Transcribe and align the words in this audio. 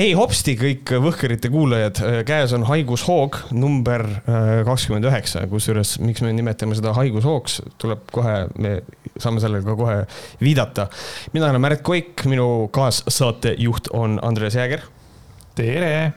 hei 0.00 0.12
hopsti 0.16 0.54
kõik 0.56 0.90
Võhkerite 1.04 1.50
kuulajad, 1.52 1.98
käes 2.24 2.54
on 2.56 2.62
haigushoog 2.64 3.36
number 3.52 4.06
äh, 4.08 4.62
kakskümmend 4.64 5.04
üheksa, 5.10 5.42
kusjuures 5.50 5.98
miks 6.00 6.22
me 6.24 6.32
nimetame 6.32 6.76
seda 6.78 6.94
haigushoogs, 6.96 7.58
tuleb 7.80 8.06
kohe, 8.14 8.46
me 8.56 8.78
saame 9.20 9.42
sellele 9.44 9.66
ka 9.66 9.76
kohe 9.76 9.98
viidata. 10.40 10.88
mina 11.34 11.50
olen 11.50 11.60
Märt 11.60 11.84
Koik, 11.84 12.24
minu 12.32 12.70
kaassaatejuht 12.72 13.92
on 13.92 14.16
Andres 14.24 14.56
Jääger. 14.56 14.86
tere! 15.54 16.12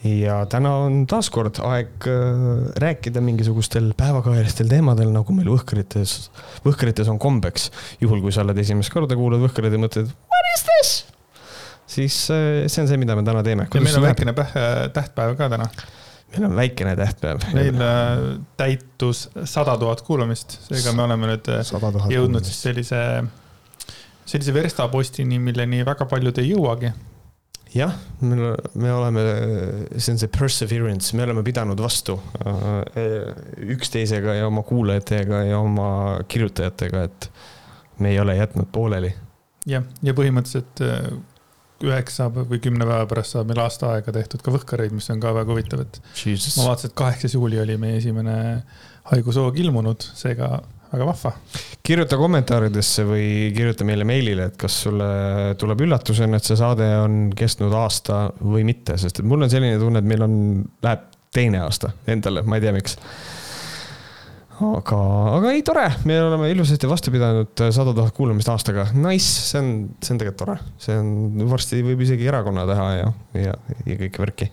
ja 0.00 0.38
täna 0.48 0.72
on 0.86 1.02
taas 1.04 1.28
kord 1.28 1.60
aeg 1.60 2.08
äh, 2.08 2.44
rääkida 2.80 3.20
mingisugustel 3.20 3.92
päevakajalistel 4.00 4.72
teemadel, 4.72 5.12
nagu 5.12 5.36
meil 5.36 5.52
Võhkrites, 5.52 6.30
Võhkrites 6.64 7.12
on 7.12 7.20
kombeks. 7.20 7.68
juhul, 8.00 8.24
kui 8.24 8.32
sa 8.32 8.48
oled 8.48 8.64
esimest 8.64 8.96
korda 8.96 9.18
kuulad 9.18 9.44
Võhkreid 9.44 9.76
ja 9.76 9.84
mõtled? 9.84 10.16
Siis 11.90 12.16
äh, 12.30 12.68
see 12.70 12.84
on 12.84 12.90
see, 12.90 13.00
mida 13.00 13.16
me 13.18 13.24
täna 13.26 13.42
teeme. 13.46 13.66
ja 13.74 13.82
meil 13.82 13.98
on 13.98 14.06
väikene 14.06 14.34
tähtpäev 14.94 15.34
ka 15.38 15.50
täna. 15.52 15.68
meil 16.32 16.48
on 16.50 16.56
väikene 16.56 16.94
tähtpäev. 16.96 17.44
meil 17.56 17.84
äh, 17.84 18.24
täitus 18.60 19.28
sada 19.44 19.76
tuhat 19.80 20.02
kuulamist, 20.06 20.60
seega 20.68 20.94
me 20.96 21.06
oleme 21.08 21.34
nüüd 21.34 21.52
jõudnud 22.14 22.46
siis 22.46 22.62
sellise, 22.68 23.04
sellise 24.24 24.54
verstapostini, 24.54 25.40
milleni 25.42 25.84
väga 25.86 26.06
paljud 26.10 26.42
ei 26.42 26.52
jõuagi 26.52 26.92
jah, 27.74 27.94
me, 28.26 28.52
me 28.74 28.92
oleme, 28.92 29.24
see 29.96 30.14
on 30.14 30.20
see 30.22 30.30
perseverance, 30.34 31.14
me 31.16 31.26
oleme 31.26 31.44
pidanud 31.46 31.78
vastu 31.78 32.16
üksteisega 33.76 34.40
ja 34.40 34.46
oma 34.50 34.64
kuulajatega 34.66 35.44
ja 35.50 35.58
oma 35.62 35.90
kirjutajatega, 36.28 37.04
et 37.06 37.30
me 38.02 38.14
ei 38.14 38.18
ole 38.22 38.34
jätnud 38.38 38.70
pooleli. 38.72 39.12
jah, 39.70 39.86
ja 40.02 40.14
põhimõtteliselt 40.16 40.82
üheksa 41.86 42.28
või 42.34 42.60
kümne 42.62 42.86
päeva 42.86 43.06
pärast 43.10 43.36
saab 43.36 43.48
meil 43.50 43.62
aasta 43.62 43.94
aega 43.94 44.12
tehtud 44.14 44.42
ka 44.44 44.52
Võhkareid, 44.54 44.92
mis 44.96 45.08
on 45.12 45.22
ka 45.22 45.32
väga 45.36 45.54
huvitav, 45.54 45.84
et 45.86 46.00
ma 46.02 46.68
vaatasin, 46.70 46.90
et 46.90 46.98
kaheksas 46.98 47.36
juuli 47.38 47.60
oli 47.62 47.78
meie 47.80 48.00
esimene 48.00 48.36
haigushoog 49.10 49.56
ilmunud, 49.62 50.04
seega 50.18 50.58
väga 50.90 51.06
vahva. 51.06 51.32
kirjuta 51.86 52.18
kommentaaridesse 52.20 53.04
või 53.08 53.26
kirjuta 53.56 53.86
meile 53.88 54.04
meilile, 54.08 54.50
et 54.50 54.58
kas 54.60 54.82
sulle 54.84 55.10
tuleb 55.58 55.86
üllatusena, 55.86 56.38
et 56.38 56.46
see 56.46 56.58
saade 56.58 56.88
on 57.00 57.20
kestnud 57.36 57.74
aasta 57.74 58.26
või 58.42 58.64
mitte, 58.68 58.98
sest 59.00 59.22
et 59.22 59.26
mul 59.26 59.46
on 59.46 59.52
selline 59.52 59.78
tunne, 59.80 60.02
et 60.02 60.10
meil 60.12 60.26
on, 60.26 60.34
läheb 60.84 61.06
teine 61.34 61.62
aasta 61.62 61.92
endale, 62.10 62.42
ma 62.42 62.58
ei 62.58 62.64
tea, 62.66 62.74
miks 62.74 62.98
aga, 64.60 64.98
aga 65.36 65.52
ei, 65.54 65.62
tore, 65.66 65.86
me 66.08 66.16
oleme 66.20 66.50
ilusasti 66.52 66.88
vastu 66.90 67.12
pidanud 67.14 67.62
äh, 67.64 67.70
sada 67.74 67.94
tuhat 67.96 68.14
kuulamist 68.16 68.50
aastaga. 68.52 68.86
Nice, 68.96 69.46
see 69.48 69.60
on, 69.60 69.70
see 70.02 70.14
on 70.14 70.20
tegelikult 70.20 70.40
tore, 70.42 70.56
see 70.80 70.96
on, 71.00 71.12
varsti 71.50 71.80
võib 71.86 72.02
isegi 72.04 72.28
erakonna 72.28 72.66
teha 72.68 72.88
ja, 72.98 73.12
ja, 73.40 73.54
ja 73.88 73.98
kõike 74.02 74.22
värki. 74.24 74.48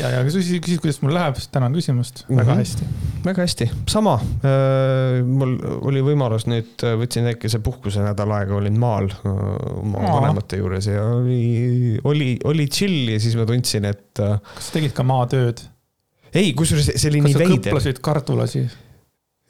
ja, 0.00 0.12
ja 0.16 0.22
kui 0.24 0.32
sa 0.32 0.40
küsid, 0.40 0.80
kuidas 0.82 1.00
mul 1.04 1.14
läheb, 1.16 1.36
siis 1.38 1.50
tänan 1.54 1.76
küsimust, 1.76 2.24
väga 2.28 2.42
mm 2.42 2.48
-hmm. 2.48 2.62
hästi. 2.62 2.88
väga 3.26 3.46
hästi, 3.48 3.68
sama. 3.96 4.14
Äh, 4.44 5.20
mul 5.26 5.58
oli 5.90 6.04
võimalus 6.08 6.48
nüüd, 6.50 6.72
äh, 6.80 6.96
võtsin 7.00 7.28
väikese 7.28 7.60
puhkuse 7.64 8.04
nädal 8.06 8.32
aega, 8.38 8.56
olin 8.56 8.80
maal 8.80 9.10
oma 9.24 10.00
Aa. 10.00 10.16
vanemate 10.20 10.62
juures 10.62 10.88
ja 10.88 11.04
oli, 11.18 11.98
oli, 12.04 12.38
oli 12.44 12.68
chill 12.68 13.12
ja 13.12 13.20
siis 13.20 13.36
ma 13.36 13.46
tundsin, 13.48 13.84
et. 13.92 14.12
kas 14.16 14.70
sa 14.70 14.78
tegid 14.78 14.96
ka 14.96 15.04
maatööd? 15.04 15.60
ei, 16.34 16.52
kusjuures 16.56 16.90
see 16.96 17.12
oli 17.12 17.22
kas 17.22 17.30
nii 17.30 17.38
veider. 17.38 17.70
kõplasid 17.70 18.00
kartulasi? 18.04 18.64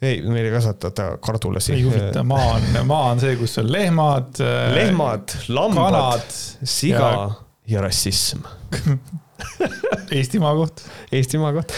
Ei, 0.01 0.21
meil 0.21 0.45
ei 0.45 0.51
kasvatata 0.53 1.09
kardulasi. 1.23 1.73
ei 1.73 1.83
huvita, 1.85 2.23
maa 2.23 2.55
on, 2.55 2.67
maa 2.91 3.11
on 3.13 3.23
see, 3.23 3.35
kus 3.39 3.57
on 3.61 3.71
lehmad. 3.71 4.41
lehmad, 4.75 5.37
lambad, 5.47 6.25
siga 6.63 7.11
ja, 7.11 7.29
ja 7.75 7.85
rassism 7.85 8.43
Eestimaa 10.15 10.53
koht. 10.55 10.81
Eestimaa 11.11 11.51
koht. 11.53 11.73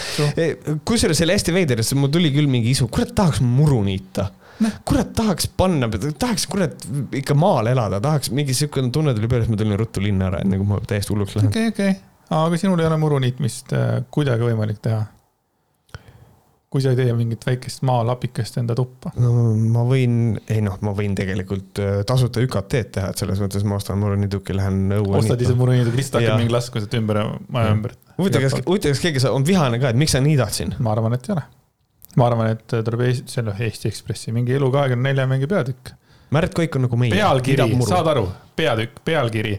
kusjuures 0.86 1.22
oli 1.26 1.34
hästi 1.34 1.54
veider, 1.56 1.82
sest 1.82 1.98
mul 1.98 2.12
tuli 2.14 2.30
küll 2.34 2.50
mingi 2.52 2.74
isu, 2.76 2.90
kurat, 2.94 3.16
tahaks 3.18 3.42
muru 3.42 3.80
niita 3.86 4.28
noh, 4.64 4.78
kurat, 4.88 5.10
tahaks 5.18 5.50
panna, 5.58 5.90
tahaks 5.90 6.48
kurat 6.50 6.86
ikka 7.18 7.36
maal 7.38 7.70
elada, 7.72 8.00
tahaks 8.04 8.32
mingi 8.36 8.56
siukene 8.58 8.92
tunne 8.94 9.14
tuli 9.18 9.30
peale, 9.32 9.46
et 9.46 9.54
ma 9.54 9.60
tulin 9.60 9.80
ruttu 9.80 10.04
linna 10.04 10.32
ära, 10.32 10.42
enne 10.46 10.60
kui 10.60 10.70
ma 10.70 10.80
täiesti 10.88 11.14
hulluks 11.14 11.38
lähen. 11.38 11.52
okei 11.52 11.72
okay,, 11.72 11.92
okei 11.92 11.98
okay., 11.98 12.42
aga 12.42 12.62
sinul 12.62 12.82
ei 12.82 12.90
ole 12.90 12.98
muru 13.02 13.20
niitmist 13.24 13.74
äh, 13.78 14.00
kuidagi 14.14 14.48
võimalik 14.50 14.82
teha 14.84 15.06
kui 16.78 16.86
sa 16.86 16.94
ei 16.94 17.00
tee 17.00 17.14
mingit 17.18 17.42
väikest 17.48 17.82
maalapikest 17.88 18.60
enda 18.62 18.76
tuppa? 18.78 19.12
no 19.18 19.32
ma 19.74 19.84
võin, 19.88 20.38
ei 20.54 20.62
noh, 20.62 20.78
ma 20.86 20.94
võin 20.98 21.16
tegelikult 21.18 21.82
äh, 21.82 22.00
tasuta 22.08 22.44
ÜKT-d 22.46 22.94
teha, 22.98 23.12
et 23.12 23.24
selles 23.24 23.42
mõttes 23.42 23.66
ma 23.68 23.80
ostan 23.80 23.98
muruniiduki, 24.02 24.54
lähen 24.58 24.94
õue. 25.00 25.18
ostad 25.22 25.42
ise 25.42 25.56
muruniiduki, 25.58 25.98
lihtsalt 25.98 26.22
hakkad 26.22 26.44
mingi 26.44 26.54
laskma 26.54 26.84
sealt 26.84 26.98
ümber 27.00 27.22
maja 27.54 27.74
ümber. 27.74 27.96
huvitav, 28.20 28.46
kas, 28.46 28.60
huvitav, 28.62 28.94
kas 28.94 29.06
keegi 29.08 29.26
on 29.32 29.48
vihane 29.48 29.82
ka, 29.82 29.94
et 29.94 30.02
miks 30.06 30.14
sa 30.14 30.22
niidad 30.24 30.54
siin? 30.54 30.76
ma 30.78 30.94
arvan, 30.94 31.18
et 31.18 31.26
ei 31.26 31.36
ole. 31.38 31.46
ma 32.22 32.30
arvan, 32.30 32.54
et 32.54 32.78
tuleb 32.78 33.08
Eesti, 33.10 33.26
selle 33.40 33.58
Eesti 33.58 33.90
Ekspressi 33.90 34.36
mingi 34.36 34.54
elu 34.60 34.70
kahekümne 34.78 35.10
nelja 35.10 35.26
mingi 35.30 35.50
peatükk. 35.50 35.96
Märt 36.36 36.52
Koik 36.54 36.74
on 36.76 36.84
nagu 36.84 36.98
meie. 37.00 37.14
pealkiri, 37.16 37.70
saad 37.88 38.10
aru, 38.12 38.26
peatükk, 38.60 39.00
pealkiri 39.08 39.56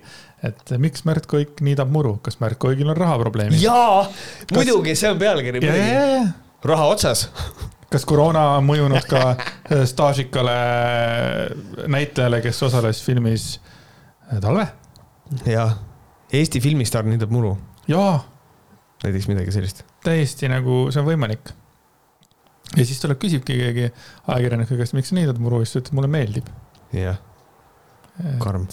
et 0.47 0.75
miks 0.79 1.03
Märt 1.09 1.27
Koik 1.27 1.63
niidab 1.67 1.91
muru, 1.91 2.19
kas 2.23 2.39
Märt 2.43 2.61
Koigil 2.63 2.87
on 2.93 2.99
rahaprobleemid? 2.99 3.59
jaa, 3.63 4.05
muidugi, 4.55 4.95
see 4.99 5.11
on 5.11 5.19
pealkiri 5.19 5.65
raha 6.65 6.87
otsas 6.93 7.29
kas 7.93 8.05
koroona 8.09 8.43
on 8.59 8.67
mõjunud 8.69 9.07
ka 9.09 9.23
äh, 9.33 9.85
staažikale 9.89 10.57
näitlejale, 11.91 12.43
kes 12.45 12.63
osales 12.69 13.01
filmis 13.05 13.55
äh, 14.29 14.41
Talve? 14.43 14.67
jah, 15.49 15.77
Eesti 16.33 16.61
filmistaar 16.61 17.07
niidab 17.09 17.33
muru. 17.33 17.55
jaa. 17.89 18.21
näiteks 19.05 19.31
midagi 19.31 19.55
sellist. 19.55 19.85
täiesti 20.05 20.51
nagu, 20.53 20.87
see 20.93 21.03
on 21.03 21.09
võimalik. 21.09 21.55
ja 22.77 22.85
siis 22.85 23.01
tuleb, 23.05 23.21
küsibki 23.23 23.57
keegi 23.63 23.89
ajakirjaniku 24.27 24.77
käest, 24.81 24.97
miks 24.99 25.13
sa 25.13 25.19
niidad 25.21 25.41
muru, 25.41 25.63
siis 25.65 25.77
ta 25.77 25.85
ütleb, 25.85 26.01
mulle 26.01 26.13
meeldib. 26.13 26.53
jah, 26.97 27.23
karm. 28.43 28.69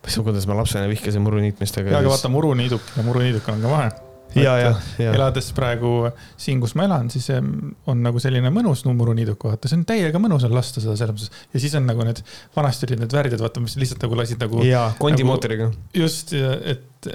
kuidas 0.00 0.48
ma 0.48 0.56
lapsena 0.62 0.88
vihkasin 0.88 1.24
muru 1.24 1.44
niitmist, 1.44 1.76
aga. 1.82 1.96
jaa, 1.96 2.00
aga 2.00 2.14
vaata 2.16 2.32
muruniiduk 2.32 2.96
ja 2.96 3.04
muruniiduk 3.06 3.52
on 3.52 3.60
ka 3.60 3.76
vahe 3.76 3.92
ja, 4.36 4.54
ja, 4.60 4.70
ja. 5.00 5.12
elades 5.14 5.50
praegu 5.56 6.10
siin, 6.40 6.60
kus 6.62 6.76
ma 6.78 6.86
elan, 6.88 7.10
siis 7.12 7.28
on 7.32 8.04
nagu 8.04 8.22
selline 8.22 8.52
mõnus 8.54 8.84
nummuruniiduk, 8.86 9.48
vaata, 9.50 9.70
see 9.70 9.80
on 9.80 9.84
täiega 9.88 10.22
mõnus 10.22 10.46
on 10.48 10.54
lasta 10.56 10.82
seda 10.84 10.96
selles 10.98 11.16
mõttes. 11.16 11.44
ja 11.54 11.62
siis 11.64 11.76
on 11.78 11.88
nagu 11.88 12.06
need, 12.06 12.22
vanasti 12.56 12.88
olid 12.88 13.04
need 13.04 13.16
värdjad, 13.18 13.42
vaata, 13.44 13.64
mis 13.64 13.76
lihtsalt 13.80 14.06
nagu 14.06 14.18
lasid 14.18 14.42
nagu. 14.42 14.62
jaa, 14.66 14.88
kondimootoriga 15.02 15.70
nagu,. 15.70 15.84
just, 16.04 16.34
et 16.34 17.10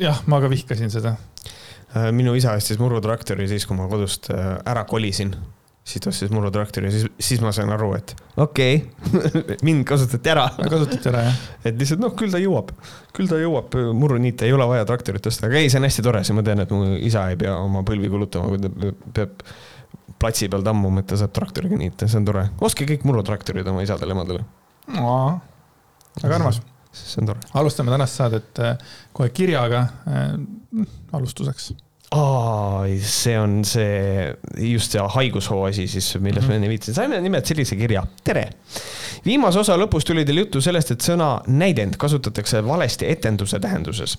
jah, 0.00 0.22
ma 0.30 0.40
ka 0.42 0.50
vihkasin 0.52 0.92
seda. 0.92 1.16
Äh, 1.94 2.10
minu 2.14 2.34
isa 2.34 2.54
ostis 2.58 2.80
murutraktori 2.82 3.46
siis, 3.50 3.66
kui 3.68 3.76
ma 3.78 3.86
kodust 3.90 4.30
äh, 4.34 4.56
ära 4.66 4.82
kolisin 4.88 5.34
siis 5.84 6.00
ta 6.00 6.08
ostis 6.10 6.32
mul 6.32 6.48
traktori 6.52 6.88
ja 6.88 6.94
siis, 6.94 7.04
siis 7.20 7.42
ma 7.44 7.52
sain 7.52 7.68
aru, 7.72 7.90
et 7.98 8.14
okei 8.40 8.78
okay. 8.80 9.56
mind 9.66 9.84
kasutati 9.88 10.32
ära. 10.32 10.46
kasutati 10.56 11.10
ära, 11.10 11.26
jah. 11.26 11.42
et 11.68 11.76
lihtsalt 11.80 12.00
noh, 12.00 12.14
küll 12.16 12.32
ta 12.32 12.40
jõuab, 12.40 12.72
küll 13.16 13.28
ta 13.28 13.38
jõuab 13.40 13.76
muruniita, 13.96 14.48
ei 14.48 14.56
ole 14.56 14.66
vaja 14.70 14.88
traktorit 14.88 15.24
tõsta, 15.24 15.50
aga 15.50 15.60
ei, 15.60 15.68
see 15.72 15.82
on 15.82 15.88
hästi 15.88 16.06
tore, 16.06 16.24
siis 16.24 16.36
ma 16.36 16.44
tean, 16.46 16.64
et 16.64 16.72
mu 16.72 16.96
isa 16.96 17.26
ei 17.32 17.38
pea 17.40 17.58
oma 17.60 17.84
põlvi 17.86 18.08
kulutama, 18.12 18.48
kui 18.54 18.64
ta 18.64 18.94
peab 19.18 19.46
platsi 20.24 20.48
peal 20.48 20.64
tammuma, 20.64 21.04
et 21.04 21.10
ta 21.12 21.20
saab 21.20 21.34
traktoriga 21.36 21.76
niita, 21.76 22.08
see 22.08 22.22
on 22.22 22.28
tore. 22.32 22.48
ostke 22.64 22.88
kõik 22.88 23.04
murutraktorid 23.04 23.68
oma 23.68 23.84
isadele-emadele. 23.84 24.44
väga 24.88 26.38
armas. 26.40 26.62
see 26.94 27.20
on 27.20 27.34
tore. 27.34 27.44
alustame 27.60 27.92
tänast 27.92 28.16
saadet 28.22 28.62
äh, 28.62 28.78
kohe 29.12 29.28
kirjaga 29.36 29.88
äh, 30.08 30.38
alustuseks 31.12 31.74
aa, 32.14 32.84
see 33.00 33.38
on 33.38 33.64
see, 33.64 34.34
just 34.70 34.94
see 34.94 35.02
haigushoo 35.16 35.64
asi 35.66 35.86
siis, 35.90 36.14
millest 36.20 36.40
mm 36.40 36.46
-hmm. 36.46 36.48
ma 36.48 36.54
enne 36.54 36.68
viitasin, 36.68 36.94
saime 36.94 37.20
nimelt 37.20 37.46
sellise 37.46 37.76
kirja. 37.76 38.06
tere! 38.24 38.50
viimase 39.24 39.58
osa 39.58 39.76
lõpus 39.76 40.04
tuli 40.06 40.24
teil 40.24 40.38
juttu 40.38 40.60
sellest, 40.60 40.90
et 40.90 41.02
sõna 41.02 41.40
näidend 41.46 41.96
kasutatakse 41.96 42.60
valesti 42.66 43.06
etenduse 43.08 43.58
tähenduses. 43.60 44.18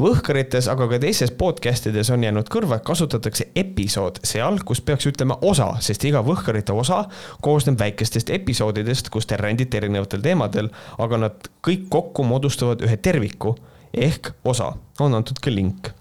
Võhkarites, 0.00 0.70
aga 0.72 0.88
ka 0.88 0.98
teistes 0.98 1.30
podcast 1.30 1.86
ides 1.86 2.10
on 2.10 2.24
jäänud 2.24 2.48
kõrva, 2.48 2.80
kasutatakse 2.84 3.48
episood 3.54 4.18
seal, 4.24 4.58
kus 4.64 4.80
peaks 4.80 5.06
ütlema 5.06 5.38
osa, 5.42 5.74
sest 5.80 6.04
iga 6.04 6.24
Võhkarite 6.24 6.72
osa 6.72 7.04
koosneb 7.40 7.78
väikestest 7.78 8.30
episoodidest, 8.30 9.10
kus 9.10 9.26
te 9.26 9.36
rändite 9.36 9.76
erinevatel 9.76 10.24
teemadel, 10.24 10.72
aga 10.98 11.16
nad 11.16 11.52
kõik 11.66 11.88
kokku 11.88 12.24
moodustavad 12.24 12.82
ühe 12.82 12.96
terviku 12.96 13.56
ehk 13.94 14.32
osa, 14.44 14.72
on 15.00 15.14
antud 15.14 15.38
ka 15.40 15.50
link 15.50 15.92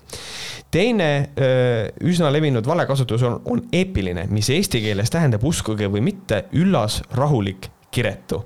teine 0.71 1.09
üsna 2.03 2.31
levinud 2.33 2.67
valekasutus 2.67 3.23
on, 3.23 3.39
on 3.45 3.63
eepiline, 3.71 4.27
mis 4.29 4.49
eesti 4.53 4.81
keeles 4.83 5.11
tähendab 5.13 5.43
uskuge 5.47 5.87
või 5.91 6.03
mitte, 6.09 6.45
üllas, 6.59 7.01
rahulik, 7.15 7.69
kiretu. 7.97 8.41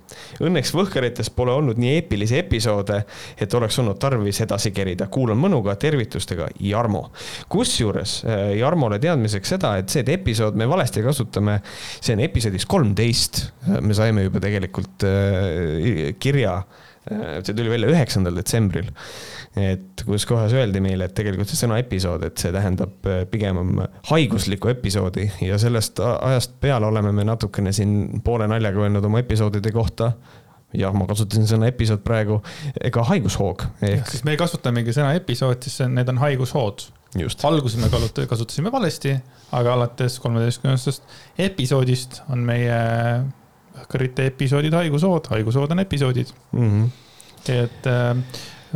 Õnneks 0.45 0.71
Võhkarites 0.75 1.31
pole 1.33 1.53
olnud 1.57 1.79
nii 1.81 1.95
eepilisi 1.97 2.37
episoode, 2.39 3.01
et 3.41 3.53
oleks 3.57 3.79
olnud 3.81 3.97
tarvis 3.99 4.41
edasi 4.45 4.71
kerida. 4.75 5.07
kuulan 5.11 5.39
mõnuga, 5.39 5.75
tervitustega, 5.81 6.47
Jarmo. 6.59 7.09
kusjuures 7.49 8.21
Jarmole 8.57 8.99
teadmiseks 8.99 9.55
seda, 9.55 9.75
et 9.81 9.89
see, 9.89 10.05
et 10.05 10.13
episood 10.19 10.55
me 10.55 10.69
valesti 10.69 11.03
kasutame, 11.03 11.59
see 11.99 12.15
on 12.15 12.23
episoodis 12.27 12.65
kolmteist. 12.65 13.43
me 13.81 13.93
saime 13.97 14.29
juba 14.29 14.39
tegelikult 14.39 15.09
kirja 16.19 16.61
see 17.41 17.55
tuli 17.57 17.69
välja 17.69 17.89
üheksandal 17.89 18.35
detsembril. 18.37 18.91
Et 19.55 20.03
kus 20.05 20.25
kohas 20.25 20.53
öeldi 20.55 20.79
meile, 20.83 21.09
et 21.09 21.15
tegelikult 21.15 21.49
see 21.51 21.59
sõna 21.59 21.79
episood, 21.81 22.23
et 22.23 22.39
see 22.39 22.53
tähendab 22.55 23.07
pigem 23.31 23.81
haiguslikku 24.07 24.71
episoodi 24.71 25.27
ja 25.43 25.57
sellest 25.59 25.99
ajast 25.99 26.55
peale 26.63 26.87
oleme 26.87 27.11
me 27.11 27.25
natukene 27.27 27.73
siin 27.75 28.21
poole 28.23 28.47
naljaga 28.47 28.85
öelnud 28.85 29.09
oma 29.09 29.19
episoodide 29.19 29.73
kohta 29.75 30.13
jah, 30.77 30.93
ma 30.95 31.07
kasutasin 31.09 31.47
sõna 31.49 31.69
episood 31.71 32.03
praegu, 32.05 32.39
ega 32.79 33.03
haigushoog 33.09 33.65
ehk. 33.87 34.07
siis 34.11 34.23
me 34.27 34.37
kasutamegi 34.39 34.95
sõna 34.95 35.13
episood, 35.19 35.59
siis 35.65 35.83
need 35.91 36.09
on 36.11 36.21
haigushood. 36.21 36.87
alguses 37.49 37.79
me 37.81 37.91
kasutasime 37.91 38.71
valesti, 38.71 39.17
aga 39.51 39.75
alates 39.75 40.19
kolmeteistkümnendast 40.23 41.03
episoodist 41.49 42.21
on 42.31 42.45
meie 42.47 42.79
kõrrite 43.91 44.29
episoodid 44.31 44.73
haigushood, 44.75 45.27
haigushood 45.33 45.75
on 45.75 45.83
episoodid 45.83 46.31
mm. 46.51 46.71
-hmm. 46.71 46.89
et 47.51 47.87
äh, 47.87 48.15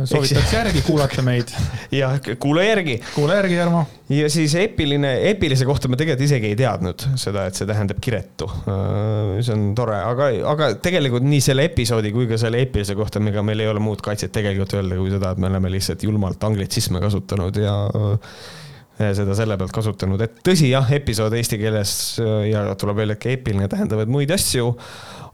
soovitaks 0.04 0.52
järgi 0.52 0.82
kuulata 0.86 1.22
meid. 1.24 1.52
jah, 2.00 2.18
kuula 2.40 2.64
järgi. 2.66 2.98
kuula 3.14 3.38
järgi, 3.40 3.54
Jarmo. 3.54 3.84
ja 4.12 4.28
siis 4.32 4.54
epiline, 4.60 5.12
epilise 5.30 5.66
kohta 5.68 5.88
ma 5.88 5.98
tegelikult 5.98 6.26
isegi 6.26 6.52
ei 6.52 6.58
teadnud 6.58 7.06
seda, 7.20 7.46
et 7.48 7.58
see 7.58 7.68
tähendab 7.68 8.00
kiretu. 8.04 8.48
Äh, 8.68 9.38
see 9.40 9.56
on 9.56 9.70
tore, 9.78 9.98
aga, 10.02 10.30
aga 10.52 10.70
tegelikult 10.82 11.26
nii 11.26 11.42
selle 11.44 11.66
episoodi 11.70 12.12
kui 12.14 12.28
ka 12.30 12.38
selle 12.40 12.60
epilise 12.66 12.96
kohta, 12.98 13.22
ega 13.32 13.44
meil 13.46 13.64
ei 13.64 13.72
ole 13.72 13.82
muud 13.82 14.04
kaitset 14.04 14.34
tegelikult 14.36 14.76
öelda, 14.78 15.00
kui 15.00 15.12
seda, 15.14 15.32
et 15.32 15.42
me 15.42 15.50
oleme 15.50 15.72
lihtsalt 15.72 16.04
julmalt 16.06 16.44
anglitsisme 16.50 17.02
kasutanud 17.02 17.60
ja 17.62 17.76
seda 18.96 19.34
selle 19.36 19.58
pealt 19.60 19.74
kasutanud, 19.76 20.20
et 20.24 20.38
tõsi 20.46 20.70
jah, 20.70 20.88
episood 20.96 21.34
eesti 21.36 21.58
keeles 21.60 21.90
ja 22.48 22.62
tuleb 22.80 23.02
öelda, 23.02 23.16
et 23.18 23.22
ka 23.22 23.28
epiline 23.34 23.68
tähendavad 23.68 24.08
muid 24.08 24.32
asju 24.32 24.70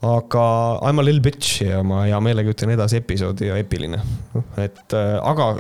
aga 0.02 0.44
I 0.82 0.90
m 0.90 0.98
a 0.98 1.04
little 1.06 1.22
bitch 1.22 1.62
ja 1.62 1.82
ma 1.86 2.02
hea 2.08 2.18
meelega 2.24 2.50
ütlen 2.50 2.74
edasi 2.74 2.98
episoodi 2.98 3.48
ja 3.52 3.58
epiline. 3.60 4.00
et 4.58 4.96
äh, 4.98 5.14
aga 5.22 5.52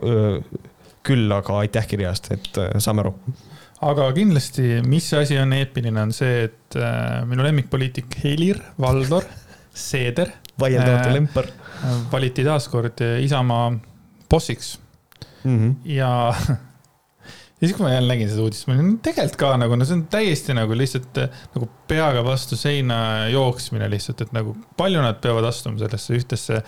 küll, 1.06 1.30
aga 1.34 1.58
aitäh 1.62 1.86
kirja 1.90 2.10
eest, 2.12 2.30
et 2.34 2.58
äh, 2.58 2.74
saame 2.82 3.04
aru. 3.04 3.14
aga 3.82 4.08
kindlasti, 4.16 4.80
mis 4.86 5.06
asi 5.18 5.38
on 5.38 5.54
eepiline, 5.54 5.98
on 6.02 6.14
see, 6.14 6.48
et 6.48 6.78
äh, 6.78 7.22
minu 7.28 7.46
lemmikpoliitik 7.46 8.18
Helir-Valdor 8.24 9.28
Seeder. 9.88 10.34
vaieldamatu 10.58 11.14
lempar. 11.14 11.48
valiti 12.12 12.44
taaskord 12.44 13.00
Isamaa 13.22 13.72
bossiks 14.30 14.78
mm. 15.44 15.58
-hmm. 15.58 15.74
ja 15.84 16.34
ja 17.62 17.68
siis, 17.68 17.76
kui 17.78 17.86
ma 17.86 17.92
jälle 17.92 18.10
nägin 18.10 18.30
seda 18.30 18.42
uudist, 18.42 18.66
ma 18.66 18.74
olin 18.74 18.96
tegelikult 19.06 19.38
ka 19.38 19.52
nagu, 19.62 19.76
no 19.78 19.86
see 19.86 19.94
on 19.94 20.06
täiesti 20.10 20.54
nagu 20.58 20.74
lihtsalt 20.74 21.18
nagu 21.54 21.68
peaga 21.90 22.24
vastu 22.26 22.58
seina 22.58 22.96
jooksmine 23.30 23.86
lihtsalt, 23.92 24.24
et 24.24 24.32
nagu 24.34 24.56
palju 24.78 25.02
nad 25.04 25.20
peavad 25.22 25.46
astuma 25.46 25.78
sellesse 25.78 26.16
ühtesse, 26.18 26.58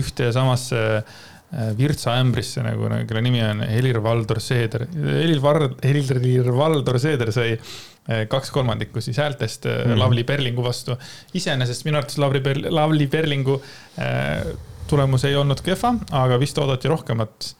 ühte 0.00 0.26
ja 0.26 0.32
samasse 0.34 0.80
äh, 0.98 1.70
virtsaämbrisse 1.78 2.64
nagu, 2.66 2.88
nagu, 2.90 3.06
kelle 3.06 3.22
nimi 3.22 3.44
on 3.46 3.62
Helir-Valdor 3.62 4.42
Seeder. 4.42 4.88
Helir-Valdor, 4.90 5.78
Helir-Valdor 5.86 6.98
Seeder 6.98 7.30
sai 7.36 7.54
äh, 7.54 8.26
kaks 8.32 8.50
kolmandikku 8.50 9.04
siis 9.06 9.22
häältest 9.22 9.70
mm. 9.70 9.94
Lavly 10.02 10.26
Perlingu 10.26 10.66
vastu. 10.66 10.98
iseenesest 11.30 11.86
minu 11.86 12.02
arvates 12.02 12.18
Lavly 12.18 12.42
Per-, 12.42 12.66
Lavly 12.74 13.06
Perlingu 13.06 13.60
tulemus 14.90 15.22
ei 15.28 15.38
olnud 15.38 15.62
kehva, 15.62 15.94
aga 16.18 16.42
vist 16.42 16.58
oodati 16.58 16.90
rohkemat 16.90 17.52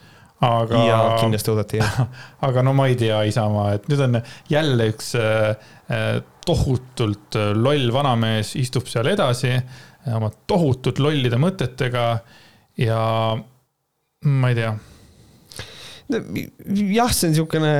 aga. 0.46 0.82
ja 0.86 0.98
kindlasti 1.20 1.52
oodati 1.52 1.80
jah 1.80 2.00
aga 2.48 2.64
no 2.66 2.74
ma 2.76 2.88
ei 2.90 2.98
tea, 3.00 3.22
Isamaa, 3.28 3.74
et 3.76 3.88
nüüd 3.90 4.04
on 4.06 4.20
jälle 4.50 4.90
üks 4.92 5.14
äh, 5.20 5.54
äh, 5.92 6.10
tohutult 6.46 7.38
äh, 7.38 7.52
loll 7.56 7.92
vanamees 7.94 8.54
istub 8.60 8.88
seal 8.90 9.10
edasi 9.12 9.54
oma 10.16 10.30
tohutult 10.48 11.00
lollide 11.02 11.36
mõtetega 11.40 12.04
ja 12.80 13.00
ma 14.24 14.52
ei 14.52 14.56
tea 14.56 14.72
jah, 16.10 17.12
see 17.14 17.28
on 17.28 17.34
niisugune, 17.34 17.72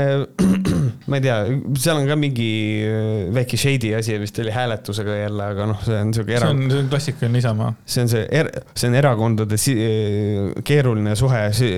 ma 1.11 1.19
ei 1.19 1.25
tea, 1.25 1.37
seal 1.81 2.00
on 2.00 2.09
ka 2.09 2.17
mingi 2.19 2.50
äh, 2.87 3.29
väike 3.35 3.59
shady 3.61 3.93
asi 3.99 4.17
vist 4.23 4.38
oli 4.43 4.53
hääletusega 4.55 5.17
jälle, 5.23 5.49
aga 5.55 5.69
noh, 5.71 5.81
see 5.85 5.97
on 5.99 6.12
niisugune 6.12 6.37
era-. 6.38 6.50
see 6.50 6.56
on, 6.56 6.73
see 6.73 6.82
on 6.85 6.91
klassikaline 6.93 7.43
Isamaa. 7.43 7.73
see 7.85 8.05
on 8.05 8.12
see 8.12 8.27
er,, 8.41 8.50
see 8.75 8.91
on 8.91 8.99
erakondade 9.00 9.61
si 9.61 9.75
keeruline 10.67 11.17
suhe 11.19 11.43
si, 11.56 11.73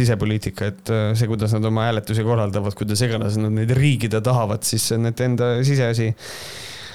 sisepoliitika, 0.00 0.72
et 0.72 0.92
äh, 0.94 1.06
see, 1.18 1.30
kuidas 1.30 1.54
nad 1.56 1.70
oma 1.70 1.88
hääletusi 1.88 2.26
korraldavad, 2.26 2.76
kuidas 2.78 3.04
iganes 3.06 3.38
nad 3.40 3.54
neid 3.54 3.72
riigida 3.76 4.22
tahavad, 4.24 4.66
siis 4.66 4.90
see 4.90 5.00
on 5.00 5.08
nende 5.08 5.30
enda 5.30 5.54
siseasi. 5.64 6.12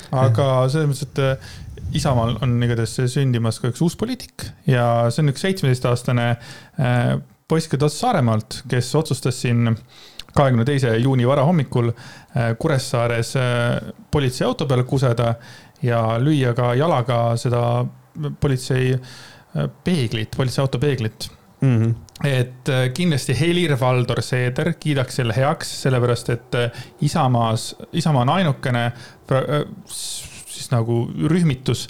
aga 0.10 0.45
selles 0.71 0.89
mõttes, 0.89 1.10
et 1.10 1.25
äh, 1.25 1.57
Isamaal 1.95 2.36
on 2.45 2.51
igatahes 2.62 2.92
sündimas 3.10 3.57
ka 3.62 3.71
üks 3.71 3.81
uus 3.81 3.95
poliitik 3.98 4.45
ja 4.69 5.10
see 5.10 5.24
on 5.24 5.31
üks 5.31 5.42
seitsmeteistaastane 5.42 6.25
poiss 7.49 7.69
Saaremaalt, 7.87 8.63
kes 8.69 8.95
otsustas 8.95 9.41
siin 9.41 9.75
kahekümne 10.33 10.65
teise 10.65 10.95
juuni 10.97 11.27
varahommikul 11.27 11.89
äh, 11.89 12.53
Kuressaares 12.59 13.35
äh, 13.35 13.43
politseiauto 14.11 14.67
peale 14.69 14.83
kuseda 14.83 15.33
ja 15.81 16.19
lüüa 16.21 16.53
ka 16.53 16.73
jalaga 16.77 17.19
seda 17.37 17.63
politsei 18.39 18.93
äh, 18.93 19.69
peeglit, 19.83 20.37
politseiauto 20.37 20.79
peeglit 20.79 21.29
mm. 21.61 21.77
-hmm. 21.83 21.95
et 22.27 22.93
kindlasti 22.93 23.33
Helir-Valdor 23.39 24.21
Seeder 24.21 24.73
kiidaks 24.79 25.15
selle 25.15 25.35
heaks, 25.35 25.81
sellepärast 25.81 26.29
et 26.29 26.59
Isamaas, 27.01 27.75
Isamaa 27.93 28.21
on 28.21 28.29
ainukene 28.29 28.91
siis 30.59 30.71
nagu 30.73 31.01
rühmitus 31.31 31.88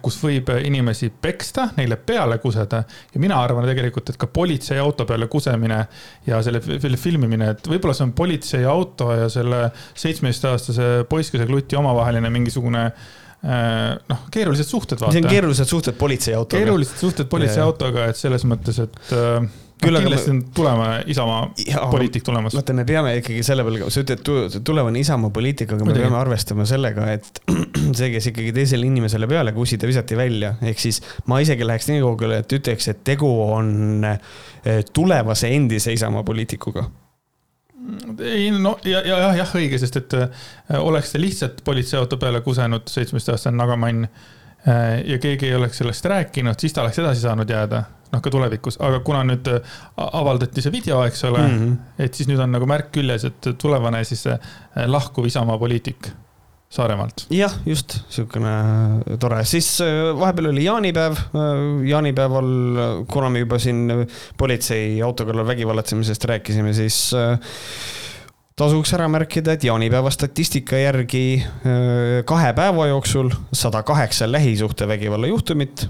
kus 0.00 0.16
võib 0.22 0.48
inimesi 0.64 1.10
peksta, 1.12 1.66
neile 1.76 1.98
peale 2.00 2.38
kuseda. 2.40 2.82
ja 3.14 3.20
mina 3.20 3.36
arvan 3.42 3.66
tegelikult, 3.68 4.08
et 4.10 4.16
ka 4.16 4.26
politseiauto 4.26 5.04
peale 5.04 5.28
kusemine 5.28 5.80
ja 6.26 6.40
selle, 6.42 6.62
selle 6.64 6.96
filmimine, 6.96 7.50
et 7.54 7.68
võib-olla 7.68 7.94
see 7.96 8.06
on 8.08 8.14
politseiauto 8.16 9.10
ja 9.12 9.28
selle 9.28 9.66
seitsmeteistaastase 9.94 10.90
poisskese 11.08 11.46
kluti 11.46 11.76
omavaheline 11.76 12.30
mingisugune 12.32 12.86
äh, 12.86 13.98
noh, 14.08 14.24
keerulised 14.32 14.70
suhted. 14.70 15.04
see 15.04 15.20
on 15.20 15.28
keerulised 15.28 15.68
suhted 15.68 15.98
politseiautoga. 16.00 16.56
keerulised 16.56 17.04
suhted 17.04 17.28
politseiautoga, 17.28 18.08
et 18.14 18.20
selles 18.20 18.48
mõttes, 18.48 18.80
et 18.80 19.12
äh, 19.12 19.44
küll 19.80 19.96
aga 19.96 20.06
kindlasti 20.06 20.32
on 20.32 20.40
tulema 20.56 20.88
Isamaa 21.10 21.90
poliitik 21.90 22.24
tulemas. 22.26 22.54
vaata, 22.56 22.76
me 22.76 22.84
peame 22.88 23.16
ikkagi 23.20 23.42
selle 23.46 23.64
peale, 23.66 23.90
sa 23.92 24.04
ütled, 24.04 24.22
tulevane 24.66 25.02
Isamaa 25.02 25.32
poliitik, 25.34 25.72
aga 25.72 25.84
me 25.84 25.90
Muidugi. 25.90 26.06
peame 26.06 26.20
arvestama 26.20 26.66
sellega, 26.68 27.08
et 27.16 27.42
see, 27.98 28.10
kes 28.14 28.30
ikkagi 28.32 28.54
teisele 28.56 28.88
inimesele 28.88 29.28
peale 29.30 29.54
kusida, 29.56 29.88
visati 29.90 30.18
välja. 30.18 30.54
ehk 30.62 30.82
siis 30.82 31.02
ma 31.30 31.40
isegi 31.42 31.66
läheks 31.66 31.90
nii 31.90 32.02
kaugele, 32.04 32.40
et 32.44 32.56
ütleks, 32.60 32.90
et 32.92 33.04
tegu 33.06 33.30
on 33.46 34.08
eh, 34.08 34.82
tulevase 34.92 35.52
endise 35.56 35.94
Isamaa 35.96 36.26
poliitikuga 36.26 36.88
ei 38.20 38.50
no 38.50 38.78
ja, 38.84 39.00
ja 39.00 39.18
jah, 39.18 39.36
jah, 39.40 39.54
õige, 39.56 39.78
sest 39.80 39.96
et 40.00 40.16
äh, 40.18 40.50
oleks 40.78 41.14
ta 41.14 41.20
lihtsalt 41.20 41.62
politseiauto 41.64 42.18
peale 42.20 42.42
kusenud, 42.44 42.88
seitsmeteistaastane 42.90 43.56
Nagamann 43.56 44.04
äh, 44.04 45.00
ja 45.06 45.18
keegi 45.22 45.48
ei 45.48 45.56
oleks 45.56 45.80
sellest 45.80 46.04
rääkinud, 46.04 46.60
siis 46.60 46.76
ta 46.76 46.84
oleks 46.84 47.00
edasi 47.00 47.24
saanud 47.24 47.50
jääda 47.50 47.82
noh, 48.10 48.22
ka 48.22 48.32
tulevikus, 48.32 48.78
aga 48.82 49.02
kuna 49.06 49.22
nüüd 49.28 49.50
äh, 49.52 49.76
avaldati 49.96 50.64
see 50.64 50.74
video, 50.74 51.02
eks 51.06 51.22
ole 51.28 51.42
mm, 51.42 51.60
-hmm. 51.60 52.02
et 52.06 52.16
siis 52.16 52.30
nüüd 52.30 52.42
on 52.42 52.50
nagu 52.54 52.66
märk 52.70 52.90
küljes, 52.96 53.26
et 53.28 53.52
tulevane 53.58 54.02
siis 54.04 54.26
äh, 54.30 54.40
lahkuv 54.86 55.28
Isamaa 55.30 55.58
poliitik 55.58 56.10
Saaremaalt. 56.70 57.24
jah, 57.34 57.54
just 57.66 57.96
niisugune 58.08 58.50
äh, 58.50 59.16
tore, 59.18 59.44
siis 59.44 59.78
vahepeal 60.18 60.50
oli 60.52 60.64
jaanipäev. 60.64 61.16
jaanipäeval, 61.86 62.50
kuna 63.10 63.30
me 63.30 63.42
juba 63.42 63.58
siin 63.58 63.88
politsei 64.38 65.00
auto 65.02 65.26
kallal 65.26 65.46
vägivallatsemisest 65.46 66.24
rääkisime, 66.30 66.72
siis 66.72 67.10
tasuks 68.60 68.92
ära 68.94 69.08
märkida, 69.08 69.56
et 69.56 69.64
jaanipäeva 69.64 70.10
statistika 70.10 70.78
järgi 70.78 71.42
kahe 72.24 72.52
päeva 72.52 72.86
jooksul 72.86 73.30
sada 73.52 73.82
kaheksa 73.82 74.30
lähisuhtevägivalla 74.30 75.26
juhtumit 75.26 75.88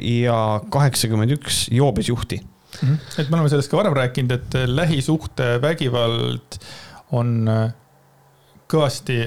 ja 0.00 0.60
kaheksakümmend 0.70 1.30
üks 1.38 1.68
joobesjuhti 1.72 2.40
mm. 2.82 2.88
-hmm. 2.88 3.20
et 3.20 3.30
me 3.30 3.36
oleme 3.36 3.48
sellest 3.48 3.70
ka 3.70 3.76
varem 3.76 3.96
rääkinud, 3.96 4.30
et 4.30 4.54
lähisuhtevägivald 4.66 6.58
on 7.12 7.48
äh, 7.48 7.72
kõvasti 8.68 9.18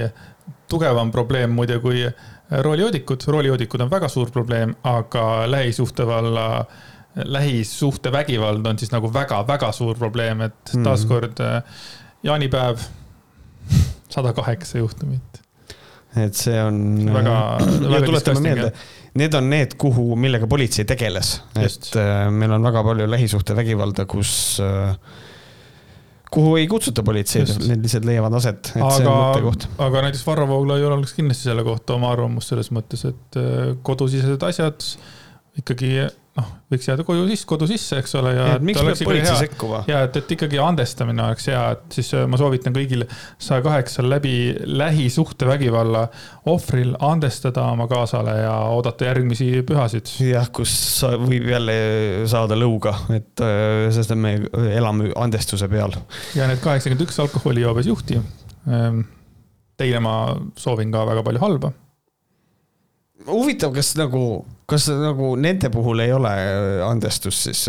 tugevam 0.68 1.10
probleem 1.10 1.50
muide 1.50 1.78
kui 1.78 2.04
roolijoodikud. 2.50 3.24
roolijoodikud 3.26 3.80
on 3.80 3.90
väga 3.90 4.08
suur 4.08 4.30
probleem, 4.30 4.74
aga 4.84 5.50
lähisuhtevalla, 5.50 6.64
lähisuhtevägivald 7.14 8.66
on 8.66 8.78
siis 8.78 8.92
nagu 8.92 9.12
väga-väga 9.14 9.72
suur 9.72 9.98
probleem, 9.98 10.40
et 10.40 10.74
mhm. 10.74 10.84
taaskord 10.84 11.40
äh, 11.40 11.62
jaanipäev, 12.22 12.78
sada 14.14 14.32
kaheksa 14.32 14.78
juhtumit. 14.78 15.42
et 16.16 16.34
see 16.34 16.62
on. 16.62 17.10
väga, 17.14 17.58
väga 17.80 18.06
tuletame 18.10 18.40
meelde 18.40 18.72
need 19.18 19.34
on 19.38 19.48
need, 19.50 19.74
kuhu, 19.80 20.12
millega 20.20 20.48
politsei 20.50 20.86
tegeles, 20.88 21.38
et 21.58 21.90
äh, 21.98 22.28
meil 22.34 22.54
on 22.56 22.68
väga 22.68 22.84
palju 22.86 23.08
lähisuhtevägivalda, 23.10 24.06
kus 24.10 24.32
äh, 24.64 24.94
kuhu 26.30 26.56
ei 26.60 26.66
kutsuta 26.70 27.02
politseid, 27.06 27.50
need 27.68 27.84
lihtsalt 27.86 28.06
leiavad 28.08 28.36
aset, 28.38 28.72
et 28.74 28.80
aga, 28.82 28.94
see 28.96 29.08
on 29.08 29.18
mõttekoht. 29.18 29.68
aga 29.88 30.04
näiteks 30.06 30.24
Varro 30.28 30.48
Vooglaiul 30.50 30.96
oleks 30.98 31.14
kindlasti 31.16 31.48
selle 31.50 31.64
kohta 31.66 31.96
oma 31.96 32.12
arvamus 32.14 32.50
selles 32.52 32.72
mõttes, 32.74 33.04
et 33.08 33.40
äh, 33.40 33.74
kodusisesed 33.86 34.44
asjad 34.48 34.84
ikkagi 35.58 35.94
noh, 36.38 36.48
võiks 36.72 36.86
jääda 36.88 37.04
koju 37.06 37.24
sisse, 37.28 37.46
kodu 37.48 37.66
sisse, 37.68 37.98
eks 38.02 38.14
ole. 38.20 38.32
ja, 38.36 38.46
miks 38.62 38.80
peab 38.80 39.00
politsei 39.08 39.40
sekkuma? 39.42 39.80
ja 39.90 40.02
et, 40.06 40.16
et 40.20 40.34
ikkagi 40.36 40.60
andestamine 40.62 41.24
oleks 41.24 41.48
hea, 41.50 41.62
et 41.74 41.98
siis 41.98 42.10
äh, 42.16 42.26
ma 42.30 42.38
soovitan 42.40 42.74
kõigil 42.76 43.04
saja 43.42 43.64
kaheksal 43.64 44.08
läbi 44.10 44.34
lähisuhtevägivalla 44.64 46.04
ohvril 46.50 46.94
andestada 47.04 47.66
oma 47.72 47.88
kaasale 47.90 48.38
ja 48.42 48.54
oodata 48.76 49.10
järgmisi 49.10 49.50
pühasid. 49.68 50.12
jah, 50.28 50.48
kus 50.54 50.74
sa 51.00 51.14
võib 51.20 51.48
jälle 51.50 51.76
saada 52.30 52.58
lõuga, 52.58 52.94
et 53.16 53.44
äh, 53.44 53.88
sest 53.94 54.14
me 54.18 54.36
elame 54.70 55.12
andestuse 55.18 55.70
peal. 55.72 55.96
ja 56.38 56.48
need 56.50 56.62
kaheksakümmend 56.64 57.08
üks 57.08 57.20
alkoholijoobes 57.24 57.90
juhti. 57.90 58.22
Ähm, 58.68 59.04
teile 59.78 60.00
ma 60.02 60.14
soovin 60.58 60.90
ka 60.92 61.04
väga 61.08 61.22
palju 61.26 61.42
halba 61.42 61.72
huvitav, 63.26 63.72
kas 63.74 63.94
nagu, 63.98 64.22
kas 64.70 64.88
nagu 64.92 65.32
nende 65.40 65.70
puhul 65.74 66.04
ei 66.04 66.14
ole 66.14 66.32
andestust 66.86 67.48
siis? 67.48 67.66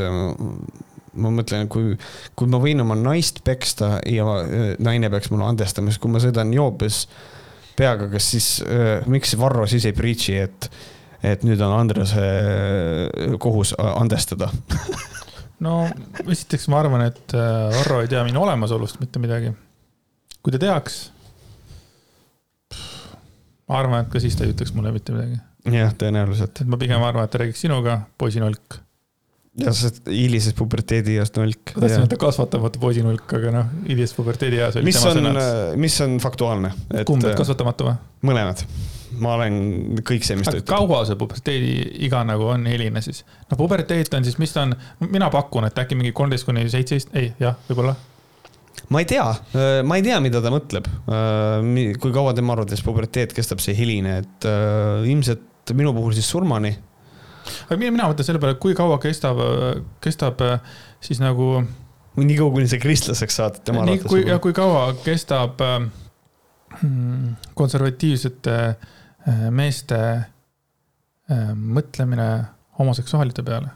ma 1.20 1.32
mõtlen, 1.34 1.66
kui, 1.72 1.96
kui 2.38 2.48
ma 2.48 2.60
võin 2.62 2.84
oma 2.84 2.96
naist 2.96 3.42
peksta 3.44 3.98
ja 4.08 4.24
naine 4.80 5.10
peaks 5.12 5.32
mulle 5.34 5.48
andestama, 5.50 5.92
siis 5.92 6.00
kui 6.00 6.12
ma 6.14 6.22
sõidan 6.22 6.54
joobes 6.54 7.02
peaga, 7.80 8.08
kas 8.12 8.30
siis 8.36 8.50
äh,, 8.64 9.08
miks 9.10 9.34
Varro 9.40 9.66
siis 9.68 9.88
ei 9.90 9.96
preach'i, 9.98 10.38
et, 10.46 10.70
et 11.26 11.44
nüüd 11.48 11.60
on 11.66 11.76
Andrese 11.76 12.24
kohus 13.42 13.74
andestada 13.80 14.52
no 15.66 15.82
esiteks 16.24 16.70
ma 16.72 16.84
arvan, 16.86 17.08
et 17.10 17.36
Varro 17.36 18.04
ei 18.04 18.12
tea 18.12 18.24
minu 18.28 18.46
olemasolust 18.46 19.02
mitte 19.02 19.20
midagi. 19.24 19.52
kui 20.40 20.56
ta 20.56 20.62
teaks 20.62 21.08
ma 23.70 23.80
arvan, 23.84 24.06
et 24.06 24.12
ka 24.14 24.22
siis 24.24 24.38
ta 24.38 24.46
ei 24.46 24.54
ütleks 24.56 24.74
mulle 24.76 24.94
mitte 24.96 25.16
midagi. 25.16 25.40
jah, 25.78 25.96
tõenäoliselt. 26.02 26.64
et 26.64 26.70
ma 26.70 26.80
pigem 26.82 27.04
arvan, 27.06 27.28
et 27.28 27.34
ta 27.34 27.44
räägiks 27.44 27.66
sinuga, 27.66 28.00
poisinolk. 28.22 28.80
jah, 29.60 29.76
sest 29.76 30.06
hilises 30.10 30.56
puberteedieas 30.58 31.34
nolk. 31.38 31.76
ma 31.76 31.86
tahtsin 31.86 32.06
öelda 32.06 32.22
kasvatamatu 32.22 32.82
poisinolk, 32.82 33.34
aga 33.40 33.56
noh, 33.60 33.74
hilises 33.88 34.16
puberteedieas 34.18 34.80
oli 34.80 34.90
mis 34.90 35.02
tema 35.02 35.18
sõnad. 35.18 35.42
mis 35.88 36.00
on 36.06 36.18
faktuaalne? 36.24 36.74
kumb, 37.06 37.28
et 37.30 37.38
kasvatamatu 37.40 37.92
või? 37.92 38.00
mõlemad 38.32 38.66
ma 39.20 39.34
olen 39.40 39.56
kõik 40.06 40.26
see, 40.26 40.38
mis 40.38 40.46
ta 40.46 40.54
ütleb. 40.54 40.70
kaua 40.70 41.02
see 41.08 41.18
puberteedi 41.20 41.72
iga 42.06 42.22
nagu 42.28 42.46
on 42.54 42.68
hiline 42.70 43.02
siis? 43.06 43.24
no 43.50 43.58
puberteet 43.60 44.14
on 44.18 44.26
siis, 44.26 44.38
mis 44.42 44.54
ta 44.54 44.68
on, 44.68 44.76
mina 45.10 45.32
pakun, 45.34 45.66
et 45.70 45.82
äkki 45.82 45.98
mingi 45.98 46.14
kolmteist 46.16 46.48
kuni 46.50 46.68
seitseteist, 46.70 47.14
ei, 47.18 47.34
jah, 47.42 47.58
võib-olla 47.70 47.96
ma 48.88 49.02
ei 49.04 49.06
tea, 49.06 49.28
äh, 49.54 49.82
ma 49.84 49.98
ei 50.00 50.06
tea, 50.06 50.20
mida 50.24 50.42
ta 50.44 50.52
mõtleb. 50.54 50.88
Äh, 51.12 51.96
kui 52.02 52.14
kaua 52.16 52.34
tema 52.38 52.56
arvates 52.56 52.82
puberteet 52.86 53.36
kestab, 53.38 53.62
see 53.64 53.76
hiline, 53.78 54.20
et 54.24 54.48
äh, 54.50 55.06
ilmselt 55.10 55.74
minu 55.78 55.94
puhul 55.94 56.16
siis 56.18 56.30
surmani. 56.32 56.74
aga 57.68 57.78
mina, 57.78 57.94
mina 57.94 58.10
mõtlen 58.10 58.26
selle 58.26 58.42
peale, 58.42 58.58
kui 58.62 58.76
kaua 58.78 58.98
kestab, 59.02 59.42
kestab 60.02 60.42
siis 61.04 61.22
nagu. 61.22 61.60
nii 62.20 62.38
kaua, 62.40 62.54
kuni 62.56 62.72
sa 62.72 62.80
kristlaseks 62.82 63.40
saad, 63.42 63.62
tema 63.68 63.84
arvates. 63.84 64.10
kui, 64.10 64.26
ja 64.28 64.40
kui 64.44 64.56
kaua 64.58 64.90
kestab 65.06 65.62
hmm, 65.62 67.36
konservatiivsete 67.58 68.58
meeste 69.54 70.00
mõtlemine 71.30 72.30
homoseksuaalide 72.80 73.46
peale 73.46 73.76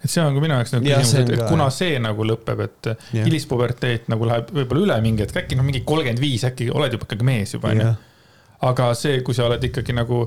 et 0.00 0.08
see 0.08 0.22
on 0.24 0.36
ka 0.36 0.42
minu 0.42 0.56
jaoks 0.56 0.74
nagu 0.76 0.86
küsimus, 0.86 1.16
et, 1.20 1.34
et 1.36 1.42
kuna 1.48 1.66
see 1.74 1.98
nagu 2.02 2.26
lõpeb, 2.26 2.62
et 2.66 2.92
yeah. 2.92 3.26
hilispuberteet 3.26 4.08
nagu 4.12 4.28
läheb 4.28 4.54
võib-olla 4.60 4.86
üle 4.86 5.00
mingi 5.04 5.26
hetk, 5.26 5.42
äkki 5.42 5.58
noh, 5.58 5.66
mingi 5.66 5.82
kolmkümmend 5.86 6.22
viis, 6.22 6.46
äkki 6.48 6.70
oled 6.72 6.96
juba 6.96 7.08
ikkagi 7.08 7.26
mees 7.28 7.56
juba 7.56 7.74
onju 7.74 7.84
yeah.. 7.84 8.00
aga 8.70 8.90
see, 8.98 9.20
kui 9.26 9.36
sa 9.36 9.48
oled 9.50 9.68
ikkagi 9.70 9.96
nagu 9.96 10.24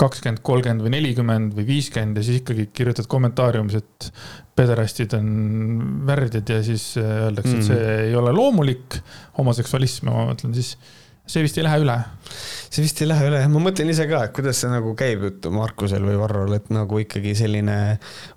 kakskümmend, 0.00 0.42
kolmkümmend 0.42 0.82
või 0.82 0.92
nelikümmend 0.96 1.54
või 1.54 1.68
viiskümmend 1.68 2.18
ja 2.18 2.26
siis 2.26 2.40
ikkagi 2.42 2.66
kirjutad 2.74 3.06
kommentaariumis, 3.10 3.78
et 3.78 4.08
pederastid 4.58 5.14
on 5.18 5.28
värdjad 6.08 6.50
ja 6.50 6.58
siis 6.66 6.88
öeldakse, 6.98 7.54
et 7.54 7.60
mm. 7.60 7.68
see 7.68 7.94
ei 8.08 8.16
ole 8.18 8.34
loomulik 8.34 8.98
homoseksualism, 9.38 10.10
ma 10.10 10.28
mõtlen 10.32 10.54
siis 10.56 10.74
see 11.24 11.44
vist 11.44 11.56
ei 11.58 11.64
lähe 11.64 11.80
üle. 11.80 11.96
see 12.74 12.82
vist 12.84 13.00
ei 13.00 13.08
lähe 13.08 13.28
üle, 13.30 13.40
ma 13.52 13.62
mõtlen 13.66 13.90
ise 13.92 14.06
ka, 14.10 14.24
et 14.26 14.34
kuidas 14.36 14.60
see 14.60 14.70
nagu 14.72 14.92
käib 14.98 15.24
jutt 15.28 15.48
Markusel 15.54 16.04
või 16.04 16.18
Varrol, 16.20 16.52
et 16.56 16.68
nagu 16.74 17.00
ikkagi 17.00 17.32
selline 17.38 17.78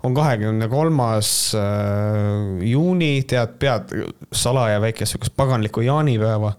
on 0.06 0.16
kahekümne 0.16 0.70
kolmas 0.72 1.32
äh, 1.58 2.64
juuni, 2.68 3.12
tead, 3.28 3.58
pead 3.60 3.92
salaja 4.32 4.80
väikest 4.84 5.14
sihukest 5.14 5.36
paganlikku 5.38 5.84
jaanipäeva 5.84 6.54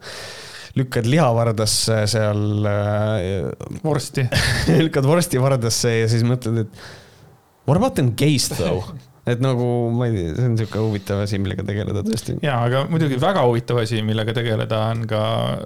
lükkad 0.78 1.10
lihavardasse 1.10 2.04
seal 2.12 2.70
äh,. 2.70 3.82
vorsti 3.84 4.28
lükkad 4.86 5.08
vorsti 5.10 5.42
vardasse 5.42 5.96
ja 6.04 6.10
siis 6.12 6.26
mõtled, 6.28 6.68
et 6.68 7.68
what 7.68 7.78
about 7.78 7.98
them 7.98 8.14
gays 8.18 8.52
though 8.54 8.94
et 9.30 9.44
nagu 9.44 9.70
ma 9.96 10.10
ei 10.10 10.16
tea, 10.16 10.34
see 10.36 10.50
on 10.50 10.56
niisugune 10.56 10.86
huvitav 10.88 11.24
asi, 11.26 11.40
millega 11.42 11.66
tegeleda 11.68 12.04
tõesti. 12.06 12.38
ja, 12.46 12.60
aga 12.66 12.86
muidugi 12.92 13.20
väga 13.22 13.46
huvitav 13.48 13.82
asi, 13.84 14.04
millega 14.06 14.36
tegeleda, 14.38 14.84
on 14.94 15.08
ka 15.10 15.24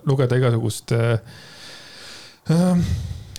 lugeda 0.09 0.39
igasugust 0.39 0.95
äh, 0.97 1.35
äh, 2.53 2.87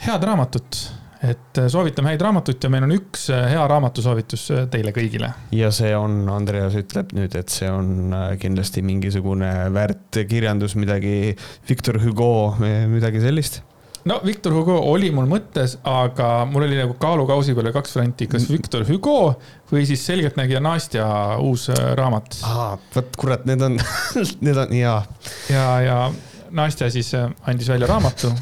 head 0.07 0.29
raamatut 0.31 0.85
et 1.25 1.61
äh, 1.61 1.69
soovitame 1.73 2.13
häid 2.13 2.25
raamatut 2.25 2.65
ja 2.65 2.71
meil 2.73 2.87
on 2.87 2.95
üks 2.97 3.29
äh, 3.33 3.47
hea 3.55 3.67
raamatusoovitus 3.71 4.47
teile 4.73 4.95
kõigile. 4.97 5.31
ja 5.57 5.71
see 5.75 5.93
on, 5.97 6.23
Andreas 6.33 6.77
ütleb 6.81 7.15
nüüd, 7.17 7.37
et 7.39 7.53
see 7.53 7.71
on 7.73 8.15
kindlasti 8.41 8.85
mingisugune 8.87 9.53
väärt 9.75 10.25
kirjandus, 10.31 10.77
midagi 10.81 11.35
Victor 11.69 12.01
Hugo, 12.03 12.33
midagi 12.61 13.23
sellist 13.25 13.63
no 14.05 14.21
Victor 14.25 14.53
Hugo 14.53 14.77
oli 14.91 15.11
mul 15.15 15.27
mõttes, 15.29 15.79
aga 15.89 16.45
mul 16.49 16.67
oli 16.67 16.79
nagu 16.79 16.97
kaalukausi 17.01 17.55
peale 17.57 17.73
kaks 17.75 17.97
varianti, 17.97 18.29
kas 18.31 18.47
Victor 18.51 18.85
Hugo 18.89 19.35
või 19.71 19.85
siis 19.89 20.05
Selgeltnägija 20.07 20.61
Nastja 20.65 21.07
uus 21.43 21.69
äh, 21.73 21.93
raamat. 21.99 22.39
vot 22.95 23.21
kurat, 23.21 23.47
need 23.49 23.63
on 23.65 23.79
need 24.45 24.61
on 24.61 24.75
hea. 24.75 24.97
ja, 25.53 25.69
ja 25.85 25.99
Nastja 26.55 26.91
siis 26.93 27.15
äh, 27.17 27.31
andis 27.49 27.71
välja 27.73 27.89
raamatu 27.91 28.33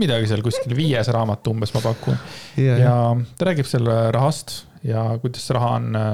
midagi 0.00 0.28
seal 0.30 0.44
kuskil 0.44 0.76
viies 0.76 1.08
raamat 1.12 1.48
umbes 1.50 1.72
ma 1.74 1.84
pakun. 1.84 2.18
ja, 2.60 2.76
ja 2.78 2.96
ta 3.38 3.48
räägib 3.50 3.68
selle 3.68 4.02
rahast 4.14 4.64
ja 4.86 5.08
kuidas 5.22 5.48
see 5.48 5.56
raha 5.56 5.72
on 5.80 5.96
äh, 5.96 6.12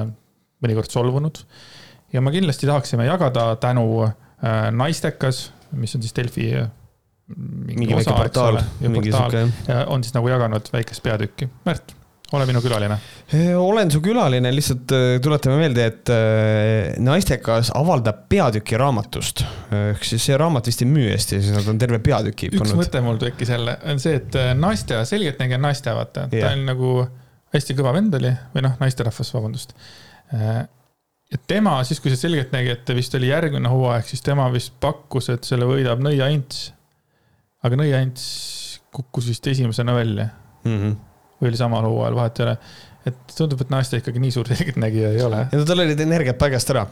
mõnikord 0.63 0.91
solvunud. 0.91 1.43
ja 2.13 2.23
ma 2.23 2.33
kindlasti 2.35 2.69
tahaksime 2.69 3.09
jagada 3.09 3.53
tänu 3.61 4.07
Naistekas, 4.37 5.47
mis 5.73 5.95
on 5.97 6.03
siis 6.05 6.13
Delfi 6.13 6.51
mingi, 7.35 7.83
mingi 7.83 7.95
osa, 7.97 8.17
eks 8.25 8.41
ole, 8.41 8.63
ja 8.81 8.91
portaal 8.93 9.37
ja 9.67 9.79
on 9.91 10.03
siis 10.05 10.15
nagu 10.15 10.29
jaganud 10.31 10.69
väikest 10.71 11.03
peatükki. 11.03 11.49
Märt, 11.67 11.91
ole 12.31 12.45
minu 12.47 12.61
külaline. 12.63 12.97
olen 13.59 13.91
su 13.91 14.01
külaline, 14.03 14.51
lihtsalt 14.55 14.93
tuletame 15.23 15.57
meelde, 15.59 15.87
et 15.91 16.11
Naistekas 17.03 17.71
avaldab 17.75 18.23
peatüki 18.31 18.79
raamatust. 18.79 19.43
ehk 19.91 20.07
siis 20.07 20.29
see 20.29 20.39
raamat 20.39 20.71
vist 20.71 20.83
ei 20.83 20.89
müü 20.91 21.11
hästi, 21.11 21.41
siis 21.43 21.55
nad 21.55 21.67
on 21.67 21.79
terve 21.81 21.99
peatüki. 22.03 22.51
üks 22.53 22.63
pannud. 22.63 22.79
mõte 22.81 23.03
mul 23.03 23.19
tekkis 23.21 23.51
jälle, 23.55 23.77
on 23.91 23.99
see, 24.03 24.21
et 24.21 24.39
Nastja, 24.59 25.03
selgeltnägija 25.07 25.59
Nastja, 25.61 25.95
vaata, 25.99 26.29
ta 26.31 26.53
on 26.53 26.65
nagu 26.69 26.95
hästi 27.55 27.77
kõva 27.77 27.93
vend 27.95 28.15
oli 28.19 28.33
või 28.55 28.65
noh, 28.67 28.79
naisterahvas, 28.79 29.33
vabandust. 29.35 29.75
ja 30.31 31.43
tema 31.47 31.77
siis, 31.87 31.99
kui 31.99 32.11
see 32.11 32.23
selgeltnägijate 32.23 32.95
vist 32.95 33.15
oli 33.19 33.31
järgmine 33.31 33.71
hooaeg, 33.71 34.07
siis 34.07 34.23
tema 34.23 34.47
vist 34.53 34.75
pakkus, 34.83 35.31
et 35.35 35.47
selle 35.47 35.67
võidab 35.67 36.03
Nõia 36.03 36.31
Ints 36.31 36.71
aga 37.65 37.79
Nõiants 37.79 38.27
kukkus 38.93 39.29
vist 39.31 39.47
esimesena 39.47 39.95
välja 39.95 40.29
mm. 40.63 40.77
-hmm. 40.77 40.95
või 41.41 41.51
oli 41.51 41.59
samal 41.59 41.85
hooajal, 41.87 42.15
vahet 42.15 42.39
ei 42.39 42.45
ole. 42.45 42.57
et 43.05 43.35
tundub, 43.37 43.61
et 43.61 43.73
Nastja 43.73 44.01
ikkagi 44.01 44.21
nii 44.23 44.33
suur 44.35 44.49
selgeltnägija 44.51 45.11
ei 45.15 45.23
ole. 45.25 45.47
ja 45.51 45.65
tal 45.65 45.85
olid 45.85 45.99
energiat 45.99 46.37
paigast 46.37 46.69
ära, 46.73 46.87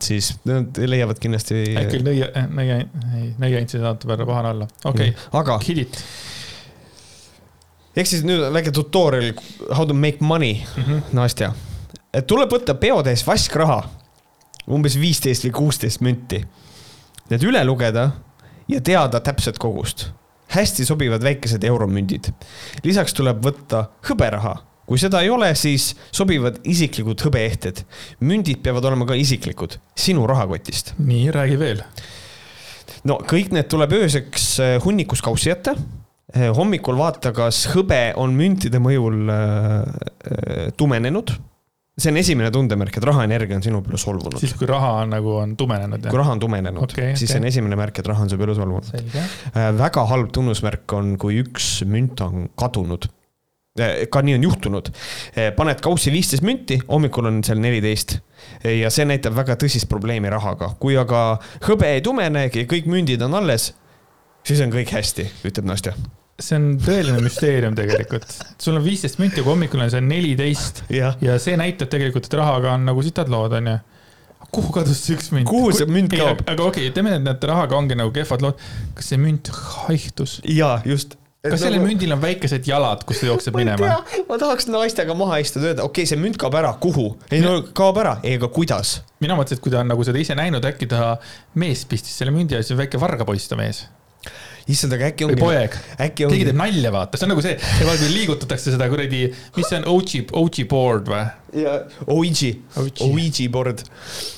siis 0.00 0.32
nad 0.48 0.78
leiavad 0.86 1.20
kindlasti. 1.22 1.62
äkki 1.82 2.02
Nõia, 2.06 2.32
Nõia, 2.48 2.82
ei, 3.18 3.30
Nõiants 3.38 3.76
ei 3.78 3.84
saanud 3.84 4.08
peale 4.10 4.26
pahane 4.28 4.56
olla, 4.56 4.68
okei 4.84 5.14
okay. 5.14 5.14
mm., 5.14 5.38
aga. 5.42 5.60
hit 5.68 6.02
ehk 7.98 8.06
siis 8.10 8.26
nüüd 8.26 8.44
väike 8.54 8.74
tutorial 8.74 9.32
how 9.72 9.86
to 9.86 9.94
make 9.94 10.20
money 10.20 10.60
mm, 10.60 10.82
-hmm. 10.84 11.02
Nastja. 11.12 11.52
et 12.12 12.26
tuleb 12.26 12.52
võtta 12.52 12.74
peotäis 12.74 13.26
vaskraha, 13.26 13.82
umbes 14.68 14.98
viisteist 15.00 15.44
või 15.44 15.52
kuusteist 15.52 16.00
münti. 16.00 16.44
Need 17.28 17.42
üle 17.44 17.60
lugeda 17.64 18.10
ja 18.68 18.80
teada 18.80 19.20
täpset 19.20 19.58
kogust. 19.58 20.10
hästi 20.48 20.84
sobivad 20.84 21.22
väikesed 21.22 21.64
euromündid. 21.64 22.32
lisaks 22.84 23.14
tuleb 23.14 23.44
võtta 23.44 23.84
hõberaha 24.08 24.56
kui 24.88 24.96
seda 25.00 25.20
ei 25.20 25.28
ole, 25.30 25.50
siis 25.58 25.92
sobivad 26.12 26.62
isiklikud 26.64 27.20
hõbeehted. 27.26 27.84
mündid 28.24 28.62
peavad 28.64 28.84
olema 28.88 29.06
ka 29.06 29.14
isiklikud, 29.14 29.76
sinu 29.96 30.26
rahakotist. 30.26 30.94
nii, 30.98 31.30
räägi 31.34 31.58
veel. 31.60 31.82
no 33.04 33.20
kõik 33.20 33.52
need 33.52 33.68
tuleb 33.68 33.92
ööseks 33.92 34.48
eh, 34.64 34.78
hunnikus 34.84 35.22
kaussi 35.22 35.52
jätta. 35.52 35.76
Eh, 36.34 36.48
hommikul 36.56 36.96
vaata, 36.96 37.32
kas 37.32 37.66
hõbe 37.72 38.12
on 38.16 38.34
müntide 38.36 38.80
mõjul 38.84 39.30
äh, 39.32 40.72
tumenenud 40.76 41.32
see 41.98 42.12
on 42.12 42.20
esimene 42.20 42.50
tundemärk, 42.54 42.96
et 42.98 43.06
rahaenergia 43.06 43.58
on 43.58 43.64
sinu 43.64 43.82
peale 43.82 43.98
solvunud. 44.00 44.38
siis, 44.40 44.54
kui 44.58 44.68
raha 44.70 44.92
on 45.02 45.12
nagu 45.16 45.34
on 45.40 45.54
tumenenud. 45.58 46.08
kui 46.08 46.20
raha 46.20 46.36
on 46.36 46.42
tumenenud 46.42 46.84
okay,, 46.86 47.14
siis 47.14 47.28
okay. 47.28 47.34
see 47.34 47.42
on 47.42 47.48
esimene 47.50 47.78
märk, 47.80 47.98
et 47.98 48.10
raha 48.10 48.26
on 48.26 48.30
su 48.30 48.38
peale 48.38 48.54
solvunud. 48.58 48.90
Äh, 49.18 49.70
väga 49.78 50.04
halb 50.10 50.32
tunnusmärk 50.34 50.94
on, 50.98 51.16
kui 51.20 51.40
üks 51.42 51.78
münt 51.88 52.22
on 52.24 52.48
kadunud. 52.58 53.10
ka 54.10 54.22
nii 54.26 54.34
on 54.34 54.42
juhtunud. 54.42 54.88
paned 55.56 55.80
kaussi 55.82 56.10
viisteist 56.10 56.42
münti, 56.42 56.80
hommikul 56.88 57.28
on 57.30 57.42
seal 57.46 57.60
neliteist 57.62 58.16
ja 58.64 58.90
see 58.90 59.06
näitab 59.06 59.36
väga 59.36 59.54
tõsist 59.60 59.86
probleemi 59.90 60.30
rahaga, 60.34 60.72
kui 60.82 60.98
aga 60.98 61.38
hõbe 61.68 61.92
ei 61.94 62.02
tumene, 62.02 62.48
kõik 62.50 62.90
mündid 62.90 63.22
on 63.22 63.38
alles, 63.38 63.70
siis 64.42 64.64
on 64.66 64.74
kõik 64.74 64.90
hästi, 64.98 65.30
ütleb 65.46 65.70
Nastja 65.70 65.94
see 66.38 66.54
on 66.58 66.66
tõeline 66.82 67.20
müsteerium 67.22 67.76
tegelikult. 67.78 68.30
sul 68.62 68.78
on 68.78 68.84
viisteist 68.84 69.18
münti, 69.18 69.42
kui 69.42 69.50
hommikul 69.50 69.82
on 69.82 69.92
see 69.92 70.02
neliteist 70.04 70.84
ja. 70.94 71.12
ja 71.24 71.38
see 71.42 71.58
näitab 71.58 71.90
tegelikult, 71.90 72.28
et 72.28 72.36
rahaga 72.38 72.76
on 72.76 72.86
nagu 72.86 73.02
sitad 73.02 73.30
lood, 73.32 73.56
onju. 73.58 73.78
kuhu 74.54 74.74
kadus 74.76 75.02
see 75.02 75.16
üks 75.18 75.32
münt? 75.34 75.50
kuhu 75.50 75.72
see 75.74 75.88
münt 75.90 76.14
kaob? 76.14 76.44
aga 76.46 76.68
okei 76.68 76.86
okay,, 76.86 76.94
teeme 76.94 77.16
need, 77.16 77.26
need 77.26 77.48
rahaga 77.50 77.78
ongi 77.78 77.98
nagu 77.98 78.14
kehvad 78.14 78.46
lood. 78.46 78.68
kas 78.98 79.10
see 79.10 79.18
münt 79.20 79.50
haihtus? 79.50 80.38
jaa, 80.46 80.78
just 80.86 81.18
kas 81.42 81.56
nagu... 81.56 81.64
sellel 81.64 81.82
mündil 81.82 82.14
on 82.14 82.22
väikesed 82.22 82.70
jalad, 82.70 83.02
kus 83.08 83.24
ta 83.24 83.32
jookseb 83.32 83.58
minema? 83.58 83.98
ma 84.30 84.38
tahaks 84.38 84.70
naistega 84.70 85.18
maha 85.18 85.42
istuda, 85.42 85.72
öelda, 85.72 85.90
okei 85.90 86.06
okay,, 86.06 86.12
see 86.12 86.22
münt 86.22 86.38
kaob 86.38 86.54
ära, 86.62 86.70
kuhu? 86.78 87.10
ei 87.34 87.42
no 87.42 87.58
kaob 87.74 87.98
ära, 88.04 88.20
ei 88.22 88.38
aga 88.38 88.50
kuidas? 88.54 89.00
mina 89.18 89.34
mõtlesin, 89.34 89.58
et 89.58 89.66
kui 89.66 89.74
ta 89.74 89.82
on 89.82 89.90
nagu 89.90 90.06
seda 90.06 90.22
ise 90.22 90.38
näinud, 90.38 90.70
äkki 90.70 90.86
ta 90.94 91.16
mees 91.58 91.82
pistis 91.90 92.14
selle 92.22 92.30
mündi 92.30 92.54
ja 92.54 92.62
siis 92.62 92.78
on 92.78 92.84
väike 92.86 93.02
vargapoiss 93.02 93.50
ta 93.50 93.58
mees 93.58 93.88
issand, 94.72 94.94
aga 94.96 95.08
äkki 95.12 95.26
ongi. 95.26 95.38
või 95.38 95.46
poeg. 95.46 95.76
keegi 96.18 96.46
teeb 96.48 96.58
nalja, 96.58 96.92
vaata, 96.94 97.18
see 97.18 97.26
on 97.26 97.32
nagu 97.34 97.44
see, 97.44 97.56
vaata 97.86 98.08
liigutatakse 98.12 98.74
seda 98.74 98.88
kuradi, 98.92 99.26
mis 99.56 99.68
see 99.68 99.80
on, 99.80 99.86
Oji, 99.92 100.24
Oji 100.36 100.66
board 100.68 101.08
või? 101.12 101.22
jaa, 101.56 101.78
Ouija, 102.12 102.52
Ouija 103.06 103.48
board. 103.52 103.82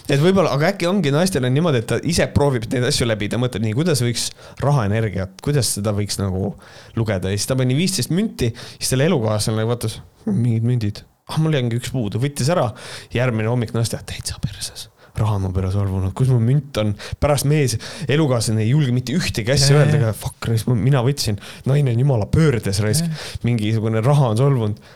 et 0.06 0.20
võib-olla, 0.22 0.52
aga 0.54 0.70
äkki 0.70 0.88
ongi 0.90 1.12
naistel 1.14 1.46
on 1.46 1.54
niimoodi, 1.56 1.82
et 1.82 1.88
ta 1.90 1.99
ise 2.06 2.28
proovib 2.34 2.68
neid 2.70 2.87
asju 2.90 3.08
läbi, 3.08 3.30
ta 3.32 3.40
mõtleb 3.42 3.66
nii, 3.66 3.75
kuidas 3.78 4.02
võiks 4.04 4.28
rahaenergiat, 4.62 5.34
kuidas 5.44 5.75
seda 5.78 5.94
võiks 5.96 6.20
nagu 6.20 6.54
lugeda 6.99 7.32
ja 7.32 7.38
siis 7.38 7.50
ta 7.50 7.58
pani 7.58 7.78
viisteist 7.78 8.14
münti, 8.14 8.52
siis 8.76 8.94
selle 8.94 9.08
elukaaslane 9.10 9.66
vaatas, 9.68 9.99
mingid 10.28 10.66
mündid, 10.66 11.02
ah 11.30 11.42
mul 11.42 11.58
jäingi 11.58 11.80
üks 11.80 11.90
puudu, 11.94 12.22
võttis 12.22 12.50
ära, 12.54 12.70
järgmine 13.14 13.50
hommik 13.50 13.75
naiste, 13.75 13.99
täitsa 14.06 14.38
perses 14.44 14.89
raha 15.20 15.38
mu 15.42 15.52
peale 15.54 15.70
solvunud, 15.74 16.14
kus 16.16 16.32
mu 16.32 16.40
münt 16.42 16.80
on. 16.82 16.94
pärast 17.20 17.48
mees, 17.50 17.76
elukaaslane 18.08 18.64
ei 18.64 18.72
julge 18.72 18.94
mitte 18.96 19.14
ühtegi 19.16 19.54
asja 19.54 19.78
öelda, 19.78 20.00
aga 20.00 20.14
fuck, 20.16 20.50
mina 20.72 21.04
võtsin, 21.06 21.40
naine 21.68 21.94
on 21.94 22.02
jumala 22.04 22.26
pöördes 22.30 22.82
raisk, 22.84 23.08
mingisugune 23.46 24.02
raha 24.04 24.32
on 24.34 24.40
solvunud. 24.40 24.90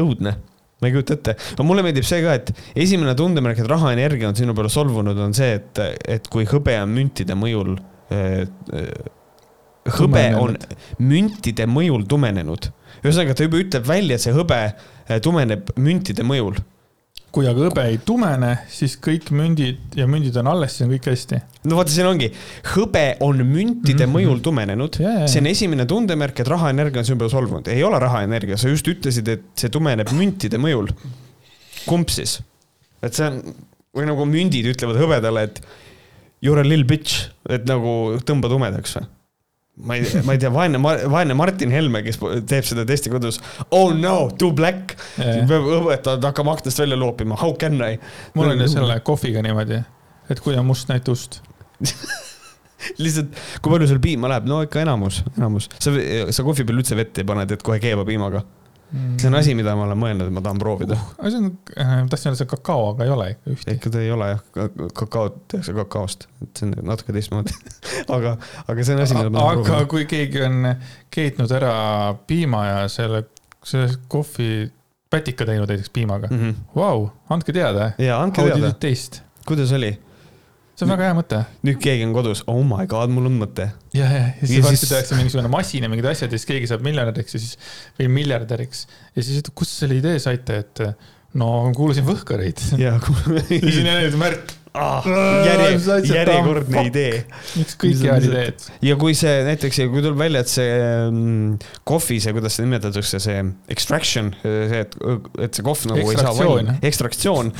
õudne 0.00 0.36
ma 0.80 0.88
ei 0.88 0.94
kujuta 0.94 1.16
ette, 1.16 1.36
aga 1.36 1.64
mulle 1.66 1.84
meeldib 1.84 2.06
see 2.08 2.22
ka, 2.24 2.34
et 2.40 2.50
esimene 2.86 3.12
tundemärk, 3.18 3.60
et 3.60 3.68
rahaenergia 3.68 4.30
on 4.30 4.36
sinu 4.38 4.54
peale 4.56 4.70
solvunud, 4.72 5.18
on 5.20 5.34
see, 5.36 5.58
et, 5.58 5.80
et 6.16 6.28
kui 6.32 6.46
hõbe 6.48 6.76
on 6.80 6.94
müntide 6.94 7.36
mõjul 7.36 7.74
äh,. 8.14 8.46
hõbe 9.98 10.24
on 10.38 10.56
müntide 11.04 11.66
mõjul 11.68 12.06
tumenenud. 12.08 12.70
ühesõnaga, 13.02 13.36
ta 13.36 13.44
juba 13.44 13.60
ütleb 13.60 13.86
välja, 13.88 14.16
et 14.16 14.24
see 14.24 14.36
hõbe 14.36 14.60
äh, 14.64 15.20
tumeneb 15.24 15.72
müntide 15.76 16.24
mõjul 16.24 16.60
kui 17.34 17.46
aga 17.46 17.68
hõbe 17.68 17.84
ei 17.86 17.98
tumene, 18.02 18.50
siis 18.72 18.96
kõik 19.02 19.30
mündid 19.34 19.98
ja 19.98 20.06
mündid 20.10 20.34
on 20.40 20.50
alles, 20.50 20.74
siis 20.74 20.86
on 20.86 20.92
kõik 20.94 21.08
hästi. 21.12 21.40
no 21.70 21.78
vaata, 21.78 21.94
siin 21.94 22.08
ongi, 22.10 22.30
hõbe 22.72 23.04
on 23.26 23.42
müntide 23.44 23.94
mm 23.94 24.08
-hmm. 24.08 24.16
mõjul 24.16 24.40
tumenenud 24.42 25.00
yeah,. 25.00 25.20
Yeah. 25.22 25.30
see 25.30 25.42
on 25.42 25.50
esimene 25.50 25.86
tundemärk, 25.86 26.40
et 26.40 26.48
rahaenergia 26.48 27.02
on 27.02 27.06
sinu 27.06 27.18
peal 27.18 27.30
solvunud. 27.30 27.68
ei 27.68 27.84
ole 27.84 27.98
rahaenergia, 27.98 28.56
sa 28.56 28.68
just 28.68 28.88
ütlesid, 28.88 29.28
et 29.28 29.46
see 29.54 29.70
tumeneb 29.70 30.10
müntide 30.10 30.58
mõjul. 30.58 30.90
kumb 31.86 32.08
siis? 32.08 32.40
et 33.02 33.14
see 33.14 33.26
on, 33.26 33.40
või 33.94 34.10
nagu 34.10 34.26
mündid 34.26 34.66
ütlevad 34.74 34.98
hõbedale, 34.98 35.44
et 35.44 35.62
you 36.42 36.52
are 36.54 36.60
a 36.60 36.68
little 36.68 36.84
bitch, 36.84 37.30
et 37.48 37.64
nagu 37.64 38.18
tõmba 38.26 38.48
tumedaks 38.48 38.96
või 38.96 39.06
ma 39.76 39.96
ei, 39.96 40.22
ma 40.24 40.34
ei 40.36 40.40
tea, 40.42 40.50
vaene, 40.52 40.80
vaene 40.82 41.36
Martin 41.38 41.72
Helme, 41.74 42.02
kes 42.06 42.18
teeb 42.20 42.66
seda 42.68 42.84
testi 42.88 43.12
kodus. 43.12 43.40
Oh 43.70 43.94
no, 43.96 44.30
too 44.38 44.52
black 44.56 44.96
yeah.. 45.18 45.44
peab 45.48 45.68
õpetajad 45.80 46.26
hakkama 46.30 46.56
aknast 46.58 46.82
välja 46.82 46.98
loopima, 47.00 47.38
how 47.40 47.54
can 47.58 47.80
I? 47.80 48.00
mul 48.34 48.52
on 48.52 48.64
ju 48.64 48.70
selle 48.74 48.98
kohviga 49.06 49.44
niimoodi, 49.46 49.80
et 50.30 50.42
kui 50.44 50.58
on 50.58 50.68
must, 50.68 50.90
näita 50.92 51.14
ust 51.14 51.40
lihtsalt, 53.02 53.36
kui 53.60 53.72
palju 53.72 53.88
sul 53.90 54.00
piima 54.02 54.28
läheb, 54.32 54.48
no 54.50 54.62
ikka 54.66 54.82
enamus, 54.84 55.22
enamus. 55.36 55.68
sa, 55.78 55.92
sa 56.32 56.46
kohvi 56.46 56.66
peal 56.68 56.80
üldse 56.82 56.98
vett 56.98 57.20
ei 57.20 57.28
pane, 57.28 57.46
teed 57.48 57.64
kohe 57.64 57.80
keeba 57.82 58.06
piimaga 58.08 58.44
see 58.90 59.28
on 59.28 59.36
asi, 59.38 59.54
mida 59.58 59.74
ma 59.78 59.84
olen 59.86 60.00
mõelnud, 60.00 60.30
et 60.30 60.34
ma 60.34 60.42
tahan 60.44 60.58
proovida 60.62 60.96
uh,. 60.98 61.28
see 61.28 61.38
on 61.38 61.50
äh,, 61.76 61.94
tahtsin 62.10 62.30
öelda, 62.30 62.40
see 62.40 62.50
kakao, 62.50 62.88
aga 62.94 63.06
ei 63.06 63.14
ole 63.14 63.28
ikka 63.34 63.54
ühtegi. 63.54 63.76
ikka 63.78 63.92
ta 63.94 64.02
ei 64.02 64.10
ole 64.14 64.30
jah, 64.32 64.42
kakaot 64.98 65.38
tehakse 65.52 65.76
kakaost, 65.76 66.26
et 66.42 66.62
see 66.62 66.68
on 66.68 66.90
natuke 66.90 67.14
teistmoodi 67.16 67.54
aga, 68.16 68.34
aga 68.66 68.86
see 68.86 68.96
on 68.96 69.04
asi, 69.04 69.18
mida 69.18 69.30
ma 69.30 69.44
tahan 69.44 69.62
proovida. 69.62 69.78
aga 69.78 69.92
kui 69.94 70.08
keegi 70.10 70.44
on 70.48 70.74
keetnud 71.14 71.56
ära 71.60 71.74
piima 72.26 72.66
ja 72.66 72.84
selle, 72.92 73.24
selle 73.62 73.94
kohvi 74.10 74.50
pätika 75.10 75.46
teinud 75.46 75.70
näiteks 75.70 75.90
piimaga 75.94 76.30
mm, 76.30 76.38
-hmm. 76.38 76.54
vau, 76.76 77.08
andke 77.30 77.52
teada. 77.52 77.92
jaa, 77.98 78.22
andke 78.22 78.42
teada. 78.42 78.74
kuidas 79.46 79.72
oli? 79.72 79.94
See 80.80 80.88
on 80.88 80.94
väga 80.94 81.10
hea 81.10 81.16
mõte. 81.18 81.40
nüüd 81.68 81.80
keegi 81.84 82.06
on 82.08 82.14
kodus, 82.16 82.42
oh 82.50 82.60
my 82.66 82.88
god, 82.90 83.12
mul 83.12 83.28
on 83.28 83.36
mõte. 83.42 83.68
ja, 83.96 84.08
ja, 84.08 84.22
ja 84.40 84.48
siis 84.48 84.64
varsti 84.64 84.88
tehakse 84.90 85.18
mingisugune 85.18 85.52
masin 85.52 85.84
ja 85.84 85.92
mingid 85.92 86.08
asjad 86.08 86.32
ja 86.32 86.40
siis 86.40 86.48
keegi 86.48 86.70
saab 86.70 86.84
miljonäriks 86.86 87.36
ja 87.36 87.42
siis, 87.42 87.72
või 88.00 88.08
miljardäriks. 88.20 88.86
ja 89.14 89.24
siis 89.24 89.42
ütleb, 89.42 89.56
kust 89.60 89.76
selle 89.82 89.98
idee 90.00 90.16
saite, 90.22 90.62
et 90.64 90.84
no 91.40 91.50
kuulasin 91.76 92.08
Võhkareid. 92.08 92.64
ja, 92.80 92.96
ja 92.96 93.60
siis 93.60 93.82
on 93.82 93.90
jälle 93.92 94.16
märk 94.20 94.56
ah, 94.78 95.06
järje, 95.46 95.70
järjekordne 96.06 96.82
idee. 96.86 97.22
ükskõik 97.62 98.02
head 98.04 98.26
ideed. 98.28 98.66
ja 98.86 98.96
kui 99.00 99.16
see 99.18 99.40
näiteks, 99.46 99.80
kui 99.90 100.02
tuleb 100.04 100.18
välja, 100.20 100.44
et 100.44 100.52
see 100.52 100.76
mm, 101.10 101.56
kohvi, 101.88 102.20
see, 102.22 102.34
kuidas 102.36 102.56
seda 102.56 102.68
nimetatakse, 102.68 103.22
see 103.22 103.40
extraction, 103.72 104.32
see, 104.42 104.84
et, 104.84 104.94
et 105.46 105.58
see 105.58 105.66
kohv 105.66 105.86
nagu 105.90 106.04
ei 106.12 106.20
saa 106.20 106.34
valida, 106.36 106.76
ekstraktsioon. 106.86 107.50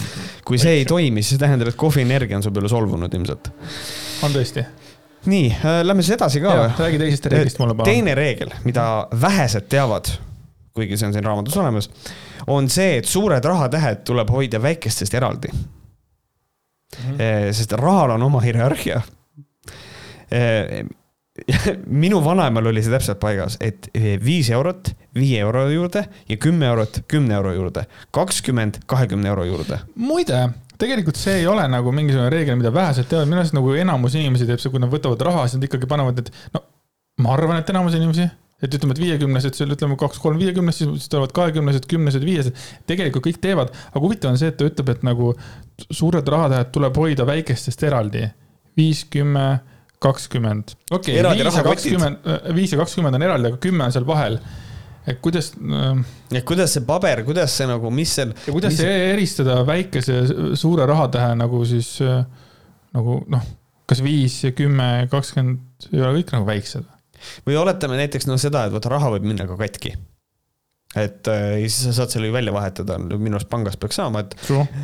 kui 0.47 0.61
see 0.63 0.81
ei 0.81 0.87
toimi, 0.89 1.25
siis 1.25 1.37
see 1.37 1.43
tähendab, 1.43 1.73
et 1.73 1.81
kohvienergia 1.81 2.39
on 2.39 2.47
su 2.47 2.55
peale 2.55 2.71
solvunud 2.71 3.19
ilmselt. 3.19 3.53
on 4.27 4.37
tõesti 4.37 4.67
nii 5.31 5.51
äh,, 5.53 5.83
lähme 5.85 6.05
siis 6.05 6.17
edasi 6.17 6.41
ka. 6.41 6.55
räägi 6.79 7.03
teisest 7.03 7.27
reeglist 7.33 7.59
mulle 7.61 7.75
palun. 7.75 7.91
teine 7.91 8.15
reegel, 8.17 8.55
mida 8.65 8.87
vähesed 9.21 9.67
teavad, 9.73 10.09
kuigi 10.77 10.97
see 10.97 11.11
on 11.11 11.17
siin 11.17 11.27
raamatus 11.27 11.59
olemas, 11.61 11.91
on 12.47 12.71
see, 12.73 12.97
et 13.03 13.11
suured 13.11 13.45
rahatähed 13.45 14.07
tuleb 14.09 14.31
hoida 14.33 14.63
väikestest 14.63 15.19
eraldi 15.19 15.53
mm. 16.97 17.17
-hmm. 17.17 17.53
sest 17.53 17.73
rahal 17.73 18.11
on 18.11 18.23
oma 18.23 18.41
hierarhia. 18.41 19.03
Eh, 20.31 20.85
minu 22.05 22.25
vanaemal 22.25 22.67
oli 22.67 22.83
see 22.83 22.93
täpselt 22.93 23.21
paigas, 23.21 23.57
et 23.61 23.89
eh, 23.95 24.17
viis 24.25 24.51
eurot 24.51 24.93
viie 25.15 25.41
euro 25.41 25.67
juurde 25.71 26.05
ja 26.29 26.37
kümme 26.37 26.67
eurot 26.67 27.03
kümne 27.09 27.35
euro 27.35 27.53
juurde, 27.53 27.85
kakskümmend 28.11 28.83
kahekümne 28.87 29.29
euro 29.29 29.45
juurde. 29.45 29.79
muide, 29.95 30.49
tegelikult 30.79 31.17
see 31.17 31.41
ei 31.41 31.47
ole 31.47 31.67
nagu 31.69 31.93
mingisugune 31.93 32.31
reegel, 32.31 32.59
mida 32.61 32.75
vähesed 32.75 33.09
teevad, 33.11 33.31
minu 33.31 33.43
arust 33.43 33.57
nagu 33.57 33.75
enamus 33.75 34.15
inimesi 34.19 34.49
teeb 34.49 34.63
see, 34.63 34.73
kui 34.73 34.83
nad 34.83 34.93
võtavad 34.93 35.25
raha, 35.31 35.47
siis 35.47 35.59
nad 35.59 35.67
ikkagi 35.69 35.91
panevad, 35.91 36.23
et 36.23 36.55
no 36.55 36.65
ma 37.25 37.35
arvan, 37.37 37.61
et 37.61 37.73
enamus 37.73 37.97
inimesi 37.99 38.29
et 38.61 38.75
ütleme, 38.77 38.95
et 38.97 39.03
viiekümnesed, 39.03 39.57
ütleme 39.65 39.97
kaks-kolm 40.01 40.39
viiekümnest, 40.41 40.85
siis 40.85 41.09
tulevad 41.13 41.33
kahekümnesed, 41.37 41.89
kümnesed, 41.91 42.25
viiesed. 42.27 42.57
tegelikult 42.91 43.27
kõik 43.29 43.41
teevad, 43.43 43.73
aga 43.91 44.05
huvitav 44.05 44.35
on 44.35 44.41
see, 44.41 44.53
et 44.53 44.59
ta 44.61 44.69
ütleb, 44.69 44.93
et 44.95 45.05
nagu 45.07 45.33
suured 45.89 46.29
rahatähed 46.35 46.73
tuleb 46.75 47.01
hoida 47.01 47.27
väikestest 47.29 47.83
eraldi. 47.89 48.29
viis, 48.77 49.05
kümme, 49.11 49.61
kakskümmend. 50.01 50.75
okei 50.91 51.21
viis 51.21 51.57
ja 51.57 51.63
kakskümmend, 51.65 52.27
äh, 52.27 52.51
viis 52.57 52.73
ja 52.73 52.81
kakskümmend 52.81 53.19
on 53.19 53.23
eraldi, 53.23 53.53
aga 53.53 53.61
kümme 53.61 53.85
on 53.85 53.93
seal 53.93 54.07
vahel 54.07 54.39
et 55.09 55.21
kuidas 55.25 55.53
äh,. 55.57 56.05
et 56.33 56.45
kuidas 56.45 56.77
see 56.77 56.85
paber, 56.87 57.25
kuidas 57.25 57.57
see 57.57 57.69
nagu, 57.69 57.91
mis 57.91 58.15
seal. 58.15 58.35
ja 58.47 58.53
kuidas 58.53 58.77
mis... 58.77 58.85
eristada 59.15 59.61
väikese 59.67 60.21
suure 60.61 60.87
rahatähe 60.89 61.35
nagu 61.41 61.65
siis 61.69 61.97
äh, 62.05 62.23
nagu 62.97 63.21
noh, 63.31 63.45
kas 63.91 64.03
viis 64.05 64.41
kümme, 64.57 65.09
kakskümmend 65.11 65.91
ei 65.93 66.03
ole 66.05 66.21
kõik 66.21 66.35
nagu 66.37 66.49
väiksed? 66.49 66.89
Või 67.49 67.59
oletame 67.61 67.99
näiteks 68.01 68.29
noh, 68.31 68.41
seda, 68.41 68.67
et 68.67 68.75
vaata 68.75 68.93
raha 68.93 69.15
võib 69.17 69.27
minna 69.29 69.47
ka 69.49 69.59
katki. 69.61 69.95
et 70.99 71.29
äh, 71.31 71.57
siis 71.63 71.81
sa 71.87 71.97
saad 72.01 72.15
selle 72.15 72.31
ju 72.31 72.35
välja 72.35 72.55
vahetada, 72.55 72.99
minu 72.99 73.39
arust 73.39 73.51
pangast 73.51 73.81
peaks 73.83 74.01
saama, 74.01 74.25
et, 74.25 74.37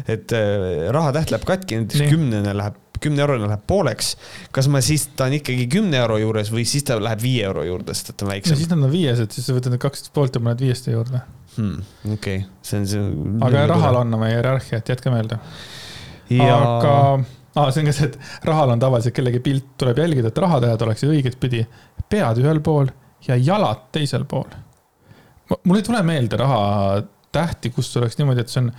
et 0.07 0.35
äh, 0.37 0.88
rahatäht 0.94 1.33
läheb 1.35 1.46
katki, 1.49 1.81
näiteks 1.83 2.11
kümnene 2.12 2.55
läheb 2.57 2.83
kümne 3.03 3.22
eurone 3.25 3.49
läheb 3.51 3.64
pooleks, 3.68 4.14
kas 4.55 4.68
ma 4.72 4.81
siis, 4.85 5.09
ta 5.16 5.27
on 5.29 5.37
ikkagi 5.37 5.66
kümne 5.72 5.99
euro 6.01 6.18
juures 6.20 6.51
või 6.53 6.66
siis 6.68 6.87
ta 6.87 6.99
läheb 7.01 7.22
viie 7.22 7.46
euro 7.49 7.64
juurde, 7.66 7.94
sest 7.96 8.12
et 8.12 8.18
ta 8.20 8.27
on 8.27 8.33
väiksem? 8.33 8.55
no 8.55 8.61
siis 8.62 8.70
nad 8.72 8.85
on 8.87 8.92
viies, 8.92 9.22
et 9.22 9.37
siis 9.37 9.49
sa 9.49 9.57
võtad 9.57 9.75
need 9.75 9.83
kaks 9.83 10.09
poolt 10.16 10.38
ja 10.38 10.42
paned 10.42 10.62
viieste 10.64 10.94
juurde 10.94 11.20
hmm,. 11.57 11.83
okei 12.14 12.42
okay., 12.42 12.44
see 12.66 12.81
on 12.81 12.87
see. 12.90 13.09
aga 13.49 13.66
rahal 13.72 14.01
on 14.03 14.18
oma 14.18 14.31
hierarhia, 14.33 14.81
et 14.81 14.94
jätke 14.94 15.12
meelde 15.12 15.38
ja.... 16.33 16.57
aga 16.57 16.94
aa, 17.56 17.72
see 17.72 17.82
on 17.82 17.90
ka 17.90 17.96
see, 17.96 18.10
et 18.10 18.46
rahal 18.48 18.74
on 18.74 18.82
tavaliselt 18.82 19.16
kellegi 19.16 19.40
pilt, 19.44 19.72
tuleb 19.80 19.98
jälgida, 20.04 20.30
et 20.32 20.44
rahatähed 20.44 20.86
oleksid 20.86 21.12
õigetpidi, 21.14 21.64
pead 22.12 22.40
ühel 22.42 22.62
pool 22.64 22.92
ja 23.26 23.36
jalad 23.40 23.88
teisel 23.94 24.26
pool. 24.28 24.48
mul 25.64 25.80
ei 25.80 25.86
tule 25.86 26.02
meelde 26.06 26.38
rahatähti, 26.42 27.70
kus 27.74 27.90
oleks 27.96 28.18
niimoodi, 28.20 28.44
et 28.44 28.52
see 28.52 28.64
on 28.64 28.72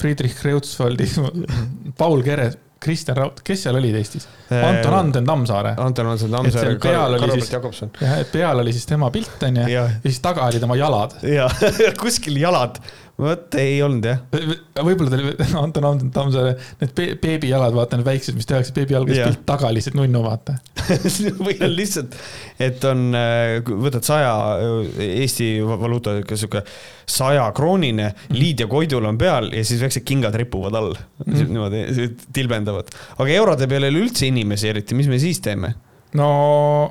Friedrich 0.00 0.40
Kreutzwaldi, 0.40 1.08
Paul 2.00 2.22
Keres, 2.24 2.58
Kristjan 2.80 3.16
Raud, 3.16 3.42
kes 3.44 3.66
seal 3.66 3.76
olid 3.76 3.96
Eestis? 3.98 4.24
Anton 4.56 4.94
Anden 4.96 5.26
Tammsaare. 5.28 5.74
Anton 5.76 6.06
Anden 6.14 6.30
Tammsaare, 6.32 6.78
Karl-Robert 6.80 7.52
Jakobson. 7.52 7.90
jah, 8.00 8.14
et 8.22 8.30
peal 8.32 8.62
oli 8.62 8.72
siis 8.72 8.86
tema 8.88 9.10
pilt 9.12 9.42
onju 9.44 9.66
ja. 9.68 9.82
siis 10.00 10.20
taga 10.24 10.46
olid 10.48 10.64
tema 10.64 10.78
jalad. 10.80 11.18
ja 11.28 11.50
kuskil 12.00 12.40
jalad 12.40 12.80
vot 13.20 13.56
ei 13.60 13.80
olnud 13.84 14.06
jah. 14.08 14.20
võib-olla 14.30 15.10
ta 15.12 15.18
oli, 15.18 15.34
Anton 15.62 15.88
Anton 15.90 16.12
Tammsaare, 16.14 16.54
need 16.80 17.02
beebijalad, 17.22 17.74
vaata 17.76 17.98
need 17.98 18.08
väiksed, 18.08 18.36
mis 18.38 18.48
tehakse 18.48 18.74
beebijalgadest, 18.76 19.26
pilt 19.26 19.44
taga 19.48 19.72
lihtsalt 19.74 19.98
nunnu, 19.98 20.22
vaata 20.24 20.56
või 21.44 21.56
on 21.60 21.74
lihtsalt, 21.76 22.16
et 22.62 22.86
on, 22.88 23.10
äh, 23.16 23.58
võtad 23.86 24.06
saja 24.06 24.32
äh, 24.56 25.04
Eesti 25.20 25.52
valuuta, 25.66 26.16
sihuke 26.32 26.64
sajakroonine, 27.10 28.08
mhm. 28.10 28.38
liid 28.38 28.64
ja 28.64 28.70
koidul 28.70 29.06
on 29.10 29.18
peal 29.20 29.50
ja 29.54 29.64
siis 29.66 29.82
väiksed 29.82 30.06
kingad 30.06 30.36
ripuvad 30.38 30.74
all 30.78 30.94
mm. 30.94 31.32
-hmm. 31.34 31.48
niimoodi 31.48 32.10
tilbendavad. 32.32 32.90
aga 33.18 33.30
eurode 33.30 33.68
peal 33.68 33.86
ei 33.86 33.94
ole 33.94 34.04
üldse 34.06 34.26
inimesi 34.26 34.68
eriti, 34.68 34.94
mis 34.94 35.08
me 35.10 35.18
siis 35.18 35.40
teeme? 35.40 35.74
no 36.18 36.28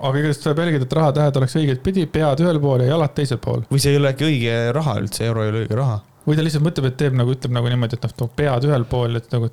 aga 0.01 0.17
igatahes 0.17 0.43
tuleb 0.43 0.61
jälgida, 0.63 0.87
et 0.87 0.93
rahatähed 0.99 1.39
oleks 1.41 1.55
õiget 1.59 1.81
pidi, 1.83 2.05
pead 2.11 2.43
ühel 2.43 2.59
pool 2.63 2.83
ja 2.83 2.93
jalad 2.93 3.15
teisel 3.15 3.41
pool. 3.43 3.65
või 3.71 3.81
see 3.83 3.95
ei 3.95 3.99
ole 3.99 4.13
äkki 4.13 4.27
õige 4.27 4.59
raha 4.75 4.99
üldse, 5.01 5.25
euro 5.27 5.43
ei 5.43 5.53
ole 5.53 5.65
õige 5.65 5.79
raha 5.79 5.99
või 6.29 6.37
ta 6.37 6.45
lihtsalt 6.45 6.65
mõtleb, 6.65 6.91
et 6.91 6.99
teeb 6.99 7.17
nagu, 7.17 7.33
ütleb 7.33 7.55
nagu 7.55 7.71
niimoodi, 7.71 7.97
et 7.97 8.05
noh, 8.05 8.15
toob 8.21 8.37
pead 8.37 8.69
ühel 8.69 8.85
pool, 8.89 9.17
et 9.17 9.33
nagu, 9.33 9.49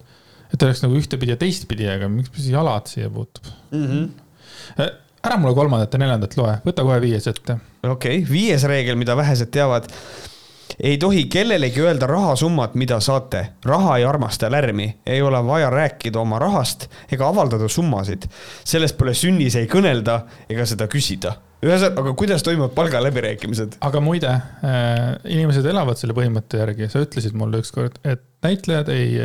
et 0.53 0.69
oleks 0.69 0.85
nagu 0.85 1.01
ühtepidi 1.01 1.33
ja 1.33 1.41
teistpidi, 1.41 1.89
aga 1.91 2.11
miks 2.13 2.35
siis 2.37 2.53
jalad 2.53 2.89
siia 2.91 3.09
puutub 3.13 3.49
mm? 3.73 3.87
-hmm. 3.87 4.95
ära 5.25 5.41
mulle 5.41 5.57
kolmandat 5.57 5.97
ja 5.97 6.03
neljandat 6.05 6.37
loe, 6.37 6.59
võta 6.67 6.85
kohe 6.85 7.01
viies 7.01 7.27
ette. 7.33 7.59
okei 7.83 8.21
okay., 8.21 8.25
viies 8.31 8.69
reegel, 8.69 9.01
mida 9.01 9.17
vähesed 9.17 9.51
teavad 9.57 9.89
ei 10.77 10.99
tohi 10.99 11.25
kellelegi 11.33 11.81
öelda 11.81 12.07
rahasummat, 12.07 12.75
mida 12.75 13.01
saate. 13.01 13.47
raha 13.65 13.97
ei 13.97 14.05
armasta 14.05 14.51
lärmi, 14.51 14.97
ei 15.07 15.23
ole 15.23 15.47
vaja 15.47 15.71
rääkida 15.71 16.21
oma 16.21 16.39
rahast 16.39 16.91
ega 17.13 17.29
avaldada 17.29 17.69
summasid. 17.69 18.29
sellest 18.65 18.99
pole 18.99 19.15
sünnis 19.15 19.57
ei 19.57 19.67
kõnelda 19.67 20.21
ega 20.49 20.67
seda 20.67 20.87
küsida 20.87 21.37
ühesõnaga, 21.65 22.03
aga 22.03 22.15
kuidas 22.19 22.45
toimuvad 22.47 22.75
palgaläbirääkimised? 22.77 23.79
aga 23.87 24.03
muide 24.05 24.33
äh,, 24.33 25.17
inimesed 25.25 25.67
elavad 25.73 26.01
selle 26.01 26.17
põhimõtte 26.17 26.61
järgi, 26.63 26.91
sa 26.93 27.05
ütlesid 27.05 27.37
mulle 27.39 27.63
ükskord, 27.65 28.01
et 28.05 28.25
näitlejad 28.47 28.91
ei, 28.95 29.21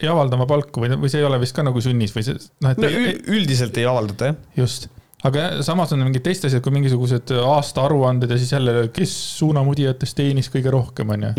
ei 0.00 0.10
avalda 0.12 0.38
oma 0.38 0.48
palku 0.50 0.84
või, 0.84 0.92
või 1.00 1.12
see 1.12 1.22
ei 1.22 1.28
ole 1.28 1.40
vist 1.42 1.56
ka 1.56 1.64
nagu 1.66 1.82
sünnis 1.84 2.14
või 2.16 2.26
see, 2.26 2.38
noh, 2.64 2.72
et 2.72 2.82
no, 2.82 2.90
ei, 2.90 3.16
üldiselt 3.36 3.76
ei 3.80 3.88
avaldata, 3.88 4.32
jah. 4.32 4.38
just, 4.62 4.88
aga 5.26 5.48
samas 5.66 5.92
on 5.96 6.04
mingid 6.06 6.24
teised 6.26 6.48
asjad, 6.48 6.64
kui 6.64 6.74
mingisugused 6.74 7.34
aastaaruanded 7.42 8.32
ja 8.32 8.40
siis 8.40 8.54
jälle, 8.56 8.86
kes 8.94 9.16
suunamudijatest 9.40 10.16
teenis 10.18 10.50
kõige 10.52 10.72
rohkem, 10.74 11.12
on 11.16 11.28
ju. 11.30 11.34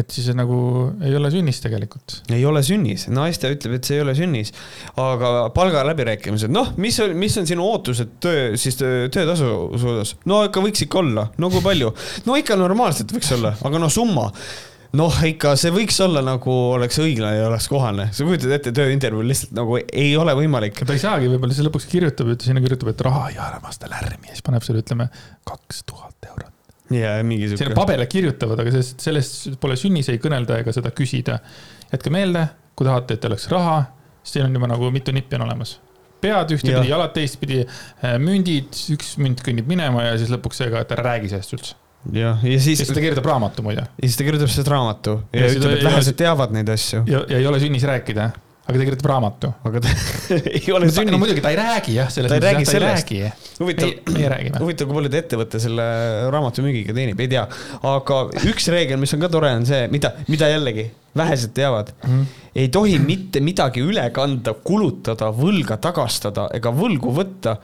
Et 0.00 0.14
siis 0.14 0.30
nagu 0.36 0.60
ei 1.04 1.14
ole 1.16 1.30
sünnis 1.32 1.60
tegelikult. 1.64 2.20
ei 2.32 2.44
ole 2.48 2.62
sünnis, 2.66 3.06
naiste 3.12 3.50
ütleb, 3.52 3.76
et 3.78 3.88
see 3.88 3.98
ei 3.98 4.04
ole 4.04 4.16
sünnis. 4.18 4.54
aga 5.00 5.50
palgaläbirääkimised, 5.56 6.52
noh, 6.54 6.72
mis 6.80 6.98
on, 7.04 7.14
mis 7.18 7.36
on 7.40 7.48
sinu 7.50 7.66
ootused 7.68 8.16
töö, 8.22 8.50
siis 8.60 8.80
töötasu 8.80 9.52
suunas? 9.80 10.16
no 10.30 10.42
ikka 10.48 10.64
võiks 10.64 10.86
ikka 10.86 11.04
olla, 11.04 11.28
no 11.38 11.52
kui 11.52 11.64
palju? 11.64 11.94
no 12.26 12.40
ikka 12.40 12.58
normaalselt 12.60 13.14
võiks 13.14 13.30
olla, 13.36 13.54
aga 13.64 13.82
no 13.82 13.92
summa 13.92 14.30
noh, 14.98 15.18
ikka 15.26 15.54
see 15.60 15.72
võiks 15.74 15.98
olla 16.02 16.22
nagu 16.24 16.54
oleks 16.74 16.98
õiglane 17.02 17.38
ja 17.38 17.48
oleks 17.50 17.68
kohane, 17.70 18.08
sa 18.16 18.26
kujutad 18.26 18.54
ette 18.56 18.72
tööintervjuul 18.74 19.28
lihtsalt 19.30 19.54
nagu 19.58 19.78
ei 19.80 20.14
ole 20.18 20.34
võimalik. 20.38 20.82
ta 20.82 20.96
ei 20.96 21.02
saagi, 21.02 21.30
võib-olla 21.30 21.54
siis 21.54 21.66
lõpuks 21.68 21.86
kirjutab, 21.90 22.32
sinna 22.42 22.62
kirjutab, 22.64 22.92
et 22.94 23.04
raha 23.06 23.28
ei 23.30 23.38
armasta 23.42 23.90
lärmi 23.90 24.30
ja 24.30 24.38
siis 24.38 24.46
paneb 24.46 24.66
sulle, 24.66 24.82
ütleme, 24.82 25.10
kaks 25.48 25.84
tuhat 25.86 26.30
eurot. 26.32 26.49
Ja 26.94 27.18
mingi 27.26 27.50
sihuke. 27.50 27.74
paberile 27.76 28.08
kirjutavad, 28.10 28.62
aga 28.62 28.72
sellest, 28.74 29.04
sellest 29.04 29.60
pole 29.60 29.76
sünnis 29.80 30.10
ei 30.12 30.18
kõnelda 30.22 30.60
ega 30.62 30.74
seda 30.74 30.92
küsida. 30.96 31.38
jätke 31.92 32.12
meelde, 32.14 32.46
kui 32.78 32.88
tahate, 32.88 33.18
et 33.18 33.30
oleks 33.30 33.48
raha, 33.52 33.82
siis 34.22 34.38
teil 34.38 34.48
on 34.48 34.58
juba 34.58 34.70
nagu 34.70 34.90
mitu 34.94 35.14
nippi 35.14 35.38
on 35.38 35.48
olemas 35.48 35.78
pead 36.20 36.50
ühtepidi, 36.52 36.90
jalad 36.90 37.14
teistpidi, 37.16 37.62
mündid, 38.20 38.76
üks 38.92 39.14
münt 39.22 39.40
kõnnib 39.44 39.68
minema 39.70 40.04
ja 40.04 40.18
siis 40.20 40.28
lõpuks 40.32 40.60
see 40.60 40.68
ka, 40.72 40.82
et 40.84 40.92
ära 40.92 41.06
räägi 41.14 41.30
sellest 41.32 41.56
üldse 41.56 41.78
jah, 42.12 42.44
ja 42.44 42.60
siis. 42.60 42.80
ja 42.80 42.84
siis 42.84 42.94
ta 42.94 43.02
kirjutab 43.02 43.28
raamatu 43.28 43.64
muide. 43.64 43.86
ja 43.96 44.04
siis 44.06 44.18
ta 44.18 44.26
kirjutab 44.26 44.52
sellest 44.52 44.70
raamatu 44.72 45.16
ja, 45.32 45.42
ja 45.44 45.50
ütleb, 45.56 45.76
et 45.78 45.84
vähesed 45.84 46.18
teavad 46.20 46.54
neid 46.54 46.70
asju. 46.72 47.02
ja, 47.10 47.24
ja 47.28 47.40
ei 47.40 47.48
ole 47.48 47.60
sünnis 47.62 47.84
rääkida, 47.88 48.30
aga 48.70 48.78
ta 48.78 48.86
kirjutab 48.88 49.10
raamatu. 49.10 49.50
aga 49.68 49.82
ta 49.84 49.94
ei 50.56 50.72
ole 50.74 50.90
no 51.10 51.20
muidugi 51.20 51.42
ta 51.44 51.52
ei 51.52 51.58
räägi 51.58 51.96
jah, 51.96 52.10
selles 52.12 52.32
mõttes, 52.32 52.46
jah, 52.46 52.64
ta 52.64 52.76
ei 52.76 52.82
räägi. 52.84 53.20
huvitav, 53.60 53.94
meie 54.14 54.30
räägime. 54.32 54.62
huvitav, 54.62 54.88
kui 54.90 54.98
palju 55.00 55.12
ta 55.12 55.20
ettevõte 55.20 55.62
selle 55.62 55.86
raamatu 56.34 56.64
müügiga 56.64 56.96
teenib, 56.96 57.20
ei 57.20 57.30
tea. 57.34 57.46
aga 57.94 58.20
üks 58.50 58.70
reegel, 58.72 59.00
mis 59.02 59.14
on 59.16 59.24
ka 59.24 59.32
tore, 59.32 59.52
on 59.60 59.66
see, 59.68 59.86
mida, 59.92 60.14
mida 60.30 60.50
jällegi 60.52 60.86
vähesed 61.16 61.54
teavad 61.56 61.90
mm. 61.96 62.10
-hmm. 62.10 62.44
ei 62.54 62.68
tohi 62.68 62.98
mitte 63.02 63.42
midagi 63.42 63.82
üle 63.82 64.06
kanda, 64.14 64.54
kulutada, 64.54 65.32
võlga 65.34 65.80
tagastada 65.82 66.48
ega 66.54 66.70
võlgu 66.70 67.14
võtta 67.16 67.56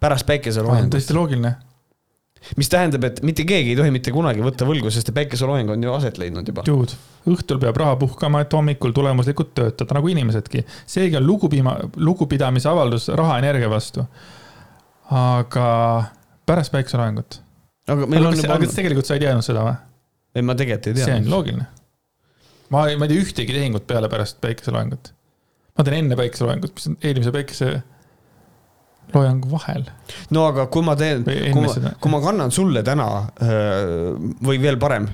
pärast 0.00 0.26
päikeseloojangut. 0.26 0.90
täiesti 0.98 1.14
loogiline 1.14 1.54
mis 2.58 2.70
tähendab, 2.72 3.04
et 3.08 3.20
mitte 3.26 3.44
keegi 3.48 3.72
ei 3.72 3.78
tohi 3.78 3.92
mitte 3.94 4.12
kunagi 4.14 4.44
võtta 4.44 4.66
võlgu, 4.68 4.90
sest 4.92 5.10
päikeseloeng 5.16 5.72
on 5.74 5.86
ju 5.86 5.92
aset 5.94 6.18
leidnud 6.20 6.48
juba. 6.48 6.64
Dude, 6.66 6.96
õhtul 7.30 7.60
peab 7.62 7.78
raha 7.80 7.96
puhkama, 8.00 8.42
et 8.44 8.56
hommikul 8.56 8.94
tulemuslikult 8.96 9.54
töötada, 9.56 9.96
nagu 9.96 10.10
inimesedki. 10.12 10.64
seegi 10.96 11.18
on 11.20 11.26
lugupima, 11.26 11.76
lugupidamise 11.96 12.68
avaldus 12.70 13.08
rahaenergia 13.08 13.70
vastu. 13.72 14.06
aga 15.10 15.68
pärast 16.46 16.72
päikeseloojangut. 16.72 17.40
aga 17.88 18.06
meil 18.06 18.22
aga 18.22 18.28
on 18.28 18.38
juba. 18.40 18.52
aga 18.54 18.66
kas 18.66 18.76
tegelikult 18.78 19.08
sa 19.08 19.16
ei 19.18 19.24
teadnud 19.24 19.46
seda 19.46 19.64
või? 19.64 19.74
ei, 20.34 20.42
ma 20.42 20.56
tegelikult 20.58 20.92
ei 20.92 20.98
teadnud. 21.00 21.10
see 21.10 21.24
on 21.24 21.30
loogiline. 21.32 21.66
ma, 22.70 22.86
ma 22.98 23.08
ei 23.08 23.12
tea 23.12 23.24
ühtegi 23.24 23.56
tehingut 23.56 23.88
peale 23.88 24.12
pärast 24.12 24.40
päikeseloojangut. 24.44 25.12
ma 25.78 25.84
teen 25.88 26.00
enne 26.02 26.20
päikeseloojangut, 26.20 26.76
mis 26.76 26.88
on 26.92 26.96
eelmise 27.02 27.34
päikese 27.34 27.72
loojangu 29.14 29.50
vahel. 29.50 29.84
no 30.34 30.46
aga 30.50 30.66
kui 30.72 30.84
ma 30.86 30.94
teen, 30.98 31.24
kui 31.24 31.64
ma, 31.64 31.92
kui 32.00 32.12
ma 32.12 32.20
kannan 32.24 32.54
sulle 32.54 32.82
täna 32.86 33.08
või 34.44 34.60
veel 34.62 34.78
parem, 34.80 35.08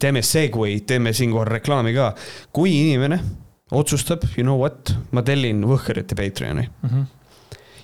teeme 0.00 0.22
Segway, 0.26 0.80
teeme 0.86 1.14
siinkohal 1.16 1.50
reklaami 1.58 1.94
ka. 1.96 2.12
kui 2.52 2.74
inimene 2.80 3.20
otsustab, 3.70 4.24
you 4.36 4.44
know 4.46 4.58
what, 4.58 4.94
ma 5.14 5.22
tellin 5.26 5.62
Võhkerite 5.68 6.16
Patreoni 6.18 6.66
mm. 6.66 6.88
-hmm. 6.88 7.06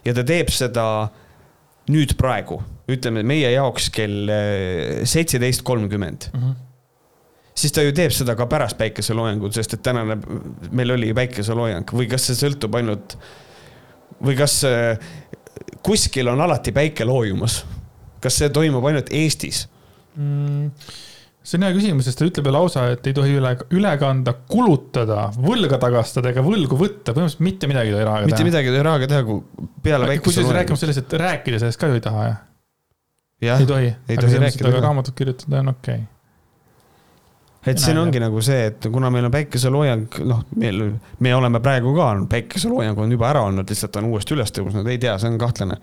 ja 0.05 0.15
ta 0.15 0.25
teeb 0.27 0.51
seda 0.51 0.87
nüüd 1.93 2.17
praegu, 2.19 2.61
ütleme 2.91 3.23
meie 3.23 3.51
jaoks 3.55 3.91
kell 3.95 4.31
seitseteist 5.07 5.63
kolmkümmend 5.67 6.31
mhm. 6.33 6.55
siis 7.55 7.73
ta 7.73 7.83
ju 7.87 7.95
teeb 7.95 8.15
seda 8.15 8.35
ka 8.39 8.47
pärast 8.51 8.79
päikeseloojangut, 8.79 9.55
sest 9.55 9.79
et 9.79 9.83
tänane, 9.83 10.19
meil 10.71 10.91
oli 10.91 11.15
päikeseloojang 11.15 11.93
või 11.93 12.11
kas 12.11 12.27
see 12.27 12.39
sõltub 12.43 12.75
ainult 12.75 13.19
või 14.23 14.37
kas 14.39 14.61
äh, 14.69 15.01
kuskil 15.87 16.31
on 16.33 16.41
alati 16.47 16.75
päike 16.77 17.07
loojumas? 17.09 17.65
kas 18.23 18.39
see 18.41 18.49
toimub 18.51 18.85
ainult 18.89 19.13
Eestis 19.15 19.67
mm.? 20.17 20.71
see 21.47 21.61
on 21.61 21.67
hea 21.67 21.75
küsimus, 21.77 22.09
sest 22.09 22.19
ta 22.19 22.27
ütleb 22.27 22.49
ju 22.49 22.55
lausa, 22.57 22.89
et 22.97 23.07
ei 23.07 23.15
tohi 23.15 23.37
üle, 23.39 23.53
üle 23.77 23.93
kanda, 24.01 24.35
kulutada, 24.51 25.29
võlga 25.39 25.79
tagastada 25.83 26.33
ega 26.33 26.43
võlgu 26.43 26.79
võtta, 26.81 27.13
põhimõtteliselt 27.13 27.45
mitte 27.47 27.71
midagi 27.71 27.93
ei 27.93 27.95
tohi 27.95 28.09
rahaga 28.09 28.25
teha. 28.25 28.33
mitte 28.33 28.49
midagi 28.49 28.73
ei 28.73 28.75
tohi 28.75 28.89
rahaga 28.89 29.11
teha, 29.13 29.23
kui 29.29 29.71
peale 29.85 30.11
päikese. 30.11 30.27
kusjuures 30.27 30.59
rääkima 30.59 30.83
sellest, 30.83 31.05
et 31.05 31.17
rääkida 31.23 31.63
sellest 31.63 31.83
ka 31.83 31.93
ju 31.93 32.01
ei 32.01 32.05
taha, 32.09 32.27
jah? 33.47 33.63
ei 33.63 33.71
tohi, 33.71 33.95
aga 33.95 34.27
selles 34.27 34.45
mõttes, 34.49 34.61
et 34.75 34.83
raamatut 34.89 35.19
kirjutada 35.23 35.63
on 35.63 35.75
okei 35.77 36.01
okay 36.01 36.16
et 37.67 37.83
siin 37.83 37.99
ongi 37.99 38.21
nagu 38.23 38.41
see, 38.45 38.69
et 38.71 38.87
kuna 38.93 39.11
meil 39.11 39.27
on 39.27 39.35
päikeseloojang, 39.35 40.21
noh, 40.29 40.45
meil, 40.61 40.85
me 41.25 41.35
oleme 41.35 41.61
praegu 41.65 41.95
ka, 41.97 42.13
päikeseloojang 42.31 42.99
on 43.03 43.15
juba 43.17 43.31
ära 43.33 43.43
olnud, 43.49 43.69
lihtsalt 43.69 43.99
on 44.01 44.11
uuesti 44.13 44.37
üles 44.37 44.55
tõusnud, 44.55 44.87
ei 44.91 45.01
tea, 45.03 45.17
see 45.21 45.33
on 45.33 45.39
kahtlane 45.41 45.79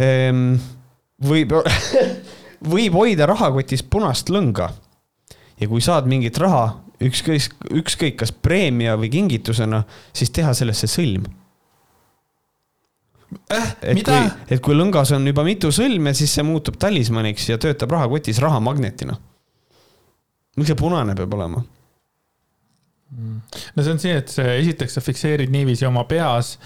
ehm,. 0.00 0.44
võib 1.28 1.56
võib 2.74 2.96
hoida 2.98 3.28
rahakotis 3.28 3.84
punast 3.84 4.32
lõnga. 4.32 4.70
ja 5.60 5.68
kui 5.68 5.82
saad 5.82 6.06
mingit 6.06 6.38
raha, 6.38 6.78
ükskõik, 7.02 7.54
ükskõik 7.82 8.16
kas 8.22 8.32
preemia 8.32 8.96
või 8.96 9.10
kingitusena, 9.10 9.82
siis 10.12 10.30
teha 10.30 10.54
sellesse 10.54 10.88
sõlm 10.90 11.28
äh,. 13.52 13.72
et 13.82 13.94
mida? 14.00 14.16
kui, 14.16 14.54
et 14.56 14.64
kui 14.64 14.74
lõngas 14.80 15.12
on 15.12 15.26
juba 15.26 15.44
mitu 15.44 15.72
sõlme, 15.74 16.14
siis 16.14 16.32
see 16.34 16.46
muutub 16.46 16.80
talismaniks 16.80 17.50
ja 17.50 17.58
töötab 17.60 17.92
rahakotis 17.94 18.40
rahamagnetina 18.42 19.18
miks 20.58 20.72
see 20.72 20.78
punane 20.78 21.14
peab 21.18 21.34
olema? 21.38 21.64
no 23.76 23.82
see 23.82 23.92
on 23.92 24.00
see, 24.00 24.16
et 24.20 24.32
see, 24.32 24.56
esiteks 24.62 24.98
sa 24.98 25.02
fikseerid 25.04 25.52
niiviisi 25.52 25.86
oma 25.88 26.04
peas, 26.08 26.56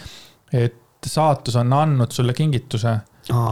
et 0.52 0.78
saatus 1.06 1.56
on 1.60 1.72
andnud 1.76 2.14
sulle 2.14 2.34
kingituse. 2.34 2.98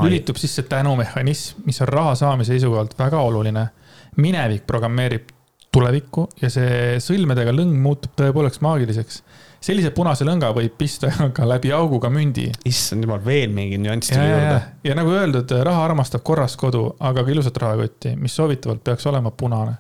lülitub 0.03 0.37
sisse 0.37 0.63
tänumehhanism, 0.67 1.61
mis 1.65 1.79
on 1.83 1.89
raha 1.89 2.15
saamise 2.15 2.53
seisukohalt 2.53 2.99
väga 2.99 3.21
oluline. 3.21 3.69
minevik 4.17 4.67
programmeerib 4.67 5.29
tulevikku 5.73 6.25
ja 6.43 6.49
see 6.51 6.97
sõlmedega 6.99 7.53
lõng 7.55 7.77
muutub 7.79 8.17
tõepoolest 8.19 8.61
maagiliseks. 8.61 9.23
sellise 9.61 9.91
punase 9.95 10.25
lõnga 10.25 10.51
võib 10.57 10.75
pista 10.79 11.13
ka 11.37 11.47
läbi 11.47 11.73
augu 11.73 12.01
ka 12.01 12.11
mündi. 12.11 12.51
issand 12.65 13.07
jumal, 13.07 13.23
veel 13.25 13.55
mingi 13.55 13.79
nüanss 13.79 14.11
tuli 14.11 14.27
juurde. 14.27 14.63
ja 14.85 14.99
nagu 14.99 15.15
öeldud, 15.15 15.55
raha 15.63 15.85
armastab 15.85 16.27
korras 16.27 16.57
kodu, 16.57 16.97
aga 16.99 17.25
ka 17.25 17.31
ilusat 17.31 17.57
rahakotti, 17.57 18.17
mis 18.17 18.35
soovitavalt 18.35 18.83
peaks 18.85 19.07
olema 19.07 19.31
punane 19.31 19.79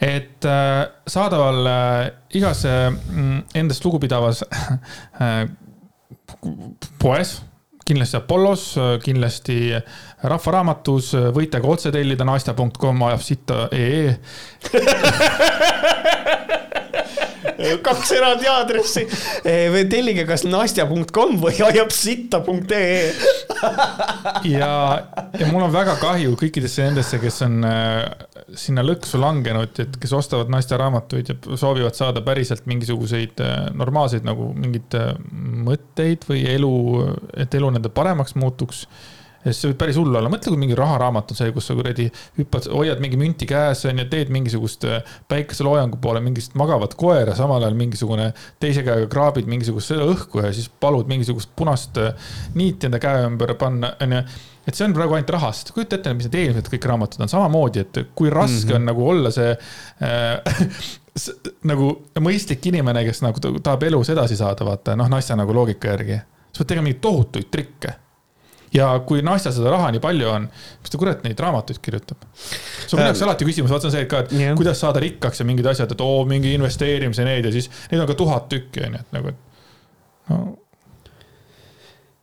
et 0.00 0.44
äh, 0.44 0.86
saadaval 1.06 1.66
äh, 1.66 2.10
igas 2.36 2.64
äh, 2.64 2.92
endast 3.54 3.84
lugupidavas 3.84 4.44
poes 6.98 7.42
kindlasti 7.86 8.16
Apollos, 8.18 8.62
kindlasti 9.04 9.56
Rahva 10.26 10.52
Raamatus, 10.56 11.12
võite 11.36 11.60
ka 11.62 11.68
otse 11.70 11.92
tellida 11.94 12.26
naista.com 12.26 13.04
ajab 13.06 13.22
sitta 13.22 13.68
ee 13.70 14.16
kaks 17.86 18.12
eraldi 18.16 18.48
aadressi. 18.50 19.06
Eh, 19.44 19.76
tellige 19.90 20.26
kas 20.28 20.44
nastja.com 20.48 21.36
või 21.42 21.56
ajabsitta.ee 21.66 23.12
ja, 24.50 24.70
ja 25.38 25.50
mul 25.50 25.66
on 25.66 25.74
väga 25.74 25.96
kahju 26.00 26.36
kõikidesse 26.40 26.86
nendesse, 26.86 27.20
kes 27.22 27.40
on 27.46 27.66
äh, 27.66 28.04
sinna 28.58 28.84
lõksu 28.86 29.20
langenud, 29.22 29.80
et 29.82 29.98
kes 30.00 30.14
ostavad 30.16 30.50
naisteraamatuid 30.52 31.32
ja 31.32 31.38
soovivad 31.58 31.96
saada 31.98 32.22
päriselt 32.26 32.66
mingisuguseid 32.70 33.42
äh, 33.44 33.56
normaalseid 33.76 34.26
nagu 34.26 34.52
mingeid 34.56 34.96
mõtteid 35.66 36.26
või 36.28 36.46
elu, 36.52 36.72
et 37.36 37.54
elu 37.56 37.74
nende 37.76 37.92
paremaks 37.92 38.36
muutuks 38.38 38.86
sest 39.46 39.62
see 39.62 39.70
võib 39.70 39.78
päris 39.80 39.98
hull 40.00 40.10
olla, 40.10 40.30
mõtle, 40.32 40.52
kui 40.52 40.60
mingi 40.60 40.76
raharaamat 40.78 41.32
on 41.32 41.38
see, 41.38 41.52
kus 41.54 41.68
sa 41.70 41.76
kuradi 41.78 42.08
hüppad, 42.38 42.66
hoiad 42.72 43.02
mingi 43.02 43.18
münti 43.20 43.46
käes, 43.48 43.84
on 43.86 44.02
ju, 44.02 44.08
teed 44.10 44.32
mingisugust 44.34 44.86
äh, 44.88 45.14
päikeseloojangu 45.30 46.00
poole 46.02 46.22
mingist 46.24 46.56
magavat 46.58 46.96
koera, 46.98 47.36
samal 47.38 47.62
ajal 47.62 47.78
mingisugune 47.78 48.32
teise 48.62 48.82
käega 48.86 49.06
kraabid 49.12 49.48
mingisugust 49.50 49.94
õhku 49.96 50.42
ja 50.42 50.52
siis 50.56 50.68
palud 50.82 51.08
mingisugust 51.10 51.52
punast 51.58 51.98
äh, 52.02 52.28
niiti 52.58 52.90
enda 52.90 53.00
käe 53.02 53.24
ümber 53.28 53.54
panna, 53.60 53.94
on 54.02 54.18
ju. 54.18 54.26
Et 54.66 54.74
see 54.74 54.82
on 54.82 54.94
praegu 54.96 55.14
ainult 55.14 55.28
rahast, 55.30 55.68
kujuta 55.70 55.94
ette, 55.94 56.10
mis 56.18 56.26
need 56.26 56.40
eelmised 56.40 56.66
kõik 56.72 56.88
raamatud 56.90 57.20
on, 57.22 57.30
samamoodi, 57.30 57.84
et 57.84 58.00
kui 58.18 58.32
raske 58.34 58.64
mm 58.66 58.72
-hmm. 58.72 58.80
on 58.80 58.88
nagu 58.90 59.04
olla 59.12 59.30
see 59.30 59.52
äh, 60.02 60.88
nagu 61.70 61.92
mõistlik 62.18 62.66
inimene, 62.66 63.04
kes 63.06 63.22
nagu 63.22 63.38
tahab 63.40 63.86
elus 63.86 64.10
edasi 64.10 64.36
saada, 64.36 64.66
vaata, 64.66 64.96
noh, 64.98 65.08
naiste 65.08 65.36
nagu 65.38 65.54
loogika 65.54 65.94
järgi. 65.94 66.18
sa 66.52 66.64
pead 66.64 66.68
tegema 66.68 66.84
mingeid 66.88 67.00
tohutuid 67.04 67.48
trikke 67.52 67.94
ja 68.74 68.90
kui 69.06 69.22
naistel 69.24 69.54
seda 69.56 69.72
raha 69.74 69.90
nii 69.94 70.02
palju 70.02 70.28
on, 70.30 70.48
mis 70.82 70.92
ta 70.92 71.00
kurat 71.00 71.24
neid 71.26 71.40
raamatuid 71.40 71.80
kirjutab? 71.82 72.26
sul 72.86 72.98
on 72.98 73.06
ähm, 73.06 73.22
alati 73.28 73.48
küsimus, 73.48 73.72
vaata 73.72 73.88
see 73.88 73.92
on 73.92 73.96
see, 73.98 74.10
ka, 74.10 74.22
et 74.26 74.36
yeah. 74.36 74.56
kuidas 74.58 74.80
saada 74.82 75.02
rikkaks 75.02 75.42
ja 75.42 75.48
mingid 75.48 75.66
asjad, 75.70 75.92
et 75.92 76.04
oo, 76.04 76.24
mingi 76.28 76.54
investeerimise 76.56 77.26
need 77.26 77.48
ja 77.48 77.54
siis 77.54 77.70
neid 77.90 78.02
on 78.02 78.10
ka 78.10 78.18
tuhat 78.18 78.48
tükki, 78.52 78.86
on 78.88 78.98
ju, 78.98 79.02
et 79.04 79.18
nagu, 79.18 79.34
et 79.34 80.32
no 80.32 80.40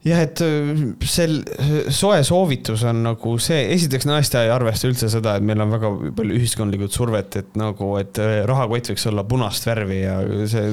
jah, 0.03 0.21
et 0.23 0.41
äh, 0.43 0.81
sel 1.07 1.37
soe 1.93 2.19
soovitus 2.27 2.83
on 2.89 3.03
nagu 3.05 3.35
see, 3.41 3.61
esiteks 3.75 4.07
naiste 4.09 4.41
ei 4.43 4.51
arvesta 4.53 4.89
üldse 4.89 5.09
seda, 5.11 5.37
et 5.39 5.45
meil 5.47 5.63
on 5.63 5.71
väga 5.73 5.91
palju 6.17 6.39
ühiskondlikult 6.39 6.95
survet, 6.95 7.37
et 7.39 7.59
nagu, 7.59 7.93
et 8.01 8.19
äh, 8.21 8.33
rahakott 8.49 8.91
võiks 8.93 9.07
olla 9.11 9.25
punast 9.27 9.67
värvi 9.69 10.01
ja 10.01 10.17
see 10.51 10.65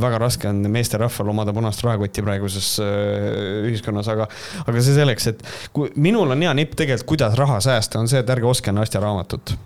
väga 0.00 0.22
raske 0.22 0.50
on 0.50 0.64
meesterahval 0.74 1.34
omada 1.34 1.54
punast 1.56 1.84
rahakotti 1.86 2.24
praeguses 2.26 2.72
äh, 2.82 3.68
ühiskonnas, 3.70 4.10
aga, 4.14 4.26
aga 4.64 4.82
see 4.82 4.96
selleks, 4.96 5.30
et 5.34 5.46
kui 5.76 5.92
minul 5.94 6.34
on 6.34 6.46
hea 6.46 6.56
nipp 6.56 6.74
tegelikult, 6.78 7.08
kuidas 7.14 7.38
raha 7.38 7.60
säästa, 7.62 8.02
on 8.02 8.10
see, 8.10 8.24
et 8.24 8.34
ärge 8.34 8.50
ostke 8.50 8.74
naiste 8.74 9.02
raamatut 9.02 9.56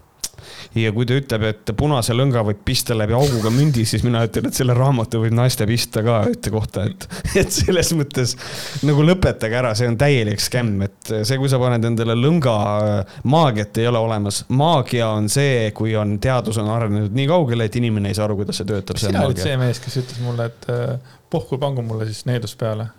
ja 0.79 0.93
kui 0.95 1.07
ta 1.09 1.17
ütleb, 1.19 1.45
et 1.49 1.73
punase 1.79 2.15
lõnga 2.17 2.43
võib 2.47 2.61
pista 2.67 2.97
läbi 2.97 3.17
auguga 3.17 3.51
mündi, 3.55 3.85
siis 3.89 4.05
mina 4.07 4.23
ütlen, 4.27 4.49
et 4.49 4.59
selle 4.59 4.77
raamatu 4.77 5.23
võib 5.23 5.37
naiste 5.37 5.67
pista 5.69 6.03
ka 6.07 6.21
ühte 6.31 6.53
kohta, 6.55 6.85
et, 6.89 7.09
et 7.43 7.53
selles 7.55 7.93
mõttes 7.99 8.35
nagu 8.89 9.05
lõpetage 9.07 9.59
ära, 9.61 9.75
see 9.79 9.89
on 9.91 9.99
täielik 10.01 10.43
skämm, 10.43 10.85
et 10.89 11.13
see, 11.15 11.39
kui 11.41 11.51
sa 11.51 11.61
paned 11.63 11.85
endale 11.89 12.17
lõnga, 12.19 12.57
maagiat 13.29 13.83
ei 13.83 13.89
ole 13.91 14.03
olemas. 14.03 14.45
maagia 14.49 15.11
on 15.17 15.31
see, 15.33 15.71
kui 15.77 15.97
on, 15.99 16.19
teadus 16.23 16.61
on 16.63 16.71
arenenud 16.75 17.17
nii 17.17 17.29
kaugele, 17.31 17.69
et 17.69 17.81
inimene 17.81 18.13
ei 18.13 18.19
saa 18.19 18.29
aru, 18.29 18.41
kuidas 18.43 18.61
see 18.61 18.69
töötab. 18.69 19.01
sina 19.01 19.25
olid 19.27 19.43
see 19.43 19.57
mees, 19.61 19.83
kes 19.83 20.01
ütles 20.03 20.23
mulle, 20.25 20.49
et 20.53 20.71
äh, 20.73 21.17
pohku 21.31 21.59
pangu 21.59 21.85
mulle 21.87 22.09
siis 22.11 22.25
needus 22.29 22.57
peale. 22.59 22.91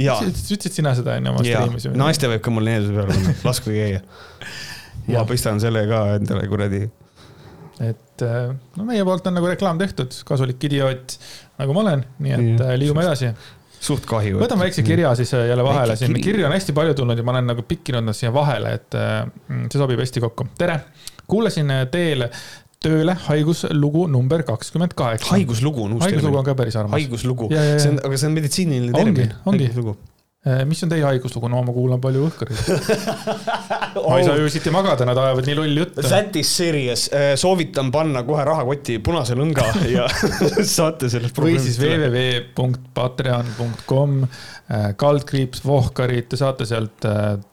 ütlesid 0.00 0.72
sina 0.72 0.94
seda 0.98 1.18
enne 1.20 1.30
oma 1.34 1.44
striimis? 1.44 1.90
naiste 1.98 2.30
võib 2.30 2.42
ka 2.44 2.54
mul 2.54 2.66
needuse 2.66 2.94
peale 2.96 3.12
panna, 3.12 3.34
lasku 3.44 3.74
käia 3.74 4.00
ma 5.08 5.24
pistan 5.28 5.60
selle 5.62 5.86
ka 5.90 6.04
endale 6.16 6.48
kuradi 6.50 6.84
et 7.82 8.22
äh, 8.26 8.52
no 8.76 8.86
meie 8.86 9.04
poolt 9.06 9.26
on 9.28 9.36
nagu 9.38 9.48
reklaam 9.50 9.80
tehtud, 9.80 10.14
kasulik 10.28 10.62
idioot 10.68 11.16
nagu 11.60 11.74
ma 11.76 11.84
olen, 11.86 12.06
nii 12.22 12.36
et 12.36 12.64
äh, 12.64 12.74
liigume 12.80 13.04
edasi. 13.04 13.32
suht 13.82 14.06
kahju. 14.06 14.38
võtame 14.42 14.68
väikse 14.68 14.84
kirja 14.86 15.14
siis 15.18 15.32
äh, 15.34 15.48
jälle 15.50 15.64
vahele 15.66 15.96
siin, 15.98 16.14
kirju 16.22 16.46
on 16.46 16.54
hästi 16.54 16.74
palju 16.76 16.96
tulnud 17.00 17.18
ja 17.18 17.26
ma 17.26 17.34
olen 17.36 17.50
nagu 17.54 17.64
pikkinud 17.68 18.04
nad 18.06 18.18
siia 18.18 18.32
vahele, 18.34 18.76
et 18.78 18.98
see 19.68 19.80
sobib 19.80 20.02
hästi 20.02 20.22
kokku. 20.26 20.50
tere, 20.58 20.78
kuulasin 21.30 21.72
teel 21.92 22.28
tööle 22.82 23.14
haiguslugu 23.28 24.08
number 24.10 24.42
kakskümmend 24.46 24.94
kaheksa. 24.98 25.30
haiguslugu 25.32 25.86
on 25.86 25.96
uus 25.96 26.02
termin. 26.02 26.18
haiguslugu 26.18 26.40
on 26.40 26.48
ka 26.50 26.56
päris 26.58 26.78
armas. 26.78 26.98
haiguslugu, 26.98 27.50
see 27.54 27.92
on, 27.92 28.00
aga 28.02 28.18
see 28.18 28.30
on 28.30 28.38
meditsiiniline 28.38 28.96
termin. 28.96 29.36
ongi, 29.46 29.70
ongi 29.70 29.98
mis 30.66 30.80
on 30.82 30.90
teie 30.90 31.04
haiguslugu? 31.06 31.46
no 31.50 31.60
ma 31.62 31.72
kuulan 31.74 32.00
palju 32.02 32.24
õhkareid 32.26 32.66
ma 33.94 34.18
ei 34.18 34.24
saa 34.26 34.34
öösiti 34.40 34.72
magada, 34.74 35.04
nad 35.06 35.18
ajavad 35.18 35.46
nii 35.46 35.54
lolli 35.58 35.80
juttu. 35.82 36.02
That 36.06 36.36
is 36.40 36.56
serious, 36.56 37.10
äh, 37.14 37.34
soovitan 37.40 37.90
panna 37.94 38.22
kohe 38.26 38.44
rahakoti 38.46 38.98
punase 39.04 39.34
lõnga 39.38 39.64
ja 39.96 40.04
saate 40.76 41.06
sellest 41.12 41.38
või 41.38 41.54
siis 41.62 41.76
www.patreon.com 41.80 44.10
äh, 44.24 44.28
kaldkriips 44.98 45.60
Vohkarid, 45.66 46.26
te 46.32 46.36
saate 46.40 46.64
sealt 46.68 47.00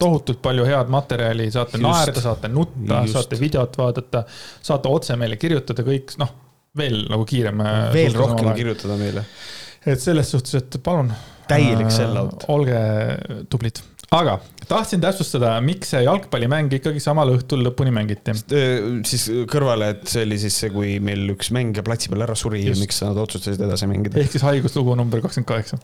tohutult 0.01 0.39
palju 0.43 0.63
head 0.67 0.87
materjali, 0.93 1.45
saate 1.53 1.77
Just. 1.77 1.85
naerda, 1.85 2.19
saate 2.25 2.47
nutta, 2.53 2.95
saate 3.11 3.35
videot 3.39 3.73
vaadata, 3.79 4.19
saate 4.65 4.87
otse 4.89 5.13
meile 5.19 5.35
kirjutada 5.41 5.81
kõik, 5.85 6.07
noh, 6.21 6.31
veel 6.79 6.97
nagu 7.09 7.23
kiirem. 7.27 7.57
veel 7.93 8.13
rohkem 8.17 8.47
kirjutada 8.57 8.95
meile. 8.99 9.21
et 9.85 9.99
selles 10.01 10.27
suhtes, 10.33 10.53
et 10.57 10.77
palun 10.83 11.09
täielik 11.49 11.91
sell-out. 11.93 12.45
olge 12.51 12.79
tublid, 13.49 13.81
aga 14.15 14.39
tahtsin 14.69 15.01
täpsustada, 15.01 15.55
miks 15.65 15.89
see 15.93 16.01
jalgpallimäng 16.05 16.73
ikkagi 16.77 17.01
samal 17.03 17.31
õhtul 17.33 17.63
lõpuni 17.65 17.91
mängiti. 17.93 18.35
siis 19.09 19.25
kõrvale, 19.49 19.91
et 19.95 20.03
see 20.11 20.23
oli 20.27 20.37
siis 20.41 20.57
see, 20.61 20.71
kui 20.73 20.91
meil 21.03 21.25
üks 21.33 21.49
mängija 21.55 21.83
platsi 21.85 22.11
peal 22.11 22.25
ära 22.25 22.35
suri 22.37 22.61
ja 22.67 22.75
miks 22.77 23.01
nad 23.05 23.17
otsustasid 23.17 23.61
edasi 23.65 23.89
mängida. 23.89 24.19
ehk 24.21 24.35
siis 24.35 24.45
haiguslugu 24.45 24.95
number 24.99 25.23
kakskümmend 25.25 25.49
kaheksa. 25.49 25.79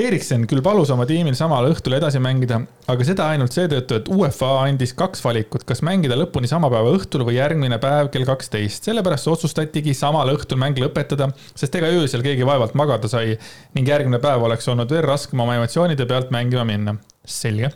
Eriksen 0.00 0.46
küll 0.48 0.64
palus 0.64 0.92
oma 0.94 1.06
tiimil 1.08 1.36
samal 1.38 1.68
õhtul 1.70 1.98
edasi 1.98 2.22
mängida, 2.22 2.62
aga 2.92 3.08
seda 3.08 3.28
ainult 3.34 3.56
seetõttu, 3.56 4.00
et 4.00 4.08
UEFA 4.12 4.52
andis 4.64 4.94
kaks 4.96 5.24
valikut, 5.24 5.66
kas 5.68 5.84
mängida 5.86 6.16
lõpuni 6.18 6.48
sama 6.50 6.70
päeva 6.72 6.94
õhtul 6.96 7.26
või 7.28 7.36
järgmine 7.36 7.80
päev 7.82 8.10
kell 8.14 8.28
kaksteist. 8.28 8.88
sellepärast 8.88 9.28
otsustatigi 9.32 9.94
samal 9.96 10.32
õhtul 10.32 10.60
mäng 10.62 10.78
lõpetada, 10.80 11.28
sest 11.54 11.76
ega 11.76 11.92
öösel 11.92 12.24
keegi 12.24 12.48
vaevalt 12.48 12.78
magada 12.78 13.10
sai 13.12 13.36
ning 13.76 13.88
järgmine 13.88 14.22
päev 14.22 14.48
oleks 14.48 14.68
olnud 14.72 14.90
veel 14.90 15.04
raskem 15.04 15.44
oma 15.44 15.58
emotsioonide 15.60 16.08
pealt 16.08 16.32
mängima 16.32 16.64
minna 16.64 16.96
selge. 17.26 17.70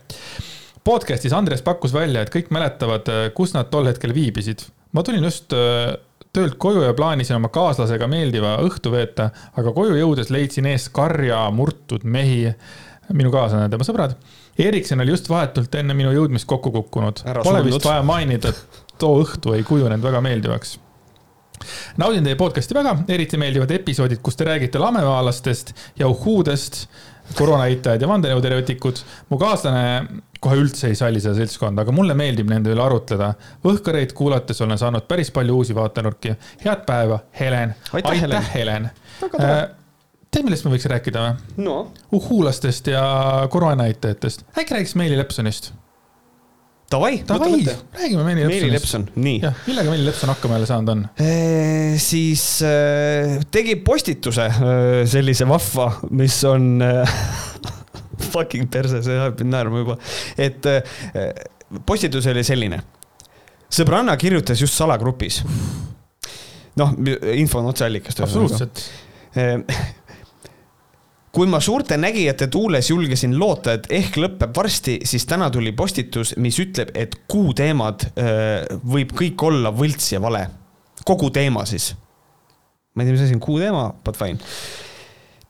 Podcast'is 0.85 1.35
Andres 1.37 1.63
pakkus 1.63 1.93
välja, 1.93 2.23
et 2.25 2.33
kõik 2.33 2.49
mäletavad, 2.55 3.09
äh, 3.13 3.27
kus 3.37 3.53
nad 3.57 3.69
tol 3.73 3.89
hetkel 3.91 4.15
viibisid. 4.17 4.65
ma 4.93 5.03
tulin 5.07 5.25
just 5.25 5.53
äh, 5.53 5.95
töölt 6.33 6.57
koju 6.59 6.83
ja 6.83 6.95
plaanisin 6.95 7.37
oma 7.37 7.51
kaaslasega 7.53 8.09
meeldiva 8.11 8.57
õhtu 8.65 8.93
veeta, 8.95 9.31
aga 9.59 9.73
koju 9.77 9.97
jõudes 9.99 10.31
leidsin 10.31 10.67
ees 10.71 10.89
karja 10.95 11.43
murtud 11.55 12.05
mehi, 12.05 12.53
minu 13.13 13.33
kaaslane, 13.35 13.71
tema 13.71 13.87
sõbrad. 13.87 14.15
Erikson 14.61 15.03
oli 15.03 15.15
just 15.15 15.29
vahetult 15.31 15.75
enne 15.75 15.95
minu 15.97 16.13
jõudmist 16.15 16.47
kokku 16.47 16.73
kukkunud. 16.75 17.25
Pole 17.43 17.65
vist 17.67 17.87
vaja 17.87 18.05
mainida, 18.07 18.53
et 18.53 18.85
too 19.01 19.23
õhtu 19.25 19.57
ei 19.57 19.67
kujunenud 19.67 20.05
väga 20.05 20.23
meeldivaks 20.25 20.79
naudin 22.01 22.25
teie 22.25 22.39
podcast'i 22.41 22.73
väga, 22.77 22.95
eriti 23.13 23.37
meeldivad 23.41 23.71
episoodid, 23.75 24.23
kus 24.25 24.39
te 24.39 24.47
räägite 24.49 24.81
lamemaalastest 24.81 25.75
ja 26.01 26.09
uhhuudest 26.09 26.87
koroonaitajad 27.39 28.03
ja 28.03 28.09
vandenõuteoreetikud. 28.11 29.03
mu 29.31 29.39
kaaslane 29.39 30.23
kohe 30.41 30.57
üldse 30.57 30.89
ei 30.89 30.97
salli 30.99 31.21
seda 31.21 31.35
seltskonda, 31.37 31.85
aga 31.85 31.93
mulle 31.95 32.17
meeldib 32.17 32.49
nende 32.51 32.73
üle 32.73 32.83
arutleda. 32.85 33.35
Võhkareid 33.65 34.15
kuulates 34.17 34.61
olen 34.65 34.81
saanud 34.81 35.07
päris 35.09 35.31
palju 35.35 35.59
uusi 35.61 35.77
vaatenurki. 35.77 36.35
head 36.65 36.87
päeva, 36.87 37.21
Helen. 37.41 37.75
aitäh, 37.93 38.21
Helen, 38.23 38.49
Helen.. 38.55 38.91
Äh, 39.41 39.59
tead, 40.31 40.47
millest 40.47 40.65
me 40.65 40.73
võiks 40.75 40.89
rääkida 40.89 41.27
või 41.27 41.67
no.? 41.67 41.77
uhhuulastest 42.13 42.93
ja 42.95 43.05
koroonaitajatest. 43.51 44.47
äkki 44.57 44.79
räägiks 44.79 44.97
Meeli 44.97 45.19
Lepsonist 45.19 45.73
Davai, 46.91 47.23
Davai, 47.29 47.67
räägime 47.95 48.25
Meeli 48.25 48.41
Lepsonist. 48.41 48.63
Meeli 48.63 48.73
Lepson, 48.73 49.05
nii. 49.15 49.41
millega 49.67 49.91
Meeli 49.91 50.05
Lepson 50.09 50.33
hakkama 50.33 50.57
jälle 50.57 50.67
saanud 50.67 50.89
on 50.91 51.05
e,? 51.23 51.99
siis 52.03 52.63
äh, 52.67 53.37
tegi 53.51 53.77
postituse 53.77 54.47
äh, 54.47 54.57
sellise 55.07 55.47
vahva, 55.49 55.87
mis 56.11 56.41
on 56.45 56.83
äh, 56.83 57.13
fucking 58.33 58.67
perse, 58.71 59.05
see 59.07 59.15
ajab 59.15 59.39
mind 59.39 59.55
naerma 59.55 59.85
juba. 59.85 59.97
et 60.35 60.67
äh, 60.67 61.31
postitus 61.87 62.27
oli 62.33 62.43
selline. 62.47 62.83
sõbranna 63.71 64.19
kirjutas 64.19 64.59
just 64.59 64.75
salagrupis. 64.75 65.45
noh, 66.83 66.99
info 67.37 67.63
on 67.63 67.71
otseallikast. 67.71 68.27
absoluutselt 68.27 68.83
kui 71.33 71.47
ma 71.47 71.61
suurte 71.63 71.97
nägijate 72.01 72.47
tuules 72.51 72.91
julgesin 72.91 73.37
loota, 73.39 73.77
et 73.79 73.87
ehk 74.01 74.19
lõpeb 74.19 74.55
varsti, 74.57 74.99
siis 75.07 75.27
täna 75.31 75.51
tuli 75.51 75.73
postitus, 75.77 76.35
mis 76.43 76.59
ütleb, 76.63 76.91
et 76.99 77.15
kuuteemad 77.31 78.09
võib 78.83 79.15
kõik 79.17 79.47
olla 79.47 79.73
võlts 79.75 80.13
ja 80.15 80.23
vale. 80.23 80.49
kogu 81.07 81.31
teema 81.31 81.65
siis. 81.67 81.95
ma 82.95 83.03
ei 83.03 83.07
tea, 83.07 83.13
mis 83.13 83.25
asi 83.27 83.35
on 83.35 83.41
kuu 83.41 83.59
teema, 83.59 83.93
but 84.05 84.17
fine. 84.17 84.39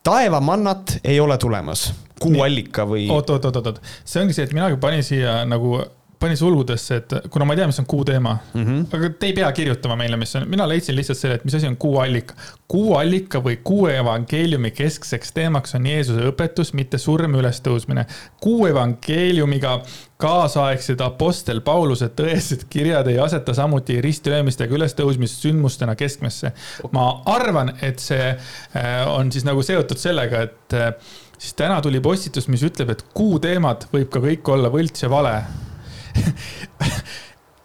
taevamannat 0.02 0.98
ei 1.04 1.20
ole 1.20 1.38
tulemas, 1.38 1.92
kuuallika 2.20 2.84
või. 2.84 3.08
oot, 3.10 3.30
oot, 3.30 3.44
oot, 3.44 3.56
oot, 3.56 3.66
oot, 3.66 3.80
see 4.04 4.22
ongi 4.22 4.36
see, 4.36 4.44
et 4.44 4.52
minagi 4.52 4.76
panin 4.76 5.04
siia 5.04 5.44
nagu 5.48 5.80
panin 6.20 6.36
sulgudesse, 6.36 6.96
et 7.00 7.14
kuna 7.32 7.46
ma 7.48 7.54
ei 7.54 7.60
tea, 7.62 7.66
mis 7.70 7.78
on 7.80 7.86
kuu 7.88 8.04
teema 8.04 8.34
mm, 8.36 8.64
-hmm. 8.64 8.96
aga 8.96 9.10
te 9.10 9.26
ei 9.30 9.32
pea 9.32 9.52
kirjutama 9.56 9.96
meile, 9.96 10.16
mis 10.20 10.36
on, 10.36 10.44
mina 10.48 10.66
leidsin 10.68 10.96
lihtsalt 10.96 11.18
selle, 11.18 11.38
et 11.40 11.44
mis 11.44 11.54
asi 11.54 11.66
on 11.66 11.76
kuuallika. 11.80 12.34
kuuallika 12.68 13.40
või 13.44 13.56
kuue 13.64 13.96
evangeeliumi 13.96 14.70
keskseks 14.70 15.32
teemaks 15.32 15.74
on 15.74 15.86
Jeesuse 15.86 16.26
õpetus, 16.28 16.74
mitte 16.76 16.98
surm 16.98 17.34
ülestõusmine. 17.40 18.04
kuu 18.40 18.66
evangeeliumiga 18.66 19.80
kaasaegsed 20.20 21.00
Apostel 21.00 21.60
Pauluse 21.60 22.10
tõesed 22.20 22.66
kirjad 22.68 23.08
ei 23.08 23.18
aseta 23.18 23.54
samuti 23.54 24.00
ristilöömistega 24.00 24.76
ülestõusmist 24.76 25.40
sündmustena 25.40 25.96
keskmesse. 25.96 26.52
ma 26.92 27.22
arvan, 27.24 27.72
et 27.82 27.98
see 27.98 28.28
äh, 28.28 29.08
on 29.08 29.32
siis 29.32 29.48
nagu 29.48 29.62
seotud 29.62 29.96
sellega, 29.98 30.42
et 30.42 30.76
äh, 30.76 30.92
siis 31.38 31.54
täna 31.54 31.80
tuli 31.80 32.00
postitus, 32.00 32.48
mis 32.48 32.62
ütleb, 32.62 32.90
et 32.90 33.04
kuu 33.14 33.38
teemad 33.38 33.88
võib 33.92 34.12
ka 34.12 34.20
kõik 34.20 34.52
olla 34.52 34.68
võlts 34.68 35.08
ja 35.08 35.10
vale 35.10 35.38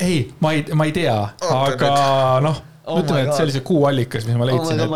ei, 0.07 0.21
ma 0.39 0.55
ei, 0.55 0.65
ma 0.73 0.87
ei 0.87 0.95
tea, 0.95 1.17
aga 1.49 1.91
noh 2.45 2.63
oh 2.85 3.01
ütleme, 3.01 3.23
et 3.25 3.33
see 3.33 3.45
oli 3.45 3.53
see 3.55 3.63
kuuallikas, 3.65 4.27
mis 4.29 4.37
ma 4.37 4.47
leidsin 4.49 4.81
oh. 4.85 4.91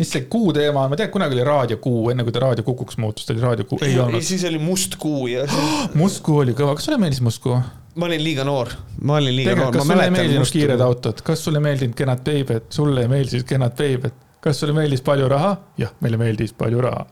mis 0.00 0.12
see 0.14 0.24
kuu 0.32 0.52
teema 0.56 0.86
on, 0.86 0.92
ma 0.92 0.98
tean, 1.00 1.10
kunagi 1.12 1.36
oli 1.36 1.44
raadiokuu, 1.48 2.04
enne 2.12 2.24
kui 2.26 2.34
ta 2.34 2.44
Raadio 2.44 2.64
Kukuks 2.66 2.98
muutus, 3.02 3.26
ta 3.28 3.34
oli 3.34 3.44
raadiokuu, 3.44 3.80
ei 3.84 3.98
olnud. 4.00 4.24
siis 4.24 4.44
oli 4.48 4.60
Must 4.62 4.96
kuu 5.00 5.26
ja 5.32 5.44
must 5.98 6.22
kuu 6.26 6.40
oli 6.44 6.56
kõva, 6.58 6.78
kas 6.78 6.88
sulle 6.88 7.00
meeldis 7.02 7.20
Must 7.24 7.42
kuu? 7.44 7.58
ma 7.98 8.08
olin 8.08 8.24
liiga 8.24 8.46
noor, 8.48 8.72
ma 9.02 9.18
olin 9.18 9.36
liiga 9.36 9.52
Tegelikult, 9.52 9.74
noor. 9.74 9.84
kas 9.84 9.92
sulle 9.92 10.08
ei 10.08 10.16
meeldinud 10.16 10.54
kiired 10.56 10.86
autod, 10.86 11.22
kas 11.28 11.44
sulle 11.44 11.62
meeldinud 11.64 11.98
kenad 11.98 12.24
beebed, 12.24 12.72
sulle 12.72 13.04
ei 13.04 13.12
meeldinud 13.12 13.48
kenad 13.48 13.76
beebed, 13.78 14.24
kas 14.44 14.64
sulle 14.64 14.76
meeldis 14.76 15.04
palju 15.04 15.28
raha? 15.34 15.54
jah, 15.80 15.94
meile 16.04 16.20
meeldis 16.20 16.56
palju 16.56 16.88
raha 16.88 17.04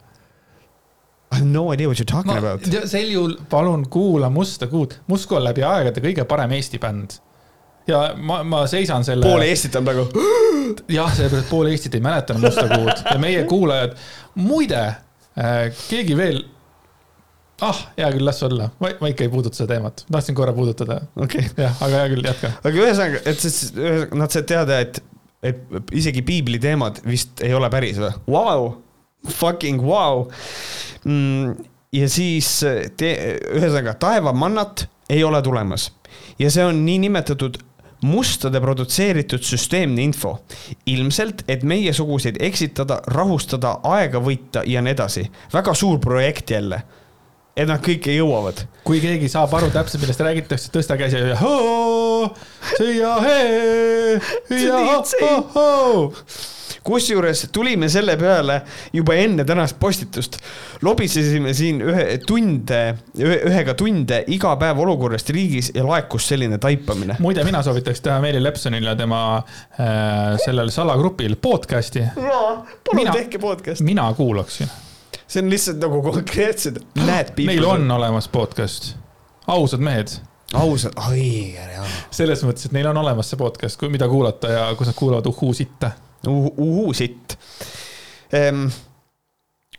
I 1.32 1.40
have 1.40 1.46
no 1.46 1.72
idea 1.72 1.88
what 1.88 1.98
you 1.98 2.06
are 2.06 2.12
talking 2.12 2.32
ma, 2.32 2.38
about. 2.38 2.88
sel 2.88 3.10
juhul 3.10 3.36
palun 3.50 3.86
kuula 3.90 4.30
Musta 4.30 4.66
Kuud. 4.70 4.94
Musko 5.10 5.40
on 5.40 5.44
läbi 5.44 5.64
aegade 5.66 6.02
kõige 6.04 6.24
parem 6.28 6.54
Eesti 6.56 6.78
bänd. 6.82 7.18
ja 7.86 8.12
ma, 8.16 8.42
ma 8.42 8.64
seisan 8.70 9.04
selle. 9.04 9.26
pool 9.26 9.42
Eestit 9.46 9.76
on 9.76 9.86
praegu. 9.86 10.06
jah, 10.98 11.10
sellepärast, 11.14 11.50
pool 11.50 11.70
Eestit 11.72 11.98
ei 11.98 12.04
mäleta 12.04 12.38
Musta 12.38 12.68
Kuud 12.70 12.94
ja 13.10 13.18
meie 13.22 13.44
kuulajad. 13.44 13.96
muide 14.34 14.84
äh,, 14.86 15.72
keegi 15.88 16.16
veel 16.16 16.44
ah, 17.64 17.82
hea 17.96 18.08
küll, 18.14 18.24
las 18.26 18.42
olla, 18.46 18.68
ma, 18.82 18.90
ma 19.00 19.10
ikka 19.12 19.26
ei 19.26 19.32
puuduta 19.32 19.58
seda 19.58 19.74
teemat, 19.74 20.04
tahtsin 20.12 20.36
korra 20.36 20.54
puudutada 20.56 21.00
okay.. 21.16 21.46
jah, 21.56 21.76
aga 21.84 22.02
hea 22.02 22.08
küll, 22.12 22.24
jätka. 22.26 22.52
aga 22.60 22.82
ühesõnaga, 22.82 23.22
et 23.32 23.44
siis 23.44 23.60
nad 24.16 24.34
said 24.34 24.48
teada, 24.50 24.80
et, 24.84 25.00
et 25.46 25.94
isegi 25.96 26.24
piibli 26.26 26.60
teemad 26.62 27.00
vist 27.06 27.42
ei 27.46 27.54
ole 27.56 27.70
päris 27.72 28.00
või 28.02 28.12
wow,? 28.32 28.68
Fucking 29.24 29.82
wow 29.82 30.26
Mm, 31.06 31.54
ja 31.94 32.08
siis 32.10 32.48
te, 32.98 33.10
ühesõnaga 33.54 33.94
taevamannat 34.02 34.88
ei 35.12 35.22
ole 35.24 35.38
tulemas 35.44 35.92
ja 36.40 36.50
see 36.50 36.64
on 36.66 36.80
niinimetatud 36.86 37.60
mustade 38.06 38.60
produtseeritud 38.60 39.44
süsteemne 39.46 40.02
info. 40.02 40.36
ilmselt, 40.86 41.44
et 41.48 41.62
meiesuguseid 41.62 42.36
eksitada, 42.40 42.98
rahustada, 43.06 43.78
aega 43.84 44.20
võita 44.20 44.64
ja 44.66 44.82
nii 44.82 44.96
edasi. 44.96 45.30
väga 45.52 45.74
suur 45.74 45.98
projekt 46.02 46.50
jälle. 46.50 46.82
et 47.56 47.68
nad 47.68 47.80
kõike 47.80 48.18
jõuavad. 48.18 48.66
kui 48.84 49.00
keegi 49.00 49.28
saab 49.28 49.54
aru 49.54 49.70
täpselt, 49.70 50.02
millest 50.02 50.20
räägitakse, 50.20 50.74
tõsta 50.74 50.98
käsi 50.98 51.22
ja 51.22 51.38
hoo, 51.38 52.34
sõia 52.74 53.14
hee, 53.22 54.20
ja 54.50 54.82
hoo 55.54 56.12
kusjuures 56.86 57.46
tulime 57.52 57.88
selle 57.90 58.16
peale 58.16 58.60
juba 58.92 59.14
enne 59.18 59.44
tänast 59.44 59.78
postitust. 59.80 60.38
lobisesime 60.82 61.54
siin 61.54 61.80
ühe 61.82 62.06
tunde, 62.26 62.80
ühega 63.18 63.74
tunde 63.78 64.22
iga 64.32 64.54
päev 64.60 64.80
olukorrast 64.84 65.30
riigis 65.34 65.72
ja 65.74 65.84
laekus 65.86 66.28
selline 66.30 66.58
taipamine. 66.62 67.18
muide, 67.18 67.44
mina 67.44 67.62
soovitaks 67.66 68.00
teha 68.04 68.20
Meeli 68.22 68.42
Lepsonile 68.42 68.96
tema 68.96 69.22
äh, 69.36 70.36
sellel 70.44 70.70
salagrupil 70.74 71.36
podcast'i. 71.42 72.06
jaa, 72.28 72.52
palun 72.90 73.12
tehke 73.12 73.42
podcast'i. 73.42 73.84
mina 73.84 74.06
kuulaksin. 74.14 74.70
see 75.26 75.42
on 75.42 75.50
lihtsalt 75.50 75.82
nagu 75.82 76.02
konkreetsed, 76.02 76.80
näed. 77.02 77.34
Neil 77.46 77.66
on 77.66 77.90
olemas 77.90 78.28
podcast, 78.28 78.94
ausad 79.46 79.82
mehed 79.82 80.18
ausalt, 80.54 80.94
õige, 81.10 81.62
jah. 81.74 81.94
selles 82.14 82.44
mõttes, 82.46 82.68
et 82.68 82.74
neil 82.76 82.86
on 82.86 83.02
olemas 83.02 83.30
see 83.32 83.38
podcast, 83.40 83.82
mida 83.90 84.06
kuulata 84.08 84.52
ja 84.52 84.66
kus 84.78 84.92
nad 84.92 84.98
kuulavad 84.98 85.26
uhuu 85.26 85.54
sitta 85.56 85.90
uhuu 86.26 86.92
sitt 86.96 87.36
ehm, 88.32 88.66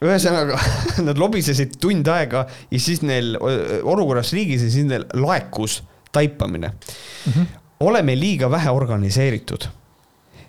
ühesõnaga 0.04 0.60
nad 1.08 1.18
lobisesid 1.18 1.78
tund 1.82 2.08
aega 2.12 2.46
ja 2.72 2.82
siis 2.82 3.02
neil 3.06 3.36
olukorras 3.38 4.34
riigis 4.36 4.68
ja 4.68 4.74
siis 4.74 4.88
neil 4.90 5.08
laekus 5.18 5.82
taipamine 6.12 6.68
mm. 6.68 7.34
-hmm. 7.34 7.46
oleme 7.80 8.20
liiga 8.20 8.52
vähe 8.52 8.70
organiseeritud. 8.70 9.68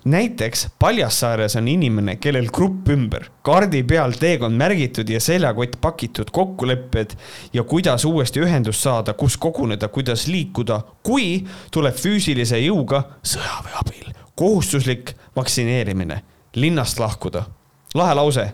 näiteks 0.05 0.67
Paljassaares 0.79 1.55
on 1.55 1.67
inimene, 1.67 2.15
kellel 2.15 2.47
grupp 2.53 2.87
ümber, 2.89 3.25
kaardi 3.41 3.83
peal 3.83 4.11
teekond 4.11 4.55
märgitud 4.55 5.09
ja 5.09 5.19
seljakott 5.19 5.75
pakitud, 5.81 6.31
kokkulepped 6.31 7.17
ja 7.53 7.63
kuidas 7.63 8.05
uuesti 8.05 8.39
ühendust 8.39 8.81
saada, 8.81 9.13
kus 9.13 9.37
koguneda, 9.37 9.87
kuidas 9.87 10.27
liikuda, 10.27 10.81
kui 11.03 11.47
tuleb 11.71 11.95
füüsilise 11.95 12.57
jõuga 12.63 13.03
sõjaväe 13.23 13.75
abil 13.81 14.19
kohustuslik 14.39 15.11
vaktsineerimine, 15.35 16.21
linnast 16.55 16.99
lahkuda. 16.99 17.43
lahe 17.95 18.15
lause. 18.15 18.45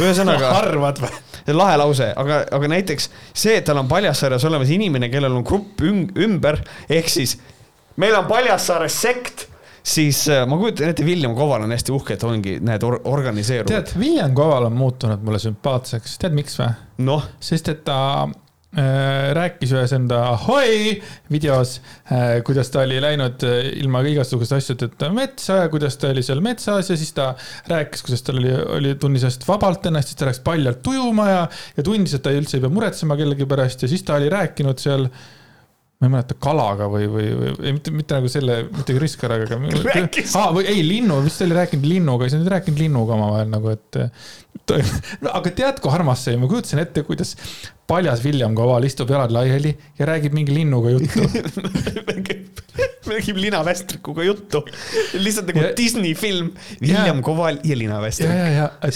ühesõnaga 0.00 0.50
arvad 0.60 1.00
või? 1.00 1.12
lahe 1.54 1.76
lause, 1.76 2.12
aga, 2.16 2.44
aga 2.52 2.68
näiteks 2.68 3.10
see, 3.32 3.56
et 3.56 3.64
tal 3.64 3.78
on 3.78 3.88
Paljassaares 3.88 4.44
olemas 4.44 4.70
inimene, 4.70 5.08
kellel 5.08 5.32
on 5.32 5.44
grupp 5.44 5.82
ümber, 5.82 6.60
ehk 6.88 7.08
siis 7.08 7.38
meil 7.96 8.16
on 8.18 8.26
Paljassaares 8.26 9.02
sekt 9.02 9.46
siis 9.86 10.28
äh, 10.28 10.46
ma 10.46 10.58
kujutan 10.58 10.90
ette, 10.90 11.04
William 11.06 11.34
Koval 11.34 11.62
on 11.62 11.74
hästi 11.74 11.94
uhke, 11.94 12.16
et 12.16 12.24
ongi, 12.26 12.56
näed 12.64 12.82
or, 12.82 12.98
organiseerunud. 13.04 13.70
tead, 13.70 13.94
William 14.00 14.34
Koval 14.34 14.66
on 14.66 14.74
muutunud 14.76 15.22
mulle 15.22 15.38
sümpaatseks, 15.42 16.18
tead 16.22 16.34
miks 16.36 16.58
või? 16.58 16.72
noh. 17.06 17.28
sest 17.40 17.70
et 17.72 17.84
ta 17.86 17.98
rääkis 18.76 19.70
ühes 19.72 19.92
enda 19.96 20.18
Ahoi 20.32 20.98
videos, 21.32 21.78
äh, 22.12 22.42
kuidas 22.44 22.68
ta 22.74 22.82
oli 22.84 22.98
läinud 23.00 23.44
äh, 23.46 23.70
ilma 23.80 24.02
igasuguste 24.04 24.58
asjadeta 24.58 25.08
metsa 25.14 25.62
ja 25.62 25.70
kuidas 25.72 25.96
ta 25.96 26.10
oli 26.12 26.24
seal 26.26 26.42
metsas 26.44 26.90
ja 26.90 26.96
siis 26.98 27.14
ta 27.16 27.30
rääkis, 27.72 28.02
kuidas 28.04 28.26
tal 28.26 28.42
oli, 28.42 28.52
oli, 28.52 28.94
tundis 29.00 29.24
ennast 29.24 29.46
vabalt 29.48 29.86
ennast, 29.88 30.12
siis 30.12 30.20
ta 30.20 30.28
läks 30.28 30.42
paljalt 30.44 30.92
ujuma 30.92 31.30
ja, 31.30 31.40
ja 31.76 31.86
tundis, 31.86 32.18
et 32.18 32.26
ta 32.26 32.34
üldse 32.36 32.58
ei 32.58 32.66
pea 32.66 32.74
muretsema 32.74 33.16
kellegi 33.16 33.48
pärast 33.48 33.86
ja 33.86 33.90
siis 33.92 34.04
ta 34.04 34.18
oli 34.18 34.28
rääkinud 34.34 34.82
seal 34.82 35.08
äh, 35.08 35.24
ma 35.96 36.08
ei 36.08 36.12
mäleta, 36.12 36.36
kalaga 36.40 36.88
või, 36.92 37.06
või, 37.08 37.28
või 37.38 37.52
ei, 37.54 37.72
mitte, 37.72 37.92
mitte 37.94 38.18
nagu 38.18 38.28
selle, 38.28 38.58
mitte 38.68 38.96
Kris 38.98 39.14
Karaga. 39.16 39.56
Ah, 40.36 40.50
või 40.52 40.66
ei, 40.68 40.82
linnu, 40.84 41.22
vist 41.24 41.40
oli 41.46 41.56
rääkinud 41.56 41.88
linnuga, 41.88 42.28
siis 42.28 42.36
nad 42.42 42.50
ei 42.50 42.54
rääkinud 42.58 42.82
linnuga 42.84 43.16
omavahel 43.16 43.48
nagu, 43.52 43.72
et. 43.72 44.00
aga 45.38 45.54
tead, 45.54 45.80
kui 45.80 45.92
armas 45.94 46.26
see 46.26 46.36
ma 46.40 46.50
kujutasin 46.50 46.82
ette, 46.82 47.04
kuidas 47.06 47.36
paljas 47.88 48.24
William 48.26 48.56
Koval 48.56 48.84
istub 48.88 49.12
jalad 49.14 49.32
laiali 49.32 49.72
ja 49.98 50.08
räägib 50.10 50.34
mingi 50.36 50.56
linnuga 50.56 50.90
juttu 50.96 51.22
räägib 53.12 53.40
linavästrikuga 53.40 54.26
juttu. 54.26 54.62
lihtsalt 55.14 55.50
nagu 55.52 55.64
ja, 55.64 55.72
Disney 55.78 56.14
film, 56.18 56.52
William 56.82 57.22
Koval 57.26 57.60
ja 57.64 57.78
linavästrik. 57.78 58.30
ja, 58.30 58.36
ja, 58.36 58.68
ja, 58.82 58.92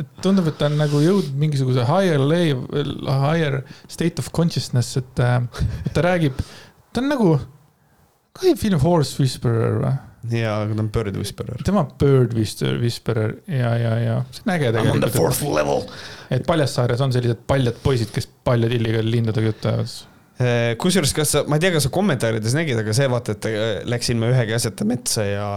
et 0.00 0.20
tundub, 0.22 0.50
et 0.50 0.58
ta 0.60 0.68
on 0.70 0.78
nagu 0.80 1.00
jõudnud 1.04 1.38
mingisuguse 1.40 1.86
higher 1.88 2.20
level, 2.20 2.92
higher 3.06 3.62
state 3.88 4.22
of 4.22 4.30
consciousness, 4.36 4.96
et, 5.00 5.24
äh, 5.24 5.40
et 5.86 5.96
ta 5.96 6.04
räägib, 6.06 6.38
ta 6.92 7.02
on 7.02 7.10
nagu, 7.12 7.34
kas 8.36 8.48
see 8.48 8.62
film 8.68 8.80
Horse 8.84 9.20
Whisperer 9.20 9.82
või? 9.84 9.96
jaa, 10.28 10.58
aga 10.66 10.76
ta 10.76 10.82
on 10.84 10.90
Bird 10.92 11.16
Whisperer. 11.16 11.62
tema 11.64 11.86
Bird 11.98 12.34
Whisperer 12.36 13.38
ja, 13.48 13.72
ja, 13.80 13.94
ja 14.04 14.16
see 14.28 14.44
on 14.44 14.54
äge 14.54 14.72
tegelikult. 14.76 15.94
Et 16.30 16.44
Paljassaares 16.46 17.00
on 17.00 17.14
sellised 17.14 17.40
paljad 17.48 17.80
poisid, 17.82 18.12
kes 18.14 18.28
palja 18.44 18.68
tilliga 18.70 19.00
lindudega 19.04 19.52
juttu 19.52 19.70
ajavad 19.72 19.94
kusjuures, 20.80 21.14
kas 21.16 21.34
sa, 21.36 21.44
ma 21.48 21.58
ei 21.58 21.64
tea, 21.64 21.72
kas 21.74 21.88
sa 21.88 21.94
kommentaarides 21.94 22.54
nägid, 22.56 22.78
aga 22.80 22.94
see 22.96 23.08
vaata, 23.12 23.36
et 23.36 23.48
äh, 23.50 23.72
läksin 23.88 24.20
ma 24.20 24.30
ühegi 24.32 24.56
asjata 24.56 24.86
metsa 24.88 25.26
ja 25.26 25.48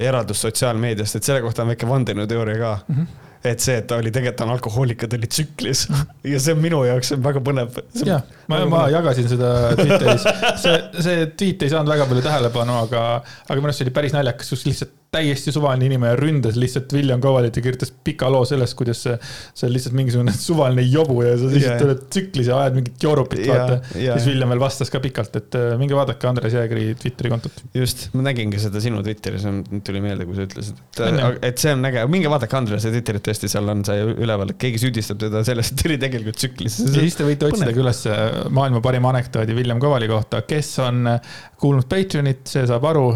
eraldus 0.00 0.44
sotsiaalmeediast, 0.46 1.18
et 1.18 1.28
selle 1.28 1.42
kohta 1.44 1.66
on 1.66 1.74
väike 1.74 1.88
vandenõuteooria 1.90 2.62
ka. 2.62 2.76
Mm. 2.88 3.02
-hmm 3.02 3.26
et 3.40 3.62
see, 3.64 3.78
et 3.80 3.86
ta 3.88 3.96
oli 3.96 4.10
tegelikult 4.12 4.42
on 4.44 4.50
alkohoolik 4.52 5.02
ja 5.04 5.08
ta 5.08 5.16
oli 5.16 5.28
tsüklis 5.32 5.86
ja 6.28 6.40
see 6.44 6.52
on 6.52 6.60
minu 6.60 6.82
jaoks 6.84 7.14
on 7.16 7.22
väga 7.24 7.40
põnev. 7.40 7.78
jah, 8.04 8.20
ma, 8.52 8.58
ma 8.68 8.82
jagasin 8.92 9.30
seda 9.32 9.52
Twitteris, 9.78 10.26
see, 10.60 10.74
see 11.06 11.26
tweet 11.40 11.64
ei 11.64 11.72
saanud 11.72 11.88
väga 11.88 12.08
palju 12.10 12.24
tähelepanu, 12.26 12.76
aga, 12.84 13.04
aga 13.46 13.56
minu 13.56 13.70
arust 13.70 13.80
see 13.80 13.88
oli 13.88 13.94
päris 13.96 14.16
naljakas, 14.16 14.52
kus 14.52 14.66
lihtsalt 14.68 14.92
täiesti 15.10 15.52
suvaline 15.52 15.88
inimene 15.88 16.14
ründas 16.18 16.56
lihtsalt 16.60 16.92
William 16.94 17.20
Cowalit 17.20 17.56
ja 17.58 17.62
kirjutas 17.62 17.90
pika 18.04 18.28
loo 18.30 18.44
sellest, 18.46 18.76
kuidas 18.78 19.02
see, 19.02 19.16
see 19.58 19.66
on 19.66 19.72
lihtsalt 19.74 19.96
mingisugune 19.98 20.34
suvaline 20.48 20.84
jobu 20.86 21.24
ja 21.26 21.32
sa 21.38 21.50
lihtsalt 21.50 21.72
yeah. 21.74 21.86
oled 21.88 22.04
tsüklis 22.14 22.50
ja 22.50 22.60
ajad 22.62 22.78
mingit 22.78 23.06
joorupit 23.06 23.42
yeah,, 23.42 23.58
vaata. 23.58 23.96
yeah.. 23.98 24.18
siis 24.18 24.30
William 24.30 24.54
veel 24.54 24.62
vastas 24.62 24.92
ka 24.92 25.00
pikalt, 25.02 25.34
et 25.40 25.58
äh, 25.58 25.74
minge 25.80 25.98
vaadake 25.98 26.30
Andres 26.30 26.54
Jäägri 26.54 26.92
Twitteri 27.00 27.32
kontot. 27.32 27.64
just, 27.74 28.06
ma 28.14 28.26
nägin 28.28 28.54
ka 28.54 28.62
seda 28.62 28.82
sinu 28.84 29.02
Twitteris, 29.06 29.48
tuli 29.86 30.04
meelde, 30.04 30.28
kui 30.28 30.38
sa 30.38 30.46
ütlesid, 30.46 30.78
et, 31.08 31.20
et 31.50 31.66
see 31.66 31.74
on 31.74 31.90
äge, 31.90 32.06
minge 32.12 32.30
vaadake 32.30 32.60
Andrese 32.60 32.94
Twitterit, 32.94 33.26
tõesti, 33.26 33.50
seal 33.50 33.74
on 33.74 33.82
see 33.86 34.06
üleval, 34.14 34.54
et 34.54 34.62
keegi 34.62 34.84
süüdistab 34.84 35.18
teda 35.26 35.42
selles, 35.46 35.72
et 35.74 35.82
ta 35.82 35.90
oli 35.90 35.98
tegelikult 36.06 36.38
tsüklis. 36.38 36.80
ja 36.86 36.94
siis 36.94 37.18
te 37.18 37.26
võite 37.26 37.50
otsida 37.50 37.74
ka 37.74 37.82
üles 37.82 38.06
maailma 38.54 38.82
parima 38.84 39.10
anekdoodi 39.10 39.58
William 39.58 39.82
Covali 39.82 40.06
kohta, 40.10 40.44
kes 40.46 40.72
on 40.86 41.16
kuulnud 41.60 41.90
Patreonit, 41.90 42.46
see 42.46 42.62
saab 42.70 42.86
aru, 42.94 43.08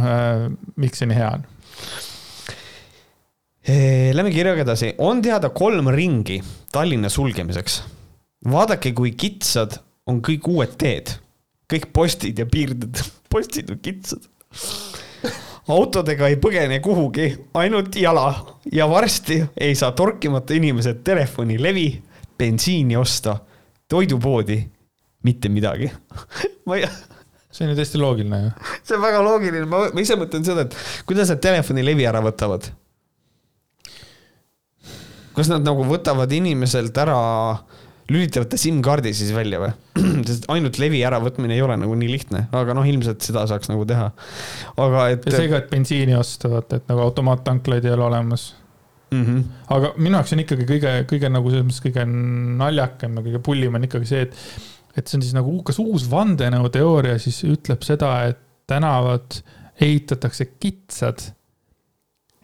miks 0.82 0.98
see 0.98 1.12
nii 1.14 1.22
hea 1.22 1.34
on 1.38 1.50
Lähme 3.64 4.28
kirjaga 4.28 4.60
edasi, 4.60 4.90
on 5.00 5.22
teada 5.24 5.48
kolm 5.48 5.86
ringi 5.88 6.36
Tallinna 6.72 7.08
sulgemiseks. 7.08 7.82
vaadake, 8.50 8.92
kui 8.92 9.14
kitsad 9.16 9.78
on 10.06 10.18
kõik 10.20 10.44
uued 10.52 10.74
teed, 10.76 11.14
kõik 11.72 11.86
postid 11.96 12.38
ja 12.38 12.44
piirded, 12.44 13.00
postid 13.32 13.72
on 13.72 13.80
kitsad. 13.80 14.28
autodega 15.68 16.28
ei 16.28 16.36
põgene 16.36 16.82
kuhugi, 16.84 17.30
ainult 17.54 17.96
jala. 17.96 18.34
Ja 18.72 18.84
varsti 18.90 19.40
ei 19.56 19.74
saa 19.74 19.92
torkimata 19.96 20.54
inimesed 20.54 21.00
telefonilevi, 21.04 21.88
bensiini 22.38 23.00
osta, 23.00 23.38
toidupoodi, 23.88 24.60
mitte 25.24 25.48
midagi. 25.48 25.88
Ma 26.68 26.76
ei 26.76 26.88
see 27.54 27.64
on 27.64 27.72
ju 27.72 27.80
täiesti 27.80 27.98
loogiline 27.98 28.44
ju. 28.44 28.54
see 28.84 28.96
on 28.98 29.02
väga 29.08 29.24
loogiline, 29.24 29.66
ma, 29.70 29.86
ma 29.94 30.02
ise 30.02 30.20
mõtlen 30.20 30.44
seda, 30.44 30.68
et 30.68 31.04
kuidas 31.08 31.32
nad 31.32 31.40
telefonilevi 31.40 32.04
ära 32.12 32.20
võtavad 32.20 32.74
kas 35.34 35.50
nad 35.50 35.64
nagu 35.66 35.84
võtavad 35.88 36.32
inimeselt 36.34 36.96
ära, 37.02 37.18
lülitavad 38.12 38.50
ta 38.52 38.58
SIM-kaardi 38.60 39.14
siis 39.16 39.32
välja 39.34 39.60
või? 39.62 39.70
sest 40.28 40.48
ainult 40.52 40.78
levi 40.82 41.00
äravõtmine 41.06 41.56
ei 41.56 41.64
ole 41.64 41.78
nagu 41.80 41.94
nii 41.98 42.10
lihtne, 42.10 42.46
aga 42.54 42.76
noh, 42.76 42.86
ilmselt 42.88 43.24
seda 43.24 43.46
saaks 43.50 43.70
nagu 43.72 43.86
teha. 43.88 44.10
aga 44.76 45.06
et. 45.14 45.24
ja 45.30 45.38
see 45.38 45.48
ka, 45.52 45.62
et 45.62 45.72
bensiini 45.72 46.16
osta, 46.18 46.52
vaata, 46.52 46.80
et 46.80 46.92
nagu 46.92 47.04
automaattanklaid 47.06 47.88
ei 47.88 47.96
ole 47.96 48.06
olemas 48.10 48.52
mm. 49.14 49.24
-hmm. 49.24 49.42
aga 49.76 49.92
minu 49.96 50.18
jaoks 50.18 50.36
on 50.36 50.44
ikkagi 50.44 50.68
kõige, 50.68 50.94
kõige 51.10 51.32
nagu 51.32 51.52
selles 51.52 51.66
mõttes 51.68 51.84
kõige 51.86 52.06
naljakam 52.62 53.18
ja 53.18 53.26
kõige 53.28 53.42
pullim 53.48 53.78
on 53.78 53.88
ikkagi 53.88 54.10
see, 54.10 54.26
et, 54.28 54.36
et 54.96 55.06
see 55.06 55.18
on 55.18 55.26
siis 55.26 55.36
nagu, 55.36 55.56
kas 55.66 55.80
uus 55.82 56.08
vandenõuteooria 56.10 57.18
siis 57.22 57.42
ütleb 57.48 57.86
seda, 57.86 58.16
et 58.30 58.40
tänavad 58.70 59.40
ehitatakse 59.82 60.46
kitsad 60.60 61.22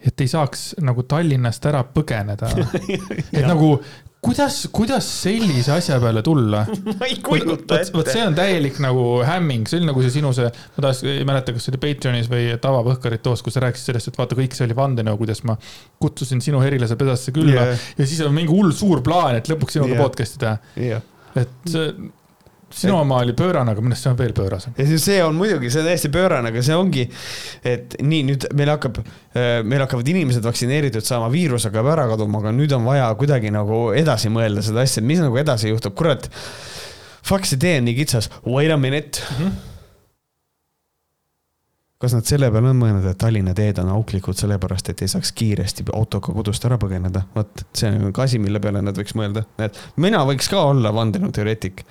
et 0.05 0.23
ei 0.23 0.29
saaks 0.31 0.71
nagu 0.81 1.03
Tallinnast 1.09 1.65
ära 1.69 1.83
põgeneda 1.85 2.49
et 3.37 3.45
nagu 3.45 3.75
kuidas, 4.21 4.67
kuidas 4.73 5.07
sellise 5.23 5.73
asja 5.73 5.97
peale 6.01 6.21
tulla? 6.25 6.63
ma 6.99 7.09
ei 7.09 7.17
kujuta 7.25 7.79
ette. 7.79 7.93
vot 7.95 8.09
see 8.11 8.23
on 8.25 8.37
täielik 8.37 8.77
nagu 8.83 9.05
hämming, 9.25 9.67
see 9.69 9.81
oli 9.81 9.89
nagu 9.89 10.05
see 10.05 10.13
sinu 10.17 10.31
see, 10.37 10.49
ma 10.75 10.85
tahaks, 10.85 11.03
ei 11.09 11.25
mäleta, 11.27 11.55
kas 11.55 11.67
see 11.67 11.73
oli 11.73 11.81
Patreonis 11.85 12.29
või 12.31 12.47
Tavapõhkarit 12.61 13.25
toos, 13.25 13.43
kus 13.45 13.57
sa 13.57 13.65
rääkisid 13.65 13.91
sellest, 13.91 14.11
et 14.11 14.21
vaata, 14.21 14.37
kõik 14.37 14.57
see 14.57 14.67
oli 14.67 14.77
vandenõu, 14.77 15.17
kuidas 15.21 15.43
ma 15.49 15.57
kutsusin 16.01 16.43
sinu 16.45 16.61
herilase 16.63 16.97
pesasse 16.99 17.33
külla 17.35 17.67
yeah. 17.71 17.85
ja 17.97 18.09
siis 18.09 18.21
on 18.25 18.35
mingi 18.37 18.53
hull 18.53 18.73
suur 18.77 19.03
plaan, 19.05 19.39
et 19.41 19.49
lõpuks 19.51 19.77
sinuga 19.77 19.95
yeah. 19.95 20.03
podcast'i 20.05 20.41
teha 20.45 20.57
yeah.. 20.77 21.05
et 21.41 21.69
see 21.69 21.93
sinu 22.75 22.97
oma 22.97 23.21
oli 23.21 23.35
pöörane, 23.37 23.73
aga 23.73 23.83
minu 23.83 23.95
arust 23.95 24.07
see 24.07 24.11
on 24.11 24.19
veel 24.19 24.33
pöörasem. 24.37 24.75
see 24.97 25.17
on 25.23 25.37
muidugi, 25.39 25.71
see 25.73 25.81
on 25.83 25.89
täiesti 25.89 26.11
pöörane, 26.13 26.51
aga 26.51 26.63
see 26.65 26.77
ongi, 26.77 27.07
et 27.63 27.97
nii 28.01 28.21
nüüd 28.29 28.47
meil 28.57 28.73
hakkab, 28.73 29.01
äh, 29.35 29.49
meil 29.63 29.85
hakkavad 29.85 30.13
inimesed 30.13 30.45
vaktsineeritud 30.45 31.07
saama, 31.07 31.31
viirus 31.33 31.67
hakkab 31.69 31.91
ära 31.93 32.07
kaduma, 32.13 32.43
aga 32.43 32.53
nüüd 32.55 32.75
on 32.77 32.87
vaja 32.87 33.09
kuidagi 33.19 33.53
nagu 33.53 33.89
edasi 33.97 34.31
mõelda 34.33 34.63
seda 34.65 34.85
asja, 34.85 35.03
mis 35.05 35.23
nagu 35.23 35.37
edasi 35.41 35.73
juhtub, 35.73 35.97
kurat. 35.97 36.29
Fuck, 37.21 37.45
see 37.45 37.59
tee 37.61 37.75
on 37.77 37.85
nii 37.85 37.99
kitsas, 37.99 38.31
wait 38.47 38.71
a 38.73 38.79
minute 38.81 39.21
mm. 39.21 39.43
-hmm 39.43 39.70
kas 42.01 42.15
nad 42.17 42.25
selle 42.25 42.49
peale 42.53 42.71
on 42.71 42.79
mõelnud, 42.79 43.05
et 43.11 43.19
Tallinna 43.21 43.53
teed 43.57 43.77
on 43.83 43.91
auklikud 43.93 44.37
sellepärast, 44.37 44.89
et 44.89 45.03
ei 45.03 45.11
saaks 45.11 45.31
kiiresti 45.37 45.85
autoga 45.93 46.33
kodust 46.33 46.65
ära 46.65 46.79
põgeneda? 46.81 47.23
vot 47.35 47.63
see 47.77 47.91
on 47.91 48.15
ka 48.15 48.25
asi, 48.25 48.39
mille 48.41 48.61
peale 48.63 48.81
nad 48.81 48.97
võiks 48.97 49.13
mõelda, 49.17 49.45
et 49.61 49.77
mina 50.01 50.23
võiks 50.27 50.49
ka 50.51 50.63
olla 50.71 50.93
vandenõuteoreetik 50.95 51.85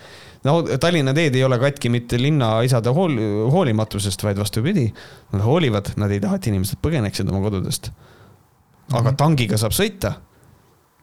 no 0.48 0.56
Tallinna 0.80 1.14
teed 1.16 1.36
ei 1.38 1.44
ole 1.46 1.60
katki 1.62 1.92
mitte 1.92 2.18
linnaisade 2.20 2.92
hool, 2.96 3.16
hoolimatusest, 3.52 4.24
vaid 4.24 4.40
vastupidi. 4.40 4.86
Nad 5.34 5.44
hoolivad, 5.44 5.92
nad 6.00 6.12
ei 6.12 6.20
taha, 6.22 6.40
et 6.40 6.48
inimesed 6.48 6.80
põgeneksid 6.82 7.28
oma 7.28 7.42
kodudest. 7.44 7.90
aga 8.90 9.00
mm 9.00 9.06
-hmm. 9.06 9.16
tangiga 9.16 9.58
saab 9.58 9.72
sõita. 9.72 10.14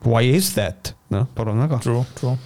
Why 0.05 0.36
is 0.36 0.53
that? 0.53 0.95
noh, 1.10 1.28
palun 1.36 1.60
väga. 1.60 1.80
True, 1.80 2.05
true 2.20 2.38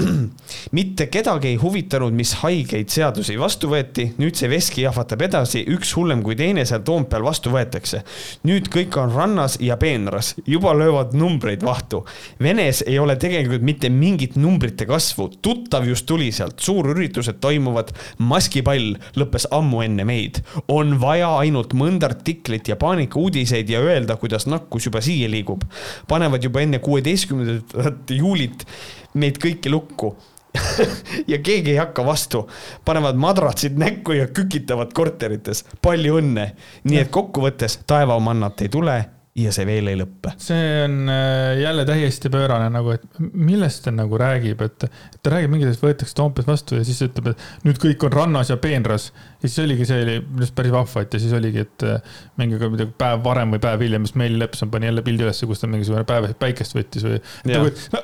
mitte 0.78 1.06
kedagi 1.06 1.48
ei 1.52 1.56
huvitanud, 1.60 2.14
mis 2.16 2.32
haigeid 2.40 2.90
seadusi 2.92 3.34
vastu 3.40 3.68
võeti, 3.72 4.06
nüüd 4.20 4.36
see 4.38 4.48
veski 4.50 4.84
jahvatab 4.86 5.24
edasi, 5.26 5.62
üks 5.74 5.92
hullem 5.98 6.22
kui 6.24 6.36
teine 6.38 6.64
seal 6.68 6.82
Toompeal 6.86 7.24
vastu 7.26 7.52
võetakse. 7.52 8.02
nüüd 8.48 8.70
kõik 8.72 8.96
on 9.00 9.12
rannas 9.12 9.58
ja 9.60 9.76
peenras, 9.80 10.32
juba 10.46 10.72
löövad 10.76 11.12
numbreid 11.18 11.64
vahtu. 11.64 12.02
Venes 12.42 12.82
ei 12.86 12.98
ole 12.98 13.16
tegelikult 13.20 13.62
mitte 13.62 13.90
mingit 13.92 14.36
numbrite 14.40 14.86
kasvu, 14.88 15.28
tuttav 15.42 15.86
just 15.88 16.06
tuli 16.08 16.30
sealt, 16.32 16.60
suurüritused 16.60 17.40
toimuvad, 17.42 17.92
maskipall 18.18 18.96
lõppes 19.18 19.48
ammu 19.52 19.84
enne 19.84 20.08
meid. 20.08 20.42
on 20.68 20.96
vaja 21.00 21.28
ainult 21.42 21.74
mõnda 21.76 22.08
artiklit 22.08 22.68
ja 22.68 22.76
paanikauudiseid 22.76 23.68
ja 23.68 23.80
öelda, 23.80 24.16
kuidas 24.16 24.46
nakkus 24.46 24.86
juba 24.86 25.00
siia 25.00 25.28
liigub. 25.28 25.64
panevad 26.08 26.42
juba 26.42 26.60
enne 26.64 26.78
kuueteistkümnendat 26.78 28.10
juulit 28.10 28.66
meid 29.14 29.40
kõiki 29.42 29.72
lukku 29.72 30.14
ja 31.32 31.38
keegi 31.38 31.72
ei 31.72 31.80
hakka 31.80 32.04
vastu, 32.06 32.44
panevad 32.84 33.16
madratsid 33.20 33.78
näkku 33.80 34.18
ja 34.18 34.28
kükitavad 34.28 34.92
korterites. 34.92 35.64
palju 35.82 36.20
õnne. 36.20 36.52
nii 36.84 37.00
et 37.00 37.10
kokkuvõttes 37.12 37.80
taevaomannat 37.86 38.60
ei 38.62 38.72
tule 38.72 38.98
ja 39.38 39.52
see 39.54 39.66
veel 39.68 39.88
ei 39.92 39.96
lõppe. 39.96 40.34
see 40.40 40.82
on 40.84 41.08
äh, 41.08 41.60
jälle 41.62 41.86
täiesti 41.88 42.30
pöörane 42.32 42.68
nagu, 42.72 42.92
et 42.92 43.06
millest 43.18 43.84
ta 43.86 43.94
nagu 43.94 44.18
räägib, 44.20 44.60
et 44.66 44.88
ta 45.22 45.30
räägib 45.32 45.52
mingitest, 45.54 45.82
võetakse 45.82 46.16
Toompeas 46.18 46.48
vastu 46.48 46.76
ja 46.78 46.84
siis 46.86 46.98
ütleb, 47.06 47.32
et 47.32 47.66
nüüd 47.66 47.78
kõik 47.80 48.04
on 48.06 48.12
rannas 48.12 48.50
ja 48.52 48.58
peenras. 48.60 49.12
ja 49.40 49.48
siis 49.48 49.62
oligi, 49.62 49.86
see 49.88 50.02
oli 50.02 50.18
minu 50.20 50.42
arust 50.42 50.56
päris 50.58 50.74
vahva, 50.74 51.04
et 51.06 51.16
ja 51.16 51.22
siis 51.22 51.32
oligi, 51.38 51.62
et 51.62 51.86
äh, 51.86 52.18
mingi 52.42 52.58
midagi 52.58 52.92
päev 52.98 53.22
varem 53.24 53.54
või 53.54 53.62
päev 53.62 53.86
hiljem, 53.86 54.08
siis 54.08 54.18
Meili 54.20 54.40
Lepson 54.42 54.72
pani 54.72 54.90
jälle 54.90 55.06
pildi 55.06 55.24
ülesse, 55.26 55.48
kus 55.48 55.62
ta 55.62 55.70
mingisugune 55.70 56.04
päev 56.08 56.28
päikest 56.42 56.76
võttis 56.76 57.06
või. 57.06 57.22
nagu, 57.48 57.70
no, 57.94 58.02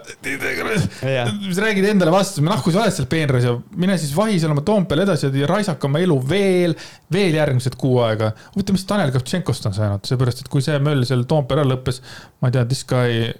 sa 1.58 1.66
räägid 1.66 1.90
endale 1.90 2.14
vastu, 2.14 2.44
kui 2.64 2.72
sa 2.72 2.84
oled 2.84 2.96
seal 2.96 3.10
peenras 3.10 3.44
ja 3.44 3.56
mine 3.76 3.98
siis 4.00 4.14
vahi 4.16 4.40
seal 4.40 4.54
oma 4.54 4.64
Toompeal 4.64 5.04
edasi 5.04 5.28
ja 5.42 5.50
raisaka 5.50 5.90
oma 5.90 6.00
elu 6.04 6.18
veel, 6.32 6.76
veel 7.12 7.36
järgmised 7.40 7.76
kuu 7.82 7.98
aega. 8.06 8.30
huvitav, 8.54 8.78
mis 8.78 8.88
Tanel 8.88 9.12
Kavtšenkost 9.12 9.68
on 9.68 9.76
saanud, 9.76 10.06
seepärast 10.06 10.46
et 10.46 10.52
kui 10.52 10.64
see 10.64 10.78
möll 10.82 11.02
seal 11.02 11.18
seal 11.18 11.28
Toompea 11.28 11.58
ära 11.58 11.68
lõppes, 11.68 12.02
ma 12.40 12.50
ei 12.50 12.56
tea, 12.56 12.66
this 12.68 12.84
guy 12.88 13.30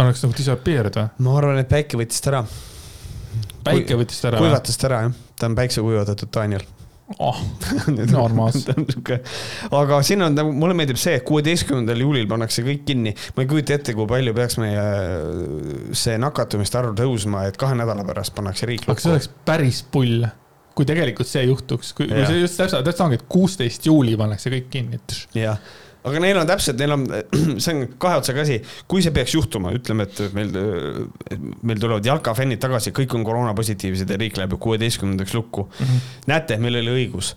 oleks 0.00 0.24
nagu 0.24 0.36
disappeared 0.36 0.96
või? 0.98 1.10
ma 1.26 1.36
arvan, 1.40 1.60
et 1.60 1.70
päike 1.70 2.00
võttis 2.00 2.24
ta 2.24 2.32
ära. 2.32 2.46
Päike 3.66 3.98
võttis 3.98 4.22
ta 4.22 4.32
ära? 4.32 4.40
kuivatas 4.42 4.80
ta 4.80 4.90
ära, 4.90 5.02
jah. 5.08 5.20
ta 5.38 5.50
on 5.50 5.58
päiksekuivatatud 5.58 6.32
Daniel 6.34 6.64
oh, 7.18 7.40
normaas 8.12 8.60
aga 9.80 10.00
siin 10.06 10.24
on 10.24 10.36
nagu, 10.36 10.52
mulle 10.56 10.76
meeldib 10.78 11.00
see, 11.00 11.18
et 11.18 11.26
kuueteistkümnendal 11.28 12.00
juulil 12.04 12.28
pannakse 12.30 12.64
kõik 12.66 12.86
kinni. 12.88 13.14
ma 13.36 13.44
ei 13.44 13.50
kujuta 13.50 13.76
ette, 13.78 13.96
kui 13.96 14.08
palju 14.10 14.34
peaks 14.36 14.58
meie 14.62 14.86
see 15.96 16.16
nakatumiste 16.20 16.80
arv 16.80 16.96
tõusma, 16.98 17.44
et 17.50 17.60
kahe 17.60 17.76
nädala 17.78 18.06
pärast 18.08 18.34
pannakse 18.36 18.70
riik 18.70 18.86
lukku. 18.86 18.96
aga 18.96 19.04
see 19.04 19.14
oleks 19.16 19.30
päris 19.46 19.82
pull, 19.94 20.24
kui 20.74 20.88
tegelikult 20.88 21.30
see 21.30 21.44
juhtuks, 21.46 21.92
kui, 21.96 22.08
kui 22.10 22.26
see 22.28 22.40
just 22.40 22.60
täpselt, 22.60 22.86
täpselt 22.86 23.08
ongi, 23.08 23.20
et 23.20 23.26
kuusteist 23.36 23.90
juuli 23.90 24.16
pannakse 24.20 24.52
kõik 24.54 24.70
kinni. 24.72 25.02
jah 25.38 25.60
aga 26.04 26.20
neil 26.20 26.38
on 26.40 26.48
täpselt, 26.48 26.80
neil 26.80 26.94
on, 26.96 27.04
see 27.62 27.74
on 27.74 27.84
kahe 28.00 28.20
otsaga 28.20 28.44
asi, 28.44 28.58
kui 28.90 29.04
see 29.04 29.14
peaks 29.14 29.34
juhtuma, 29.36 29.72
ütleme, 29.76 30.06
et 30.06 30.36
meil, 30.36 30.52
meil 31.64 31.80
tulevad 31.80 32.06
jalkafännid 32.06 32.60
tagasi, 32.62 32.92
kõik 32.96 33.16
on 33.16 33.24
koroonapositiivsed 33.26 34.12
ja 34.12 34.20
riik 34.20 34.38
läheb 34.40 34.56
kuueteistkümnendaks 34.60 35.34
lukku 35.36 35.66
mm. 35.68 35.86
-hmm. 35.86 36.12
näete, 36.32 36.60
meil 36.60 36.80
oli 36.82 36.96
õigus. 36.98 37.34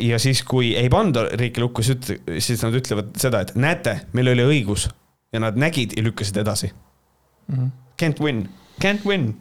ja 0.00 0.18
siis, 0.18 0.40
kui 0.48 0.72
ei 0.76 0.88
panda 0.88 1.26
riiki 1.28 1.60
lukku, 1.60 1.82
siis 1.84 2.62
nad 2.62 2.74
ütlevad 2.74 3.10
seda, 3.20 3.42
et 3.44 3.54
näete, 3.54 3.98
meil 4.16 4.32
oli 4.32 4.46
õigus 4.48 4.88
ja 5.32 5.40
nad 5.40 5.58
nägid 5.60 5.92
ja 5.96 6.02
lükkasid 6.02 6.36
edasi 6.36 6.72
mm. 6.72 7.56
-hmm. 7.56 7.70
Can't 8.02 8.20
win, 8.20 8.48
can't 8.80 9.04
win. 9.06 9.36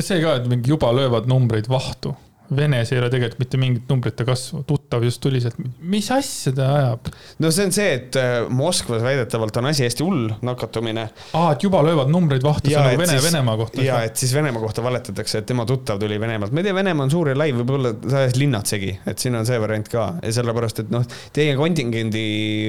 see 0.00 0.20
ka, 0.22 0.34
et 0.36 0.46
mingi 0.48 0.70
juba 0.70 0.92
löövad 0.94 1.26
numbreid 1.26 1.68
vahtu 1.68 2.16
Venes 2.56 2.92
ei 2.92 3.00
ole 3.00 3.08
tegelikult 3.12 3.40
mitte 3.42 3.60
mingit 3.60 3.90
numbrite 3.90 4.24
kasvu, 4.28 4.62
tuttav 4.68 5.04
just 5.06 5.20
tuli 5.22 5.40
sealt, 5.42 5.58
mis 5.92 6.08
asja 6.14 6.52
ta 6.56 6.68
ajab? 6.76 7.10
no 7.42 7.50
see 7.54 7.66
on 7.68 7.74
see, 7.74 7.88
et 7.98 8.18
äh, 8.20 8.32
Moskvas 8.52 9.02
väidetavalt 9.04 9.56
on 9.60 9.70
asi 9.70 9.86
hästi 9.86 10.04
hull, 10.06 10.30
nakatumine. 10.44 11.06
aa, 11.38 11.52
et 11.54 11.66
juba 11.66 11.82
löövad 11.86 12.12
numbreid 12.12 12.44
vahtu, 12.44 12.70
see 12.70 12.78
on 12.78 12.88
nagu 12.90 13.02
Vene, 13.02 13.18
Venemaa 13.24 13.56
kohta. 13.60 13.82
ja, 13.84 14.02
et 14.06 14.16
siis 14.20 14.34
Venemaa 14.34 14.62
kohta 14.62 14.84
valetatakse, 14.84 15.42
et 15.42 15.48
tema 15.48 15.66
tuttav 15.68 16.00
tuli 16.02 16.20
Venemaalt, 16.20 16.54
ma 16.54 16.62
ei 16.62 16.68
tea, 16.68 16.76
Venemaa 16.76 17.08
on 17.08 17.14
suur 17.14 17.32
ja 17.32 17.36
lai, 17.38 17.50
võib-olla 17.56 17.94
ta 17.98 18.22
ajas 18.22 18.36
linnad 18.40 18.68
segi, 18.68 18.92
et 19.06 19.22
siin 19.22 19.36
on 19.38 19.48
see 19.48 19.60
variant 19.62 19.88
ka 19.92 20.08
ja 20.22 20.34
sellepärast, 20.38 20.84
et 20.84 20.92
noh, 20.94 21.06
teie 21.34 21.56
kontingendi 21.58 22.24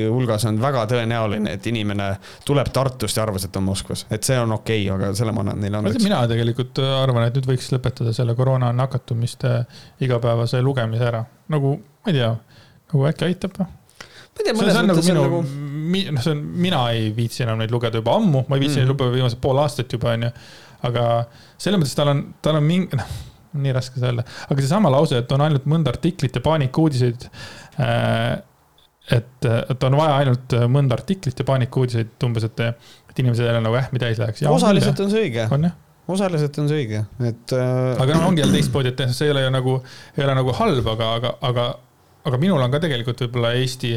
hulgas 0.09 0.47
on 0.49 0.59
väga 0.61 0.85
tõenäoline, 0.93 1.57
et 1.57 1.71
inimene 1.71 2.13
tuleb 2.47 2.71
Tartust 2.73 3.19
ja 3.19 3.25
arvas, 3.27 3.47
et 3.47 3.59
on 3.59 3.67
Moskvas, 3.67 4.05
et 4.13 4.23
see 4.25 4.39
on 4.39 4.55
okei 4.57 4.85
okay,, 4.87 4.95
aga 4.95 5.13
selle 5.17 5.35
ma 5.35 5.43
annan 5.45 5.61
neile 5.63 5.81
andeks. 5.81 6.03
mina 6.03 6.23
tegelikult 6.29 6.81
arvan, 6.83 7.27
et 7.27 7.37
nüüd 7.37 7.49
võiks 7.53 7.69
lõpetada 7.73 8.13
selle 8.15 8.35
koroona 8.37 8.71
nakatumiste 8.75 9.53
igapäevase 10.03 10.61
lugemise 10.63 11.07
ära, 11.07 11.23
nagu 11.53 11.77
ma 11.77 12.11
ei 12.11 12.19
tea, 12.19 12.29
nagu 12.91 13.07
äkki 13.09 13.27
aitab 13.29 13.57
või? 13.59 13.67
ma 13.67 14.41
ei 14.41 14.47
tea, 14.47 14.55
mõnes 14.57 14.79
mõttes 14.79 15.11
on 15.11 15.19
nagu, 15.19 15.41
nagu... 15.43 16.13
noh, 16.15 16.23
see 16.25 16.33
on, 16.33 16.45
mina 16.65 16.85
ei 16.95 17.11
viitsi 17.15 17.45
enam 17.45 17.61
neid 17.61 17.73
lugeda 17.73 18.01
juba 18.01 18.17
ammu, 18.19 18.45
ma 18.47 18.57
ei 18.57 18.65
viitsi 18.65 18.79
mm. 18.79 18.85
neid 18.85 18.93
lugeda 18.93 19.13
viimased 19.13 19.41
pool 19.43 19.61
aastat 19.63 19.93
juba, 19.93 20.15
onju. 20.17 20.31
aga 20.89 21.05
selles 21.57 21.81
mõttes 21.81 21.99
tal 21.99 22.13
on, 22.13 22.23
tal 22.43 22.57
on 22.59 22.65
mingi, 22.67 22.99
noh, 22.99 23.13
nii 23.63 23.75
raske 23.75 23.99
seda 23.99 24.09
öelda, 24.09 24.25
aga 24.47 24.65
seesama 24.65 24.91
lause, 24.93 25.21
et 25.21 25.35
on 25.35 25.45
ainult 25.45 25.69
mõnda 25.69 25.93
artiklit 25.93 26.39
ja 26.39 26.43
paanikauudiseid 26.43 27.27
äh,. 27.83 28.33
et, 29.13 29.45
et 29.45 29.87
on 29.89 29.99
vaja 29.99 30.17
ainult 30.23 30.57
mõnda 30.73 30.97
artiklit 30.97 31.37
ja 31.37 31.45
paanikauudiseid 31.47 32.25
umbes, 32.25 32.49
et, 32.49 32.65
et 33.13 33.23
inimesed 33.23 33.45
jälle 33.45 33.61
nagu 33.61 33.77
ähmi 33.77 34.01
täis 34.01 34.21
läheks. 34.21 34.45
osaliselt 34.49 35.05
on 35.05 35.13
see 35.13 35.27
õige. 35.27 35.47
on 35.53 35.69
jah 35.69 35.79
osaliselt 36.11 36.57
on 36.59 36.67
see 36.69 36.83
õige, 36.83 37.03
et 37.23 37.55
äh.... 37.55 37.95
aga 38.01 38.17
noh, 38.17 38.27
ongi 38.29 38.43
jälle 38.43 38.57
teistmoodi, 38.57 38.91
et 38.91 39.15
see 39.15 39.29
ei 39.29 39.33
ole 39.35 39.45
ju 39.45 39.53
nagu, 39.53 39.77
ei 40.17 40.25
ole 40.25 40.35
nagu 40.39 40.55
halb, 40.59 40.89
aga, 40.95 41.09
aga, 41.19 41.33
aga, 41.49 41.67
aga 42.27 42.39
minul 42.41 42.63
on 42.63 42.73
ka 42.73 42.81
tegelikult 42.83 43.23
võib-olla 43.25 43.53
Eesti, 43.59 43.93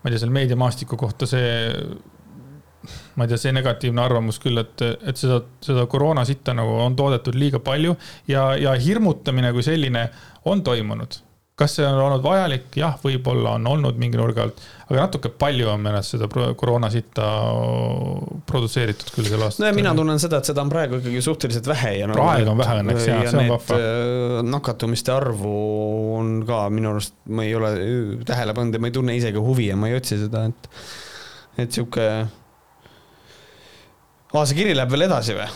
ma 0.00 0.08
ei 0.08 0.14
tea, 0.14 0.22
selle 0.22 0.36
meediamaastiku 0.36 0.98
kohta 1.00 1.28
see, 1.30 1.48
ma 3.16 3.26
ei 3.26 3.32
tea, 3.32 3.40
see 3.40 3.54
negatiivne 3.56 4.04
arvamus 4.04 4.38
küll, 4.42 4.62
et, 4.62 4.84
et 4.84 5.18
seda, 5.18 5.40
seda 5.64 5.86
koroonasitta 5.90 6.54
nagu 6.56 6.78
on 6.86 6.98
toodetud 6.98 7.38
liiga 7.38 7.62
palju 7.64 7.96
ja, 8.30 8.52
ja 8.60 8.76
hirmutamine 8.78 9.50
kui 9.56 9.66
selline 9.66 10.06
on 10.50 10.62
toimunud 10.66 11.18
kas 11.60 11.74
see 11.76 11.84
on 11.84 11.98
olnud 12.00 12.22
vajalik, 12.24 12.70
jah, 12.80 12.94
võib-olla 13.02 13.58
on 13.58 13.66
olnud 13.68 13.98
mingi 14.00 14.16
nurga 14.16 14.46
alt, 14.46 14.62
aga 14.86 15.02
natuke 15.02 15.30
palju 15.42 15.68
on 15.68 15.82
minu 15.82 15.98
arust 15.98 16.14
seda 16.14 16.28
koroonasitta 16.30 17.26
produtseeritud 18.48 19.12
küll 19.12 19.28
sel 19.28 19.44
aastal. 19.44 19.64
no 19.64 19.68
ja 19.68 19.76
mina 19.76 19.92
tunnen 19.98 20.22
seda, 20.22 20.40
et 20.40 20.48
seda 20.48 20.64
on 20.64 20.72
praegu 20.72 21.00
ikkagi 21.02 21.20
suhteliselt 21.24 21.68
vähe 21.68 21.92
ja 21.98 22.08
no,. 22.08 22.16
praegu 22.16 22.54
on 22.54 22.62
vähe 22.62 22.78
õnneks 22.80 23.06
ja, 23.10 23.20
ja 23.26 23.34
see 23.34 23.42
on 23.44 23.52
vahva. 23.52 23.78
Äh, 23.78 24.40
nakatumiste 24.48 25.12
arvu 25.14 25.54
on 26.16 26.34
ka 26.48 26.62
minu 26.72 26.94
arust, 26.94 27.16
ma 27.28 27.44
ei 27.44 27.54
ole 27.58 27.74
tähele 28.28 28.56
pannud 28.56 28.78
ja 28.78 28.82
ma 28.82 28.90
ei 28.90 28.96
tunne 28.96 29.16
isegi 29.20 29.44
huvi 29.50 29.68
ja 29.68 29.78
ma 29.80 29.92
ei 29.92 29.98
otsi 30.00 30.20
seda, 30.22 30.46
et, 30.48 30.70
et 31.66 31.76
sihuke. 31.76 32.06
aa, 34.32 34.44
see 34.46 34.62
kiri 34.62 34.76
läheb 34.78 34.96
veel 34.96 35.10
edasi 35.10 35.36
või? 35.36 35.50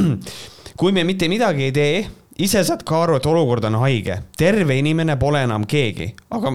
kui 0.80 0.96
me 0.96 1.06
mitte 1.06 1.30
midagi 1.30 1.68
ei 1.68 1.76
tee 1.76 1.94
ise 2.40 2.64
saad 2.64 2.84
ka 2.88 3.02
aru, 3.04 3.18
et 3.20 3.26
olukord 3.28 3.64
on 3.68 3.80
haige, 3.84 4.20
terve 4.38 4.76
inimene 4.80 5.16
pole 5.20 5.42
enam 5.44 5.66
keegi, 5.68 6.10
aga 6.36 6.54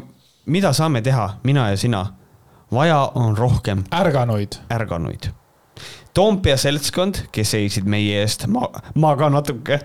mida 0.52 0.74
saame 0.74 1.02
teha, 1.06 1.36
mina 1.44 1.70
ja 1.72 1.78
sina? 1.78 2.06
vaja 2.74 3.12
on 3.16 3.38
rohkem. 3.38 3.84
ärganuid. 3.94 4.58
ärganuid. 4.74 5.30
Toompea 6.14 6.58
seltskond, 6.58 7.28
kes 7.32 7.52
seisid 7.52 7.86
meie 7.88 8.24
eest, 8.24 8.48
ma, 8.52 8.66
ma 8.96 9.14
ka 9.20 9.30
natuke 9.30 9.80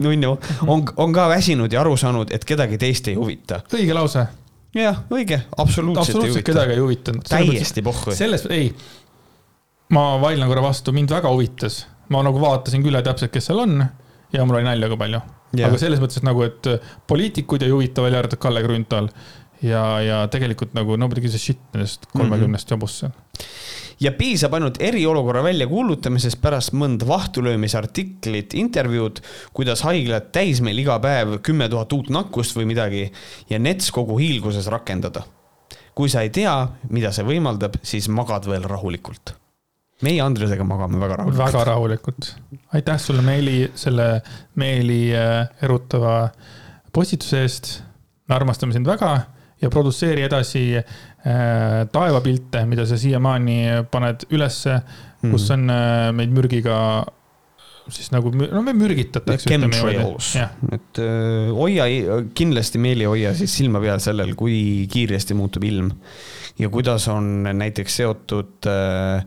nunnu, 0.00 0.36
on, 0.66 0.84
on 0.96 1.12
ka 1.12 1.28
väsinud 1.28 1.72
ja 1.72 1.80
aru 1.80 1.96
saanud, 1.98 2.30
et 2.30 2.44
kedagi 2.46 2.78
teist 2.78 3.08
ei 3.10 3.16
huvita. 3.18 3.60
õige 3.74 3.96
lause. 3.96 4.26
jah, 4.74 5.02
õige, 5.10 5.40
absoluutselt, 5.56 6.14
absoluutselt 6.14 6.46
kedagi 6.46 6.76
ei 6.76 6.84
huvitanud. 6.84 7.26
täiesti 7.28 7.82
pohhu. 7.82 8.14
selles, 8.14 8.46
ei, 8.54 8.70
ma 9.96 10.14
vaidlen 10.22 10.48
korra 10.48 10.62
vastu, 10.62 10.94
mind 10.94 11.10
väga 11.10 11.32
huvitas, 11.32 11.82
ma 12.14 12.22
nagu 12.22 12.40
vaatasin 12.40 12.86
küll 12.86 13.02
täpselt, 13.02 13.34
kes 13.34 13.50
seal 13.50 13.64
on 13.66 13.82
ja 14.34 14.44
mul 14.44 14.60
oli 14.60 14.66
nalja 14.66 14.90
ka 14.92 15.00
palju 15.00 15.20
yeah.. 15.54 15.68
aga 15.68 15.80
selles 15.80 16.02
mõttes 16.02 16.24
nagu, 16.26 16.44
et 16.46 16.68
poliitikud 17.10 17.64
ei 17.64 17.72
huvita, 17.74 18.04
välja 18.04 18.22
arvatud 18.22 18.42
Kalle 18.42 18.64
Grünthal. 18.66 19.10
ja, 19.62 19.84
ja 20.04 20.24
tegelikult 20.32 20.74
nagu 20.76 20.98
nobody 21.00 21.24
gives 21.24 21.38
a 21.38 21.42
shit 21.42 21.62
nendest 21.72 22.08
kolmekümnest 22.12 22.68
mm 22.68 22.74
-hmm. 22.74 22.78
jobust 22.78 23.04
seal 23.04 23.14
ja 24.00 24.12
piisab 24.12 24.54
ainult 24.54 24.80
eriolukorra 24.82 25.42
väljakuulutamisest 25.44 26.40
pärast 26.42 26.74
mõnda 26.74 27.06
vahtulöömise 27.08 27.78
artiklit, 27.78 28.54
intervjuud, 28.58 29.20
kuidas 29.54 29.84
haiglad 29.86 30.32
täis 30.34 30.60
meil 30.64 30.78
iga 30.82 30.98
päev 31.02 31.38
kümme 31.46 31.68
tuhat 31.70 31.92
uut 31.92 32.10
nakkust 32.10 32.58
või 32.58 32.66
midagi 32.74 33.06
ja 33.50 33.58
nets 33.58 33.90
kogu 33.94 34.18
hiilguses 34.18 34.66
rakendada. 34.66 35.22
kui 35.94 36.08
sa 36.10 36.24
ei 36.26 36.30
tea, 36.30 36.68
mida 36.90 37.12
see 37.14 37.22
võimaldab, 37.24 37.78
siis 37.82 38.08
magad 38.08 38.48
veel 38.50 38.64
rahulikult 38.66 39.36
meie 40.02 40.22
Andresega 40.24 40.64
magame 40.66 40.98
väga 40.98 41.20
rahulikult. 41.20 41.44
väga 41.46 41.64
rahulikult. 41.70 42.34
aitäh 42.74 42.98
sulle, 42.98 43.22
Meeli, 43.22 43.70
selle 43.74 44.08
meeli 44.60 45.14
äh, 45.14 45.46
erutava 45.62 46.28
postituse 46.92 47.42
eest. 47.42 47.82
me 48.28 48.34
armastame 48.34 48.72
sind 48.72 48.86
väga 48.86 49.14
ja 49.62 49.70
produtseeri 49.70 50.24
edasi 50.26 50.64
äh, 50.76 50.86
taevapilte, 51.92 52.64
mida 52.66 52.86
sa 52.86 52.98
siiamaani 53.00 53.58
paned 53.90 54.26
ülesse, 54.30 54.80
kus 55.22 55.50
mhm. 55.50 55.52
on 55.54 55.70
äh, 55.70 56.08
meid 56.16 56.34
mürgiga 56.34 56.78
siis 57.92 58.08
nagu, 58.14 58.30
no 58.32 58.62
me 58.64 58.72
mürgitatakse. 58.76 59.48
Chemtrails, 59.50 60.34
et 60.72 61.00
äh, 61.02 61.50
hoia 61.52 61.86
kindlasti 62.36 62.80
meeli 62.80 63.08
hoia 63.08 63.34
siis 63.36 63.54
silma 63.60 63.82
peal 63.82 64.00
sellel, 64.02 64.32
kui 64.38 64.86
kiiresti 64.90 65.36
muutub 65.36 65.66
ilm 65.68 65.90
ja 66.60 66.70
kuidas 66.72 67.08
on 67.12 67.48
näiteks 67.58 68.00
seotud 68.00 68.70
äh, 68.70 69.26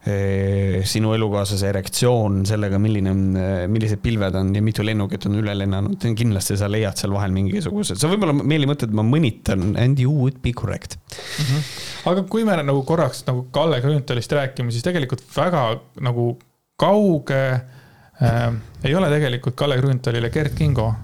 sinu 0.00 1.10
elukaaslase 1.12 1.68
erektsioon 1.68 2.38
sellega, 2.48 2.78
milline 2.80 3.10
on, 3.12 3.24
millised 3.68 4.00
pilved 4.00 4.38
on 4.38 4.54
ja 4.56 4.62
mitu 4.64 4.84
lennukit 4.86 5.26
on 5.28 5.36
üle 5.42 5.52
lennanud, 5.58 6.06
kindlasti 6.16 6.56
sa 6.56 6.70
leiad 6.72 6.96
seal 6.96 7.12
vahel 7.12 7.34
mingisugused, 7.36 8.00
sa 8.00 8.08
võib-olla 8.08 8.32
meeli 8.40 8.68
mõtled, 8.70 8.94
ma 8.96 9.04
mõnitan 9.04 9.74
and 9.76 10.00
you 10.00 10.14
would 10.14 10.40
be 10.40 10.54
correct 10.56 10.96
mm. 10.96 11.44
-hmm. 11.44 11.66
aga 12.14 12.24
kui 12.32 12.46
me 12.48 12.56
nagu 12.62 12.80
korraks 12.88 13.26
nagu 13.28 13.44
Kalle 13.52 13.82
Grünthalist 13.84 14.32
räägime, 14.32 14.72
siis 14.72 14.86
tegelikult 14.86 15.20
väga 15.36 15.66
nagu 16.00 16.32
kauge 16.80 17.42
äh, 17.52 18.52
ei 18.84 18.94
ole 18.94 19.12
tegelikult 19.12 19.56
Kalle 19.56 19.76
Grünthalile 19.76 20.30
Gerd 20.30 20.56
Kingo. 20.56 20.94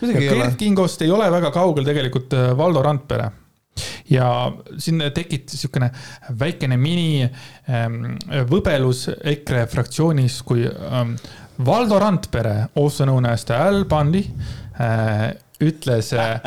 Gerd 0.00 0.56
Kingost 0.58 1.02
ei 1.02 1.10
ole 1.10 1.30
väga 1.30 1.52
kaugel 1.54 1.86
tegelikult 1.86 2.34
äh, 2.34 2.50
Valdo 2.58 2.82
Randpere 2.82 3.30
ja 4.10 4.30
siin 4.78 5.02
tekitas 5.14 5.58
niisugune 5.58 5.90
väikene 6.40 6.78
mini 6.80 7.22
ähm, 7.24 8.16
võbelus 8.50 9.06
EKRE 9.34 9.66
fraktsioonis, 9.70 10.40
kui 10.46 10.66
ähm, 10.66 11.14
Valdo 11.64 11.98
Randpere, 12.00 12.70
also 12.80 13.04
known 13.04 13.28
as 13.28 13.44
the 13.44 13.56
Al 13.56 13.84
Bundy 13.84 14.24
äh,, 14.80 15.30
ütles 15.60 16.12
äh, 16.16 16.38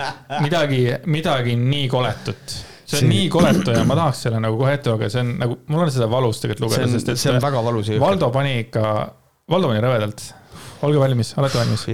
midagi, 0.41 0.88
midagi 1.05 1.57
nii 1.59 1.89
koletut 1.91 2.61
see 2.93 2.97
on 2.97 2.99
see... 2.99 3.09
nii 3.09 3.29
koletu 3.29 3.73
ja 3.73 3.84
ma 3.88 3.97
tahaks 3.97 4.23
selle 4.27 4.39
nagu 4.43 4.57
kohe 4.59 4.73
ette 4.77 4.91
lugeda, 4.91 5.11
see 5.13 5.23
on 5.23 5.34
nagu, 5.41 5.57
mul 5.71 5.86
on 5.86 5.91
seda 5.93 6.07
valus 6.11 6.41
tegelikult 6.43 6.69
lugeda, 6.69 6.89
sest 6.93 7.13
et. 7.13 7.21
see 7.21 7.34
on 7.34 7.41
väga 7.43 7.65
valus. 7.65 7.91
Valdo 8.01 8.29
pani 8.34 8.55
ikka, 8.65 8.93
Valdo 9.53 9.71
pani 9.71 9.84
rõvedalt. 9.84 10.25
olge 10.84 10.99
valmis, 11.01 11.34
olete 11.39 11.61
valmis? 11.61 11.88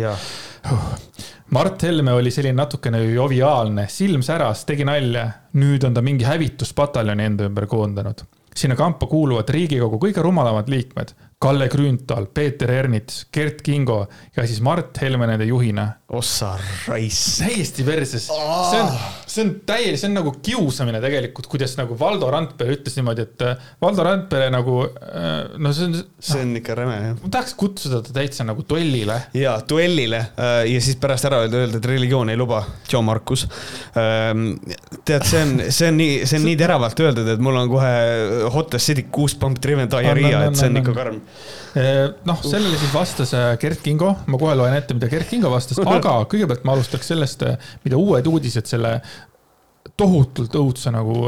Mart 1.49 1.83
Helme 1.83 2.13
oli 2.13 2.31
selline 2.31 2.53
natukene 2.61 2.99
joviaalne, 3.09 3.87
silm 3.89 4.21
säras, 4.21 4.67
tegi 4.69 4.85
nalja. 4.85 5.23
nüüd 5.57 5.81
on 5.87 5.95
ta 5.97 6.01
mingi 6.05 6.27
hävituspataljoni 6.27 7.25
enda 7.25 7.47
ümber 7.49 7.65
koondanud. 7.67 8.21
sinna 8.55 8.75
kampa 8.75 9.07
kuuluvad 9.07 9.49
Riigikogu 9.49 9.97
kõige 9.97 10.21
rumalamad 10.21 10.69
liikmed, 10.69 11.13
Kalle 11.39 11.69
Grünthal, 11.71 12.25
Peeter 12.35 12.67
Ernits, 12.67 13.29
Gert 13.31 13.61
Kingo 13.63 14.01
ja 14.35 14.43
siis 14.43 14.59
Mart 14.59 14.97
Helme 14.99 15.23
nende 15.29 15.45
juhina. 15.47 15.85
ossa 16.09 16.55
raiss. 16.87 17.37
täiesti 17.37 17.83
perses. 17.85 18.25
see 18.25 18.79
on, 18.81 18.89
see 19.29 19.43
on 19.45 19.51
täiesti, 19.65 20.01
see 20.01 20.09
on 20.09 20.17
nagu 20.17 20.33
kiusamine 20.43 20.99
tegelikult, 20.99 21.47
kuidas 21.47 21.77
nagu 21.77 21.95
Valdo 21.99 22.27
Randpere 22.33 22.73
ütles 22.75 22.97
niimoodi, 22.97 23.23
et 23.27 23.45
äh, 23.45 23.69
Valdo 23.79 24.03
Randpere 24.03 24.49
nagu, 24.51 24.81
äh, 24.89 25.53
no 25.61 25.71
see 25.77 25.87
on. 25.87 25.95
see 26.19 26.41
on 26.43 26.51
ikka 26.59 26.75
räme 26.81 26.97
jah. 26.97 27.15
ma 27.21 27.31
tahaks 27.37 27.55
kutsuda 27.61 28.01
ta 28.03 28.17
täitsa 28.19 28.43
nagu 28.49 28.65
duellile. 28.67 29.21
ja, 29.37 29.55
duellile 29.69 30.23
äh, 30.33 30.65
ja 30.73 30.83
siis 30.83 30.99
pärast 30.99 31.29
ära 31.29 31.43
öelda, 31.45 31.61
öelda, 31.61 31.79
et 31.79 31.89
religioon 31.93 32.33
ei 32.33 32.41
luba. 32.41 32.65
Joe 32.89 33.05
Marcus. 33.05 33.45
Ähm, 33.95 34.57
tead, 35.05 35.23
see 35.29 35.45
on, 35.45 35.55
see 35.69 35.93
on 35.93 36.01
nii, 36.01 36.19
see 36.25 36.41
on 36.41 36.49
nii 36.49 36.59
teravalt 36.59 37.05
öeldud, 37.05 37.31
et 37.37 37.47
mul 37.47 37.61
on 37.63 37.71
kohe 37.71 37.95
hot 38.57 38.75
acidic 38.75 39.13
goosebump 39.13 39.61
driven 39.63 39.93
diarrhea, 39.93 40.49
et 40.49 40.59
see 40.59 40.73
on 40.73 40.83
ikka 40.83 40.97
karm 40.97 41.21
noh, 42.25 42.43
sellele 42.43 42.77
siis 42.81 42.93
vastas 42.93 43.33
Gert 43.61 43.81
Kingo, 43.85 44.13
ma 44.27 44.39
kohe 44.41 44.55
loen 44.57 44.75
ette, 44.77 44.95
mida 44.97 45.09
Gert 45.11 45.29
Kingo 45.29 45.51
vastas, 45.53 45.79
aga 45.83 46.19
kõigepealt 46.31 46.65
ma 46.67 46.75
alustaks 46.77 47.11
sellest, 47.13 47.45
eh, 47.45 47.73
mida 47.85 47.99
Uued 47.99 48.29
Uudised 48.29 48.69
selle 48.69 48.97
tohutult 49.99 50.55
õudse 50.55 50.91
nagu 50.93 51.25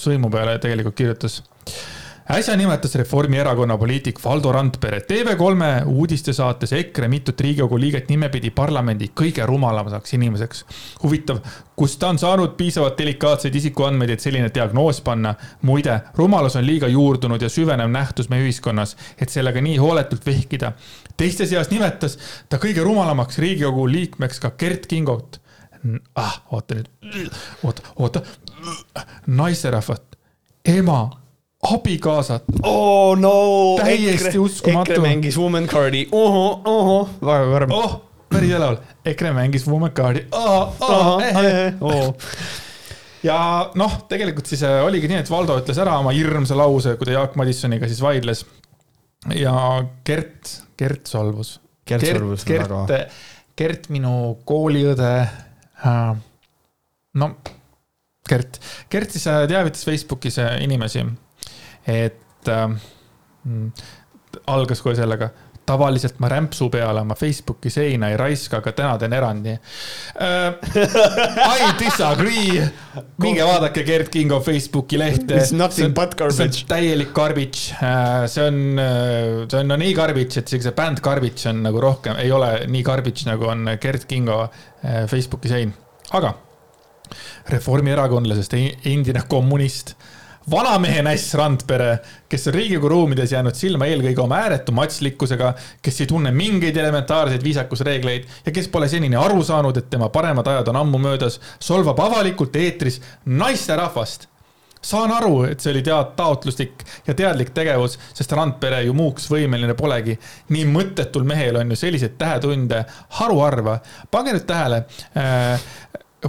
sõimu 0.00 0.30
peale 0.32 0.58
tegelikult 0.60 0.96
kirjutas. 0.98 1.40
Äsja 2.30 2.56
nimetas 2.56 2.94
Reformierakonna 2.94 3.78
poliitik 3.78 4.24
Valdo 4.24 4.52
Randpere 4.52 5.00
TV3 5.00 5.84
uudistesaates 5.86 6.72
EKRE 6.72 7.08
mitut 7.08 7.40
Riigikogu 7.40 7.78
liiget 7.80 8.08
nimepidi 8.08 8.50
parlamendi 8.50 9.08
kõige 9.20 9.46
rumalamaks 9.46 10.14
inimeseks. 10.14 10.64
huvitav, 11.02 11.38
kust 11.76 11.98
ta 11.98 12.08
on 12.08 12.18
saanud 12.18 12.54
piisavalt 12.56 12.98
delikaatseid 12.98 13.54
isikuandmeid, 13.54 14.10
et 14.10 14.20
selline 14.20 14.50
diagnoos 14.54 15.00
panna? 15.00 15.34
muide, 15.62 16.00
rumalus 16.14 16.56
on 16.56 16.66
liiga 16.66 16.88
juurdunud 16.88 17.42
ja 17.42 17.48
süvenev 17.48 17.90
nähtus 17.90 18.28
meie 18.28 18.46
ühiskonnas, 18.46 18.96
et 19.18 19.28
sellega 19.28 19.60
nii 19.60 19.76
hooletult 19.76 20.26
vehkida. 20.26 20.72
teiste 21.16 21.46
seas 21.46 21.70
nimetas 21.70 22.18
ta 22.48 22.56
kõige 22.56 22.84
rumalamaks 22.86 23.38
Riigikogu 23.38 23.88
liikmeks 23.90 24.40
ka 24.40 24.50
Gert 24.50 24.86
Kingot. 24.86 25.40
ah, 26.14 26.42
oota 26.50 26.74
nüüd, 26.74 27.32
oota, 27.62 27.82
oota, 27.96 28.22
naisterahvat, 29.26 30.16
ema 30.64 31.19
abikaasat. 31.62 32.44
oh 32.62 33.18
no. 33.18 33.76
täiesti 33.82 34.38
uskumatu. 34.38 34.92
EKRE 34.92 35.02
mängis 35.02 35.38
Woman 35.38 35.66
Cardi, 35.66 36.06
ohoh, 36.12 36.60
ohoh, 36.64 37.10
väga 37.20 37.50
karm. 37.52 37.74
oh, 37.76 37.96
päris 38.32 38.54
elevalt, 38.56 38.82
EKRE 39.04 39.32
mängis 39.36 39.66
Woman 39.68 39.92
Cardi 39.92 40.24
oh,. 40.32 40.74
Oh, 40.80 41.22
eh, 41.22 41.74
oh. 41.80 42.14
ja 43.22 43.70
noh, 43.74 44.00
tegelikult 44.08 44.48
siis 44.48 44.64
äh, 44.64 44.80
oligi 44.86 45.10
nii, 45.10 45.20
et 45.20 45.30
Valdo 45.30 45.58
ütles 45.60 45.80
ära 45.82 45.98
oma 46.00 46.14
hirmsa 46.16 46.56
lause, 46.58 46.96
kui 46.96 47.10
ta 47.10 47.18
Jaak 47.18 47.36
Madissoniga 47.40 47.90
siis 47.90 48.00
vaidles. 48.04 48.46
ja 49.36 49.54
Gert, 50.06 50.56
Gert 50.80 51.06
solvus. 51.12 51.58
Gert 51.86 52.06
solvus 52.06 52.48
väga. 52.48 52.86
Gert, 53.60 53.90
minu 53.92 54.38
kooliõde. 54.48 55.14
no 57.20 57.34
Gert, 58.30 58.60
Gert 58.88 59.12
siis 59.12 59.26
äh, 59.28 59.44
teavitas 59.50 59.84
Facebookis 59.84 60.38
äh, 60.40 60.62
inimesi 60.64 61.04
et 61.86 62.48
äh, 62.48 62.66
algas 64.46 64.82
kohe 64.84 64.96
sellega 64.98 65.30
tavaliselt 65.70 66.18
ma 66.22 66.28
rämpsu 66.30 66.68
peale 66.72 67.02
oma 67.04 67.14
Facebooki 67.18 67.70
seina 67.70 68.10
ei 68.10 68.16
raiska, 68.18 68.58
aga 68.60 68.72
täna 68.76 68.96
teen 68.98 69.14
erandi 69.14 69.54
uh,. 69.54 70.56
I 71.60 71.70
disagree. 71.78 72.64
minge 73.22 73.46
vaadake 73.46 73.84
Gerd 73.86 74.10
Kingo 74.12 74.40
Facebooki 74.44 74.98
lehte. 74.98 75.36
It's 75.38 75.54
nothing 75.56 75.94
but 75.94 76.16
garbage. 76.18 76.64
täielik 76.70 77.12
garbage 77.16 77.76
see 78.30 78.46
on, 78.46 78.60
see 79.46 79.60
on 79.60 79.70
no 79.70 79.78
nii 79.80 79.94
garbage, 79.96 80.40
et 80.40 80.50
isegi 80.50 80.68
see 80.68 80.76
bänd 80.76 81.02
garbage 81.04 81.48
on 81.50 81.62
nagu 81.66 81.82
rohkem, 81.82 82.18
ei 82.22 82.32
ole 82.34 82.52
nii 82.70 82.84
garbage 82.86 83.28
nagu 83.28 83.50
on 83.50 83.74
Gerd 83.80 84.06
Kingo 84.10 84.42
uh, 84.46 85.02
Facebooki 85.10 85.52
sein, 85.52 85.74
aga 86.16 86.34
reformierakondlasest 87.50 88.54
endine 88.54 89.22
kommunist 89.28 89.96
vanamehe 90.50 91.02
näss 91.04 91.34
Randpere, 91.34 91.98
kes 92.28 92.48
on 92.48 92.54
Riigikogu 92.54 92.88
ruumides 92.88 93.32
jäänud 93.32 93.54
silma 93.54 93.86
eelkõige 93.90 94.22
oma 94.22 94.40
ääretu 94.46 94.72
matslikkusega, 94.72 95.52
kes 95.82 96.00
ei 96.00 96.10
tunne 96.10 96.32
mingeid 96.34 96.76
elementaarseid 96.76 97.44
viisakusreegleid 97.44 98.26
ja 98.46 98.52
kes 98.52 98.68
pole 98.68 98.88
senini 98.88 99.18
aru 99.20 99.44
saanud, 99.44 99.76
et 99.76 99.90
tema 99.90 100.08
paremad 100.08 100.46
ajad 100.46 100.72
on 100.72 100.80
ammu 100.84 100.98
möödas, 101.02 101.40
solvab 101.60 102.00
avalikult 102.00 102.56
eetris 102.56 103.00
naisterahvast 103.26 104.30
saan 104.80 105.12
aru, 105.12 105.42
et 105.44 105.60
see 105.60 105.74
oli 105.74 105.82
tead 105.84 106.14
taotluslik 106.16 106.84
ja 107.06 107.14
teadlik 107.16 107.52
tegevus, 107.56 107.98
sest 108.16 108.32
Randpere 108.32 108.80
ju 108.86 108.94
muuks 108.96 109.28
võimeline 109.28 109.74
polegi. 109.76 110.16
nii 110.48 110.64
mõttetul 110.72 111.26
mehel 111.28 111.60
on 111.60 111.70
ju 111.70 111.76
selliseid 111.76 112.16
tähetunde 112.18 112.84
haruharva. 113.20 113.78
pange 114.10 114.32
nüüd 114.32 114.46
tähele 114.48 114.84
äh,. 115.16 115.60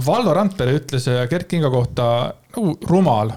Valdo 0.06 0.32
Randpere 0.32 0.72
ütles 0.72 1.04
Gerd 1.28 1.44
Kingo 1.44 1.70
kohta 1.70 2.04
nagu 2.52 2.78
rumal. 2.88 3.32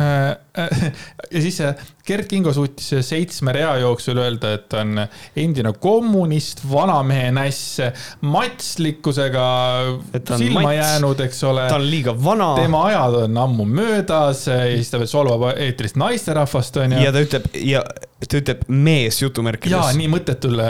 Äh, 0.00 0.30
äh, 0.58 0.92
ja 1.34 1.40
siis 1.40 1.60
Gerd 2.06 2.26
Kingo 2.28 2.52
suutis 2.52 2.90
seitsme 3.06 3.52
rea 3.54 3.76
jooksul 3.78 4.18
öelda, 4.18 4.50
et 4.56 4.66
ta 4.68 4.80
on 4.82 4.98
endine 5.38 5.70
kommunist, 5.80 6.64
vanamehe 6.68 7.30
näss, 7.34 7.78
matslikkusega 8.26 9.44
silma 10.34 10.66
mats, 10.66 10.76
jäänud, 10.80 11.22
eks 11.28 11.44
ole. 11.46 11.68
ta 11.70 11.78
on 11.78 11.86
liiga 11.86 12.16
vana. 12.24 12.50
tema 12.58 12.82
ajad 12.90 13.20
on 13.22 13.40
ammu 13.44 13.68
möödas 13.70 14.44
ja 14.50 14.58
siis 14.74 14.90
ta 14.90 15.00
veel 15.00 15.10
solvab 15.10 15.46
eetrist 15.54 16.00
naisterahvast, 16.02 16.82
onju. 16.82 17.00
ja 17.06 17.14
ta 17.14 17.22
ütleb 17.24 17.48
ja 17.62 17.86
ta 18.26 18.42
ütleb 18.42 18.68
mees 18.68 19.22
jutumärkides. 19.22 19.78
jaa, 19.78 19.96
nii 19.96 20.10
mõttetul 20.10 20.60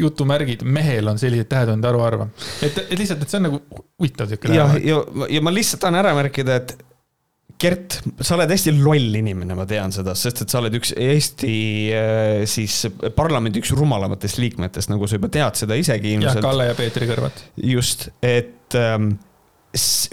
jutumärgid, 0.00 0.64
mehel 0.64 1.12
on 1.12 1.20
selliseid 1.20 1.52
tähetunde 1.52 1.92
haruharva. 1.92 2.30
et, 2.64 2.86
et 2.88 2.98
lihtsalt, 2.98 3.22
et 3.22 3.32
see 3.32 3.42
on 3.42 3.50
nagu 3.50 3.64
huvitav 4.00 4.32
siuke. 4.32 4.54
ja, 4.56 4.70
ja, 4.80 5.04
ja 5.28 5.44
ma 5.44 5.52
lihtsalt 5.52 5.84
tahan 5.84 6.00
ära 6.00 6.16
märkida, 6.16 6.62
et 6.64 6.78
Gert, 7.60 7.98
sa 8.24 8.38
oled 8.38 8.50
hästi 8.54 8.72
loll 8.78 9.16
inimene, 9.18 9.52
ma 9.56 9.66
tean 9.68 9.92
seda, 9.92 10.14
sest 10.16 10.46
et 10.46 10.52
sa 10.52 10.62
oled 10.62 10.76
üks 10.78 10.94
Eesti 10.96 11.56
äh, 11.92 12.44
siis 12.48 12.86
parlamendi 13.16 13.60
üks 13.60 13.74
rumalamatest 13.76 14.40
liikmetest, 14.40 14.88
nagu 14.92 15.08
sa 15.08 15.18
juba 15.18 15.28
tead 15.32 15.60
seda 15.60 15.76
isegi 15.76 16.14
ilmselt. 16.16 16.40
jah, 16.40 16.46
Kalle 16.46 16.70
ja 16.70 16.78
Peetri 16.78 17.10
kõrvad. 17.10 17.42
just, 17.60 18.08
et 18.24 18.78
ähm, 18.80 19.12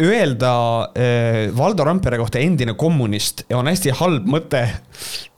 öelda 0.03 0.51
äh, 0.91 1.47
Valdo 1.55 1.87
Randpere 1.87 2.19
kohta 2.19 2.43
endine 2.43 2.75
kommunist 2.75 3.45
on 3.55 3.71
hästi 3.71 3.95
halb 4.01 4.27
mõte, 4.29 4.65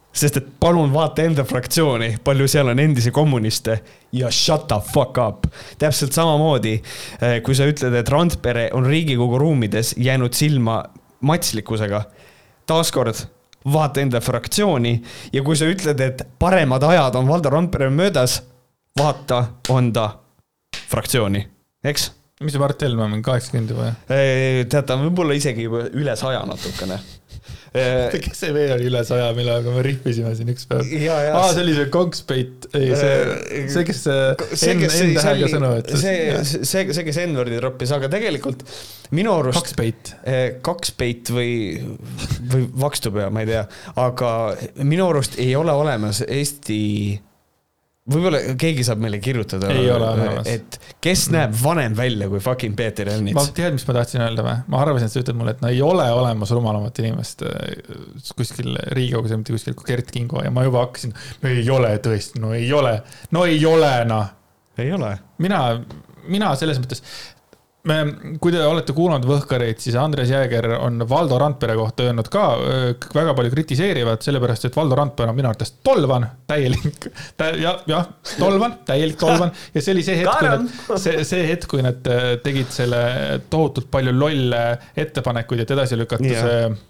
sest 0.09 0.39
et 0.41 0.47
palun 0.59 0.89
vaata 0.91 1.23
enda 1.29 1.45
fraktsiooni, 1.47 2.15
palju 2.25 2.47
seal 2.49 2.71
on 2.73 2.81
endisi 2.81 3.13
kommuniste 3.13 3.77
ja 4.17 4.31
shut 4.33 4.65
the 4.71 4.81
fuck 4.93 5.21
up. 5.21 5.45
täpselt 5.77 6.17
samamoodi, 6.17 6.79
äh, 7.21 7.37
kui 7.45 7.53
sa 7.53 7.69
ütled, 7.69 7.93
et 8.01 8.09
Randpere 8.09 8.71
on 8.73 8.89
Riigikogu 8.89 9.37
ruumides 9.37 9.93
jäänud 10.01 10.33
silma 10.33 10.81
matslikkusega. 11.21 12.03
taaskord, 12.69 13.25
vaata 13.73 14.01
enda 14.01 14.21
fraktsiooni 14.21 14.93
ja 15.33 15.43
kui 15.43 15.57
sa 15.57 15.65
ütled, 15.69 15.99
et 15.99 16.21
paremad 16.39 16.83
ajad 16.83 17.15
on 17.15 17.27
Valdo 17.27 17.49
Randpere 17.49 17.89
möödas, 17.89 18.41
vaata, 18.99 19.43
on 19.69 19.93
ta 19.93 20.09
fraktsiooni, 20.89 21.47
eks 21.83 22.11
mis 22.39 22.53
see 22.55 22.61
Mart 22.61 22.81
Helme 22.81 23.03
on, 23.03 23.21
kaheksakümmend 23.23 23.73
juba? 23.73 23.89
tead, 24.07 24.85
ta 24.85 24.95
on 24.95 25.07
võib-olla 25.09 25.35
isegi 25.35 25.65
juba 25.65 25.87
üle 25.91 26.15
saja 26.19 26.45
natukene 26.47 26.99
kes 27.73 28.39
see 28.39 28.53
veel 28.55 28.73
oli 28.75 28.87
üle 28.89 29.01
saja, 29.05 29.29
millega 29.37 29.73
me 29.73 29.83
rihvisime 29.85 30.31
siin 30.37 30.49
üks 30.53 30.65
päev? 30.69 30.89
aa, 31.13 31.51
see 31.53 31.63
oli 31.65 31.75
see 31.77 31.89
Kongspeit, 31.93 32.69
ei 32.77 32.89
see, 32.97 33.67
see, 33.69 33.85
kes 33.89 34.03
N, 34.09 34.83
N-tähega 35.09 35.51
sõnu 35.53 35.71
ütles. 35.83 36.03
see, 36.03 36.63
see, 36.63 36.87
see, 36.95 37.05
kes 37.07 37.21
N-wordi 37.27 37.59
troppis, 37.61 37.93
aga 37.95 38.09
tegelikult 38.11 38.65
minu 39.15 39.35
arust. 39.37 39.61
kaks 39.61 39.77
peit. 39.77 40.13
kaks 40.65 40.93
peit 40.97 41.33
või, 41.33 41.53
või 42.51 42.67
vakstupea, 42.85 43.29
ma 43.33 43.45
ei 43.45 43.51
tea, 43.53 43.65
aga 44.01 44.35
minu 44.81 45.09
arust 45.11 45.39
ei 45.41 45.53
ole 45.59 45.75
olemas 45.75 46.23
Eesti 46.25 46.79
võib-olla 48.09 48.39
keegi 48.59 48.85
saab 48.87 49.01
meile 49.03 49.19
kirjutada. 49.23 49.69
et 50.49 50.77
kes 51.03 51.27
näeb 51.33 51.53
vanem 51.61 51.95
välja 51.97 52.29
kui 52.31 52.41
fucking 52.43 52.75
Peeter 52.77 53.11
Ernits? 53.11 53.37
ma 53.37 53.45
tead, 53.55 53.75
mis 53.77 53.85
ma 53.87 53.95
tahtsin 53.99 54.23
öelda 54.25 54.45
või? 54.45 54.55
ma 54.73 54.81
arvasin, 54.83 55.09
et 55.09 55.15
sa 55.15 55.23
ütled 55.23 55.39
mulle, 55.39 55.55
et 55.57 55.63
no 55.63 55.71
ei 55.71 55.81
ole 55.85 56.05
olemas 56.15 56.53
rumalamat 56.55 57.01
inimest 57.03 57.45
äh, 57.47 57.55
kuskil 58.37 58.75
Riigikogus 58.97 59.33
ja 59.33 59.39
mitte 59.39 59.55
kuskil 59.55 59.77
kui 59.77 59.89
Gert 59.91 60.13
Kingo 60.15 60.43
ja 60.45 60.53
ma 60.53 60.65
juba 60.67 60.85
hakkasin. 60.87 61.15
no 61.43 61.53
ei 61.53 61.65
ole 61.73 61.95
tõesti, 62.03 62.43
no 62.43 62.53
ei 62.57 62.69
ole, 62.75 62.95
no 63.35 63.45
ei 63.49 63.59
ole 63.69 63.93
noh. 64.09 64.31
ei 64.79 64.93
ole. 64.95 65.15
mina, 65.43 65.63
mina 66.27 66.53
selles 66.59 66.81
mõttes, 66.81 67.03
me, 67.87 67.97
kui 68.41 68.51
te 68.51 68.59
olete 68.67 68.93
kuulanud 68.95 69.27
Võhkareid, 69.29 69.79
siis 69.79 69.95
Andres 69.99 70.31
Jääger 70.33 70.67
on 70.79 71.03
Valdo 71.09 71.37
Randpere 71.39 71.77
kohta 71.79 72.09
öelnud 72.09 72.27
ka 72.31 72.43
väga 73.15 73.35
palju 73.37 73.53
kritiseerivat, 73.53 74.25
sellepärast 74.25 74.67
et 74.67 74.75
Valdo 74.75 74.97
Randpere 74.99 75.31
on 75.31 75.37
minu 75.37 75.51
arvates 75.51 75.77
tolvan, 75.85 76.27
täielik 76.49 77.09
tä,, 77.39 77.53
jah, 77.61 77.79
jah, 77.89 78.11
tolvan, 78.35 78.79
täielik 78.89 79.19
tolvan 79.21 79.53
ja 79.73 79.83
see 79.83 79.95
oli 79.95 80.05
see 80.05 80.19
hetk, 80.19 80.35
kui 80.41 80.51
nad, 80.51 80.69
see, 81.05 81.25
see 81.31 81.47
hetk, 81.47 81.71
kui 81.71 81.85
nad 81.85 82.13
tegid 82.43 82.71
selle 82.75 83.01
tohutult 83.49 83.89
palju 83.91 84.15
lolle 84.15 84.63
ettepanekuid, 84.99 85.63
et 85.63 85.75
edasi 85.77 85.99
lükata 85.99 86.27
yeah. 86.27 86.47
see 86.47 86.88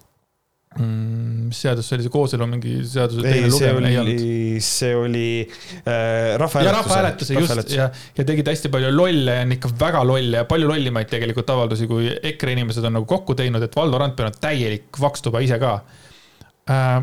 mm,. 0.79 1.49
mis 1.49 1.61
seadus 1.65 1.89
see 1.89 1.97
oli, 1.97 2.05
see 2.05 2.13
kooselu 2.13 2.47
mingi 2.49 2.73
seaduse 2.87 3.23
teine 3.25 3.51
lugemine 3.51 3.91
ei 3.91 3.99
olnud? 4.01 4.23
see 4.65 4.95
oli 4.95 5.27
äh, 5.43 6.37
rahvahääletuse. 6.41 6.75
rahvahääletuse 6.77 7.37
just 7.39 7.75
ja, 7.75 7.89
ja 8.17 8.27
tegid 8.31 8.49
hästi 8.51 8.71
palju 8.73 8.91
lolle 8.95 9.37
ja 9.39 9.45
on 9.45 9.55
ikka 9.57 9.73
väga 9.79 10.03
lolle 10.07 10.43
ja 10.43 10.47
palju 10.49 10.71
lollimaid 10.71 11.11
tegelikult 11.11 11.53
avaldusi, 11.55 11.87
kui 11.89 12.11
EKRE 12.31 12.57
inimesed 12.57 12.89
on 12.89 12.99
nagu 12.99 13.09
kokku 13.09 13.37
teinud, 13.39 13.63
et 13.65 13.75
Valdo 13.75 14.01
Randpere 14.01 14.31
on 14.31 14.41
täielik 14.41 15.01
vakstuba 15.01 15.43
ise 15.45 15.59
ka 15.61 15.75
äh, 16.71 16.97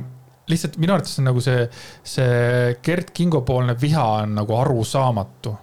lihtsalt 0.50 0.80
minu 0.82 0.94
arvates 0.94 1.18
on 1.20 1.30
nagu 1.30 1.42
see, 1.42 1.66
see 2.06 2.74
Gert 2.84 3.12
Kingo 3.16 3.42
poolne 3.46 3.76
viha 3.80 4.04
on 4.22 4.36
nagu 4.40 4.58
arusaamatu 4.60 5.54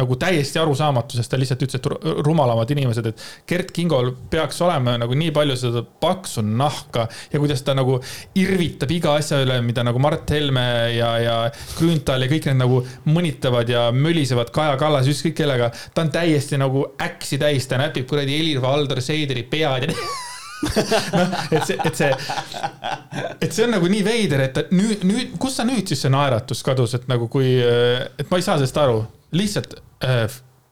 nagu 0.00 0.16
täiesti 0.20 0.60
arusaamatu, 0.62 1.18
sest 1.18 1.30
ta 1.32 1.38
lihtsalt 1.40 1.64
ütles, 1.66 1.80
et 1.80 2.24
rumalamad 2.26 2.70
inimesed, 2.74 3.10
et 3.10 3.24
Gert 3.48 3.72
Kingol 3.76 4.12
peaks 4.32 4.60
olema 4.64 4.96
nagu 5.00 5.16
nii 5.18 5.32
palju 5.36 5.58
seda 5.60 5.84
paksu 6.02 6.44
nahka 6.46 7.06
ja 7.32 7.42
kuidas 7.42 7.62
ta 7.66 7.74
nagu 7.78 7.98
irvitab 8.38 8.92
iga 8.94 9.16
asja 9.20 9.42
üle, 9.44 9.60
mida 9.66 9.84
nagu 9.86 10.00
Mart 10.02 10.30
Helme 10.34 10.66
ja, 10.96 11.12
ja 11.22 11.36
Grünthal 11.78 12.26
ja 12.26 12.30
kõik 12.30 12.48
need 12.50 12.60
nagu 12.62 12.82
mõnitavad 13.10 13.70
ja 13.70 13.88
mölisevad 13.94 14.52
Kaja 14.54 14.78
Kallas, 14.80 15.10
ükskõik 15.10 15.38
kellega. 15.42 15.70
ta 15.94 16.04
on 16.06 16.12
täiesti 16.14 16.58
nagu 16.60 16.86
äksi 17.00 17.38
täis, 17.40 17.68
ta 17.70 17.80
näpib 17.80 18.08
kuradi 18.10 18.38
Helir-Valdor 18.38 19.02
Seederi 19.04 19.46
pead 19.50 19.90
ja 19.90 19.94
noh, 21.16 21.36
et 21.50 21.64
see, 21.64 21.76
et 21.84 21.96
see, 21.96 22.10
et 23.40 23.48
see 23.48 23.64
on 23.64 23.72
nagu 23.76 23.88
nii 23.90 24.02
veider, 24.04 24.44
et 24.44 24.74
nüüd, 24.74 25.06
nüüd, 25.08 25.32
kus 25.40 25.56
sa 25.56 25.64
nüüd 25.68 25.88
siis 25.88 26.04
see 26.04 26.12
naeratus 26.12 26.60
kadus, 26.66 26.96
et 26.98 27.06
nagu 27.10 27.30
kui, 27.32 27.54
et 27.60 28.28
ma 28.28 28.40
ei 28.40 28.44
saa 28.44 28.58
sellest 28.58 28.80
aru, 28.82 29.00
lihtsalt 29.36 29.76
äh, 30.04 30.26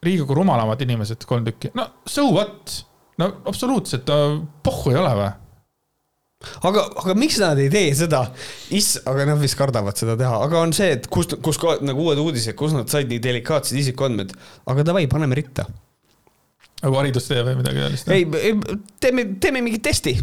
Riigikogu 0.04 0.36
rumalamad 0.38 0.82
inimesed, 0.84 1.24
kolm 1.26 1.46
tükki, 1.46 1.72
no 1.74 1.88
so 2.06 2.28
what? 2.30 2.84
no 3.18 3.32
absoluutselt, 3.50 4.10
pohhu 4.62 4.92
ei 4.92 5.00
ole 5.00 5.14
või? 5.18 5.30
aga, 6.68 6.84
aga 7.02 7.16
miks 7.18 7.40
nad 7.42 7.58
ei 7.58 7.70
tee 7.72 7.90
seda? 7.98 8.22
Is-, 8.74 9.00
aga 9.10 9.26
nad 9.32 9.42
vist 9.42 9.58
kardavad 9.58 9.98
seda 9.98 10.14
teha, 10.18 10.38
aga 10.46 10.62
on 10.62 10.74
see, 10.76 10.92
et 10.98 11.08
kust, 11.10 11.34
kus 11.44 11.58
nagu 11.82 12.06
uued 12.06 12.22
uudised, 12.22 12.54
kus 12.58 12.76
nad 12.76 12.90
said 12.92 13.10
nii 13.10 13.22
delikaatsed 13.24 13.78
isikuandmed, 13.80 14.34
aga 14.70 14.86
davai, 14.86 15.08
paneme 15.10 15.38
ritta. 15.38 15.66
nagu 16.78 17.00
haridustee 17.00 17.42
või 17.42 17.58
midagi 17.58 17.82
sellist? 17.82 18.14
ei, 18.14 18.28
ei, 18.38 18.78
teeme, 19.02 19.26
teeme 19.42 19.64
mingi 19.66 19.82
testi 19.82 20.14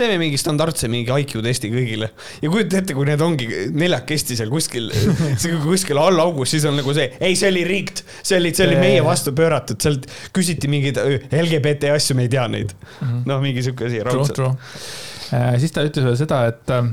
teeme 0.00 0.16
mingi 0.20 0.38
standardse 0.40 0.88
mingi 0.90 1.12
IQ 1.22 1.36
testi 1.44 1.70
kõigile. 1.72 2.10
Ja 2.42 2.52
kujuta 2.52 2.80
ette, 2.80 2.96
kui 2.96 3.08
need 3.08 3.22
ongi 3.24 3.48
neljakesti 3.76 4.38
seal 4.38 4.52
kuskil, 4.52 4.88
kuskil 5.66 6.00
all 6.00 6.22
augus, 6.22 6.54
siis 6.54 6.66
on 6.68 6.78
nagu 6.80 6.94
see, 6.96 7.10
ei, 7.20 7.36
see 7.38 7.52
oli 7.52 7.66
rigged, 7.68 8.02
see 8.22 8.40
oli, 8.40 8.54
see 8.56 8.68
oli 8.68 8.80
meie 8.80 9.04
vastu 9.04 9.34
pööratud, 9.36 9.80
sealt 9.82 10.08
küsiti 10.36 10.70
mingeid 10.72 11.00
LGBT 11.28 11.94
asju, 11.96 12.18
me 12.18 12.26
ei 12.28 12.32
tea 12.32 12.48
neid. 12.52 12.74
Noh, 13.28 13.38
mingi 13.44 13.64
sihuke 13.66 13.88
asi 13.90 14.02
raudselt. 14.06 14.42
Äh, 15.30 15.54
siis 15.62 15.74
ta 15.74 15.84
ütles 15.86 16.06
veel 16.06 16.18
seda, 16.18 16.42
et 16.50 16.72
äh, 16.74 16.90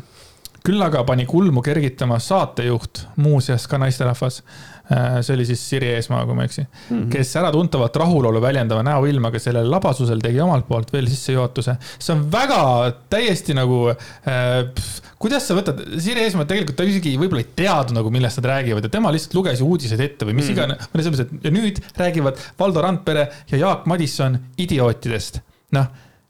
küll 0.68 0.84
aga 0.84 1.02
pani 1.08 1.26
kulmu 1.30 1.64
kergitama 1.66 2.20
saatejuht, 2.22 3.08
muuseas 3.24 3.66
ka 3.72 3.80
naisterahvas. 3.82 4.44
Äh, 4.44 4.77
see 4.88 5.36
oli 5.36 5.46
siis 5.48 5.64
Siri 5.70 5.90
Eesmaa, 5.98 6.22
kui 6.26 6.36
ma 6.38 6.46
ei 6.46 6.52
eksi 6.52 6.62
mm, 6.64 6.70
-hmm. 6.90 7.10
kes 7.12 7.36
äratuntavat 7.42 7.96
rahulolu 8.04 8.42
väljendava 8.42 8.84
näoilmaga 8.88 9.40
sellel 9.40 9.68
labasusel 9.72 10.22
tegi 10.24 10.40
omalt 10.42 10.68
poolt 10.68 10.94
veel 10.94 11.10
sissejuhatuse. 11.12 11.76
see 12.00 12.16
on 12.16 12.24
väga 12.32 12.62
täiesti 13.10 13.54
nagu 13.58 13.90
äh,, 13.92 14.72
kuidas 15.20 15.48
sa 15.48 15.58
võtad, 15.58 15.84
Siri 16.00 16.24
Eesmaa 16.24 16.48
tegelikult 16.48 16.80
ta 16.80 16.88
isegi 16.88 17.18
võib-olla 17.20 17.44
ei 17.44 17.52
teadnud 17.64 18.00
nagu, 18.00 18.14
millest 18.14 18.40
nad 18.42 18.50
räägivad 18.54 18.88
ja 18.88 18.94
tema 18.94 19.12
lihtsalt 19.12 19.36
luges 19.40 19.60
ju 19.60 19.68
uudiseid 19.68 20.04
ette 20.08 20.26
või 20.26 20.38
mis 20.40 20.48
mm 20.48 20.56
-hmm. 20.56 20.58
iganes, 20.58 20.90
selles 20.92 21.14
mõttes, 21.14 21.28
et 21.28 21.48
ja 21.50 21.56
nüüd 21.60 21.84
räägivad 21.98 22.44
Valdo 22.60 22.82
Randpere 22.82 23.30
ja 23.52 23.64
Jaak 23.66 23.86
Madisson 23.86 24.40
idiootidest. 24.58 25.42
noh 25.72 25.88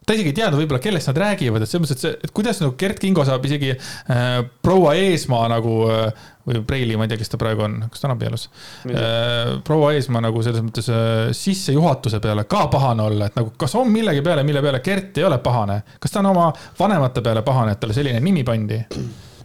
ta 0.07 0.15
isegi 0.15 0.31
ei 0.31 0.37
teadnud 0.37 0.61
võib-olla, 0.61 0.79
kellest 0.79 1.09
nad 1.11 1.17
räägivad, 1.19 1.63
et 1.63 1.69
selles 1.69 1.83
mõttes, 1.83 1.97
et 1.97 2.05
see, 2.05 2.19
et 2.23 2.31
kuidas 2.31 2.61
nagu 2.63 2.75
Gert 2.79 2.99
Kingo 3.03 3.25
saab 3.27 3.43
isegi 3.43 3.73
äh, 3.73 4.37
proua 4.63 4.93
Eesmaa 4.95 5.49
nagu 5.51 5.81
äh, 5.91 6.29
või 6.47 6.63
Preili, 6.67 6.97
ma 6.97 7.05
ei 7.05 7.11
tea, 7.11 7.19
kes 7.21 7.33
ta 7.33 7.39
praegu 7.41 7.65
on, 7.65 7.79
kas 7.91 8.01
ta 8.03 8.09
on 8.09 8.15
abielus 8.15 8.47
äh,. 8.89 9.57
proua 9.67 9.93
Eesmaa 9.97 10.23
nagu 10.27 10.43
selles 10.45 10.63
mõttes 10.63 10.87
äh, 10.91 11.31
sissejuhatuse 11.35 12.21
peale 12.23 12.47
ka 12.49 12.67
pahane 12.73 13.07
olla, 13.09 13.27
et 13.27 13.39
nagu 13.39 13.53
kas 13.59 13.75
on 13.79 13.91
millegi 13.91 14.23
peale, 14.25 14.45
mille 14.47 14.63
peale 14.63 14.81
Gert 14.85 15.17
ei 15.19 15.27
ole 15.27 15.41
pahane. 15.43 15.81
kas 15.99 16.13
ta 16.13 16.23
on 16.23 16.31
oma 16.33 16.51
vanemate 16.79 17.25
peale 17.25 17.43
pahane, 17.47 17.75
et 17.75 17.83
talle 17.83 17.97
selline 17.97 18.23
nimi 18.23 18.45
pandi? 18.47 18.79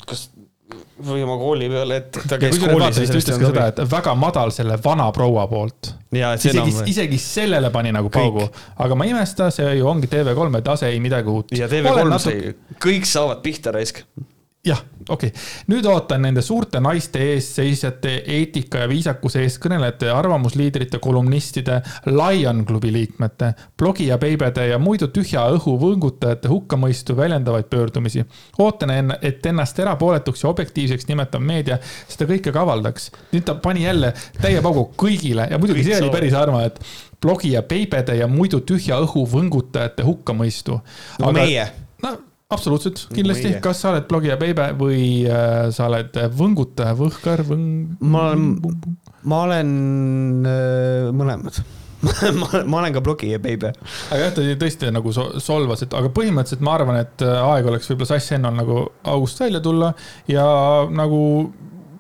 kas 0.06 0.28
või 1.02 1.22
oma 1.24 1.36
kooli 1.40 1.68
peale, 1.70 1.98
et 2.02 2.18
ta 2.28 2.38
käis 2.40 2.58
koolis. 2.60 2.96
ta 2.96 3.04
ütles 3.04 3.26
ka 3.28 3.50
seda, 3.50 3.66
et 3.72 3.80
väga 3.90 4.14
madal 4.18 4.52
selle 4.54 4.78
vana 4.84 5.08
proua 5.14 5.46
poolt. 5.50 5.92
isegi, 6.12 6.74
isegi 6.92 7.18
sellele 7.18 7.70
pani 7.74 7.92
nagu 7.94 8.10
paugu, 8.12 8.46
aga 8.84 8.98
ma 8.98 9.08
ei 9.08 9.14
imesta, 9.14 9.50
see 9.54 9.78
ju 9.78 9.88
ongi 9.88 10.10
TV3-e 10.12 10.62
tase, 10.66 10.92
ei 10.92 11.00
midagi 11.02 11.32
uut. 11.32 11.56
ja 11.58 11.68
TV3 11.70 12.20
sai, 12.22 12.54
kõik 12.82 13.08
saavad 13.08 13.42
pihta 13.44 13.74
raisk 13.74 14.04
jah, 14.66 14.78
okei 15.08 15.28
okay., 15.28 15.40
nüüd 15.72 15.86
ootan 15.90 16.22
nende 16.22 16.42
suurte 16.44 16.78
naiste 16.82 17.18
eest 17.32 17.56
seisjate, 17.58 18.12
eetika 18.36 18.84
ja 18.84 18.88
viisakuse 18.90 19.42
eest 19.42 19.58
kõnelejate, 19.62 20.06
arvamusliidrite, 20.14 21.00
kolumnistide, 21.02 21.80
Lion 22.06 22.62
klubi 22.68 22.92
liikmete, 22.94 23.52
blogi 23.78 24.06
ja 24.12 24.20
beibede 24.22 24.68
ja 24.68 24.78
muidu 24.78 25.10
tühja 25.14 25.48
õhu 25.56 25.74
võngutajate 25.82 26.50
hukkamõistu 26.52 27.16
väljendavaid 27.18 27.66
pöördumisi. 27.72 28.24
ootan, 28.58 28.94
et 29.20 29.46
ennast 29.46 29.78
erapooletuks 29.78 30.44
ja 30.44 30.52
objektiivseks 30.54 31.10
nimetav 31.10 31.42
meedia 31.42 31.80
seda 32.06 32.30
kõike 32.30 32.54
ka 32.54 32.62
avaldaks. 32.62 33.10
nüüd 33.32 33.44
ta 33.44 33.54
pani 33.54 33.82
jälle 33.88 34.14
täie 34.40 34.62
paugu 34.62 34.92
kõigile 34.96 35.50
ja 35.50 35.58
muidugi 35.58 35.84
see 35.90 35.98
oli 35.98 36.14
päris 36.14 36.38
arma, 36.38 36.62
et 36.70 36.78
blogi 37.22 37.52
ja 37.56 37.62
beibede 37.62 38.14
ja 38.14 38.30
muidu 38.30 38.60
tühja 38.60 39.02
õhu 39.02 39.26
võngutajate 39.26 40.06
hukkamõistu. 40.06 40.80
no 41.18 41.32
meie. 41.34 41.66
Absoluutselt, 42.54 43.04
kindlasti, 43.14 43.54
kas 43.64 43.82
sa 43.82 43.92
oled 43.92 44.08
blogija 44.10 44.38
beebe 44.40 44.70
või 44.78 45.02
äh, 45.26 45.68
sa 45.74 45.88
oled 45.90 46.16
võngutaja, 46.38 46.96
võhkar, 46.98 47.44
võng-? 47.48 47.94
ma 48.00 48.26
olen, 48.32 48.48
ma 49.28 49.44
olen 49.46 49.70
äh, 50.48 51.12
mõlemad 51.16 51.62
ma, 52.40 52.62
ma 52.66 52.80
olen 52.80 52.94
ka 52.96 53.02
blogija 53.04 53.38
beebe. 53.42 53.72
aga 54.10 54.20
jah, 54.24 54.34
ta 54.34 54.44
tõesti 54.58 54.90
nagu 54.94 55.12
solvas, 55.14 55.84
et 55.86 55.94
aga 55.96 56.10
põhimõtteliselt 56.14 56.64
ma 56.66 56.76
arvan, 56.78 56.98
et 57.02 57.24
äh, 57.26 57.40
aeg 57.52 57.68
oleks 57.70 57.90
võib-olla 57.90 58.10
Sass 58.14 58.34
Ennal 58.36 58.56
nagu 58.58 58.84
august 59.14 59.42
välja 59.42 59.62
tulla 59.62 59.92
ja 60.30 60.46
nagu 60.90 61.22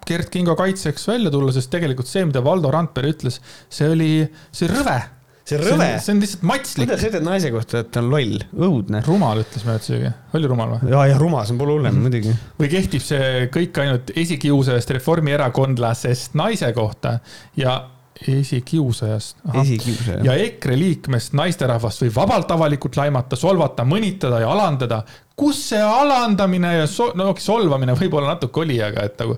Gert 0.06 0.32
Kingo 0.34 0.56
kaitseks 0.58 1.06
välja 1.06 1.30
tulla, 1.30 1.54
sest 1.54 1.70
tegelikult 1.70 2.10
see, 2.10 2.24
mida 2.26 2.42
Valdo 2.42 2.72
Randpere 2.74 3.12
ütles, 3.14 3.38
see 3.70 3.90
oli, 3.92 4.14
see 4.50 4.70
rõve 4.70 4.98
see 5.44 5.58
on 5.58 5.64
rõve. 5.66 5.88
see 6.02 6.14
on 6.14 6.20
lihtsalt 6.22 6.44
matslik. 6.48 6.86
kuidas 6.86 7.02
sa 7.02 7.10
ütled 7.10 7.26
naise 7.26 7.52
kohta, 7.54 7.82
et 7.82 7.90
ta 7.94 8.02
on 8.02 8.10
loll, 8.12 8.44
õudne? 8.68 9.02
rumal 9.06 9.42
ütles 9.42 9.64
ma 9.66 9.78
ütlesigi, 9.78 10.12
oli 10.38 10.50
rumal 10.50 10.76
või? 10.76 10.92
ja, 10.92 11.06
ja 11.12 11.16
rumal, 11.20 11.46
see 11.46 11.56
on 11.56 11.62
pole 11.62 11.76
hullem 11.76 11.96
mm 11.96 11.98
-hmm. 11.98 12.10
muidugi. 12.10 12.36
või 12.60 12.70
kehtib 12.76 13.06
see 13.06 13.48
kõik 13.54 13.82
ainult 13.84 14.12
esikiusajast 14.24 14.94
reformierakondlasest 14.98 16.38
naise 16.38 16.72
kohta 16.76 17.18
ja 17.58 17.80
esikiusajast. 18.28 19.36
esikiusaja. 19.62 20.20
ja 20.24 20.34
EKRE 20.34 20.78
liikmest 20.78 21.32
naisterahvast 21.38 22.04
võib 22.04 22.14
vabalt 22.16 22.50
avalikult 22.50 22.96
laimata, 22.96 23.36
solvata, 23.36 23.84
mõnitada 23.84 24.40
ja 24.40 24.52
alandada. 24.52 25.02
kus 25.36 25.68
see 25.72 25.82
alandamine 25.82 26.76
ja 26.76 26.86
so-, 26.86 27.12
no 27.14 27.34
solvamine 27.38 27.96
võib-olla 27.98 28.34
natuke 28.34 28.60
oli, 28.60 28.78
aga 28.82 29.08
et 29.08 29.18
nagu 29.18 29.36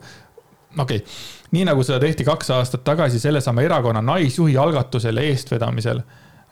okei 0.78 0.96
okay., 0.96 1.00
nii 1.55 1.68
nagu 1.68 1.84
seda 1.86 2.00
tehti 2.02 2.26
kaks 2.26 2.50
aastat 2.57 2.84
tagasi 2.86 3.20
sellesama 3.22 3.64
erakonna 3.64 4.02
naisjuhi 4.05 4.57
algatusel 4.61 5.20
eestvedamisel. 5.22 6.02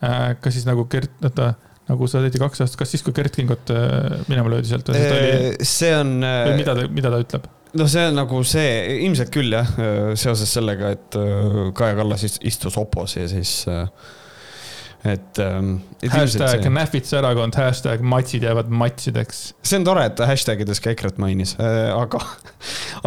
Äh, 0.03 0.33
kas 0.41 0.57
siis 0.57 0.67
nagu 0.67 0.85
Gert, 0.91 1.13
oota, 1.23 1.53
nagu 1.89 2.07
seda 2.09 2.27
tehti 2.27 2.41
kaks 2.43 2.63
aastat, 2.63 2.79
kas 2.83 2.93
siis, 2.95 3.03
kui 3.05 3.15
Gert 3.15 3.35
Kingot 3.35 3.73
äh, 3.73 4.23
minema 4.29 4.55
löödi 4.55 4.71
sealt 4.71 4.89
või 4.91 5.03
oli? 5.03 5.35
Äh, 5.35 5.67
see 5.67 5.93
on. 5.97 6.17
või 6.23 6.57
mida 6.61 6.77
ta, 6.79 6.87
mida 7.01 7.13
ta 7.13 7.21
ütleb? 7.23 7.51
no 7.79 7.87
see 7.89 8.07
on 8.09 8.19
nagu 8.19 8.41
see, 8.45 8.73
ilmselt 9.07 9.31
küll 9.33 9.55
jah, 9.55 9.69
seoses 10.19 10.51
sellega, 10.59 10.91
et 10.93 11.15
Kaja 11.73 11.95
Kallas 11.97 12.27
istus 12.45 12.77
opos 12.77 13.15
ja 13.17 13.25
siis 13.31 13.63
äh, 13.71 13.87
et 15.03 15.39
ähm,. 15.43 15.75
hashtag 16.11 16.63
Nähvitsa 16.71 17.17
erakond, 17.19 17.55
hashtag 17.59 18.03
matsid 18.07 18.43
jäävad 18.47 18.69
matsideks. 18.71 19.41
see 19.63 19.79
on 19.79 19.87
tore, 19.87 20.05
et 20.07 20.15
ta 20.15 20.27
hashtag 20.29 20.63
ides 20.63 20.79
ka 20.83 20.93
EKRE-t 20.93 21.19
mainis 21.19 21.55
äh,, 21.59 21.89
aga, 21.91 22.21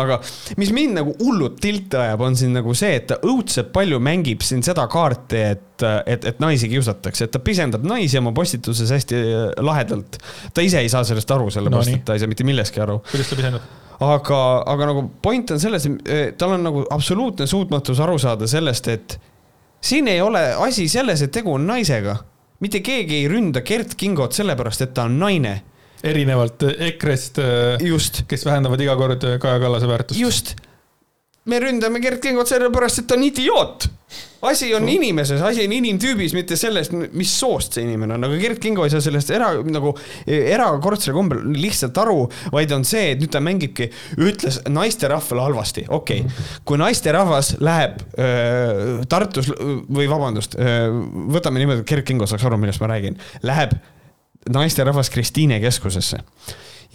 aga 0.03 0.19
mis 0.61 0.73
mind 0.77 0.99
nagu 1.01 1.15
hullult 1.23 1.57
tilti 1.65 1.97
ajab, 2.01 2.27
on 2.27 2.37
siin 2.37 2.53
nagu 2.57 2.75
see, 2.77 2.99
et 3.01 3.09
ta 3.13 3.17
õudselt 3.25 3.73
palju 3.77 4.01
mängib 4.03 4.45
siin 4.45 4.65
seda 4.67 4.85
kaarti, 4.93 5.41
et, 5.57 5.87
et, 6.05 6.29
et 6.33 6.43
naisi 6.45 6.69
kiusatakse, 6.73 7.29
et 7.29 7.33
ta 7.33 7.41
pisendab 7.45 7.87
naisi 7.89 8.21
oma 8.21 8.35
postituses 8.37 8.93
hästi 8.93 9.23
äh, 9.23 9.47
lahedalt. 9.65 10.21
ta 10.53 10.65
ise 10.65 10.85
ei 10.85 10.93
saa 10.93 11.05
sellest 11.09 11.33
aru, 11.33 11.49
sellepärast 11.55 11.95
no, 11.95 12.01
et 12.03 12.05
ta 12.09 12.17
ei 12.17 12.25
saa 12.25 12.33
mitte 12.33 12.45
millestki 12.49 12.85
aru. 12.85 12.99
kuidas 13.09 13.33
ta 13.33 13.41
pisendab? 13.41 13.73
aga, 14.05 14.43
aga 14.69 14.91
nagu 14.93 15.07
point 15.25 15.55
on 15.57 15.63
selles, 15.63 15.89
tal 16.37 16.59
on 16.59 16.69
nagu 16.69 16.85
absoluutne 16.93 17.49
suutmatus 17.49 18.05
aru 18.05 18.19
saada 18.21 18.49
sellest, 18.51 18.93
et 18.93 19.17
siin 19.81 20.09
ei 20.09 20.21
ole 20.21 20.55
asi 20.55 20.89
selles, 20.89 21.23
et 21.23 21.33
tegu 21.33 21.55
on 21.55 21.67
naisega. 21.67 22.17
mitte 22.61 22.81
keegi 22.81 23.15
ei 23.15 23.29
ründa 23.29 23.61
Gert 23.61 23.95
Kingot 23.95 24.33
sellepärast, 24.33 24.83
et 24.83 24.95
ta 24.95 25.05
on 25.05 25.19
naine. 25.19 25.63
erinevalt 26.05 26.63
EKRE-st, 26.79 28.25
kes 28.29 28.45
vähendavad 28.47 28.81
iga 28.81 28.97
kord 28.97 29.25
Kaja 29.41 29.61
Kallase 29.61 29.89
väärtust. 29.89 30.21
just. 30.21 30.57
Me 31.47 31.61
ründame 31.63 32.01
Gert 32.03 32.23
Kingot 32.23 32.51
sellepärast, 32.51 33.03
et 33.03 33.09
ta 33.09 33.17
on 33.17 33.25
idioot. 33.27 33.89
asi 34.47 34.69
on 34.77 34.85
inimeses, 34.87 35.41
asi 35.43 35.65
on 35.67 35.73
inimtüübis, 35.75 36.35
mitte 36.37 36.55
selles, 36.59 36.93
mis 36.93 37.31
soost 37.35 37.75
see 37.75 37.83
inimene 37.83 38.15
on, 38.15 38.27
aga 38.29 38.37
Gert 38.39 38.61
Kingo 38.63 38.85
ei 38.87 38.93
saa 38.93 39.03
sellest 39.03 39.33
era, 39.35 39.49
nagu 39.75 39.91
erakordsel 40.27 41.17
kombel 41.17 41.41
lihtsalt 41.57 41.99
aru, 41.99 42.29
vaid 42.55 42.75
on 42.77 42.85
see, 42.87 43.09
et 43.15 43.23
nüüd 43.23 43.33
ta 43.35 43.43
mängibki, 43.43 43.89
ütles 44.21 44.61
naisterahvale 44.71 45.49
halvasti, 45.49 45.87
okei 45.89 46.23
okay.. 46.27 46.47
kui 46.69 46.79
naisterahvas 46.79 47.57
läheb 47.65 47.99
öö, 48.15 49.01
Tartus 49.11 49.51
või 49.57 50.07
vabandust, 50.11 50.55
võtame 51.35 51.63
niimoodi, 51.63 51.83
et 51.83 51.91
Gert 51.91 52.07
Kingo 52.07 52.31
saaks 52.31 52.47
aru, 52.47 52.61
millest 52.63 52.85
ma 52.85 52.93
räägin, 52.93 53.19
läheb 53.47 53.75
naisterahvas 54.55 55.11
Kristiine 55.11 55.59
keskusesse 55.65 56.23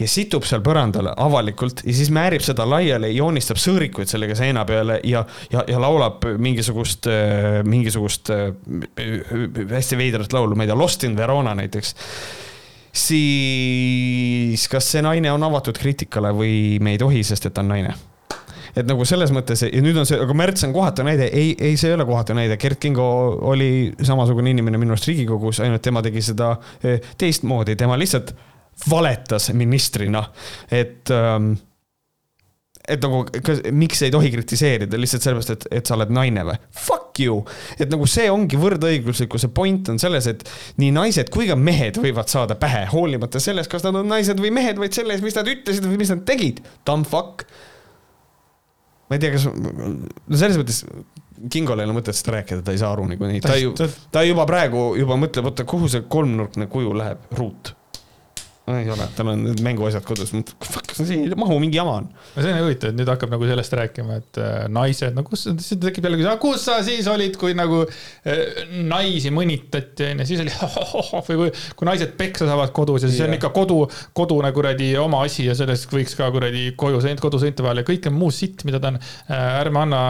ja 0.02 0.10
situb 0.10 0.46
seal 0.48 0.62
põrandal 0.64 1.12
avalikult 1.14 1.82
ja 1.86 1.94
siis 1.96 2.10
määrib 2.14 2.44
seda 2.44 2.66
laiali, 2.68 3.12
joonistab 3.16 3.60
sõõrikuid 3.62 4.10
sellega 4.10 4.36
seina 4.38 4.64
peale 4.68 5.00
ja, 5.08 5.24
ja, 5.52 5.64
ja 5.68 5.80
laulab 5.82 6.24
mingisugust, 6.42 7.08
mingisugust 7.68 8.32
hästi 9.72 9.98
veidrat 10.00 10.32
laulu, 10.34 10.56
ma 10.58 10.66
ei 10.66 10.72
tea, 10.72 10.78
Lost 10.78 11.04
in 11.06 11.16
Verona 11.16 11.54
näiteks. 11.58 11.94
siis 12.92 14.68
kas 14.68 14.90
see 14.92 15.02
naine 15.02 15.32
on 15.32 15.42
avatud 15.48 15.78
kriitikale 15.78 16.32
või 16.36 16.78
me 16.80 16.96
ei 16.96 16.98
tohi, 17.00 17.22
sest 17.24 17.46
et 17.46 17.54
ta 17.54 17.64
on 17.64 17.72
naine? 17.72 17.94
et 18.76 18.88
nagu 18.88 19.04
selles 19.08 19.32
mõttes 19.34 19.66
ja 19.66 19.82
nüüd 19.84 19.98
on 20.00 20.08
see, 20.08 20.18
aga 20.20 20.36
Märts 20.36 20.64
on 20.66 20.72
kohatu 20.74 21.04
näide, 21.06 21.28
ei, 21.28 21.52
ei, 21.60 21.76
see 21.76 21.90
ei 21.90 21.96
ole 21.96 22.06
kohatu 22.08 22.36
näide, 22.36 22.56
Gerd 22.60 22.80
Kingo 22.80 23.04
oli 23.52 23.92
samasugune 24.00 24.54
inimene 24.54 24.80
minu 24.80 24.96
arust 24.96 25.10
Riigikogus, 25.10 25.60
ainult 25.64 25.84
tema 25.84 26.02
tegi 26.04 26.24
seda 26.24 26.54
eh, 26.80 27.12
teistmoodi, 27.20 27.76
tema 27.76 27.98
lihtsalt 28.00 28.32
valetas 28.90 29.50
ministrina, 29.56 30.24
et 30.70 31.10
ähm, 31.14 31.52
et 32.88 33.02
nagu, 33.02 33.22
miks 33.78 34.02
ei 34.02 34.10
tohi 34.12 34.30
kritiseerida 34.32 34.98
lihtsalt 34.98 35.22
sellepärast, 35.22 35.52
et, 35.54 35.66
et 35.78 35.88
sa 35.88 35.94
oled 35.96 36.12
naine 36.14 36.44
või? 36.46 36.58
Fuck 36.74 37.20
you! 37.22 37.42
et 37.78 37.90
nagu 37.92 38.06
see 38.10 38.26
ongi 38.32 38.58
võrdõiguslikkuse 38.58 39.52
point 39.54 39.92
on 39.92 40.00
selles, 40.02 40.26
et 40.30 40.42
nii 40.82 40.90
naised 40.96 41.30
kui 41.32 41.46
ka 41.50 41.56
mehed 41.58 42.00
võivad 42.02 42.32
saada 42.32 42.56
pähe, 42.58 42.84
hoolimata 42.92 43.42
sellest, 43.42 43.70
kas 43.72 43.84
nad 43.86 44.00
on 44.00 44.08
naised 44.10 44.40
või 44.42 44.50
mehed, 44.54 44.80
vaid 44.82 44.96
selles, 44.96 45.22
mis 45.24 45.36
nad 45.38 45.50
ütlesid 45.52 45.86
või 45.86 46.00
mis 46.00 46.10
nad 46.14 46.24
tegid. 46.28 46.62
Dumb 46.88 47.06
fuck. 47.08 47.46
ma 49.08 49.18
ei 49.18 49.22
tea, 49.22 49.34
kas, 49.36 49.46
no 49.46 50.40
selles 50.40 50.58
mõttes 50.58 50.82
Kingol 51.52 51.80
ei 51.82 51.88
ole 51.88 51.94
mõtet 51.96 52.14
seda 52.14 52.36
rääkida, 52.36 52.62
ta 52.62 52.74
ei 52.74 52.78
saa 52.78 52.92
aru 52.94 53.04
niikuinii, 53.10 53.42
ta 53.42 53.56
ju, 53.58 53.72
ta 54.14 54.22
juba 54.22 54.46
praegu 54.46 54.92
juba 54.98 55.16
mõtleb, 55.18 55.48
oota, 55.50 55.66
kuhu 55.68 55.90
see 55.90 56.04
kolmnurkne 56.10 56.68
kuju 56.70 56.94
läheb, 56.98 57.24
ruut 57.38 57.72
ei 58.70 58.90
ole, 58.94 59.06
tal 59.16 59.26
on 59.32 59.40
need 59.42 59.60
mänguasjad 59.64 60.04
kodus, 60.06 60.30
fuck, 60.62 60.92
see 60.94 61.16
ei 61.16 61.34
mahu, 61.38 61.56
mingi 61.58 61.80
jama 61.80 61.96
on. 61.98 62.04
no 62.12 62.42
see 62.44 62.52
on 62.52 62.60
huvitav, 62.62 62.92
et 62.92 62.98
nüüd 63.00 63.08
hakkab 63.10 63.32
nagu 63.32 63.46
sellest 63.48 63.72
rääkima, 63.74 64.18
et 64.20 64.38
äh, 64.38 64.52
naised, 64.70 65.16
no 65.16 65.24
kus, 65.26 65.48
siis 65.50 65.80
tekib 65.82 66.06
jälle 66.06 66.20
küsimus, 66.20 66.38
kus 66.44 66.66
sa 66.68 66.76
siis 66.86 67.08
olid, 67.10 67.34
kui 67.40 67.56
nagu 67.58 67.80
äh, 67.82 68.62
naisi 68.86 69.32
mõnitati, 69.34 70.12
onju, 70.12 70.26
siis 70.28 70.44
oli 70.44 70.54
või 71.26 71.40
kui, 71.40 71.48
kui 71.80 71.88
naised 71.90 72.14
peksa 72.20 72.46
saavad 72.46 72.70
kodus 72.76 73.02
ja 73.02 73.10
siis 73.10 73.18
yeah. 73.24 73.32
on 73.32 73.38
ikka 73.40 73.50
kodu, 73.56 73.80
kodune 74.14 74.52
kuradi 74.54 74.92
oma 75.02 75.24
asi 75.26 75.48
ja 75.48 75.58
sellest 75.58 75.90
võiks 75.90 76.14
ka 76.18 76.30
kuradi 76.34 76.68
koju 76.78 77.02
sõit, 77.02 77.22
koduseinte 77.24 77.66
vahel 77.66 77.82
ja 77.82 77.86
kõik 77.90 78.06
on 78.12 78.16
muu 78.20 78.30
sitt, 78.30 78.62
mida 78.68 78.78
ta 78.78 78.92
on 78.94 79.00
äh,. 79.02 79.42
ärme 79.64 79.82
anna 79.82 80.04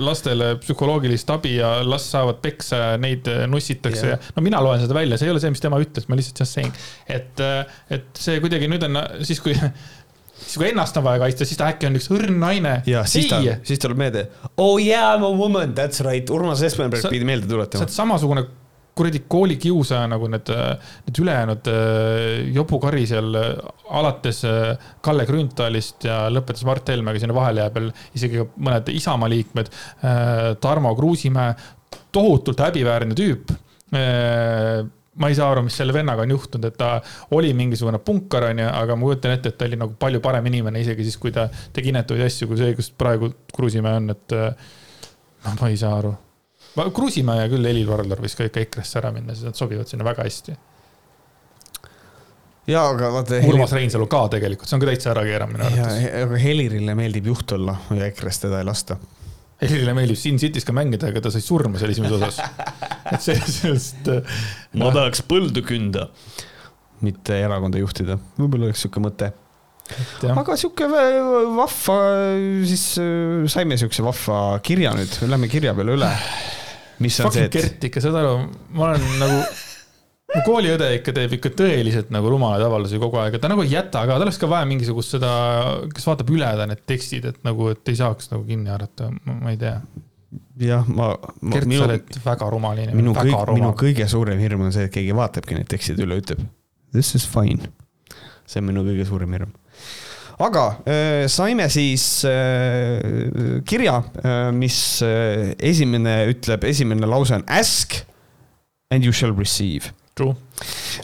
lastele 0.00 0.54
psühholoogilist 0.64 1.28
abi 1.36 1.58
ja 1.58 1.74
las 1.84 2.08
saavad 2.14 2.40
peksa, 2.40 2.96
neid 3.02 3.28
nussitakse 3.52 4.14
yeah. 4.14 4.16
ja 4.16 4.36
no 4.38 4.48
mina 4.48 4.64
loen 4.64 4.80
seda 4.80 4.96
välja, 4.96 5.20
see 5.20 5.28
ei 5.28 5.36
ole 5.36 5.44
see, 5.44 5.52
mis 5.52 5.60
tema 5.60 5.80
ütles, 5.84 6.08
ma 6.08 6.16
lihtsalt 6.16 6.40
just 6.46 6.56
saying, 6.56 6.82
et 7.12 7.44
et 7.92 8.22
see 8.22 8.40
kuidagi 8.42 8.70
nüüd 8.70 8.86
on 8.88 9.02
siis, 9.26 9.40
kui 9.44 9.56
siis 10.42 10.56
kui 10.58 10.70
ennast 10.70 10.96
on 10.98 11.06
vaja 11.06 11.22
kaitsta, 11.22 11.46
siis 11.48 11.60
ta 11.60 11.68
äkki 11.72 11.88
on 11.88 11.98
üks 12.00 12.08
õrn 12.12 12.40
naine. 12.42 12.78
ja 12.88 13.04
siis 13.08 13.28
ta, 13.30 13.42
siis 13.66 13.82
tuleb 13.82 14.00
meelde. 14.00 14.26
Oh 14.56 14.74
yeah, 14.80 15.12
I 15.14 15.20
m 15.20 15.28
a 15.28 15.30
woman, 15.36 15.76
that's 15.76 16.02
right, 16.06 16.28
Urmas 16.34 16.64
Espenberg 16.66 17.06
pidi 17.12 17.28
meelde 17.28 17.48
tuletama. 17.50 17.82
sa 17.82 17.86
oled 17.86 17.96
samasugune 17.96 18.48
kuradi 18.94 19.22
koolikiusaja 19.28 20.04
nagu 20.12 20.28
need, 20.28 20.50
need 21.06 21.20
ülejäänud 21.22 21.68
äh, 21.72 22.54
Jobu 22.54 22.78
Kari 22.82 23.06
seal 23.08 23.34
äh, 23.40 23.46
alates 23.88 24.42
äh, 24.44 24.74
Kalle 25.00 25.24
Grünthalist 25.28 26.04
ja 26.04 26.26
lõpetas 26.32 26.66
Mart 26.68 26.92
Helmega 26.92 27.22
sinna 27.22 27.36
vahele 27.36 27.64
jääb 27.64 27.78
veel 27.78 27.90
isegi 28.18 28.44
mõned 28.56 28.90
Isamaa 28.92 29.30
liikmed. 29.32 29.70
Tarmo 30.60 30.92
Kruusimäe, 30.98 31.54
tohutult 32.12 32.60
häbiväärne 32.60 33.16
tüüp 33.16 33.52
ma 35.20 35.28
ei 35.28 35.36
saa 35.36 35.50
aru, 35.52 35.66
mis 35.66 35.76
selle 35.76 35.92
vennaga 35.92 36.24
on 36.24 36.32
juhtunud, 36.32 36.64
et 36.70 36.76
ta 36.78 36.94
oli 37.36 37.52
mingisugune 37.56 38.00
punkar, 38.04 38.48
onju, 38.48 38.64
aga 38.72 38.96
ma 38.96 39.08
kujutan 39.08 39.34
ette, 39.36 39.52
et 39.52 39.58
ta 39.60 39.68
oli 39.68 39.78
nagu 39.80 39.96
palju 40.00 40.22
parem 40.24 40.48
inimene, 40.48 40.80
isegi 40.80 41.06
siis, 41.08 41.18
kui 41.20 41.34
ta 41.34 41.48
tegi 41.76 41.92
inetuid 41.92 42.24
asju, 42.24 42.48
kui 42.50 42.60
see, 42.60 42.72
kus 42.78 42.92
praegu 42.96 43.32
Kruusimäe 43.52 44.00
on, 44.00 44.10
et 44.14 44.36
noh, 44.38 45.56
ma 45.60 45.68
ei 45.68 45.78
saa 45.80 45.94
aru. 46.00 46.12
Kruusimäe 46.96 47.44
ja 47.44 47.48
küll 47.52 47.68
Helir 47.68 47.88
Vardlar 47.90 48.22
võis 48.24 48.36
ka 48.38 48.48
ikka 48.48 48.62
EKRE-sse 48.64 49.00
ära 49.02 49.12
minna, 49.12 49.36
sest 49.36 49.50
nad 49.50 49.58
sobivad 49.58 49.90
sinna 49.90 50.06
väga 50.08 50.24
hästi. 50.24 50.56
ja 52.72 52.86
aga 52.88 53.10
vaata. 53.12 53.42
Urmas 53.50 53.74
Reinsalu 53.76 54.06
ka 54.08 54.28
tegelikult, 54.32 54.70
see 54.70 54.78
on 54.78 54.84
ka 54.84 54.88
täitsa 54.88 55.12
ärakeeramine. 55.12 55.72
aga 56.22 56.40
Helirile 56.40 56.96
meeldib 56.96 57.28
juht 57.34 57.52
olla 57.52 57.76
ja 57.92 58.08
EKRE-st 58.08 58.48
teda 58.48 58.62
ei 58.62 58.70
lasta 58.70 58.96
Helile 59.62 59.94
meeldib 59.96 60.18
Sin 60.18 60.40
City's 60.42 60.66
ka 60.66 60.74
mängida, 60.76 61.10
aga 61.12 61.22
ta 61.24 61.32
sai 61.32 61.42
surma 61.44 61.80
seal 61.80 61.92
esimeses 61.94 62.18
osas. 62.18 62.40
et 63.12 63.22
see, 63.22 63.36
sellest. 63.58 64.10
ma 64.74 64.88
no. 64.88 64.90
tahaks 64.96 65.22
põldu 65.28 65.64
künda, 65.66 66.08
mitte 67.06 67.38
erakonda 67.44 67.80
juhtida, 67.82 68.18
võib-olla 68.40 68.70
oleks 68.70 68.84
sihuke 68.84 69.02
mõte. 69.04 69.32
aga 70.32 70.58
sihuke 70.58 70.88
vahva, 70.90 71.98
siis 72.68 72.86
äh, 73.02 73.42
saime 73.52 73.78
siukse 73.80 74.04
vahva 74.06 74.42
kirja 74.66 74.94
nüüd, 74.98 75.18
lähme 75.30 75.50
kirja 75.52 75.76
peale 75.78 75.98
üle. 75.98 76.14
mis 77.02 77.20
on 77.20 77.30
Fucking 77.30 77.46
see, 77.46 77.50
et. 77.50 77.58
Gert 77.58 77.90
ikka, 77.90 78.02
saad 78.04 78.18
aru, 78.22 78.38
ma 78.74 78.90
olen 78.90 79.06
nagu 79.22 79.44
kooliõde 80.46 80.88
ikka 80.96 81.12
teeb 81.16 81.34
ikka 81.36 81.52
tõeliselt 81.56 82.12
nagu 82.14 82.30
rumalaid 82.32 82.64
avaldusi 82.64 83.00
kogu 83.02 83.20
aeg, 83.20 83.36
et 83.36 83.42
ta 83.42 83.50
nagu 83.52 83.64
ei 83.64 83.74
jäta 83.74 84.04
ka, 84.06 84.14
tal 84.14 84.24
oleks 84.26 84.40
ka 84.40 84.48
vaja 84.50 84.68
mingisugust 84.68 85.16
seda, 85.16 85.32
kes 85.92 86.08
vaatab 86.08 86.32
üle 86.32 86.48
ta 86.58 86.66
need 86.68 86.84
tekstid, 86.88 87.28
et 87.32 87.42
nagu, 87.46 87.68
et 87.74 87.92
ei 87.92 87.98
saaks 87.98 88.32
nagu 88.32 88.46
kinni 88.48 88.72
haarata, 88.72 89.10
ma 89.28 89.52
ei 89.52 89.60
tea. 89.60 89.76
jah, 90.62 90.88
ma, 90.88 91.12
ma. 91.40 91.52
Gert, 91.52 91.68
sa 91.68 91.88
oled 91.88 92.18
väga 92.24 92.50
rumal 92.54 92.80
inimene. 92.80 93.00
minu, 93.02 93.16
kõik, 93.16 93.52
minu 93.58 93.72
kõige 93.78 94.08
suurem 94.08 94.40
hirm 94.40 94.64
on 94.68 94.72
see, 94.74 94.88
et 94.88 94.94
keegi 94.94 95.16
vaatabki 95.16 95.58
neid 95.58 95.68
tekstid 95.72 96.00
üle, 96.02 96.20
ütleb 96.22 96.44
this 96.96 97.14
is 97.18 97.28
fine. 97.28 97.72
see 98.46 98.62
on 98.62 98.70
minu 98.70 98.86
kõige 98.88 99.04
suurem 99.08 99.36
hirm 99.36 99.52
aga 100.42 100.64
äh, 100.88 101.24
saime 101.30 101.68
siis 101.70 102.24
äh, 102.26 103.60
kirja 103.68 104.00
äh,, 104.24 104.48
mis 104.56 104.78
esimene 105.02 106.22
ütleb, 106.32 106.64
esimene 106.66 107.06
lause 107.06 107.36
on 107.36 107.44
ask 107.46 108.00
and 108.90 109.04
you 109.04 109.12
shall 109.12 109.36
receive 109.36 109.92
True. 110.12 110.34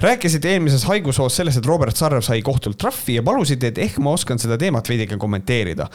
rääkisid 0.05 0.45
eelmises 0.45 0.83
haigushoos 0.85 1.39
sellest, 1.39 1.63
et 1.63 1.67
Robert 1.67 1.97
Sarv 1.97 2.21
sai 2.21 2.43
kohtult 2.45 2.77
trahvi 2.77 3.15
ja 3.17 3.23
palusid, 3.25 3.63
et 3.65 3.79
ehk 3.81 3.97
ma 4.05 4.13
oskan 4.13 4.37
seda 4.41 4.59
teemat 4.61 4.89
veidike 4.91 5.17
kommenteerida. 5.17 5.87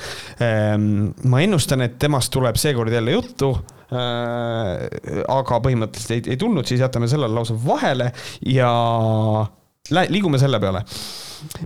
Ehm, 0.41 1.11
ma 1.29 1.43
ennustan, 1.45 1.85
et 1.85 1.99
temast 2.01 2.33
tuleb 2.33 2.57
seekord 2.57 2.93
jälle 2.93 3.13
juttu 3.13 3.51
äh, 3.53 4.87
aga 5.29 5.59
põhimõtteliselt 5.61 6.15
ei, 6.15 6.25
ei 6.33 6.41
tulnud, 6.41 6.65
siis 6.65 6.81
jätame 6.81 7.09
sellele 7.11 7.37
lausa 7.37 7.53
vahele 7.67 8.09
ja 8.49 8.71
liigume 10.09 10.41
selle 10.41 10.57
peale 10.63 10.81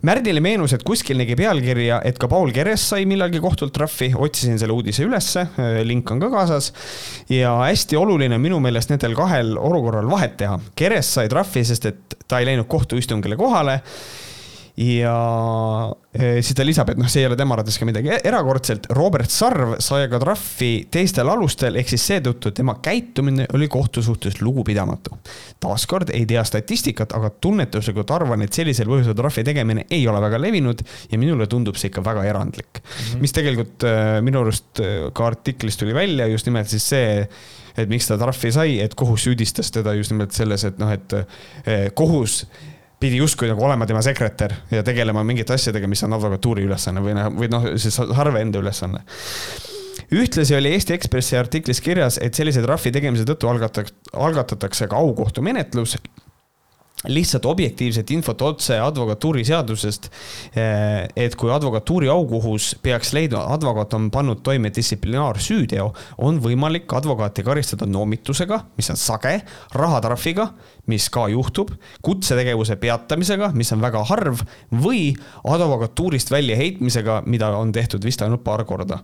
Märdile 0.08 0.42
meenus, 0.44 0.74
et 0.76 0.84
kuskil 0.86 1.18
nägi 1.20 1.36
pealkirja, 1.38 2.02
et 2.06 2.18
ka 2.20 2.30
Paul 2.32 2.52
Keres 2.56 2.84
sai 2.92 3.06
millalgi 3.10 3.42
kohtult 3.44 3.74
trahvi, 3.76 4.12
otsisin 4.18 4.60
selle 4.60 4.76
uudise 4.76 5.06
ülesse, 5.06 5.48
link 5.88 6.12
on 6.12 6.22
ka 6.24 6.30
kaasas. 6.34 6.72
ja 7.30 7.56
hästi 7.64 7.98
oluline 7.98 8.36
on 8.36 8.44
minu 8.44 8.60
meelest 8.64 8.94
nendel 8.94 9.16
kahel 9.18 9.58
olukorral 9.58 10.10
vahet 10.10 10.38
teha. 10.38 10.60
Keres 10.76 11.14
sai 11.18 11.30
trahvi, 11.32 11.66
sest 11.68 11.90
et 11.90 12.18
ta 12.28 12.40
ei 12.40 12.50
läinud 12.50 12.68
kohtuistungile 12.70 13.38
kohale 13.40 13.82
ja 14.78 15.92
eh, 16.14 16.38
siis 16.46 16.54
ta 16.56 16.66
lisab, 16.66 16.92
et 16.92 17.00
noh, 17.02 17.10
see 17.10 17.24
ei 17.24 17.28
ole 17.28 17.38
tema 17.40 17.56
arvates 17.56 17.80
ka 17.82 17.86
midagi 17.88 18.12
erakordselt. 18.30 18.86
Robert 18.94 19.34
Sarv 19.34 19.78
sai 19.82 20.04
aga 20.06 20.20
trahvi 20.22 20.70
teistel 20.94 21.32
alustel, 21.34 21.80
ehk 21.82 21.90
siis 21.90 22.06
seetõttu 22.12 22.52
tema 22.56 22.76
käitumine 22.86 23.48
oli 23.58 23.70
kohtu 23.74 24.04
suhtes 24.06 24.38
lugupidamatu. 24.42 25.18
taaskord 25.64 26.14
ei 26.14 26.28
tea 26.30 26.44
statistikat, 26.46 27.16
aga 27.18 27.32
tunnetuslikult 27.42 28.14
arvan, 28.14 28.46
et 28.46 28.54
sellisel 28.54 28.90
põhjusel 28.92 29.18
trahvi 29.18 29.46
tegemine 29.50 29.88
ei 29.90 30.06
ole 30.08 30.22
väga 30.22 30.42
levinud 30.46 30.86
ja 31.12 31.18
minule 31.18 31.50
tundub 31.50 31.76
see 31.76 31.90
ikka 31.90 32.06
väga 32.06 32.28
erandlik 32.30 32.78
mm. 32.78 32.94
-hmm. 32.94 33.22
mis 33.26 33.34
tegelikult 33.34 33.84
eh, 33.84 34.22
minu 34.22 34.46
arust 34.46 34.80
eh, 34.80 35.10
ka 35.14 35.26
artiklist 35.26 35.80
tuli 35.80 35.94
välja 35.94 36.28
just 36.28 36.46
nimelt 36.46 36.70
siis 36.70 36.86
see 36.90 37.28
et 37.78 37.90
miks 37.90 38.08
ta 38.08 38.18
trahvi 38.18 38.52
sai, 38.52 38.80
et 38.82 38.94
kohus 38.96 39.26
süüdistas 39.26 39.72
teda 39.72 39.94
just 39.94 40.12
nimelt 40.12 40.32
selles, 40.34 40.64
et 40.66 40.78
noh, 40.78 40.90
et 40.92 41.14
kohus 41.94 42.46
pidi 43.00 43.22
justkui 43.22 43.50
nagu 43.50 43.64
olema 43.66 43.86
tema 43.86 44.02
sekretär 44.02 44.54
ja 44.72 44.84
tegelema 44.84 45.24
mingite 45.24 45.54
asjadega, 45.54 45.88
mis 45.90 46.04
on 46.04 46.18
advokatuuri 46.18 46.66
ülesanne 46.66 47.04
või 47.04 47.18
noh, 47.18 47.32
või 47.34 47.50
noh, 47.54 47.68
siis 47.82 48.00
Harve 48.18 48.42
enda 48.42 48.62
ülesanne. 48.64 49.04
Ühtlasi 50.18 50.56
oli 50.56 50.72
Eesti 50.72 50.96
Ekspressi 50.96 51.36
artiklis 51.38 51.82
kirjas, 51.84 52.20
et 52.24 52.38
sellise 52.38 52.62
trahvi 52.64 52.94
tegemise 52.96 53.26
tõttu 53.28 53.50
algatatakse, 53.52 53.96
algatatakse 54.16 54.88
ka 54.88 55.02
aukohtumenetlus 55.02 55.98
lihtsalt 57.06 57.46
objektiivset 57.46 58.10
infot 58.12 58.42
otse 58.42 58.80
advokatuuri 58.82 59.44
seadusest. 59.46 60.10
Eh, 60.58 61.06
et 61.16 61.36
kui 61.38 61.52
advokatuuri 61.54 62.10
aukohus 62.10 62.72
peaks 62.82 63.14
leidma, 63.14 63.44
advokaat 63.54 63.94
on 63.94 64.10
pannud 64.12 64.42
toime 64.44 64.72
distsiplinaarsüüteo, 64.74 65.92
on 66.26 66.40
võimalik 66.42 66.94
advokaati 66.98 67.46
karistada 67.46 67.86
noomitusega, 67.86 68.64
mis 68.78 68.90
on 68.90 68.98
sage, 68.98 69.36
rahatrahviga, 69.78 70.50
mis 70.90 71.10
ka 71.14 71.28
juhtub, 71.30 71.76
kutsetegevuse 72.02 72.80
peatamisega, 72.82 73.52
mis 73.54 73.72
on 73.76 73.84
väga 73.84 74.02
harv, 74.10 74.42
või 74.72 75.12
advokatuurist 75.46 76.34
väljaheitmisega, 76.34 77.22
mida 77.30 77.52
on 77.60 77.76
tehtud 77.76 78.04
vist 78.04 78.26
ainult 78.26 78.44
paar 78.44 78.66
korda. 78.66 79.04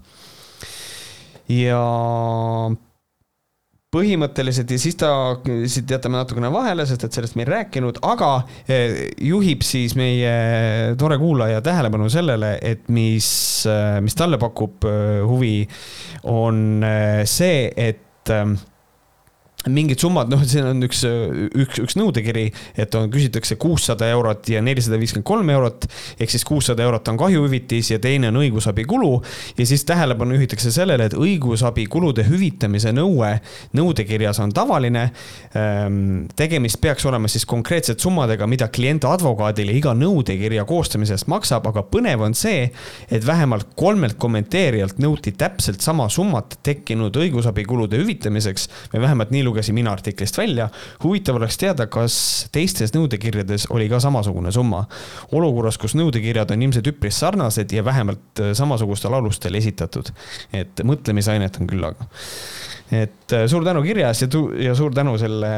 ja 1.52 1.80
põhimõtteliselt 3.94 4.72
ja 4.74 4.80
siis 4.82 4.98
ta, 5.00 5.12
siit 5.70 5.91
jätame 5.94 6.18
natukene 6.20 6.50
vahele, 6.54 6.86
sest 6.89 7.06
et 7.06 7.16
sellest 7.16 7.38
me 7.38 7.46
ei 7.46 7.52
rääkinud, 7.52 8.02
aga 8.10 8.32
eh, 8.66 9.14
juhib 9.22 9.66
siis 9.66 9.96
meie 10.00 10.34
tore 11.00 11.20
kuulaja 11.22 11.62
tähelepanu 11.66 12.10
sellele, 12.14 12.56
et 12.66 12.89
mis, 12.94 13.30
eh, 13.70 14.00
mis 14.04 14.18
talle 14.18 14.41
pakub 14.41 14.89
eh, 14.89 15.22
huvi, 15.28 15.58
on 16.34 16.84
see, 17.30 17.68
et 17.78 18.32
mingid 19.72 20.01
summad, 20.01 20.28
noh, 20.32 20.41
siin 20.47 20.66
on 20.68 20.84
üks, 20.84 21.03
üks, 21.64 21.80
üks 21.84 21.95
nõudekiri, 21.95 22.45
et 22.80 22.95
on, 22.99 23.07
küsitakse 23.14 23.55
kuussada 23.61 24.09
eurot 24.11 24.49
ja 24.51 24.61
nelisada 24.64 24.99
viiskümmend 24.99 25.28
kolm 25.28 25.49
eurot. 25.53 25.88
ehk 26.20 26.32
siis 26.32 26.43
kuussada 26.45 26.84
eurot 26.84 27.07
on 27.07 27.18
kahjuhüvitis 27.18 27.93
ja 27.93 27.99
teine 27.99 28.28
on 28.28 28.41
õigusabikulu. 28.41 29.11
ja 29.57 29.66
siis 29.66 29.86
tähelepanu 29.86 30.36
juhitakse 30.36 30.72
sellele, 30.72 31.05
et 31.05 31.16
õigusabikulude 31.16 32.26
hüvitamise 32.28 32.91
nõue 32.91 33.39
nõudekirjas 33.74 34.41
on 34.43 34.51
tavaline. 34.53 35.05
Ehm, 35.55 36.26
tegemist 36.36 36.82
peaks 36.82 37.05
olema 37.05 37.32
siis 37.32 37.45
konkreetsete 37.45 38.03
summadega, 38.03 38.47
mida 38.47 38.68
klient 38.68 39.05
advokaadile 39.07 39.72
iga 39.78 39.93
nõudekirja 39.95 40.66
koostamise 40.68 41.16
eest 41.16 41.30
maksab, 41.32 41.68
aga 41.72 41.86
põnev 41.88 42.26
on 42.26 42.36
see, 42.36 42.68
et 43.11 43.26
vähemalt 43.26 43.72
kolmelt 43.80 44.18
kommenteerijalt 44.20 44.99
nõuti 44.99 45.32
täpselt 45.38 45.82
sama 45.82 46.09
summat 46.11 46.57
tekkinud 46.64 47.16
õigusabikulude 47.16 48.01
hüvitamiseks 48.01 48.70
või 48.93 49.05
vähemalt 49.05 49.32
nii 49.32 49.43
lugesin 49.54 49.76
mina 49.78 49.93
artiklist 49.93 50.38
välja. 50.38 50.70
huvitav 51.04 51.38
oleks 51.38 51.58
teada, 51.62 51.88
kas 51.88 52.16
teistes 52.51 52.93
nõudekirjades 52.95 53.68
oli 53.70 53.89
ka 53.89 53.99
samasugune 54.04 54.51
summa. 54.51 54.86
olukorras, 55.32 55.78
kus 55.78 55.95
nõudekirjad 55.99 56.56
on 56.56 56.66
ilmselt 56.68 56.89
üpris 56.89 57.22
sarnased 57.22 57.72
ja 57.72 57.86
vähemalt 57.86 58.41
äh, 58.41 58.54
samasugustel 58.58 59.14
alustel 59.14 59.56
esitatud. 59.56 60.10
et 60.54 60.84
mõtlemisainet 60.84 61.62
on 61.62 61.70
küllaga 61.70 62.10
et 62.93 63.34
äh, 63.34 63.45
suur 63.49 63.64
tänu 63.66 63.82
kirja 63.86 64.10
eest 64.12 64.26
ja, 64.26 64.41
ja 64.68 64.74
suur 64.78 64.93
tänu 64.95 65.16
selle, 65.22 65.49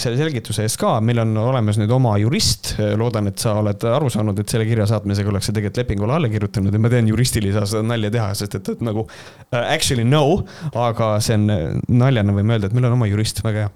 selle 0.00 0.18
selgituse 0.20 0.66
eest 0.66 0.78
ka. 0.80 0.96
meil 1.04 1.18
on 1.22 1.32
olemas 1.40 1.78
nüüd 1.80 1.92
oma 1.92 2.16
jurist. 2.20 2.74
loodan, 2.98 3.30
et 3.30 3.42
sa 3.42 3.56
oled 3.60 3.86
aru 3.90 4.10
saanud, 4.12 4.38
et 4.40 4.52
selle 4.52 4.66
kirja 4.68 4.86
saatmisega 4.90 5.32
oleks 5.32 5.50
sa 5.50 5.54
tegelikult 5.56 5.82
lepingule 5.82 6.16
alla 6.16 6.30
kirjutanud 6.30 6.74
ja 6.74 6.82
ma 6.82 6.90
tean, 6.92 7.08
juristil 7.10 7.48
ei 7.48 7.54
saa 7.56 7.66
seda 7.70 7.82
nalja 7.86 8.12
teha, 8.14 8.28
sest 8.38 8.58
et, 8.58 8.70
et 8.76 8.84
nagu 8.86 9.06
uh, 9.06 9.56
actually 9.60 10.04
no, 10.06 10.44
aga 10.76 11.16
see 11.24 11.38
on 11.38 11.48
naljana, 11.88 12.34
võime 12.36 12.56
öelda, 12.56 12.70
et 12.70 12.76
meil 12.76 12.88
on 12.90 12.98
oma 12.98 13.08
jurist, 13.10 13.35
väga 13.44 13.66
hea. 13.66 13.72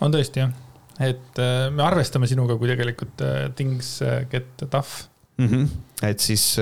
on 0.00 0.14
tõesti 0.14 0.44
jah, 0.44 0.54
et 1.10 1.42
uh, 1.42 1.68
me 1.74 1.84
arvestame 1.86 2.30
sinuga, 2.30 2.58
kui 2.60 2.70
tegelikult 2.70 3.24
uh, 3.26 3.36
things 3.58 3.98
get 4.32 4.66
tough 4.68 5.08
mm. 5.38 5.46
-hmm. 5.46 5.68
et 6.10 6.20
siis, 6.20 6.56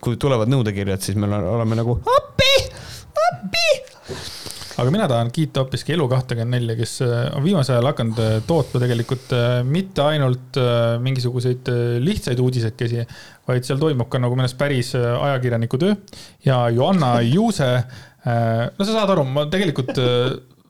kui 0.00 0.16
tulevad 0.16 0.50
nõudekirjad, 0.52 1.00
siis 1.04 1.16
me 1.16 1.30
oleme 1.36 1.80
nagu 1.82 2.00
appi, 2.18 2.52
appi 3.30 3.66
aga 4.78 4.92
mina 4.94 5.08
tahan 5.10 5.30
kiita 5.34 5.64
hoopiski 5.64 5.94
Elu24, 5.96 6.74
kes 6.78 6.92
äh, 7.02 7.14
on 7.36 7.42
viimasel 7.42 7.76
ajal 7.76 7.90
hakanud 7.90 8.20
äh, 8.22 8.34
tootma 8.46 8.82
tegelikult 8.84 9.32
äh, 9.34 9.46
mitte 9.66 10.04
ainult 10.04 10.58
mingisuguseid 11.02 11.70
lihtsaid 12.04 12.38
uudisekesi, 12.42 13.06
vaid 13.48 13.66
seal 13.66 13.80
toimub 13.82 14.10
ka 14.10 14.20
nagu 14.22 14.38
minu 14.38 14.46
arust 14.46 14.58
päris 14.60 14.92
ajakirjaniku 14.98 15.80
töö. 15.82 15.96
ja 16.46 16.60
Joanna 16.74 17.18
Juuse, 17.26 17.70
no 18.24 18.84
sa 18.84 18.92
saad 18.92 19.14
aru, 19.14 19.24
ma 19.26 19.46
tegelikult 19.50 19.98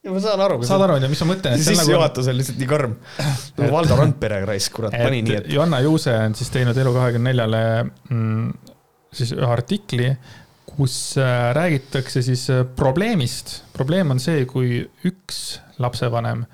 ja 0.08 0.16
ma 0.16 0.24
saan 0.24 0.42
aru. 0.48 0.58
saad 0.66 0.86
aru, 0.88 0.96
onju, 0.98 1.12
mis 1.12 1.22
ma 1.24 1.30
mõtlen? 1.34 1.60
sissejuhatus 1.60 2.24
nagu... 2.24 2.32
on 2.32 2.40
lihtsalt 2.40 2.60
nii 2.62 2.72
karm. 2.72 2.98
nagu 3.60 3.70
Valdo 3.76 4.00
Randpere 4.00 4.42
raisk, 4.48 4.74
kurat, 4.80 4.96
pani 4.96 5.22
nii, 5.26 5.38
et. 5.42 5.52
Joanna 5.52 5.82
Juuse 5.84 6.16
on 6.24 6.36
siis 6.38 6.52
teinud 6.54 6.78
Elu24-le 6.80 7.64
mm, 7.84 8.74
siis 9.20 9.36
ühe 9.36 9.50
artikli 9.52 10.12
kus 10.78 11.18
äh, 11.18 11.54
räägitakse 11.54 12.22
siis 12.22 12.50
äh, 12.50 12.66
probleemist. 12.76 13.64
probleem 13.72 14.10
on 14.10 14.20
see, 14.22 14.44
kui 14.46 14.84
üks 15.04 15.58
lapsevanem 15.82 16.44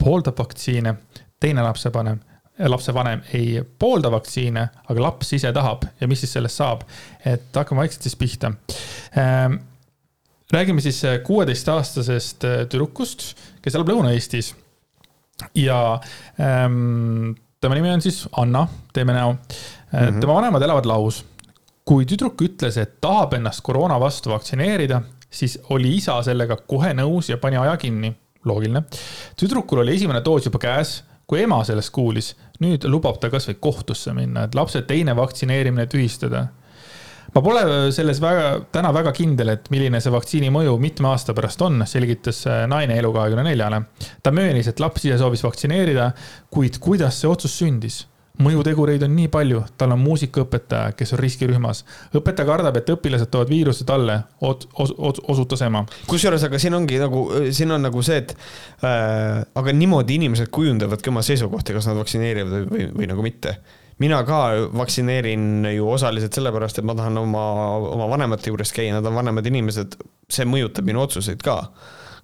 pooldab 0.00 0.38
vaktsiine, 0.38 0.94
teine 1.40 1.64
lapsevanem, 1.66 2.22
äh, 2.56 2.70
lapsevanem 2.72 3.20
ei 3.36 3.60
poolda 3.78 4.08
vaktsiine, 4.14 4.64
aga 4.88 5.04
laps 5.04 5.34
ise 5.36 5.52
tahab 5.52 5.84
ja 6.00 6.08
mis 6.08 6.24
siis 6.24 6.32
sellest 6.38 6.62
saab. 6.62 6.86
et 7.24 7.52
hakkame 7.52 7.84
vaikselt 7.84 8.08
siis 8.08 8.16
pihta. 8.16 8.54
Ähm, 9.18 9.60
räägime 10.52 10.80
siis 10.84 11.02
kuueteistaastasest 11.24 12.44
tüdrukust, 12.68 13.30
kes 13.62 13.74
elab 13.74 13.88
Lõuna-Eestis 13.88 14.52
ja 15.58 16.00
ähm, 16.40 17.32
tema 17.60 17.74
nimi 17.78 17.90
on 17.90 18.02
siis 18.04 18.24
Anna, 18.36 18.66
teeme 18.92 19.12
näo 19.12 19.32
mm. 19.32 19.38
-hmm. 19.98 20.20
tema 20.20 20.34
vanemad 20.34 20.62
elavad 20.62 20.86
lahus 20.86 21.24
kui 21.84 22.06
tüdruk 22.08 22.40
ütles, 22.44 22.78
et 22.80 22.98
tahab 23.04 23.36
ennast 23.36 23.62
koroona 23.64 23.98
vastu 24.00 24.32
vaktsineerida, 24.32 25.02
siis 25.30 25.58
oli 25.74 25.96
isa 25.98 26.16
sellega 26.24 26.56
kohe 26.68 26.94
nõus 26.96 27.28
ja 27.32 27.38
pani 27.40 27.60
aja 27.60 27.76
kinni. 27.76 28.14
loogiline. 28.44 28.82
tüdrukul 29.40 29.78
oli 29.80 29.94
esimene 29.94 30.20
doos 30.24 30.44
juba 30.44 30.58
käes, 30.60 30.98
kui 31.26 31.40
ema 31.42 31.62
sellest 31.64 31.90
kuulis, 31.96 32.34
nüüd 32.60 32.84
lubab 32.84 33.16
ta 33.20 33.30
kasvõi 33.32 33.56
kohtusse 33.60 34.12
minna, 34.12 34.42
et 34.44 34.54
lapse 34.54 34.82
teine 34.82 35.16
vaktsineerimine 35.16 35.86
tühistada 35.86 36.48
ma 37.34 37.42
pole 37.42 37.64
selles 37.94 38.20
väga, 38.22 38.48
täna 38.74 38.92
väga 38.94 39.12
kindel, 39.16 39.54
et 39.56 39.68
milline 39.74 40.00
see 40.02 40.14
vaktsiini 40.14 40.50
mõju 40.54 40.78
mitme 40.82 41.10
aasta 41.10 41.34
pärast 41.36 41.62
on, 41.66 41.82
selgitas 41.90 42.44
naine 42.70 42.98
Elu24-le. 43.00 43.84
ta 44.22 44.34
möönis, 44.34 44.70
et 44.70 44.82
laps 44.82 45.04
ise 45.04 45.18
soovis 45.18 45.44
vaktsineerida, 45.46 46.12
kuid 46.54 46.78
kuidas 46.82 47.20
see 47.20 47.30
otsus 47.30 47.58
sündis 47.58 48.04
mõjutegureid 48.42 49.02
on 49.06 49.12
nii 49.14 49.28
palju, 49.30 49.60
tal 49.78 49.94
on 49.94 50.00
muusikaõpetaja, 50.02 50.94
kes 50.98 51.14
on 51.14 51.20
riskirühmas. 51.22 51.84
õpetaja 52.18 52.48
kardab, 52.48 52.76
et 52.80 52.90
õpilased 52.90 53.30
toovad 53.30 53.50
viiruse 53.50 53.86
talle, 53.86 54.18
osutas 54.42 55.62
ema. 55.62 55.84
kusjuures, 56.10 56.42
aga 56.42 56.58
siin 56.58 56.74
ongi 56.74 56.98
nagu, 56.98 57.24
siin 57.54 57.70
on 57.70 57.86
nagu 57.86 58.02
see, 58.02 58.18
et 58.24 58.34
äh, 58.82 59.44
aga 59.54 59.72
niimoodi 59.72 60.18
inimesed 60.18 60.50
kujundavadki 60.50 61.14
oma 61.14 61.22
seisukohti, 61.22 61.76
kas 61.78 61.86
nad 61.86 61.98
vaktsineerivad 62.00 62.56
või, 62.56 62.66
või, 62.70 62.90
või 62.98 63.10
nagu 63.12 63.22
mitte 63.22 63.56
mina 64.02 64.22
ka 64.26 64.38
vaktsineerin 64.74 65.66
ju 65.74 65.90
osaliselt 65.90 66.34
sellepärast, 66.34 66.80
et 66.80 66.86
ma 66.86 66.96
tahan 66.98 67.18
oma, 67.18 67.44
oma 67.94 68.08
vanemate 68.10 68.50
juures 68.50 68.72
käia, 68.74 68.94
nad 68.96 69.06
on 69.06 69.14
vanemad 69.14 69.46
inimesed, 69.46 69.98
see 70.30 70.48
mõjutab 70.48 70.88
minu 70.88 71.04
otsuseid 71.04 71.44
ka 71.44 71.60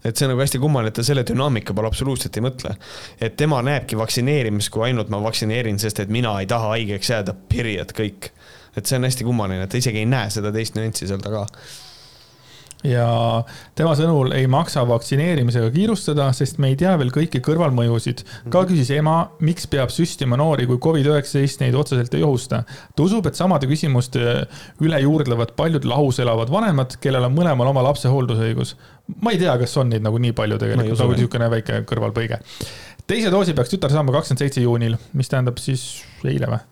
et 0.04 0.16
see 0.16 0.24
on 0.24 0.32
nagu 0.32 0.40
hästi 0.40 0.58
kummaline, 0.60 0.88
et 0.88 0.96
ta 0.96 1.04
selle 1.04 1.24
dünaamika 1.28 1.74
peale 1.76 1.90
absoluutselt 1.90 2.36
ei 2.38 2.44
mõtle. 2.44 2.74
et 3.20 3.36
tema 3.36 3.60
näebki 3.62 3.98
vaktsineerimist 4.00 4.72
kui 4.72 4.86
ainult 4.88 5.12
ma 5.12 5.20
vaktsineerin, 5.22 5.78
sest 5.78 6.00
et 6.00 6.08
mina 6.08 6.38
ei 6.40 6.48
taha 6.48 6.72
haigeks 6.74 7.10
jääda, 7.10 7.34
period, 7.48 7.92
kõik. 7.96 8.30
et 8.76 8.86
see 8.86 8.96
on 8.96 9.04
hästi 9.04 9.26
kummaline, 9.28 9.66
et 9.66 9.70
ta 9.70 9.76
isegi 9.76 10.00
ei 10.00 10.08
näe 10.08 10.30
seda 10.30 10.52
teist 10.52 10.78
nüanssi 10.78 11.08
seal 11.10 11.20
taga 11.20 11.44
ja 12.86 13.06
tema 13.76 13.92
sõnul 13.98 14.32
ei 14.36 14.46
maksa 14.50 14.82
vaktsineerimisega 14.88 15.70
kiirustada, 15.74 16.30
sest 16.36 16.60
me 16.62 16.70
ei 16.72 16.78
tea 16.80 16.94
veel 17.00 17.12
kõiki 17.14 17.42
kõrvalmõjusid. 17.44 18.22
ka 18.48 18.62
mhm. 18.62 18.70
küsis 18.70 18.92
ema, 18.96 19.16
miks 19.44 19.68
peab 19.70 19.92
süstima 19.92 20.38
noori, 20.40 20.66
kui 20.70 20.80
Covid-19 20.80 21.64
neid 21.64 21.76
otseselt 21.76 22.14
ei 22.16 22.24
ohusta. 22.26 22.62
ta 22.64 23.04
usub, 23.04 23.26
et 23.26 23.36
samade 23.36 23.68
küsimuste 23.70 24.46
üle 24.80 25.00
juurdlevad 25.04 25.54
paljud 25.56 25.84
lahus 25.84 26.20
elavad 26.24 26.52
vanemad, 26.52 26.96
kellel 27.00 27.28
on 27.28 27.36
mõlemal 27.36 27.72
oma 27.72 27.84
lapse 27.90 28.08
hooldusõigus. 28.08 28.76
ma 29.20 29.34
ei 29.34 29.42
tea, 29.42 29.58
kas 29.58 29.76
on 29.76 29.92
neid 29.92 30.06
nagu 30.06 30.18
nii 30.18 30.32
palju 30.32 30.58
tegelikult, 30.58 30.98
nagu 30.98 31.18
niisugune 31.18 31.50
väike 31.50 31.82
kõrvalpõige. 31.90 32.40
teise 33.06 33.30
doosi 33.30 33.54
peaks 33.54 33.76
tütar 33.76 33.92
saama 33.92 34.12
kakskümmend 34.12 34.46
seitse 34.46 34.64
juunil, 34.64 34.96
mis 35.12 35.28
tähendab 35.28 35.60
siis 35.60 36.02
eile 36.24 36.48
või? 36.48 36.64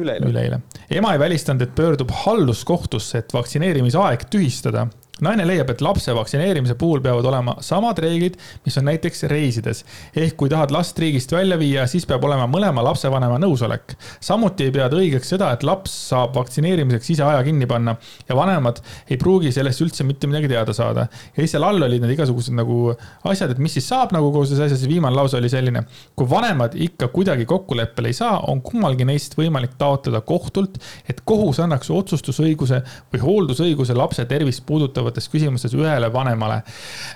üleeile 0.00 0.30
üle. 0.32 0.58
ema 0.88 1.12
ei 1.12 1.20
välistanud, 1.20 1.62
et 1.62 1.74
pöördub 1.76 2.10
halduskohtusse, 2.24 3.18
et 3.18 3.32
vaktsineerimisaeg 3.34 4.24
tühistada 4.32 4.88
naine 5.22 5.46
leiab, 5.46 5.70
et 5.70 5.82
lapse 5.84 6.14
vaktsineerimise 6.14 6.74
puhul 6.78 7.02
peavad 7.04 7.26
olema 7.30 7.54
samad 7.62 7.98
reeglid, 8.02 8.38
mis 8.66 8.78
on 8.78 8.88
näiteks 8.90 9.22
reisides. 9.30 9.84
ehk 10.16 10.36
kui 10.36 10.50
tahad 10.50 10.72
last 10.74 10.98
riigist 10.98 11.32
välja 11.32 11.58
viia, 11.58 11.86
siis 11.86 12.06
peab 12.06 12.24
olema 12.24 12.48
mõlema 12.50 12.82
lapsevanema 12.84 13.38
nõusolek. 13.42 13.94
samuti 14.20 14.64
ei 14.68 14.74
pea 14.74 14.88
ta 14.88 14.98
õigeks 14.98 15.32
seda, 15.34 15.52
et 15.52 15.62
laps 15.62 15.94
saab 16.08 16.34
vaktsineerimiseks 16.34 17.10
ise 17.14 17.24
aja 17.26 17.42
kinni 17.46 17.66
panna 17.66 17.96
ja 18.28 18.36
vanemad 18.36 18.82
ei 19.08 19.16
pruugi 19.16 19.52
sellest 19.52 19.84
üldse 19.84 20.04
mitte 20.04 20.26
midagi 20.26 20.48
teada 20.48 20.72
saada. 20.72 21.06
ja 21.36 21.38
siis 21.38 21.54
seal 21.54 21.64
all 21.68 21.82
olid 21.82 22.02
need 22.02 22.14
igasugused 22.16 22.56
nagu 22.58 22.94
asjad, 23.24 23.54
et 23.54 23.62
mis 23.62 23.78
siis 23.78 23.86
saab 23.88 24.12
nagu 24.16 24.32
kogu 24.32 24.46
selles 24.50 24.72
asjas, 24.72 24.88
viimane 24.88 25.16
lause 25.16 25.36
oli 25.38 25.48
selline. 25.52 25.84
kui 26.16 26.28
vanemad 26.30 26.74
ikka 26.74 27.08
kuidagi 27.14 27.46
kokkuleppele 27.46 28.10
ei 28.10 28.18
saa, 28.18 28.40
on 28.50 28.62
kummalgi 28.62 29.06
neist 29.06 29.38
võimalik 29.38 29.78
taotleda 29.78 30.20
kohtult, 30.26 30.78
et 31.08 31.22
kohus 31.24 31.60
annaks 31.62 31.90
otsustusõiguse 31.90 32.82
või 33.12 33.22
hooldusõiguse 33.22 33.94
lapse 33.96 34.24
tervist 34.26 34.66
puudutavate 34.66 35.11
puudutavates 35.12 35.28
küsimustes 35.32 35.74
ühele 35.76 36.10
vanemale 36.12 36.62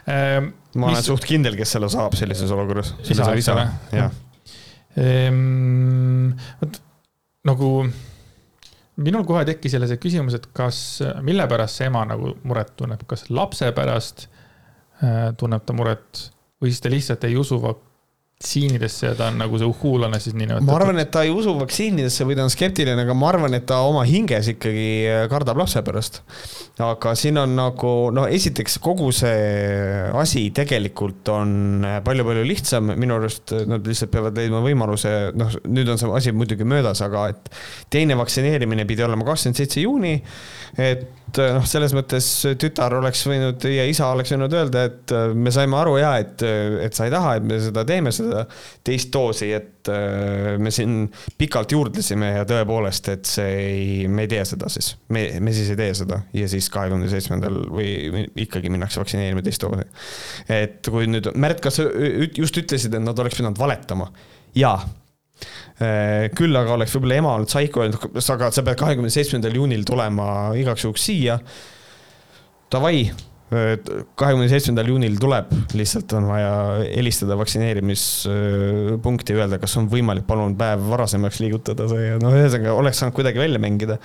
ehm,. 0.07 0.51
ma 0.77 0.91
mis... 0.91 0.99
olen 0.99 1.07
suht 1.07 1.25
kindel, 1.27 1.57
kes 1.57 1.77
selle 1.77 1.89
saab 1.93 2.17
sellises 2.19 2.51
olukorras. 2.53 2.95
isa, 3.09 3.55
ole. 3.55 3.67
jah 3.93 4.11
ehm,. 4.97 6.37
vot 6.61 6.81
nagu 7.47 7.71
minul 8.97 9.27
kohe 9.29 9.45
tekkis 9.45 9.77
jälle 9.77 9.89
see 9.89 10.01
küsimus, 10.01 10.37
et 10.39 10.47
kas, 10.57 11.03
mille 11.23 11.47
pärast 11.49 11.81
see 11.81 11.91
ema 11.91 12.05
nagu 12.09 12.35
muret 12.45 12.75
tunneb, 12.77 13.03
kas 13.09 13.29
lapse 13.31 13.69
pärast 13.77 14.27
äh, 15.03 15.33
tunneb 15.37 15.67
ta 15.67 15.77
muret 15.77 16.31
või 16.61 16.73
siis 16.73 16.81
ta 16.81 16.93
lihtsalt 16.93 17.27
ei 17.29 17.37
usu 17.37 17.61
vaktsiinidesse 18.37 19.07
ja 19.07 19.15
ta 19.17 19.31
on 19.31 19.39
nagu 19.41 19.57
see 19.57 19.65
uhhuulane 19.65 20.19
siis 20.21 20.35
niinimetatud. 20.37 20.69
ma 20.69 20.77
arvan, 20.77 20.99
et 21.01 21.09
ta 21.11 21.23
ei 21.25 21.31
usu 21.33 21.55
vaktsiinidesse 21.57 22.27
või 22.29 22.37
ta 22.37 22.45
on 22.45 22.53
skeptiline, 22.53 23.01
aga 23.07 23.15
ma 23.17 23.31
arvan, 23.31 23.55
et 23.57 23.65
ta 23.65 23.79
oma 23.89 24.03
hinges 24.05 24.51
ikkagi 24.53 24.89
kardab 25.33 25.57
lapse 25.57 25.81
pärast. 25.87 26.21
aga 26.85 27.15
siin 27.17 27.41
on 27.41 27.57
nagu, 27.57 27.93
no 28.13 28.27
esiteks 28.29 28.77
kogu 28.85 29.09
see 29.17 30.13
asi 30.13 30.51
tegelikult 30.53 31.33
on 31.33 31.87
palju-palju 32.05 32.45
lihtsam, 32.45 32.93
minu 32.93 33.17
arust 33.17 33.55
nad 33.67 33.89
lihtsalt 33.89 34.13
peavad 34.13 34.37
leidma 34.37 34.61
võimaluse, 34.61 35.15
noh, 35.33 35.57
nüüd 35.65 35.89
on 35.89 36.03
see 36.03 36.13
asi 36.21 36.37
muidugi 36.37 36.69
möödas, 36.69 37.01
aga 37.07 37.31
et 37.33 37.49
teine 37.89 38.21
vaktsineerimine 38.21 38.85
pidi 38.85 39.07
olema 39.07 39.25
kakskümmend 39.25 39.65
seitse 39.65 39.81
juuni, 39.81 40.19
et 40.77 41.09
et 41.27 41.41
noh, 41.57 41.65
selles 41.69 41.93
mõttes 41.97 42.27
tütar 42.61 42.95
oleks 42.97 43.25
võinud 43.29 43.67
ja 43.71 43.87
isa 43.89 44.09
oleks 44.15 44.33
võinud 44.35 44.57
öelda, 44.57 44.85
et 44.91 45.15
äh, 45.15 45.31
me 45.35 45.53
saime 45.55 45.79
aru 45.79 45.97
ja 46.01 46.15
et, 46.23 46.43
et 46.87 46.97
sa 46.97 47.09
ei 47.09 47.15
taha, 47.15 47.37
et 47.39 47.47
me 47.47 47.59
seda 47.63 47.85
teeme, 47.89 48.13
seda 48.15 48.45
teist 48.87 49.13
doosi, 49.15 49.51
et 49.57 49.91
me 50.59 50.73
siin 50.75 51.05
pikalt 51.39 51.71
juurdlesime 51.71 52.33
ja 52.33 52.47
tõepoolest, 52.49 53.11
et 53.13 53.29
see 53.31 53.53
ei, 53.61 53.87
me 54.11 54.25
ei 54.27 54.33
tee 54.33 54.43
seda 54.49 54.71
siis. 54.73 54.97
me, 55.15 55.23
me 55.39 55.55
siis 55.55 55.71
ei 55.71 55.79
tee 55.79 55.93
seda 55.95 56.19
ja 56.35 56.49
siis 56.51 56.67
kahekümne 56.75 57.07
seitsmendal 57.13 57.61
või 57.71 58.27
ikkagi 58.47 58.73
minnakse 58.73 58.99
vaktsineerima 59.03 59.45
teist 59.47 59.63
doosi. 59.63 59.87
et 60.51 60.91
kui 60.91 61.07
nüüd, 61.11 61.31
Märt, 61.39 61.63
kas 61.63 61.79
sa 61.79 61.87
just 62.35 62.59
ütlesid, 62.59 62.95
et 62.97 63.03
nad 63.03 63.19
oleks 63.23 63.39
pidanud 63.39 63.59
valetama? 63.61 64.11
jaa 64.57 64.81
küll 66.37 66.57
aga 66.57 66.77
oleks 66.77 66.95
võib-olla 66.97 67.21
ema 67.21 67.35
olnud 67.37 67.51
Saiko 67.53 67.83
öelnud, 67.85 67.99
aga 68.35 68.51
sa 68.55 68.63
pead 68.65 68.79
kahekümne 68.81 69.11
seitsmendal 69.13 69.55
juunil 69.59 69.85
tulema 69.89 70.27
igaks 70.57 70.87
juhuks 70.87 71.03
siia. 71.11 71.37
Davai, 72.73 73.05
kahekümne 73.47 74.49
seitsmendal 74.51 74.89
juunil 74.91 75.19
tuleb, 75.23 75.53
lihtsalt 75.79 76.13
on 76.19 76.25
vaja 76.33 76.53
helistada 76.89 77.37
vaktsineerimispunkti, 77.39 79.37
öelda, 79.37 79.61
kas 79.63 79.77
on 79.79 79.87
võimalik, 79.93 80.27
palun 80.27 80.57
päev 80.59 80.83
varasemaks 80.91 81.39
liigutada 81.45 81.87
see 81.93 82.09
ja 82.09 82.17
noh, 82.23 82.35
ühesõnaga 82.35 82.75
oleks 82.81 82.99
saanud 83.03 83.15
kuidagi 83.19 83.39
välja 83.45 83.61
mängida. 83.63 84.01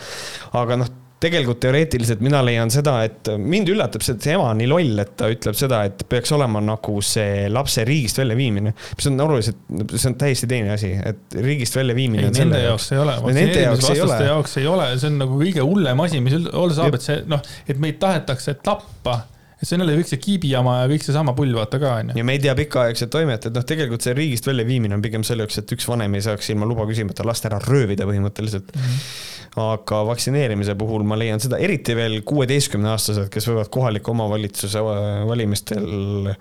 aga 0.61 0.77
noh 0.84 0.91
tegelikult 1.22 1.59
teoreetiliselt 1.61 2.22
mina 2.24 2.41
leian 2.45 2.72
seda, 2.74 2.95
et 3.05 3.30
mind 3.38 3.69
üllatab 3.74 4.03
see, 4.05 4.15
et 4.17 4.26
see 4.26 4.36
ema 4.36 4.49
on 4.51 4.61
nii 4.61 4.69
loll, 4.69 5.01
et 5.03 5.13
ta 5.19 5.30
ütleb 5.32 5.57
seda, 5.57 5.84
et 5.89 6.05
peaks 6.09 6.34
olema 6.36 6.61
nagu 6.65 6.97
see 7.05 7.47
lapse 7.53 7.86
riigist 7.88 8.22
väljaviimine. 8.22 8.74
mis 8.97 9.09
on 9.11 9.26
oluliselt, 9.28 9.59
see 9.93 10.09
on 10.09 10.17
täiesti 10.22 10.49
teine 10.49 10.74
asi, 10.76 10.93
et 10.97 11.38
riigist 11.38 11.78
väljaviimine. 11.78 12.30
ei, 12.30 12.38
nende 12.39 12.63
jaoks 12.63 12.91
ei 12.95 13.03
ole. 13.03 13.17
Nende 13.38 13.65
jaoks 13.67 13.89
ei 13.91 14.01
ole. 14.05 14.22
jaoks 14.32 14.57
ei 14.61 14.72
ole, 14.72 14.88
see 14.97 15.11
on 15.11 15.22
nagu 15.22 15.41
kõige 15.43 15.67
hullem 15.67 16.07
asi, 16.07 16.24
mis 16.26 16.38
olla 16.41 16.80
saab, 16.80 16.97
et 16.97 17.05
see 17.05 17.22
noh, 17.30 17.45
et 17.69 17.82
meid 17.82 18.01
tahetakse 18.01 18.57
tappa 18.65 19.22
et 19.62 19.70
see 19.70 19.78
on 19.78 19.84
jälle 19.84 19.97
kõik 19.99 20.09
see 20.09 20.22
kiibijama 20.22 20.78
ja 20.80 20.88
kõik 20.89 21.05
seesama 21.05 21.36
pull, 21.38 21.53
vaata 21.53 21.80
ka 21.82 21.97
onju. 22.01 22.18
ja 22.18 22.26
me 22.28 22.38
ei 22.38 22.41
tea 22.43 22.55
pikaaegset 22.57 23.12
toimet, 23.14 23.45
et 23.45 23.57
noh, 23.57 23.66
tegelikult 23.68 24.05
see 24.05 24.16
riigist 24.18 24.49
väljaviimine 24.49 24.97
on 24.97 25.03
pigem 25.05 25.26
selle 25.28 25.45
jaoks, 25.45 25.62
et 25.62 25.76
üks 25.78 25.88
vanem 25.89 26.18
ei 26.18 26.26
saaks 26.26 26.49
ilma 26.53 26.70
luba 26.70 26.88
küsimata 26.89 27.26
last 27.28 27.45
ära 27.49 27.62
röövida 27.68 28.09
põhimõtteliselt 28.09 28.74
mm. 28.74 28.89
-hmm 28.89 29.30
aga 29.59 29.97
vaktsineerimise 30.07 30.78
puhul 30.80 31.03
ma 31.03 31.18
leian 31.20 31.41
seda, 31.43 31.57
eriti 31.59 31.95
veel 31.97 32.22
kuueteistkümneaastased, 32.28 33.28
kes 33.34 33.49
võivad 33.49 33.72
kohaliku 33.74 34.14
omavalitsuse 34.14 34.80
äh, 34.80 35.07
valimistel 35.28 36.32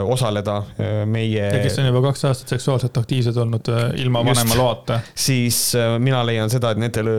osaleda 0.00 0.56
äh, 0.62 1.02
meie. 1.08 1.44
ja 1.44 1.62
kes 1.62 1.78
on 1.82 1.88
juba 1.90 2.02
kaks 2.08 2.24
aastat 2.30 2.54
seksuaalselt 2.54 2.96
aktiivsed 3.02 3.38
olnud 3.44 3.70
ilma 4.00 4.24
Just, 4.24 4.30
vanema 4.30 4.58
loata. 4.58 5.00
siis 5.14 5.60
mina 6.02 6.22
leian 6.26 6.50
seda, 6.52 6.72
et 6.72 6.82
nendel 6.82 7.10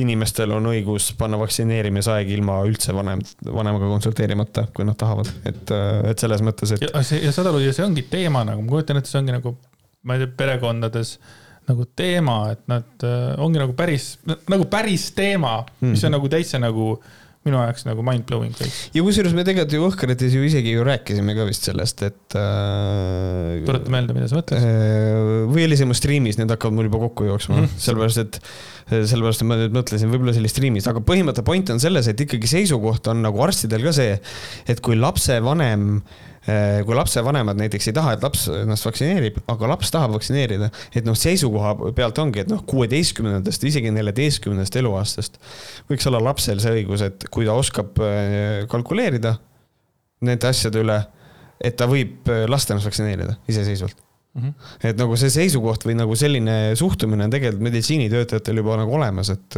inimestel 0.00 0.54
on 0.56 0.70
õigus 0.72 1.12
panna 1.18 1.40
vaktsineerimisaeg 1.40 2.32
ilma 2.36 2.60
üldse 2.68 2.94
vanem, 2.96 3.22
vanemaga 3.48 3.90
konsulteerimata, 3.90 4.66
kui 4.74 4.86
nad 4.88 4.98
tahavad, 4.98 5.30
et, 5.48 5.76
et 6.10 6.26
selles 6.26 6.42
mõttes, 6.44 6.74
et. 6.76 6.88
ja 6.88 7.04
see, 7.06 7.22
ja 7.24 7.34
saad 7.34 7.52
aru, 7.52 7.62
ja 7.64 7.74
see 7.76 7.86
ongi 7.86 8.06
teema 8.10 8.44
nagu, 8.48 8.64
ma 8.64 8.76
kujutan 8.76 9.00
ette, 9.00 9.12
see 9.12 9.22
ongi 9.22 9.36
nagu, 9.36 9.56
ma 10.06 10.18
ei 10.18 10.24
tea, 10.24 10.34
perekondades 10.42 11.16
nagu 11.68 11.86
teema, 11.96 12.36
et 12.52 12.62
nad 12.70 13.06
äh, 13.06 13.32
ongi 13.42 13.60
nagu 13.62 13.74
päris, 13.78 14.16
nagu 14.50 14.66
päris 14.70 15.10
teema 15.14 15.60
mm, 15.60 15.66
-hmm. 15.66 15.90
mis 15.94 16.04
on 16.04 16.10
mhm. 16.10 16.16
nagu 16.18 16.28
täitsa 16.28 16.58
nagu 16.58 16.86
minu 17.46 17.58
jaoks 17.58 17.86
nagu 17.88 18.04
mind-blowing 18.06 18.54
kõik. 18.54 18.78
ja 18.94 19.04
kusjuures 19.04 19.34
me 19.34 19.44
tegelikult 19.46 19.74
ju 19.74 19.86
Õhkrites 19.88 20.36
ju 20.36 20.44
isegi 20.46 20.74
ju 20.76 20.84
rääkisime 20.86 21.34
ka 21.34 21.46
vist 21.48 21.66
sellest, 21.66 22.04
et 22.06 22.36
äh,. 22.38 23.62
tuleta 23.66 23.94
meelde, 23.94 24.16
mida 24.16 24.30
sa 24.30 24.38
mõtled 24.38 24.62
äh,? 24.62 25.44
või 25.50 25.66
oli 25.66 25.78
see 25.78 25.88
mu 25.90 25.96
striimis, 25.98 26.38
need 26.38 26.54
hakkavad 26.54 26.78
mul 26.78 26.90
juba 26.90 27.02
kokku 27.08 27.26
jooksma 27.30 27.58
mm, 27.58 27.68
-hmm. 27.68 27.84
sellepärast 27.86 28.22
et, 28.22 28.40
sellepärast 28.92 29.44
et 29.44 29.50
ma 29.50 29.60
nüüd 29.60 29.78
mõtlesin, 29.78 30.12
võib-olla 30.12 30.36
see 30.36 30.44
oli 30.44 30.52
striimis, 30.54 30.90
aga 30.90 31.04
põhimõtte 31.06 31.46
point 31.46 31.74
on 31.74 31.82
selles, 31.82 32.10
et 32.10 32.26
ikkagi 32.26 32.50
seisukoht 32.50 33.10
on 33.10 33.24
nagu 33.26 33.42
arstidel 33.42 33.88
ka 33.90 33.96
see, 33.96 34.18
et 34.70 34.84
kui 34.84 34.98
lapsevanem 34.98 36.02
Äh, 36.02 36.31
kui 36.42 36.96
lapsevanemad 36.98 37.58
näiteks 37.60 37.86
ei 37.90 37.94
taha, 37.94 38.16
et 38.16 38.24
laps 38.24 38.48
ennast 38.50 38.86
vaktsineerib, 38.88 39.38
aga 39.52 39.68
laps 39.70 39.92
tahab 39.94 40.16
vaktsineerida, 40.16 40.72
et 40.90 41.06
noh, 41.06 41.14
seisukoha 41.18 41.74
pealt 41.94 42.18
ongi, 42.18 42.42
et 42.42 42.50
noh, 42.50 42.64
kuueteistkümnendast, 42.66 43.62
isegi 43.70 43.92
neljateistkümnendast 43.94 44.78
eluaastast 44.82 45.38
võiks 45.90 46.08
olla 46.10 46.22
lapsel 46.26 46.62
see 46.62 46.80
õigus, 46.80 47.04
et 47.06 47.28
kui 47.30 47.46
ta 47.46 47.54
oskab 47.58 48.00
äh, 48.02 48.62
kalkuleerida 48.72 49.36
nende 50.26 50.50
asjade 50.50 50.82
üle, 50.82 50.98
et 51.62 51.78
ta 51.78 51.86
võib 51.90 52.26
äh, 52.30 52.44
lasta 52.50 52.74
ennast 52.74 52.90
vaktsineerida 52.90 53.38
iseseisvalt 53.50 54.08
Mm 54.32 54.42
-hmm. 54.48 54.88
et 54.88 54.96
nagu 54.96 55.16
see 55.20 55.28
seisukoht 55.28 55.82
või 55.84 55.92
nagu 55.92 56.14
selline 56.16 56.72
suhtumine 56.74 57.26
on 57.26 57.30
tegelikult 57.30 57.66
meditsiinitöötajatel 57.66 58.56
juba 58.62 58.78
nagu 58.80 58.94
olemas, 58.96 59.28
et, 59.28 59.56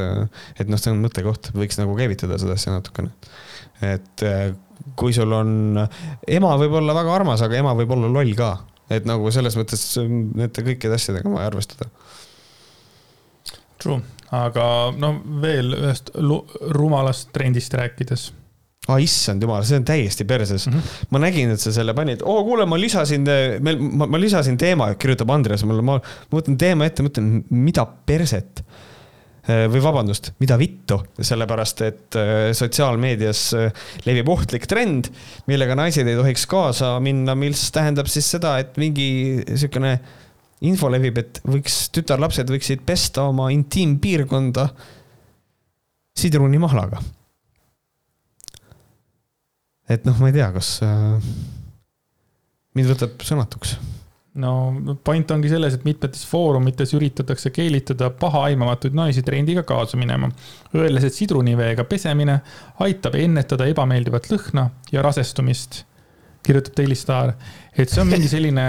et 0.58 0.68
noh, 0.68 0.80
see 0.82 0.90
on 0.90 0.98
mõttekoht, 0.98 1.52
võiks 1.54 1.78
nagu 1.78 1.94
käivitada 1.94 2.38
seda 2.42 2.56
asja 2.58 2.72
natukene. 2.74 3.12
et 3.82 4.24
kui 4.98 5.14
sul 5.16 5.32
on, 5.34 5.80
ema 6.28 6.54
võib 6.60 6.78
olla 6.80 6.96
väga 6.96 7.14
armas, 7.14 7.42
aga 7.44 7.58
ema 7.60 7.74
võib 7.78 7.94
olla 7.96 8.10
loll 8.12 8.36
ka. 8.38 8.52
et 8.92 9.06
nagu 9.08 9.30
selles 9.32 9.56
mõttes 9.56 9.82
nende 10.04 10.62
kõikide 10.66 10.98
asjadega 10.98 11.28
on 11.28 11.38
vaja 11.38 11.48
arvestada. 11.48 11.88
True, 13.80 14.02
aga 14.30 14.66
no 14.96 15.14
veel 15.40 15.72
ühest 15.78 16.12
rumalast 16.76 17.32
trendist 17.32 17.74
rääkides 17.74 18.30
ah, 18.88 19.00
issand 19.00 19.42
jumal, 19.42 19.64
see 19.64 19.78
on 19.80 19.86
täiesti 19.88 20.26
perses 20.28 20.66
mm. 20.68 20.72
-hmm. 20.74 21.10
ma 21.10 21.22
nägin, 21.24 21.52
et 21.54 21.60
sa 21.60 21.72
selle 21.72 21.94
panid, 21.96 22.22
oo 22.22 22.44
kuule, 22.44 22.66
ma 22.68 22.76
lisasin, 22.80 23.24
ma, 23.64 24.06
ma 24.06 24.20
lisasin 24.20 24.60
teema, 24.60 24.92
kirjutab 25.00 25.30
Andres 25.32 25.64
mulle, 25.64 25.82
ma, 25.82 25.96
ma 25.96 26.40
võtan 26.40 26.58
teema 26.60 26.84
ette, 26.84 27.06
mõtlen, 27.06 27.38
mida 27.48 27.86
perset 28.06 28.60
Äh, 28.64 28.93
või 29.44 29.80
vabandust, 29.84 30.30
mida 30.40 30.56
vittu, 30.60 30.96
sellepärast 31.20 31.82
et 31.84 32.16
äh, 32.16 32.50
sotsiaalmeedias 32.56 33.42
äh, 33.58 33.88
levib 34.06 34.30
ohtlik 34.32 34.64
trend, 34.70 35.10
millega 35.50 35.76
naised 35.76 36.08
ei 36.08 36.16
tohiks 36.16 36.46
kaasa 36.48 36.94
minna, 37.04 37.36
mis 37.36 37.66
tähendab 37.74 38.08
siis 38.08 38.30
seda, 38.36 38.56
et 38.62 38.78
mingi 38.80 39.08
niisugune 39.42 39.98
info 40.64 40.88
levib, 40.88 41.18
et 41.20 41.42
võiks, 41.44 41.90
tütarlapsed 41.92 42.48
võiksid 42.48 42.86
pesta 42.88 43.26
oma 43.28 43.50
intiimpiirkonda 43.52 44.68
sidrunimahlaga. 46.16 47.02
et 49.90 50.06
noh, 50.08 50.16
ma 50.16 50.30
ei 50.30 50.38
tea, 50.38 50.48
kas 50.54 50.78
mind 52.74 52.88
võtab 52.94 53.20
sõnatuks 53.28 53.76
no 54.42 54.96
point 55.04 55.30
ongi 55.30 55.50
selles, 55.52 55.76
et 55.76 55.84
mitmetes 55.86 56.24
foorumites 56.26 56.94
üritatakse 56.96 57.52
keelitada 57.54 58.10
pahaaimamatuid 58.18 58.96
naisi 58.98 59.22
trendiga 59.26 59.62
kaasa 59.66 59.98
minema. 60.00 60.30
Öeldes, 60.74 61.08
et 61.08 61.16
sidruniveega 61.16 61.86
pesemine 61.90 62.40
aitab 62.84 63.18
ennetada 63.20 63.68
ebameeldivat 63.70 64.30
lõhna 64.32 64.68
ja 64.92 65.04
rasestumist, 65.06 65.84
kirjutab 66.44 66.80
Daily 66.80 66.98
Star. 66.98 67.34
et 67.76 67.90
see 67.90 68.02
on 68.02 68.10
mingi 68.10 68.28
selline 68.30 68.64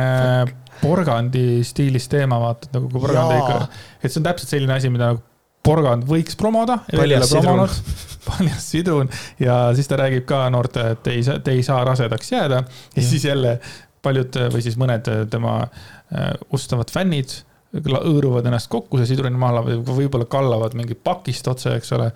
porgandi 0.83 1.63
stiilis 1.65 2.09
teema, 2.11 2.39
vaata, 2.41 2.69
nagu 2.75 2.91
kui 2.91 3.01
porgand 3.01 3.37
ikka, 3.39 3.87
et 4.01 4.11
see 4.11 4.21
on 4.21 4.27
täpselt 4.29 4.53
selline 4.53 4.77
asi, 4.77 4.91
mida 4.93 5.13
nagu 5.13 5.23
porgand 5.65 6.05
võiks 6.07 6.37
promoda. 6.37 6.79
paljas 6.91 7.31
sidrun. 7.31 7.63
paljas 8.27 8.67
sidrun 8.73 9.09
ja 9.41 9.57
siis 9.77 9.89
ta 9.89 9.99
räägib 10.01 10.25
ka 10.29 10.45
noortele, 10.53 10.95
et 10.95 11.09
ei 11.13 11.23
saa, 11.25 11.41
te 11.43 11.55
ei 11.55 11.63
saa 11.65 11.83
rasedaks 11.87 12.31
jääda 12.31 12.61
ja, 12.61 12.79
ja 12.95 13.05
siis 13.05 13.25
jälle 13.25 13.57
paljud 14.05 14.39
või 14.53 14.63
siis 14.65 14.77
mõned 14.81 15.09
tema 15.33 15.57
äh, 15.65 16.31
ustavad 16.55 16.93
fännid 16.93 17.41
hõõruvad 17.75 18.45
ennast 18.47 18.69
kokku, 18.71 19.01
see 19.01 19.09
sidrunimaala 19.09 19.65
või 19.65 19.81
võib-olla 19.83 20.29
kallavad 20.31 20.77
mingit 20.79 21.01
pakist 21.03 21.49
otse, 21.51 21.73
eks 21.75 21.91
ole. 21.97 22.07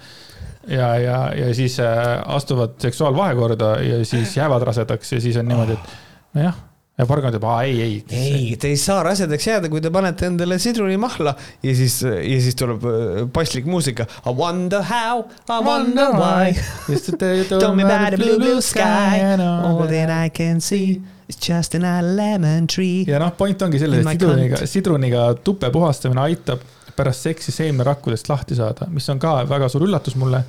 ja, 0.72 0.94
ja, 1.04 1.18
ja 1.36 1.50
siis 1.58 1.76
astuvad 1.84 2.78
seksuaalvahekorda 2.80 3.76
ja 3.84 4.00
siis 4.08 4.38
jäävad 4.38 4.64
rasedaks 4.72 5.18
ja 5.18 5.22
siis 5.22 5.42
on 5.42 5.52
niimoodi, 5.52 5.76
et 5.76 6.40
nojah 6.40 6.69
ja 7.00 7.06
porgand 7.08 7.38
aa 7.40 7.60
ei, 7.64 7.78
ei. 7.82 7.94
ei, 8.12 8.56
te 8.60 8.72
ei 8.74 8.78
saa 8.80 9.00
rasedaks 9.08 9.46
jääda, 9.48 9.70
kui 9.72 9.82
te 9.84 9.92
panete 9.94 10.28
endale 10.28 10.58
sidrunimahla 10.60 11.34
ja 11.64 11.76
siis, 11.76 12.02
ja 12.04 12.40
siis 12.44 12.58
tuleb 12.60 12.84
äh, 12.90 13.22
paslik 13.34 13.70
muusika. 13.70 14.08
I 14.28 14.34
wonder 14.36 14.84
how, 14.84 15.24
I 15.48 15.62
wonder 15.64 16.12
why. 16.18 16.52
Tell 17.20 17.76
me 17.76 17.88
about 17.88 18.16
the 18.16 18.20
blue, 18.20 18.38
blue 18.42 18.62
sky, 18.62 19.24
all 19.40 19.88
that 19.88 20.12
I 20.12 20.30
can 20.30 20.60
see. 20.62 21.00
It's 21.30 21.40
just 21.46 21.76
another 21.78 22.10
lemon 22.18 22.68
tree. 22.68 23.06
ja 23.08 23.20
noh, 23.22 23.32
point 23.38 23.62
ongi 23.62 23.80
selles, 23.80 24.02
et 24.02 24.12
sidruniga, 24.18 24.62
sidruniga 24.68 25.26
tupe 25.46 25.70
puhastamine 25.72 26.24
aitab 26.26 26.64
pärast 26.98 27.30
seksi 27.30 27.54
seemnerakkudest 27.54 28.32
lahti 28.32 28.58
saada, 28.58 28.90
mis 28.92 29.08
on 29.14 29.22
ka 29.22 29.38
väga 29.48 29.70
suur 29.72 29.86
üllatus 29.88 30.18
mulle 30.20 30.42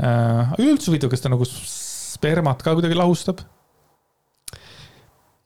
äh,. 0.00 0.54
üldse 0.62 0.88
huvitav, 0.88 1.10
kas 1.12 1.26
ta 1.26 1.32
nagu 1.32 1.44
spermat 1.50 2.62
ka 2.62 2.76
kuidagi 2.78 2.96
lahustab 2.96 3.42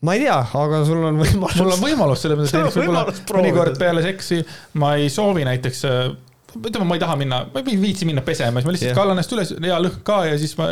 ma 0.05 0.15
ei 0.17 0.25
tea, 0.25 0.37
aga 0.61 0.83
sul 0.87 1.01
on 1.09 1.19
võimalus. 1.23 1.57
mul 1.61 1.73
on 1.75 1.83
võimalus, 1.83 2.23
selles 2.25 2.41
mõttes, 2.41 2.55
et 2.55 2.79
võib-olla 2.79 3.07
mõnikord 3.39 3.81
peale 3.81 4.05
seksi 4.05 4.43
ma 4.81 4.95
ei 5.01 5.11
soovi 5.13 5.47
näiteks 5.49 5.85
äh, 5.89 6.13
ütleme, 6.61 6.87
ma 6.89 6.99
ei 6.99 7.03
taha 7.03 7.17
minna, 7.21 7.41
ma 7.51 7.63
ei 7.65 7.81
viitsi 7.81 8.09
minna 8.09 8.23
pesema, 8.27 8.61
siis 8.61 8.69
ma 8.69 8.77
lihtsalt 8.77 8.91
yeah. 8.91 8.99
kallan 8.99 9.17
ennast 9.17 9.35
üles, 9.35 9.55
hea 9.65 9.81
lõhn 9.81 10.05
ka 10.07 10.21
ja 10.29 10.39
siis 10.41 10.55
ma 10.61 10.69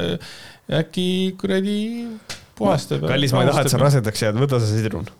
äkki 0.82 1.06
kuradi 1.40 1.80
puhastab. 2.58 3.06
kallis, 3.08 3.34
ma 3.34 3.44
ei 3.44 3.50
taha, 3.50 3.66
et 3.66 3.74
sa 3.74 3.82
rasedaks 3.82 4.24
jääd, 4.26 4.38
võta 4.40 4.60
see 4.62 4.78
sidrun. 4.78 5.10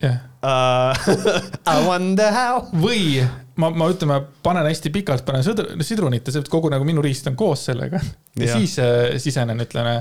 jah 0.00 0.16
yeah. 0.42 0.96
uh,. 0.96 1.70
I 1.74 1.86
wonder 1.86 2.32
how. 2.34 2.64
või 2.72 3.20
ma, 3.60 3.70
ma 3.74 3.90
ütleme, 3.92 4.20
panen 4.44 4.68
hästi 4.70 4.92
pikalt, 4.94 5.26
panen 5.26 5.44
sõdr, 5.46 5.74
sidrunit 5.86 6.28
ja 6.28 6.36
see 6.36 6.52
kogu 6.52 6.72
nagu 6.72 6.86
minu 6.88 7.04
riist 7.04 7.28
on 7.30 7.38
koos 7.38 7.66
sellega. 7.68 8.00
ja 8.38 8.46
yeah. 8.46 8.60
siis 8.60 8.78
äh, 8.80 9.18
sisenen, 9.22 9.60
ütleme 9.66 10.00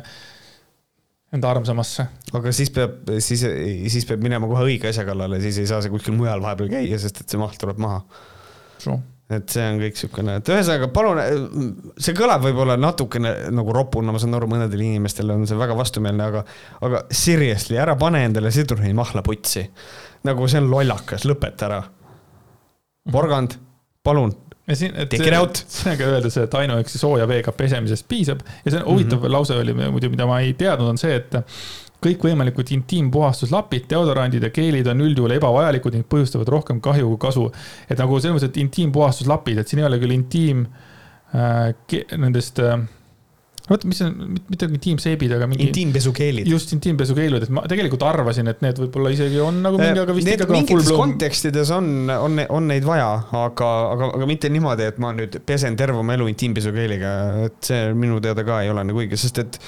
enda 1.35 1.51
armsamasse. 1.53 2.07
aga 2.33 2.51
siis 2.55 2.71
peab, 2.73 2.97
siis, 3.21 3.43
siis 3.93 4.07
peab 4.09 4.23
minema 4.25 4.49
kohe 4.49 4.65
õige 4.71 4.89
asja 4.89 5.05
kallale, 5.07 5.41
siis 5.43 5.61
ei 5.61 5.69
saa 5.69 5.83
see 5.85 5.93
kuskil 5.93 6.17
mujal 6.17 6.41
vahepeal 6.43 6.71
käia, 6.73 6.99
sest 7.01 7.23
et 7.23 7.29
see 7.29 7.41
maht 7.41 7.59
tuleb 7.61 7.81
maha. 7.81 8.01
et 9.29 9.53
see 9.53 9.65
on 9.69 9.77
kõik 9.83 9.99
siukene, 9.99 10.39
et 10.39 10.49
ühesõnaga 10.49 10.89
palun, 10.93 11.21
see 12.01 12.17
kõlab 12.17 12.41
võib-olla 12.47 12.79
natukene 12.81 13.35
nagu 13.53 13.75
ropuna, 13.75 14.13
ma 14.15 14.21
saan 14.21 14.33
aru, 14.39 14.49
mõnedele 14.49 14.87
inimestele 14.87 15.37
on 15.37 15.45
see 15.49 15.59
väga 15.59 15.77
vastumeelne, 15.77 16.29
aga, 16.31 16.43
aga 16.87 17.03
seriously, 17.13 17.77
ära 17.77 17.93
pane 17.99 18.23
endale 18.25 18.49
sidrunimahla 18.55 19.21
putsi. 19.25 19.67
nagu 20.25 20.49
see 20.49 20.63
on 20.63 20.71
lollakas, 20.73 21.29
lõpeta 21.29 21.69
ära. 21.69 21.83
porgand, 23.11 23.53
palun 24.03 24.33
siin, 24.75 24.95
et 24.99 25.13
see, 25.13 25.41
sellega 25.73 26.07
öeldes, 26.13 26.37
et 26.37 26.55
ainuüksi 26.61 27.01
sooja 27.01 27.27
veega 27.29 27.51
pesemisest 27.55 28.07
piisab 28.09 28.41
ja 28.65 28.71
see 28.71 28.81
on 28.81 28.87
huvitav 28.91 29.19
mm 29.19 29.25
-hmm. 29.25 29.31
lause 29.31 29.57
oli 29.57 29.73
muidu, 29.73 30.09
mida 30.09 30.27
ma 30.29 30.39
ei 30.45 30.53
teadnud, 30.53 30.89
on 30.93 30.97
see, 30.97 31.15
et 31.15 31.39
kõikvõimalikud 32.03 32.69
intiimpuhastuslapid, 32.71 33.89
deodorandid 33.91 34.43
ja 34.43 34.49
keelid 34.55 34.87
on 34.87 35.01
üldjuhul 35.03 35.35
ebavajalikud 35.35 35.97
ning 35.97 36.07
põhjustavad 36.07 36.47
rohkem 36.47 36.79
kahju 36.81 37.09
kui 37.09 37.17
kasu. 37.17 37.51
et 37.89 37.99
nagu 37.99 38.19
selles 38.19 38.37
mõttes, 38.37 38.49
et 38.49 38.57
intiimpuhastuslapid, 38.57 39.57
et 39.57 39.67
siin 39.67 39.81
ei 39.83 39.85
ole 39.85 39.99
küll 39.99 40.15
intiim 40.15 40.65
äh, 41.35 41.73
nendest 42.17 42.59
äh, 42.63 42.79
vot, 43.69 43.85
mis 43.89 44.01
on, 44.05 44.15
mitte 44.49 44.69
intiimseebid, 44.69 45.35
aga 45.37 45.47
mingi. 45.49 45.67
intiimpesukeelid. 45.69 46.49
just, 46.49 46.73
intiimpesukeelud, 46.75 47.45
et 47.45 47.53
ma 47.53 47.63
tegelikult 47.69 48.05
arvasin, 48.09 48.49
et 48.51 48.63
need 48.65 48.81
võib-olla 48.83 49.13
isegi 49.13 49.41
on 49.43 49.61
nagu 49.65 49.79
mingi, 49.81 50.03
aga 50.03 50.15
vist 50.17 50.29
need 50.29 50.43
ikka. 50.43 50.55
mingites 50.55 50.91
kontekstides 50.97 51.73
on, 51.75 51.91
on, 52.15 52.43
on 52.59 52.69
neid 52.71 52.87
vaja, 52.87 53.09
aga, 53.43 53.71
aga, 53.95 54.11
aga 54.19 54.29
mitte 54.29 54.51
niimoodi, 54.53 54.89
et 54.93 55.01
ma 55.01 55.13
nüüd 55.15 55.39
pesen 55.47 55.77
terve 55.79 56.01
oma 56.01 56.17
elu 56.17 56.29
intiimpesukeeliga, 56.33 57.15
et 57.47 57.71
see 57.71 57.89
minu 57.97 58.19
teada 58.23 58.45
ka 58.47 58.61
ei 58.65 58.73
ole 58.73 58.85
nagu 58.89 59.05
õige, 59.05 59.19
sest 59.19 59.43
et 59.45 59.61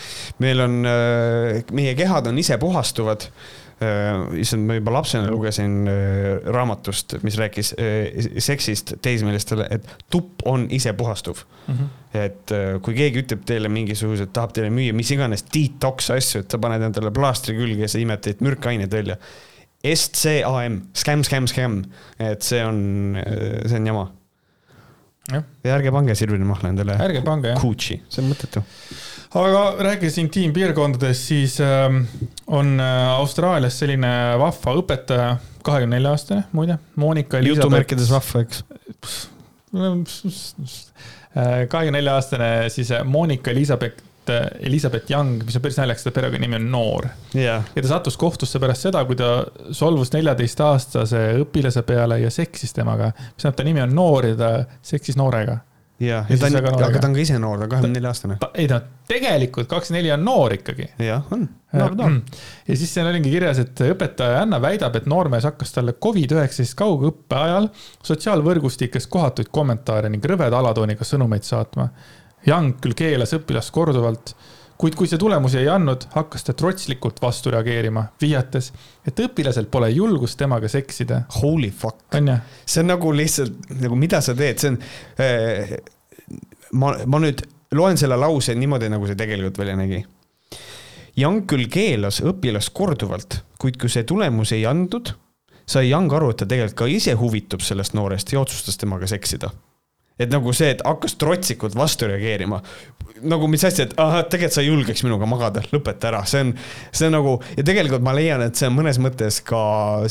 meil 0.43 0.65
on, 0.65 0.81
meie 1.77 1.97
kehad 1.97 2.29
on 2.31 2.41
ise 2.41 2.57
puhastuvad 2.61 3.29
Äh, 3.31 3.60
issand, 4.41 4.67
ma 4.67 4.77
juba 4.77 4.93
lapsena 4.95 5.31
lugesin 5.31 5.87
äh, 5.89 6.51
raamatust, 6.53 7.17
mis 7.25 7.37
rääkis 7.39 7.73
äh, 7.73 8.29
seksist 8.43 8.95
teismelistele, 9.01 9.67
et 9.73 9.87
tupp 10.13 10.45
on 10.45 10.67
isepuhastuv 10.69 11.43
mm. 11.67 11.73
-hmm. 11.73 12.19
et 12.23 12.55
kui 12.81 12.93
keegi 12.93 13.23
ütleb 13.23 13.45
teile 13.45 13.69
mingisugused, 13.69 14.33
tahab 14.33 14.53
teile 14.53 14.69
müüa 14.69 14.93
mis 14.93 15.11
iganes 15.11 15.45
detox 15.53 16.11
asju, 16.13 16.43
et 16.43 16.51
sa 16.51 16.59
paned 16.61 16.83
endale 16.87 17.11
plaastri 17.11 17.55
külge 17.57 17.81
ja 17.81 17.91
sa 17.91 17.99
imed 17.99 18.21
teid 18.21 18.41
mürkaineid 18.41 18.91
välja. 18.91 19.17
SCAM, 19.81 20.81
scam, 20.93 21.23
scam, 21.23 21.47
scam, 21.47 21.83
et 22.19 22.43
see 22.45 22.61
on, 22.65 23.17
see 23.65 23.79
on 23.79 23.87
jama. 23.87 24.11
Ja 25.29 25.43
ärge 25.75 25.91
pange 25.93 26.15
Sirvini 26.17 26.45
Mahla 26.47 26.69
endale. 26.73 26.97
ärge 26.99 27.21
pange. 27.25 27.55
Gucci, 27.61 28.01
see 28.09 28.23
on 28.23 28.31
mõttetu 28.31 28.63
aga 29.39 29.63
rääkides 29.87 30.17
intiimpiirkondadest, 30.25 31.27
siis 31.29 31.59
äh, 31.63 31.87
on 32.47 32.79
äh, 32.79 33.09
Austraalias 33.15 33.77
selline 33.79 34.11
vahva 34.41 34.75
õpetaja, 34.81 35.29
kahekümne 35.63 35.95
nelja 35.95 36.15
aastane 36.15 36.43
muide, 36.51 36.77
Monika 36.99 37.39
Elizabeth. 37.39 37.63
jutumärkides 37.63 38.11
vahva, 38.11 38.43
eks? 38.45 38.63
Äh, 41.31 41.67
kahekümne 41.71 41.99
nelja 41.99 42.17
aastane 42.19 42.49
siis 42.73 42.91
äh, 42.91 43.05
Monika 43.07 43.53
Elizabeth 43.53 44.03
Elizabeth 44.29 45.11
Young, 45.11 45.41
mis 45.45 45.55
on 45.57 45.63
päris 45.63 45.79
naljakas, 45.81 46.03
ta 46.05 46.13
perekonnanimi 46.13 46.59
on 46.59 46.69
Noor 46.71 47.07
yeah.. 47.35 47.65
ja 47.75 47.81
ta 47.81 47.87
sattus 47.95 48.17
kohtusse 48.21 48.59
pärast 48.61 48.85
seda, 48.87 49.01
kui 49.09 49.17
ta 49.19 49.31
solvus 49.71 50.13
neljateistaastase 50.13 51.23
õpilase 51.41 51.81
peale 51.87 52.21
ja 52.21 52.29
seksis 52.29 52.73
temaga. 52.77 53.11
mis 53.17 53.41
tähendab, 53.41 53.57
ta 53.57 53.67
nimi 53.67 53.81
on 53.81 53.95
Noor 53.95 54.31
ja 54.33 54.37
ta 54.37 54.53
seksis 54.93 55.17
noorega 55.17 55.57
ja, 56.01 56.25
ja 56.29 56.37
ta 56.37 56.49
on, 56.49 56.57
aga 56.57 56.99
ta 56.99 57.09
on 57.09 57.15
ka 57.15 57.21
ise 57.21 57.37
noor, 57.41 57.59
ta 57.59 57.65
on 57.65 57.71
kahekümne 57.71 57.99
nelja 57.99 58.11
aastane. 58.11 58.37
ei 58.57 58.67
ta 58.69 58.79
tegelikult 59.09 59.69
kakskümmend 59.69 60.01
neli 60.01 60.13
on 60.15 60.23
noor 60.25 60.55
ikkagi. 60.55 60.87
jah, 61.05 61.25
on, 61.35 61.45
noor, 61.77 61.95
noor. 61.97 62.15
ja 62.67 62.77
siis 62.79 62.93
seal 62.95 63.09
oligi 63.11 63.33
kirjas, 63.33 63.61
et 63.63 63.83
õpetaja 63.85 64.41
Anna 64.45 64.61
väidab, 64.63 64.97
et 64.97 65.09
noormees 65.11 65.45
hakkas 65.47 65.75
talle 65.75 65.95
Covid-19 66.05 66.73
kaugõppe 66.79 67.37
ajal 67.37 67.69
sotsiaalvõrgustikes 68.07 69.07
kohatuid 69.11 69.51
kommentaare 69.53 70.09
ning 70.11 70.25
rõveda 70.25 70.61
alatooniga 70.61 71.07
sõnumeid 71.07 71.47
saatma. 71.47 71.89
Young 72.47 72.79
küll 72.81 72.97
keelas 72.97 73.35
õpilast 73.37 73.73
korduvalt 73.73 74.35
kuid 74.81 74.97
kui 74.97 75.09
see 75.09 75.19
tulemusi 75.21 75.59
ei 75.61 75.69
andnud, 75.69 76.07
hakkas 76.15 76.47
ta 76.47 76.55
trotslikult 76.57 77.19
vastu 77.21 77.51
reageerima, 77.53 78.07
vihjates, 78.21 78.71
et 79.05 79.19
õpilasel 79.21 79.67
pole 79.71 79.91
julgust 79.93 80.39
temaga 80.41 80.69
seksida. 80.71 81.21
Holy 81.37 81.69
fuck. 81.69 82.01
see 82.65 82.81
on 82.81 82.89
nagu 82.89 83.13
lihtsalt 83.13 83.69
nagu, 83.77 83.97
mida 83.99 84.21
sa 84.25 84.35
teed, 84.37 84.61
see 84.61 84.73
on 84.73 84.79
äh,. 85.21 85.75
ma, 86.73 86.95
ma 87.05 87.21
nüüd 87.21 87.45
loen 87.77 87.99
selle 87.99 88.17
lause 88.17 88.55
niimoodi, 88.57 88.89
nagu 88.89 89.05
see 89.09 89.19
tegelikult 89.19 89.61
välja 89.61 89.77
nägi. 89.77 90.01
Young 91.19 91.45
küll 91.45 91.67
keelas 91.69 92.21
õpilast 92.25 92.73
korduvalt, 92.73 93.41
kuid 93.61 93.77
kui 93.77 93.91
see 93.91 94.07
tulemusi 94.07 94.57
ei 94.57 94.65
andnud, 94.65 95.13
sai 95.69 95.91
Young 95.91 96.09
aru, 96.15 96.31
et 96.33 96.41
ta 96.41 96.49
tegelikult 96.49 96.79
ka 96.81 96.89
ise 96.89 97.13
huvitub 97.19 97.61
sellest 97.61 97.93
noorest 97.93 98.33
ja 98.33 98.41
otsustas 98.41 98.81
temaga 98.81 99.09
seksida 99.11 99.51
et 100.19 100.31
nagu 100.31 100.53
see, 100.53 100.73
et 100.75 100.81
hakkas 100.85 101.15
trotsikult 101.21 101.77
vastu 101.77 102.09
reageerima 102.09 102.61
nagu 103.27 103.47
mis 103.51 103.63
asja, 103.65 103.85
et 103.87 103.93
ahah, 104.01 104.23
tegelikult 104.29 104.55
sa 104.55 104.63
ei 104.63 104.69
julgeks 104.69 105.03
minuga 105.05 105.27
magada, 105.29 105.63
lõpeta 105.73 106.09
ära, 106.11 106.23
see 106.29 106.45
on, 106.45 106.53
see 106.89 107.09
on 107.09 107.15
nagu 107.17 107.35
ja 107.57 107.65
tegelikult 107.67 108.03
ma 108.05 108.15
leian, 108.17 108.43
et 108.45 108.57
see 108.57 108.69
on 108.69 108.75
mõnes 108.77 108.99
mõttes 109.01 109.41
ka 109.45 109.61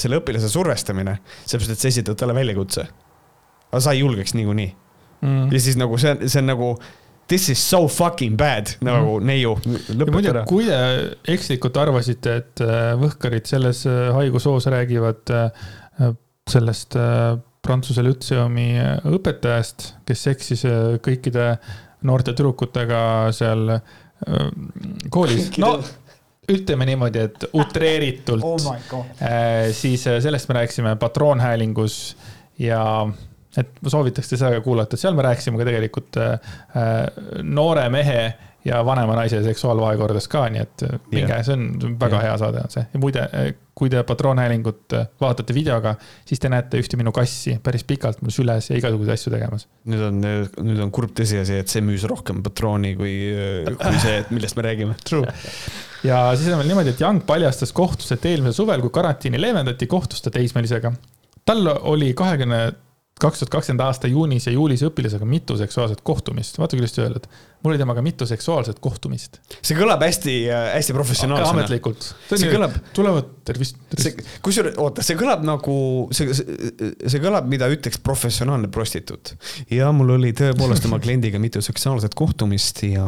selle 0.00 0.20
õpilase 0.20 0.50
survestamine, 0.52 1.18
sellepärast 1.42 1.74
et 1.74 1.82
sa 1.82 1.90
esitad 1.90 2.20
talle 2.20 2.36
väljakutse. 2.36 2.86
aga 3.70 3.82
sa 3.82 3.94
ei 3.94 4.02
julgeks 4.02 4.34
niikuinii 4.38 4.70
mm.. 5.22 5.52
ja 5.52 5.60
siis 5.62 5.78
nagu 5.80 5.98
see, 5.98 6.16
see 6.26 6.42
on 6.42 6.50
nagu 6.52 6.72
this 7.30 7.48
is 7.48 7.62
so 7.62 7.86
fucking 7.88 8.36
bad 8.36 8.74
nagu 8.82 9.18
mm. 9.18 9.26
neiu, 9.26 9.54
lõpeta 9.94 10.32
ära. 10.34 10.46
kui 10.48 10.66
te 10.66 10.80
ekslikult 11.34 11.78
arvasite, 11.82 12.40
et 12.42 12.64
äh, 12.64 12.92
võhkarid 13.00 13.46
selles 13.50 13.84
äh, 13.90 14.08
haigushoos 14.16 14.66
räägivad 14.70 15.34
äh, 15.34 16.10
sellest 16.50 16.96
Prantsuse 17.60 18.02
lütseumi 18.02 18.72
õpetajast, 19.04 19.90
kes 20.08 20.22
seksis 20.30 20.62
kõikide 21.04 21.54
noorte 22.08 22.32
tüdrukutega 22.32 23.00
seal 23.36 23.74
koolis. 25.12 25.50
no 25.60 25.74
ütleme 26.50 26.86
niimoodi, 26.88 27.24
et 27.28 27.48
utreeritult 27.56 28.44
oh. 28.44 28.68
Äh, 29.22 29.70
siis 29.76 30.06
äh, 30.10 30.20
sellest 30.22 30.48
me 30.50 30.60
rääkisime 30.60 30.94
patroonhäälingus 31.00 31.98
ja 32.58 32.82
et 33.58 33.72
ma 33.82 33.92
soovitaks 33.92 34.30
teil 34.30 34.40
seda 34.40 34.52
ka 34.56 34.64
kuulata, 34.64 34.98
seal 35.00 35.16
me 35.18 35.26
rääkisime 35.26 35.60
ka 35.60 35.66
tegelikult 35.68 36.20
äh, 36.22 36.54
noore 37.42 37.88
mehe 37.92 38.22
ja 38.64 38.80
vanema 38.84 39.16
naise 39.16 39.40
seksuaalvahekordadest 39.44 40.28
ka, 40.30 40.44
nii 40.52 40.62
et 40.62 40.84
minge 41.12 41.32
yeah., 41.32 41.44
see 41.46 41.56
on 41.56 41.96
väga 42.00 42.18
yeah. 42.18 42.24
hea 42.28 42.38
saade 42.42 42.64
on 42.64 42.72
see. 42.74 42.84
ja 42.92 43.00
muide, 43.02 43.26
kui 43.80 43.92
te 43.92 44.02
patroonhäälingut 44.04 44.96
vaatate 45.22 45.56
videoga, 45.56 45.94
siis 46.28 46.42
te 46.42 46.50
näete 46.52 46.82
ühte 46.82 46.98
minu 47.00 47.12
kassi 47.16 47.56
päris 47.64 47.86
pikalt 47.88 48.20
mul 48.24 48.34
süles 48.34 48.68
ja 48.70 48.80
igasuguseid 48.80 49.16
asju 49.16 49.32
tegemas. 49.32 49.66
nüüd 49.88 50.04
on, 50.10 50.20
nüüd 50.66 50.82
on 50.84 50.92
kurb 50.94 51.14
tõsiasi, 51.16 51.62
et 51.62 51.72
see 51.72 51.84
müüs 51.84 52.04
rohkem 52.10 52.42
patrooni 52.44 52.92
kui, 52.98 53.14
kui 53.70 54.02
see, 54.04 54.20
millest 54.34 54.60
me 54.60 54.66
räägime. 54.68 54.98
True. 55.08 55.32
ja 56.06 56.26
siis 56.36 56.52
on 56.52 56.60
veel 56.60 56.72
niimoodi, 56.74 56.92
et 56.92 57.00
Young 57.00 57.24
paljastas 57.28 57.72
kohtus, 57.76 58.12
et 58.16 58.28
eelmisel 58.28 58.60
suvel, 58.60 58.84
kui 58.84 58.92
karantiini 59.00 59.40
leevendati, 59.40 59.88
kohtus 59.90 60.20
ta 60.26 60.34
teismelisega. 60.34 60.92
tal 61.48 61.74
oli 61.80 62.12
kahekümne 62.14 62.64
kaks 63.20 63.42
tuhat 63.42 63.52
kakskümmend 63.52 63.84
aasta 63.84 64.08
juunis 64.08 64.46
ja 64.48 64.54
juulis 64.54 64.82
õpilasega 64.86 65.26
mitu 65.28 65.56
seksuaalset 65.60 66.00
kohtumist, 66.06 66.58
vaata 66.60 66.78
kuidas 66.78 66.94
sa 66.96 67.04
öeldud. 67.04 67.26
Mul 67.62 67.74
oli 67.74 67.80
temaga 67.80 68.02
mitu 68.02 68.26
seksuaalset 68.26 68.78
kohtumist. 68.80 69.38
see 69.60 69.76
kõlab 69.78 70.02
hästi, 70.04 70.34
äh, 70.48 70.66
hästi 70.76 70.96
professionaalsena. 70.96 71.58
ametlikult. 71.58 72.08
see 72.30 72.50
kõlab. 72.52 72.76
tulevad, 72.96 73.30
tervist, 73.44 73.76
tervist. 73.92 74.24
kusjuures, 74.44 74.78
oota, 74.80 75.04
see 75.04 75.18
kõlab 75.20 75.44
nagu, 75.46 75.76
see, 76.16 76.32
see, 76.34 77.20
kõlab, 77.22 77.48
mida 77.50 77.68
ütleks 77.72 78.00
professionaalne 78.02 78.70
prostituut. 78.72 79.34
ja 79.70 79.90
mul 79.92 80.16
oli 80.16 80.32
tõepoolest 80.36 80.88
oma 80.88 81.00
kliendiga 81.04 81.40
mitu 81.42 81.62
seksuaalset 81.64 82.16
kohtumist 82.18 82.84
ja 82.88 83.06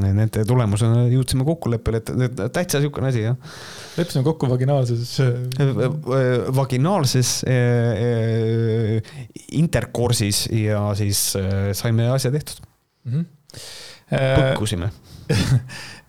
nende 0.00 0.44
tulemusena 0.48 1.06
jõudsime 1.12 1.46
kokkuleppele, 1.48 2.02
et 2.02 2.44
täitsa 2.56 2.80
sihukene 2.80 3.12
asi, 3.12 3.26
jah 3.28 3.36
leppisime 3.96 4.24
kokku 4.24 4.48
vaginaalses. 4.50 5.18
vaginaalses 6.56 7.44
äh, 7.48 9.12
intercourse'is 9.52 10.46
ja 10.52 10.86
siis 10.98 11.36
äh, 11.36 11.70
saime 11.72 12.08
asja 12.10 12.30
tehtud 12.30 12.64
mm. 13.04 13.12
-hmm. 13.12 13.24
Põkkusime 14.10 14.90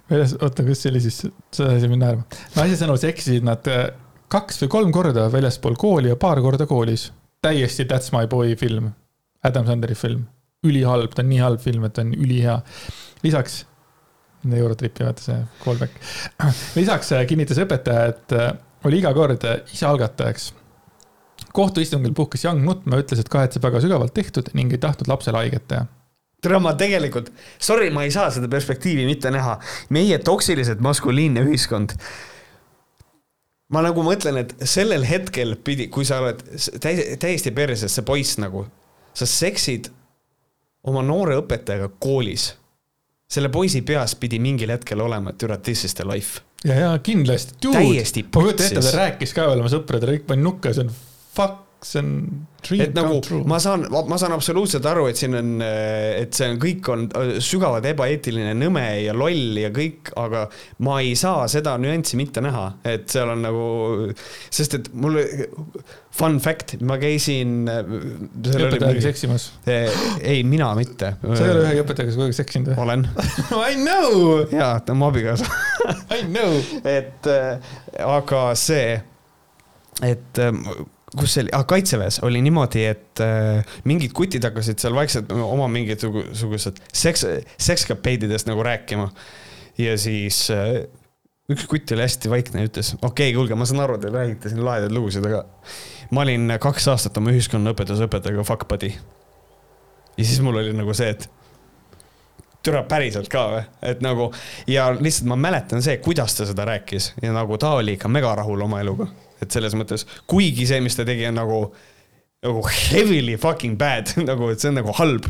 väljas, 0.10 0.36
oota, 0.44 0.66
kas 0.68 0.84
see 0.84 0.94
oli 0.94 1.04
siis, 1.06 1.22
sa 1.56 1.70
ajasid 1.70 1.92
mind 1.92 2.06
naerma. 2.06 2.42
naise 2.58 2.80
sõnul 2.80 3.00
seksisid 3.02 3.46
nad 3.48 3.70
kaks 4.32 4.64
või 4.64 4.72
kolm 4.74 4.96
korda 4.96 5.28
väljaspool 5.34 5.78
kooli 5.80 6.12
ja 6.12 6.18
paar 6.20 6.42
korda 6.44 6.68
koolis. 6.70 7.12
täiesti 7.46 7.86
That's 7.86 8.12
my 8.16 8.28
boy 8.28 8.56
film, 8.60 8.92
Adam 9.46 9.68
Sandleri 9.68 9.96
film, 9.96 10.26
ülihalb, 10.66 11.14
ta 11.14 11.24
on 11.24 11.30
nii 11.30 11.42
halb 11.44 11.62
film, 11.62 11.86
et 11.86 11.94
ta 11.94 12.06
on 12.06 12.14
ülihea. 12.14 12.60
lisaks 13.24 13.64
Eurotripi, 14.46 15.04
vaata 15.04 15.24
see 15.24 15.38
callback. 15.64 15.96
lisaks 16.80 17.12
äh, 17.16 17.26
kinnitas 17.26 17.58
õpetaja, 17.64 18.14
et 18.14 18.36
äh, 18.38 18.52
oli 18.86 19.02
iga 19.02 19.14
kord 19.18 19.46
äh, 19.48 19.62
ise 19.74 19.88
algatajaks. 19.90 20.52
kohtuistungil 21.56 22.14
puhkes 22.14 22.46
Young 22.46 22.62
nutma, 22.66 23.00
ütles, 23.02 23.22
et 23.22 23.30
kahetseb 23.32 23.64
väga 23.64 23.82
sügavalt 23.82 24.14
tehtud 24.14 24.52
ning 24.54 24.74
ei 24.74 24.82
tahtnud 24.82 25.10
lapsele 25.10 25.42
haiget 25.42 25.68
teha 25.72 25.88
tere, 26.46 26.62
ma 26.62 26.76
tegelikult, 26.78 27.32
sorry, 27.62 27.90
ma 27.94 28.06
ei 28.06 28.14
saa 28.14 28.30
seda 28.34 28.50
perspektiivi 28.52 29.06
mitte 29.08 29.32
näha. 29.34 29.58
meie 29.96 30.20
toksilised 30.20 30.82
maskuliinne 30.84 31.44
ühiskond. 31.46 31.96
ma 33.74 33.82
nagu 33.86 34.04
mõtlen, 34.06 34.40
et 34.44 34.56
sellel 34.64 35.06
hetkel 35.08 35.56
pidi, 35.64 35.90
kui 35.92 36.06
sa 36.06 36.22
oled 36.24 36.44
täiesti, 36.82 37.52
perses, 37.52 37.96
see 37.96 38.06
poiss 38.06 38.38
nagu, 38.42 38.66
sa 39.14 39.28
seksid 39.30 39.90
oma 40.86 41.02
noore 41.06 41.40
õpetajaga 41.42 41.90
koolis. 42.00 42.54
selle 43.30 43.50
poisi 43.50 43.82
peas 43.82 44.14
pidi 44.16 44.40
mingil 44.40 44.70
hetkel 44.70 45.02
olema, 45.02 45.34
et 45.34 45.42
türa, 45.42 45.58
this 45.58 45.84
is 45.84 45.98
the 45.98 46.06
life. 46.06 46.42
ja, 46.64 46.74
ja 46.74 46.96
kindlasti. 47.00 47.58
ma 47.66 48.42
kujutan 48.42 48.66
ette, 48.70 48.82
ta 48.82 48.98
rääkis 49.02 49.34
ka 49.34 49.50
veel 49.50 49.66
oma 49.66 49.74
sõpradele, 49.74 50.20
kõik 50.20 50.34
pani 50.34 50.46
nukka 50.46 50.74
see 50.74 50.86
on 50.86 50.94
fuck 51.36 51.65
see 51.86 52.02
on 52.02 52.12
dream 52.66 52.82
et 52.82 52.96
nagu 52.98 53.20
true. 53.24 53.44
ma 53.48 53.60
saan, 53.62 53.86
ma 53.92 54.18
saan 54.20 54.34
absoluutselt 54.36 54.86
aru, 54.90 55.06
et 55.12 55.20
siin 55.20 55.38
on, 55.38 55.52
et 55.62 56.34
see 56.36 56.48
on, 56.50 56.58
kõik 56.62 56.90
on 56.92 57.06
sügavalt 57.44 57.86
ebaeetiline, 57.92 58.56
nõme 58.58 58.86
ja 59.04 59.14
loll 59.18 59.60
ja 59.62 59.70
kõik, 59.76 60.10
aga 60.20 60.46
ma 60.86 60.98
ei 61.04 61.14
saa 61.20 61.46
seda 61.52 61.76
nüanssi 61.82 62.18
mitte 62.20 62.44
näha, 62.44 62.66
et 62.88 63.06
seal 63.14 63.36
on 63.36 63.46
nagu, 63.46 63.68
sest 64.54 64.80
et 64.80 64.90
mul, 64.98 65.20
fun 66.16 66.40
fact, 66.44 66.78
ma 66.86 66.98
käisin. 67.02 67.68
õpetajaga 67.70 69.06
seksimas? 69.06 69.50
ei, 69.70 70.42
mina 70.48 70.72
mitte. 70.80 71.16
sa 71.22 71.42
ei 71.44 71.54
ole 71.54 71.66
ühegi 71.68 71.86
õpetajaga 71.86 72.26
aeg 72.26 72.38
seksinud 72.40 72.72
või? 72.72 72.82
olen 72.88 73.08
I 73.72 73.78
know. 73.78 74.46
jaa, 74.50 74.80
ta 74.82 74.96
on 74.96 75.04
mu 75.04 75.10
abikaasa 75.12 75.50
I 76.16 76.26
know. 76.26 76.58
et 76.98 77.30
aga 78.02 78.44
see, 78.58 78.98
et 80.06 80.46
kus 81.20 81.36
see 81.36 81.46
oli 81.46 81.64
kaitseväes 81.68 82.20
oli 82.28 82.42
niimoodi, 82.46 82.86
et 82.90 83.24
äh, 83.24 83.78
mingid 83.88 84.14
kutid 84.16 84.46
hakkasid 84.48 84.82
seal 84.82 84.96
vaikselt 84.98 85.32
oma 85.36 85.68
mingisugused 85.72 86.82
seks, 86.94 87.26
sekskapeididest 87.58 88.50
nagu 88.50 88.64
rääkima. 88.66 89.10
ja 89.78 89.98
siis 90.00 90.48
äh, 90.54 90.86
üks 91.52 91.68
kutt 91.70 91.92
oli 91.94 92.06
hästi 92.06 92.32
vaikne 92.32 92.64
ja 92.64 92.70
ütles, 92.72 92.94
okei 93.02 93.30
okay,, 93.30 93.36
kuulge, 93.38 93.58
ma 93.58 93.68
saan 93.70 93.84
aru, 93.86 94.00
te 94.02 94.12
räägite 94.14 94.52
siin 94.52 94.66
lahedaid 94.66 94.94
lugusid, 94.96 95.26
aga 95.30 95.44
ma 96.16 96.26
olin 96.26 96.58
kaks 96.62 96.90
aastat 96.94 97.18
oma 97.22 97.34
ühiskonnaõpetuse 97.34 98.08
õpetajaga 98.10 98.46
fuck 98.48 98.68
buddy. 98.70 98.94
ja 100.18 100.24
siis 100.24 100.42
mul 100.42 100.62
oli 100.62 100.74
nagu 100.76 100.94
see, 100.98 101.12
et 101.14 101.30
türa 102.66 102.82
päriselt 102.90 103.30
ka 103.30 103.44
või, 103.52 103.62
et 103.86 104.02
nagu 104.02 104.32
ja 104.70 104.88
lihtsalt 104.98 105.30
ma 105.30 105.38
mäletan 105.38 105.86
see, 105.86 106.00
kuidas 106.02 106.34
ta 106.38 106.48
seda 106.50 106.66
rääkis 106.66 107.14
ja 107.22 107.34
nagu 107.36 107.60
ta 107.62 107.76
oli 107.78 107.94
ikka 108.00 108.10
mega 108.10 108.34
rahul 108.42 108.66
oma 108.66 108.82
eluga 108.82 109.08
et 109.44 109.52
selles 109.52 109.76
mõttes, 109.78 110.06
kuigi 110.30 110.68
see, 110.70 110.82
mis 110.84 110.98
ta 110.98 111.06
tegi, 111.08 111.28
on 111.30 111.38
nagu, 111.40 111.60
nagu 112.46 112.64
heavily 112.70 113.38
fucking 113.42 113.78
bad 113.80 114.14
nagu, 114.30 114.50
et 114.54 114.64
see 114.64 114.72
on 114.72 114.80
nagu 114.80 114.96
halb. 115.00 115.30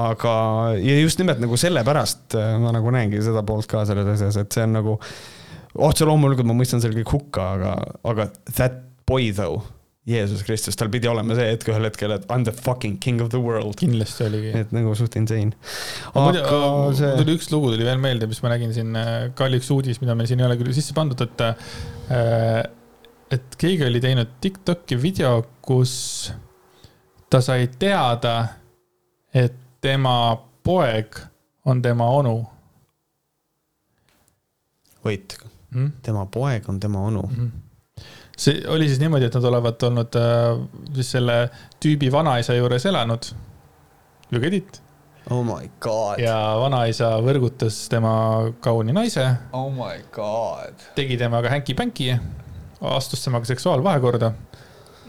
aga, 0.00 0.34
ja 0.80 0.98
just 1.00 1.20
nimelt 1.22 1.42
nagu 1.42 1.58
sellepärast 1.60 2.38
äh, 2.40 2.56
ma 2.62 2.74
nagu 2.74 2.94
näengi 2.94 3.22
seda 3.24 3.44
poolt 3.46 3.70
ka 3.70 3.84
selles 3.88 4.10
asjas, 4.16 4.40
et 4.44 4.56
see 4.58 4.66
on 4.66 4.76
nagu, 4.80 4.98
otse 5.74 6.08
loomulikult 6.08 6.48
ma 6.48 6.56
mõistan 6.56 6.82
selle 6.82 7.00
kõik 7.02 7.16
hukka, 7.18 7.52
aga, 7.58 7.78
aga 8.10 8.30
that 8.54 8.82
boy 9.08 9.32
though 9.34 9.64
Jeesus 10.04 10.42
Kristus, 10.44 10.76
tal 10.76 10.90
pidi 10.92 11.08
olema 11.08 11.32
see 11.36 11.46
hetk 11.48 11.70
ühel 11.72 11.86
hetkel, 11.88 12.12
et 12.12 12.26
I 12.28 12.36
m 12.36 12.42
the 12.44 12.52
fucking 12.52 12.98
king 13.00 13.22
of 13.24 13.30
the 13.32 13.40
world. 13.40 13.72
kindlasti 13.80 14.26
oligi. 14.26 14.50
et 14.60 14.72
nagu 14.76 14.92
suht 14.98 15.16
insane. 15.16 15.56
aga 16.12 16.42
see. 16.92 17.08
mul 17.08 17.22
tuli 17.22 17.36
üks 17.38 17.48
lugu 17.54 17.72
tuli 17.72 17.86
veel 17.88 18.02
meelde, 18.02 18.28
mis 18.28 18.42
ma 18.44 18.52
nägin 18.52 18.74
siin, 18.76 18.92
äh, 19.00 19.30
ka 19.36 19.48
oli 19.48 19.62
üks 19.62 19.72
uudis, 19.72 20.02
mida 20.04 20.16
meil 20.18 20.28
siin 20.28 20.44
ei 20.44 20.48
ole 20.50 20.58
küll 20.60 20.76
sisse 20.76 20.92
pandud, 20.96 21.24
et 21.24 21.44
äh, 21.48 21.54
et 23.34 23.56
keegi 23.58 23.86
oli 23.86 24.00
teinud 24.02 24.36
Tiktoki 24.40 24.98
video, 25.00 25.38
kus 25.64 25.94
ta 27.30 27.40
sai 27.42 27.68
teada, 27.78 28.34
et 29.34 29.56
tema 29.82 30.36
poeg 30.64 31.18
on 31.64 31.82
tema 31.82 32.08
onu. 32.20 32.36
Wait 35.04 35.36
hmm?, 35.72 35.90
tema 36.02 36.24
poeg 36.26 36.68
on 36.68 36.78
tema 36.80 37.02
onu 37.04 37.22
hmm.? 37.28 37.50
see 38.38 38.62
oli 38.68 38.86
siis 38.88 39.00
niimoodi, 39.02 39.28
et 39.28 39.34
nad 39.36 39.44
olevat 39.50 39.82
olnud 39.82 40.16
äh, 40.16 40.62
siis 40.94 41.10
selle 41.16 41.36
tüübi 41.82 42.08
vanaisa 42.12 42.56
juures 42.56 42.86
elanud. 42.86 43.28
You 44.32 44.40
get 44.40 44.54
it? 44.54 44.80
Oh 45.30 45.44
my 45.44 45.70
god. 45.80 46.20
ja 46.20 46.36
vanaisa 46.60 47.14
võrgutas 47.24 47.82
tema 47.92 48.14
kauni 48.64 48.92
naise. 48.96 49.26
Oh 49.52 49.70
my 49.72 50.00
god. 50.12 50.88
tegi 50.96 51.20
temaga 51.20 51.52
hänki-pänki 51.52 52.10
astus 52.96 53.24
temaga 53.24 53.48
seksuaalvahekorda. 53.48 54.32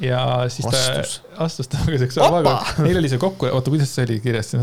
ja 0.02 0.22
siis 0.50 0.68
astus. 0.68 1.20
ta 1.20 1.44
astus 1.46 1.68
temaga 1.68 1.98
seksuaalvahekorda. 2.06 2.86
Neil 2.88 3.02
oli 3.02 3.12
see 3.12 3.22
kokku, 3.22 3.50
oota, 3.52 3.74
kuidas 3.74 3.96
see 3.96 4.08
oli 4.08 4.20
kirjas? 4.24 4.54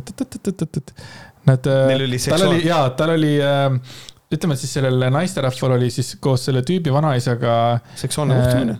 Nad, 1.43 1.67
äh, 1.67 1.87
Neil 1.91 2.05
oli 2.07 2.19
seksuaal. 2.23 2.41
tal 2.41 2.49
oli, 2.55 2.67
jaa, 2.69 2.91
tal 2.97 3.11
oli 3.17 3.33
äh, 3.43 3.95
ütleme, 4.33 4.57
siis 4.57 4.73
sellel 4.79 5.09
naisterahval 5.13 5.77
oli 5.77 5.91
siis 5.93 6.15
koos 6.23 6.47
selle 6.49 6.63
tüübi 6.67 6.93
vanaisaga. 6.95 7.81
seksuaalne 7.99 8.39
äh, 8.39 8.43
kohtumine. 8.45 8.79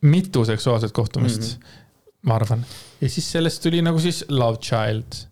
mitu 0.00 0.44
seksuaalset 0.44 0.92
kohtumist 0.92 1.42
mm, 1.42 1.62
-hmm. 1.62 2.18
ma 2.22 2.34
arvan. 2.34 2.64
ja 3.00 3.08
siis 3.08 3.32
sellest 3.32 3.62
tuli 3.62 3.82
nagu 3.82 4.00
siis 4.00 4.24
love 4.28 4.58
child. 4.58 5.26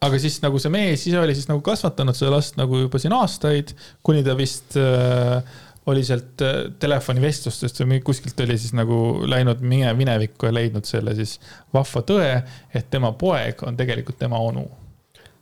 aga 0.00 0.18
siis 0.18 0.42
nagu 0.42 0.58
see 0.58 0.70
mees 0.70 1.06
ise 1.06 1.18
oli 1.20 1.34
siis 1.34 1.48
nagu 1.48 1.60
kasvatanud 1.60 2.16
seda 2.16 2.30
last 2.30 2.56
nagu 2.56 2.78
juba 2.78 2.98
siin 2.98 3.12
aastaid, 3.12 3.74
kuni 4.02 4.24
ta 4.24 4.36
vist 4.36 4.76
äh, 4.76 5.42
oli 5.86 6.04
sealt 6.04 6.42
äh, 6.44 6.54
telefonivestlustest 6.80 7.82
või 7.84 8.00
kuskilt 8.04 8.40
oli 8.40 8.56
siis 8.60 8.72
nagu 8.76 8.96
läinud 9.28 9.60
mine 9.64 9.92
minevikku 9.98 10.48
ja 10.48 10.54
leidnud 10.56 10.88
selle 10.88 11.14
siis 11.18 11.36
vahva 11.74 12.02
tõe, 12.06 12.30
et 12.74 12.88
tema 12.90 13.12
poeg 13.18 13.60
on 13.68 13.76
tegelikult 13.76 14.18
tema 14.20 14.40
onu. 14.40 14.64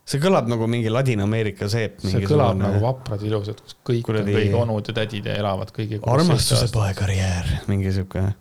see 0.03 0.19
kõlab 0.19 0.49
nagu 0.51 0.67
mingi 0.67 0.91
Ladina-Ameerika 0.91 1.69
seep. 1.71 2.01
see 2.03 2.25
kõlab 2.27 2.59
nagu 2.59 2.83
vaprad 2.83 3.23
ilusad, 3.23 3.61
kus 3.63 3.77
kõik 3.87 4.03
kuradi... 4.09 4.35
on 4.35 4.41
kõik 4.41 4.61
onud 4.65 4.91
ja 4.91 4.95
tädid 5.01 5.31
ja 5.31 5.39
elavad 5.39 5.71
kõigi. 5.75 6.01
armastuse 6.03 6.71
poekarjäär, 6.75 7.59
mingi 7.71 7.95
sihuke 7.95 8.31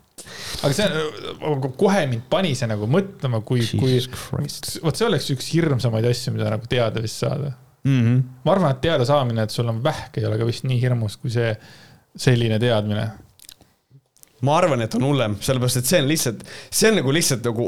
aga 0.63 0.75
see, 0.77 1.03
kohe 1.79 2.03
mind 2.11 2.27
pani 2.31 2.53
see 2.59 2.69
nagu 2.71 2.87
mõtlema, 2.91 3.41
kui, 3.47 3.63
kui, 3.79 3.99
vot 4.83 4.99
see 4.99 5.07
oleks 5.07 5.31
üks 5.35 5.49
hirmsamaid 5.55 6.07
asju, 6.11 6.35
mida 6.35 6.51
nagu 6.53 6.69
teada 6.71 7.03
vist 7.03 7.23
saada 7.23 7.55
mm. 7.85 8.01
-hmm. 8.01 8.23
ma 8.45 8.53
arvan, 8.53 8.75
et 8.75 8.81
teada 8.81 9.07
saamine, 9.09 9.43
et 9.43 9.51
sul 9.51 9.69
on 9.69 9.83
vähk, 9.85 10.19
ei 10.19 10.27
ole 10.27 10.39
ka 10.39 10.47
vist 10.47 10.67
nii 10.69 10.81
hirmus, 10.83 11.17
kui 11.17 11.31
see 11.31 11.55
selline 12.17 12.59
teadmine? 12.63 13.11
ma 14.43 14.59
arvan, 14.59 14.83
et 14.83 14.95
on 14.99 15.05
hullem, 15.07 15.37
sellepärast 15.41 15.83
et 15.83 15.89
see 15.89 16.03
on 16.03 16.09
lihtsalt, 16.11 16.41
see 16.71 16.91
on 16.91 16.99
nagu 16.99 17.13
lihtsalt 17.15 17.45
nagu, 17.47 17.67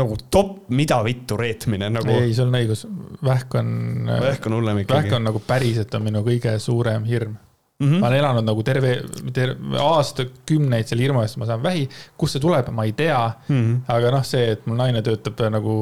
nagu 0.00 0.16
top, 0.32 0.54
mida 0.72 1.00
vittu 1.04 1.36
reetmine 1.36 1.90
nagu. 1.92 2.14
ei, 2.22 2.32
sul 2.36 2.48
on 2.48 2.56
õigus, 2.60 2.86
vähk 3.24 3.58
on. 3.60 3.74
vähk 4.08 4.48
on 4.48 4.56
hullem 4.58 4.82
ikkagi. 4.84 4.96
vähk 4.96 5.18
on 5.18 5.28
nagu 5.28 5.42
päriselt 5.44 5.94
on 5.98 6.08
minu 6.08 6.24
kõige 6.26 6.56
suurem 6.62 7.04
hirm 7.08 7.36
mm. 7.78 7.86
-hmm. 7.86 8.00
ma 8.00 8.08
olen 8.08 8.18
elanud 8.18 8.48
nagu 8.48 8.62
terve, 8.64 8.94
terve 9.32 9.82
aastakümneid 9.82 10.88
selle 10.88 11.04
hirmu 11.04 11.22
eest, 11.22 11.36
ma 11.36 11.46
saan 11.46 11.62
vähi. 11.62 11.88
kust 12.16 12.38
see 12.38 12.44
tuleb, 12.44 12.70
ma 12.72 12.84
ei 12.88 12.92
tea 12.92 13.20
mm. 13.48 13.56
-hmm. 13.56 13.80
aga 13.96 14.14
noh, 14.16 14.24
see, 14.24 14.52
et 14.52 14.66
mul 14.66 14.80
naine 14.80 15.02
töötab 15.02 15.44
nagu 15.52 15.80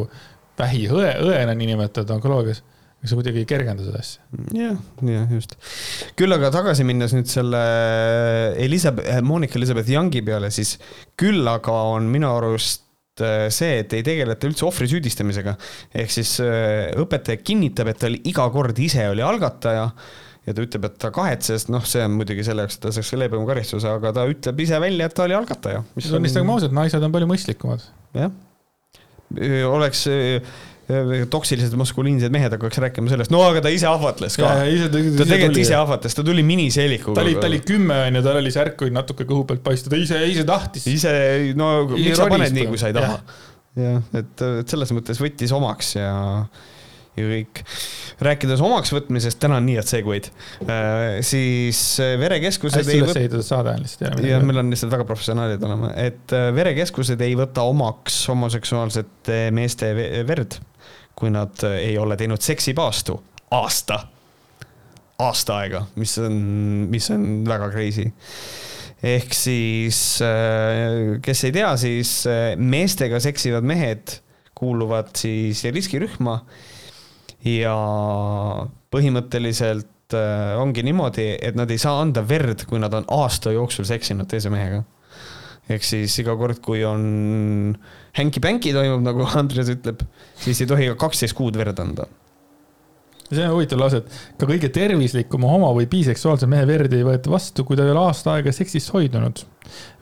vähiõe, 0.59 1.13
õena 1.21 1.55
niinimetatud 1.55 2.11
onkoloogias 2.17 2.63
aga 2.97 3.11
see 3.11 3.19
kuidagi 3.19 3.43
ei 3.43 3.49
kergenda 3.49 3.85
seda 3.85 4.01
asja. 4.01 4.25
jah, 4.57 4.81
jah, 5.05 5.29
just. 5.31 5.55
küll 6.19 6.33
aga 6.37 6.51
tagasi 6.55 6.87
minnes 6.89 7.15
nüüd 7.17 7.29
selle 7.31 7.63
Elizabeth, 8.63 9.09
eh, 9.13 9.23
Monika 9.25 9.61
Elizabeth 9.61 9.91
Youngi 9.93 10.25
peale, 10.27 10.51
siis 10.55 10.77
küll 11.19 11.47
aga 11.51 11.75
on 11.93 12.09
minu 12.13 12.31
arust 12.33 13.23
eh, 13.23 13.47
see, 13.53 13.83
et 13.85 13.97
ei 13.97 14.05
tegeleta 14.07 14.49
üldse 14.49 14.67
ohvri 14.69 14.89
süüdistamisega. 14.91 15.57
ehk 16.03 16.15
siis 16.15 16.39
eh, 16.45 16.95
õpetaja 16.97 17.43
kinnitab, 17.45 17.93
et 17.93 18.01
ta 18.01 18.09
oli 18.11 18.23
iga 18.33 18.49
kord 18.55 18.81
ise 18.83 19.05
oli 19.13 19.25
algataja 19.25 19.91
ja 20.47 20.55
ta 20.55 20.63
ütleb, 20.63 20.87
et 20.89 20.99
ta 21.03 21.11
kahetses, 21.15 21.67
noh, 21.75 21.85
see 21.85 22.05
on 22.07 22.17
muidugi 22.17 22.45
selle 22.47 22.65
jaoks, 22.65 22.79
et 22.79 22.87
ta 22.87 22.95
saaks 22.95 23.13
leebema 23.19 23.45
karistuse, 23.49 23.91
aga 23.91 24.13
ta 24.15 24.25
ütleb 24.31 24.63
ise 24.63 24.79
välja, 24.83 25.09
et 25.09 25.17
ta 25.19 25.27
oli 25.27 25.35
algataja. 25.37 25.83
tunnistagem 25.99 26.53
ausalt, 26.55 26.75
naised 26.77 27.03
on 27.03 27.13
palju 27.13 27.29
mõistlikumad. 27.33 27.85
jah, 28.17 28.33
oleks 29.69 30.07
toksilised 30.87 31.75
maskuliinsed 31.79 32.31
mehed 32.31 32.53
hakkaks 32.55 32.79
rääkima 32.85 33.11
sellest, 33.11 33.33
no 33.35 33.41
aga 33.43 33.65
ta 33.65 33.73
ise 33.75 33.89
ahvatles 33.91 34.37
ka. 34.39 34.53
ta 34.63 35.27
tegelikult 35.27 35.59
ise 35.59 35.75
ahvatles, 35.75 36.15
ta 36.15 36.23
tuli 36.27 36.45
miniseelikuga. 36.47 37.17
ta 37.19 37.25
oli, 37.27 37.35
ta 37.41 37.51
oli 37.51 37.59
kümme 37.67 37.99
onju, 38.05 38.23
tal 38.23 38.39
oli 38.39 38.55
särk 38.55 38.87
oli 38.87 38.95
natuke 38.95 39.27
kõhu 39.27 39.43
pealt 39.49 39.65
paista, 39.67 39.91
ta 39.91 39.99
ise, 39.99 40.21
ise 40.31 40.47
tahtis. 40.47 40.87
ise, 40.93 41.13
no 41.59 41.73
miks 41.91 42.21
sa 42.21 42.31
paned 42.31 42.55
nii, 42.55 42.71
kui 42.71 42.79
sa 42.79 42.93
ei 42.93 42.97
taha. 42.97 43.19
jah, 43.83 44.01
et, 44.23 44.47
et 44.63 44.75
selles 44.77 44.95
mõttes 44.95 45.19
võttis 45.23 45.55
omaks 45.57 45.97
ja 45.99 46.15
ja 47.17 47.25
kõik. 47.25 47.63
rääkides 48.23 48.63
omaks 48.65 48.93
võtmisest, 48.95 49.41
täna 49.41 49.59
on 49.59 49.67
nii 49.67 49.79
head 49.79 49.89
segway'd 49.91 50.29
äh,, 50.69 51.19
siis 51.27 51.81
äh, 52.05 52.15
verekeskused. 52.21 52.79
hästi 52.79 53.01
üles 53.01 53.19
ehitatud 53.25 53.47
saade 53.47 53.75
on 53.75 53.83
lihtsalt. 53.83 54.23
jah, 54.23 54.45
meil 54.45 54.63
on 54.63 54.71
lihtsalt 54.73 54.93
väga 54.93 55.09
professionaalid 55.09 55.67
olema, 55.67 55.91
et 55.99 56.37
äh, 56.37 56.49
verekeskused 56.57 57.27
ei 57.27 57.35
võta 57.39 57.67
omaks 57.67 58.23
homoseksuaalsete 58.31 59.47
meeste 59.57 59.91
verd 60.29 60.61
kui 61.17 61.33
nad 61.33 61.65
äh, 61.65 61.81
ei 61.91 61.99
ole 61.99 62.17
teinud 62.17 62.43
seksipaastu 62.45 63.17
aasta, 63.55 64.01
aasta 65.23 65.59
aega, 65.63 65.83
mis 66.01 66.17
on, 66.23 66.37
mis 66.91 67.09
on 67.15 67.27
väga 67.47 67.71
crazy. 67.73 68.11
ehk 69.03 69.35
siis, 69.37 70.01
äh, 70.25 71.19
kes 71.23 71.45
ei 71.45 71.53
tea, 71.55 71.75
siis 71.81 72.19
äh, 72.31 72.55
meestega 72.57 73.21
seksivad 73.23 73.67
mehed 73.67 74.21
kuuluvad 74.57 75.13
siis 75.21 75.61
riskirühma 75.69 76.39
ja 77.45 77.77
põhimõtteliselt 78.93 80.17
äh, 80.17 80.57
ongi 80.59 80.85
niimoodi, 80.87 81.35
et 81.37 81.59
nad 81.59 81.71
ei 81.71 81.81
saa 81.81 82.01
anda 82.01 82.25
verd, 82.27 82.65
kui 82.69 82.81
nad 82.81 82.95
on 82.97 83.07
aasta 83.19 83.53
jooksul 83.55 83.87
seksinud 83.89 84.29
teise 84.31 84.51
mehega. 84.51 84.83
ehk 85.69 85.85
siis 85.85 86.15
iga 86.23 86.37
kord, 86.39 86.63
kui 86.65 86.85
on 86.87 87.77
hänki-pänki 88.17 88.75
toimub, 88.77 89.03
nagu 89.07 89.27
Andres 89.41 89.73
ütleb, 89.73 90.05
siis 90.43 90.63
ei 90.63 90.71
tohi 90.71 90.93
ka 90.93 91.01
kaksteist 91.07 91.37
kuud 91.37 91.59
verd 91.59 91.83
anda 91.83 92.09
see 93.27 93.43
on 93.43 93.57
huvitav 93.57 93.81
lause, 93.81 94.03
et 94.03 94.39
ka 94.39 94.47
kõige 94.47 94.69
tervislikuma 94.71 95.49
homo- 95.51 95.73
või 95.75 95.89
biseksuaalse 95.91 96.47
mehe 96.51 96.67
verd 96.69 96.93
ei 96.95 97.07
võeta 97.07 97.31
vastu, 97.33 97.65
kui 97.67 97.79
ta 97.79 97.83
ei 97.83 97.91
ole 97.91 98.05
aasta 98.07 98.37
aega 98.37 98.53
seksist 98.55 98.93
hoidunud. 98.95 99.43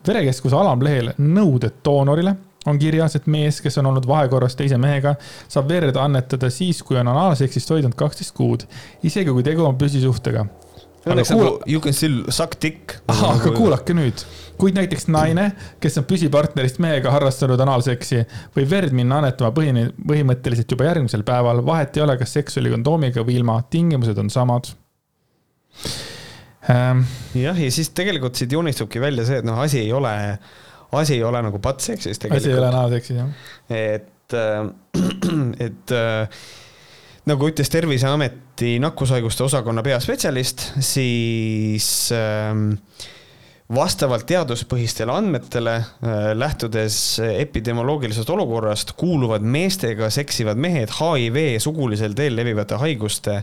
verekeskuse 0.07 0.57
alamlehel 0.57 1.15
nõuded 1.19 1.81
doonorile 1.85 2.36
on 2.66 2.78
kirjas, 2.78 3.16
et 3.16 3.27
mees, 3.27 3.61
kes 3.61 3.78
on 3.78 3.86
olnud 3.86 4.07
vahekorras 4.09 4.57
teise 4.57 4.77
mehega, 4.81 5.15
saab 5.49 5.69
verd 5.69 5.97
annetada 6.01 6.51
siis, 6.51 6.82
kui 6.82 6.99
on 7.01 7.09
anaalseksist 7.09 7.70
hoidnud 7.70 7.97
kaksteist 7.99 8.35
kuud, 8.36 8.66
isegi 9.03 9.32
kui 9.32 9.43
tegu 9.43 9.65
on 9.65 9.77
püsisuhtega. 9.81 10.47
Kuula... 11.05 11.20
nagu 11.20 11.48
you 11.68 11.81
can 11.85 11.93
still 11.93 12.22
suck 12.32 12.56
dick. 12.62 12.97
ahah, 13.09 13.36
aga 13.36 13.52
kuulake 13.52 13.97
nüüd, 13.97 14.24
kuid 14.60 14.78
näiteks 14.78 15.06
naine, 15.12 15.51
kes 15.82 16.01
on 16.01 16.06
püsipartnerist 16.09 16.81
mehega 16.81 17.12
harrastanud 17.12 17.60
anaalseksi, 17.60 18.22
võib 18.56 18.70
verd 18.70 18.97
minna 18.97 19.20
annetama 19.20 19.52
põhi, 19.56 19.86
põhimõtteliselt 20.01 20.72
juba 20.72 20.89
järgmisel 20.89 21.26
päeval, 21.26 21.60
vahet 21.66 21.98
ei 21.98 22.06
ole, 22.06 22.16
kas 22.20 22.32
seks 22.39 22.60
oli 22.62 22.72
kondoomiga 22.72 23.26
või 23.26 23.39
ilma, 23.43 23.59
tingimused 23.70 24.18
on 24.20 24.32
samad 24.32 24.72
ähm.. 26.72 27.05
jah, 27.36 27.60
ja 27.60 27.70
siis 27.74 27.93
tegelikult 27.97 28.40
siit 28.40 28.56
joonistubki 28.56 29.02
välja 29.02 29.28
see, 29.28 29.43
et 29.43 29.48
noh, 29.48 29.60
asi 29.60 29.82
ei 29.85 29.93
ole 29.93 30.14
asi 30.94 31.18
ei 31.18 31.24
ole 31.24 31.43
nagu 31.43 31.59
pattseksis 31.59 32.18
tegelikult. 32.18 32.43
asi 32.43 32.52
ei 32.52 32.59
ole 32.59 32.70
naaseksis, 32.72 33.16
jah. 33.16 33.48
et, 33.68 34.36
äh, 34.40 34.68
et 35.68 35.93
äh, 35.93 36.44
nagu 37.28 37.48
ütles 37.48 37.70
Terviseameti 37.72 38.76
nakkushaiguste 38.82 39.46
osakonna 39.46 39.82
peaspetsialist, 39.84 40.66
siis 40.84 41.86
ähm, 42.12 42.74
vastavalt 43.74 44.26
teaduspõhistele 44.28 45.14
andmetele, 45.14 45.78
äh, 45.80 46.26
lähtudes 46.36 46.98
epidemioloogilisest 47.24 48.30
olukorrast, 48.30 48.92
kuuluvad 49.01 49.46
meestega 49.46 50.10
seksivad 50.12 50.60
mehed 50.60 50.92
HIV 50.98 51.56
sugulisel 51.64 52.16
teel 52.18 52.36
levivate 52.36 52.80
haiguste 52.82 53.40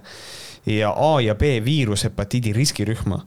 ja 0.69 0.93
A 0.93 1.15
ja 1.25 1.35
B 1.35 1.57
viirushepatiidi 1.65 2.53
riskirühma 2.53 3.23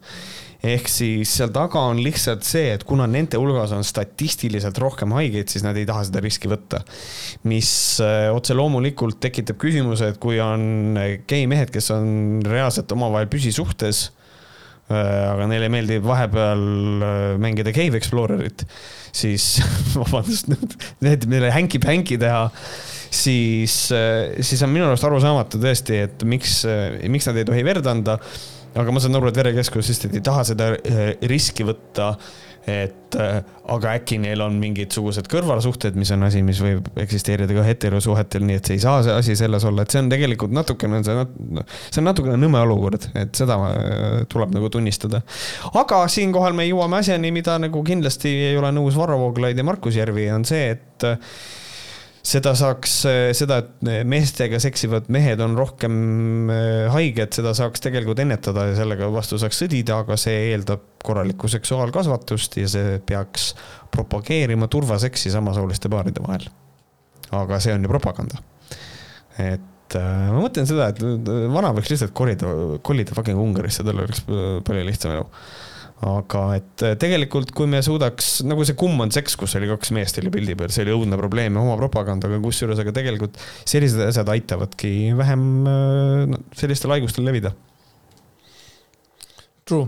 ehk 0.65 0.89
siis 0.89 1.33
seal 1.39 1.53
taga 1.53 1.83
on 1.91 2.01
lihtsalt 2.01 2.45
see, 2.47 2.73
et 2.75 2.85
kuna 2.89 3.07
nende 3.11 3.39
hulgas 3.41 3.75
on 3.77 3.85
statistiliselt 3.85 4.79
rohkem 4.81 5.13
haigeid, 5.17 5.51
siis 5.53 5.65
nad 5.67 5.77
ei 5.77 5.87
taha 5.89 6.07
seda 6.09 6.23
riski 6.25 6.49
võtta. 6.51 6.81
mis 7.51 7.71
äh, 8.05 8.31
otse 8.33 8.57
loomulikult 8.57 9.21
tekitab 9.23 9.61
küsimuse, 9.61 10.13
et 10.13 10.21
kui 10.23 10.41
on 10.43 10.97
geimehed, 11.29 11.73
kes 11.75 11.91
on 11.95 12.41
reaalselt 12.49 12.93
omavahel 12.97 13.29
püsisuhtes, 13.33 14.07
äh, 14.89 14.97
aga 15.35 15.51
neile 15.53 15.69
meeldib 15.73 16.07
vahepeal 16.09 16.65
äh, 17.05 17.29
mängida 17.45 17.75
Cave 17.77 18.01
Explorerit, 18.01 18.65
siis 19.13 19.59
vabandust, 20.01 20.49
need, 21.05 21.29
meile 21.29 21.53
hänki-pänki 21.53 22.17
teha, 22.25 22.49
siis, 23.15 23.77
siis 23.93 24.65
on 24.65 24.73
minu 24.73 24.89
arust 24.89 25.05
arusaamatu 25.07 25.61
tõesti, 25.63 26.01
et 26.09 26.25
miks, 26.27 26.63
miks 27.13 27.29
nad 27.29 27.37
ei 27.39 27.47
tohi 27.53 27.69
verd 27.69 27.93
anda 27.93 28.17
aga 28.75 28.95
ma 28.95 29.03
saan 29.03 29.19
aru, 29.19 29.31
et 29.31 29.39
verekeskus 29.39 29.93
lihtsalt 29.93 30.17
ei 30.19 30.25
taha 30.25 30.43
seda 30.51 30.73
äh, 30.75 31.07
riski 31.31 31.67
võtta. 31.67 32.15
et 32.65 33.17
äh, 33.21 33.43
aga 33.69 33.91
äkki 33.99 34.17
neil 34.23 34.41
on 34.41 34.55
mingisugused 34.57 35.27
kõrvalsuhted, 35.29 35.99
mis 36.01 36.09
on 36.15 36.25
asi, 36.25 36.41
mis 36.41 36.63
võib 36.65 36.87
eksisteerida 37.03 37.53
ka 37.53 37.65
heterosuhetel, 37.67 38.47
nii 38.49 38.57
et 38.57 38.71
see 38.71 38.79
ei 38.79 38.81
saa 38.81 39.03
see 39.05 39.13
asi 39.13 39.37
selles 39.37 39.67
olla, 39.69 39.85
et 39.85 39.93
see 39.93 40.01
on 40.01 40.09
tegelikult 40.09 40.55
natukene, 40.57 41.03
see, 41.05 41.27
see 41.91 42.01
on 42.01 42.09
natukene 42.09 42.39
nõme 42.41 42.63
olukord, 42.65 43.05
et 43.21 43.37
seda 43.37 43.59
äh, 43.67 44.23
tuleb 44.33 44.57
nagu 44.57 44.71
tunnistada. 44.73 45.21
aga 45.77 46.01
siinkohal 46.09 46.57
me 46.57 46.65
jõuame 46.65 47.03
asjani, 47.03 47.35
mida 47.37 47.59
nagu 47.61 47.85
kindlasti 47.85 48.33
ei 48.49 48.57
ole 48.57 48.73
nõus 48.73 48.97
Varro 48.97 49.21
Vooglaid 49.27 49.61
ja 49.61 49.69
Markus 49.69 50.01
Järvi, 50.01 50.31
on 50.33 50.49
see, 50.49 50.73
et 50.79 51.09
seda 52.25 52.55
saaks, 52.57 52.95
seda, 53.37 53.59
et 53.61 54.07
meestega 54.09 54.59
seksivad 54.63 55.11
mehed 55.13 55.43
on 55.45 55.57
rohkem 55.59 55.97
äh, 56.53 56.87
haiged, 56.95 57.35
seda 57.37 57.53
saaks 57.57 57.85
tegelikult 57.85 58.23
ennetada 58.25 58.71
ja 58.71 58.79
sellega 58.79 59.11
vastu 59.13 59.39
saaks 59.41 59.61
sõdida, 59.65 60.01
aga 60.05 60.17
see 60.21 60.49
eeldab 60.55 60.87
korralikku 61.05 61.51
seksuaalkasvatust 61.53 62.57
ja 62.63 62.71
see 62.71 62.97
peaks 63.05 63.51
propageerima 63.93 64.71
turvaseksi 64.73 65.33
samasooliste 65.35 65.93
paaride 65.93 66.25
vahel. 66.25 66.49
aga 67.35 67.61
see 67.61 67.77
on 67.77 67.85
ju 67.85 67.93
propaganda. 67.93 68.41
et 69.37 69.99
äh, 70.01 70.25
ma 70.33 70.41
mõtlen 70.41 70.71
seda, 70.71 70.89
et 70.95 71.29
vana 71.53 71.75
võiks 71.77 71.93
lihtsalt 71.93 72.17
kolida, 72.17 72.57
kolida 72.83 73.17
fucking 73.17 73.41
Ungarisse, 73.41 73.85
tal 73.85 74.01
oleks 74.01 74.25
palju 74.25 74.89
lihtsam 74.89 75.13
elu 75.19 75.29
aga 76.03 76.41
et 76.59 76.85
äh, 76.85 76.97
tegelikult, 77.01 77.53
kui 77.55 77.69
me 77.71 77.81
suudaks, 77.85 78.41
nagu 78.49 78.65
see 78.67 78.77
Kumm 78.79 79.05
on 79.05 79.13
seks, 79.15 79.37
kus 79.41 79.55
oli 79.59 79.69
kaks 79.71 79.93
meest 79.95 80.19
oli 80.21 80.33
pildi 80.35 80.57
peal, 80.59 80.73
see 80.75 80.83
oli 80.85 80.95
õudne 80.97 81.19
probleem 81.21 81.55
ja 81.55 81.63
oma 81.63 81.77
propagandaga, 81.81 82.41
kusjuures 82.43 82.81
aga 82.83 82.95
tegelikult 82.97 83.39
sellised 83.63 84.03
asjad 84.09 84.33
aitavadki 84.35 85.15
vähem 85.17 85.47
äh, 85.71 86.25
no, 86.33 86.43
sellistel 86.59 86.97
haigustel 86.97 87.27
levida. 87.29 87.55
True, 89.65 89.87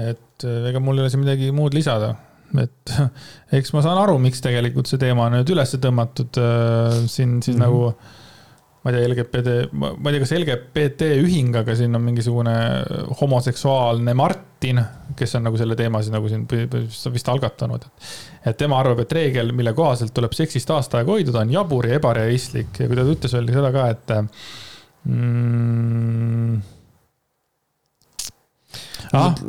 et 0.00 0.48
äh, 0.48 0.68
ega 0.72 0.82
mul 0.82 0.98
ei 0.98 1.04
ole 1.04 1.12
siin 1.12 1.22
midagi 1.22 1.52
muud 1.54 1.76
lisada, 1.76 2.14
et 2.58 2.96
eks 3.60 3.76
ma 3.76 3.84
saan 3.84 4.00
aru, 4.00 4.16
miks 4.22 4.42
tegelikult 4.44 4.90
see 4.90 5.02
teema 5.02 5.28
on 5.28 5.38
nüüd 5.38 5.54
üles 5.54 5.76
tõmmatud 5.76 6.40
siin 7.06 7.38
siis 7.44 7.56
mm 7.56 7.62
-hmm. 7.62 7.64
nagu 7.68 8.20
ma 8.82 8.90
ei 8.90 8.96
tea, 8.96 9.08
LGBT, 9.08 9.52
ma 9.78 9.92
ei 9.94 10.16
tea, 10.16 10.22
kas 10.24 10.32
LGBT 10.34 11.08
ühing, 11.22 11.54
aga 11.60 11.76
siin 11.78 11.94
on 11.94 12.02
mingisugune 12.02 12.54
homoseksuaalne 13.20 14.14
Martin, 14.18 14.82
kes 15.18 15.36
on 15.38 15.46
nagu 15.46 15.60
selle 15.60 15.76
teema 15.78 16.02
siis 16.02 16.14
nagu 16.14 16.30
siin 16.30 16.48
vist 17.14 17.30
algatanud. 17.30 17.86
et 18.44 18.58
tema 18.58 18.80
arvab, 18.82 19.04
et 19.04 19.14
reegel, 19.14 19.54
mille 19.54 19.74
kohaselt 19.78 20.14
tuleb 20.14 20.34
seksist 20.34 20.70
aasta 20.74 20.98
aega 20.98 21.14
hoiduda, 21.14 21.44
on 21.46 21.54
jabur 21.54 21.86
ja 21.86 22.00
ebarealistlik. 22.00 22.74
Ja 22.82 22.90
kui 22.90 22.98
ta 22.98 23.06
ütles 23.06 23.38
veel 23.38 23.54
seda 23.54 23.70
ka, 23.74 23.88
et 23.94 24.14
mm, 25.06 26.60
ah, 29.14 29.42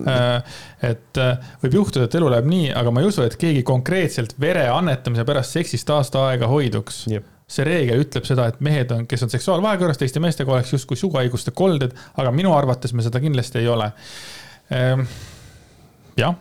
et 0.93 1.22
võib 1.65 1.81
juhtuda, 1.81 2.05
et 2.05 2.22
elu 2.22 2.30
läheb 2.35 2.53
nii, 2.53 2.72
aga 2.77 2.93
ma 2.93 3.01
ei 3.01 3.10
usu, 3.10 3.26
et 3.26 3.38
keegi 3.39 3.65
konkreetselt 3.65 4.38
vere 4.38 4.68
annetamise 4.69 5.26
pärast 5.26 5.57
seksist 5.57 5.89
aasta 5.89 6.27
aega 6.30 6.53
hoiduks 6.53 7.07
see 7.53 7.67
reegel 7.67 8.03
ütleb 8.03 8.25
seda, 8.27 8.47
et 8.49 8.59
mehed 8.65 8.91
on, 8.95 9.05
kes 9.09 9.25
on 9.25 9.31
seksuaalvahekorras 9.34 10.01
teiste 10.01 10.21
meestega, 10.23 10.55
oleks 10.55 10.73
justkui 10.73 10.99
suguhaiguste 10.99 11.53
kolded, 11.55 11.95
aga 12.19 12.34
minu 12.35 12.53
arvates 12.57 12.95
me 12.97 13.05
seda 13.05 13.21
kindlasti 13.23 13.61
ei 13.61 13.71
ole 13.71 13.91
ehm,. 14.73 15.05
jah, 16.19 16.38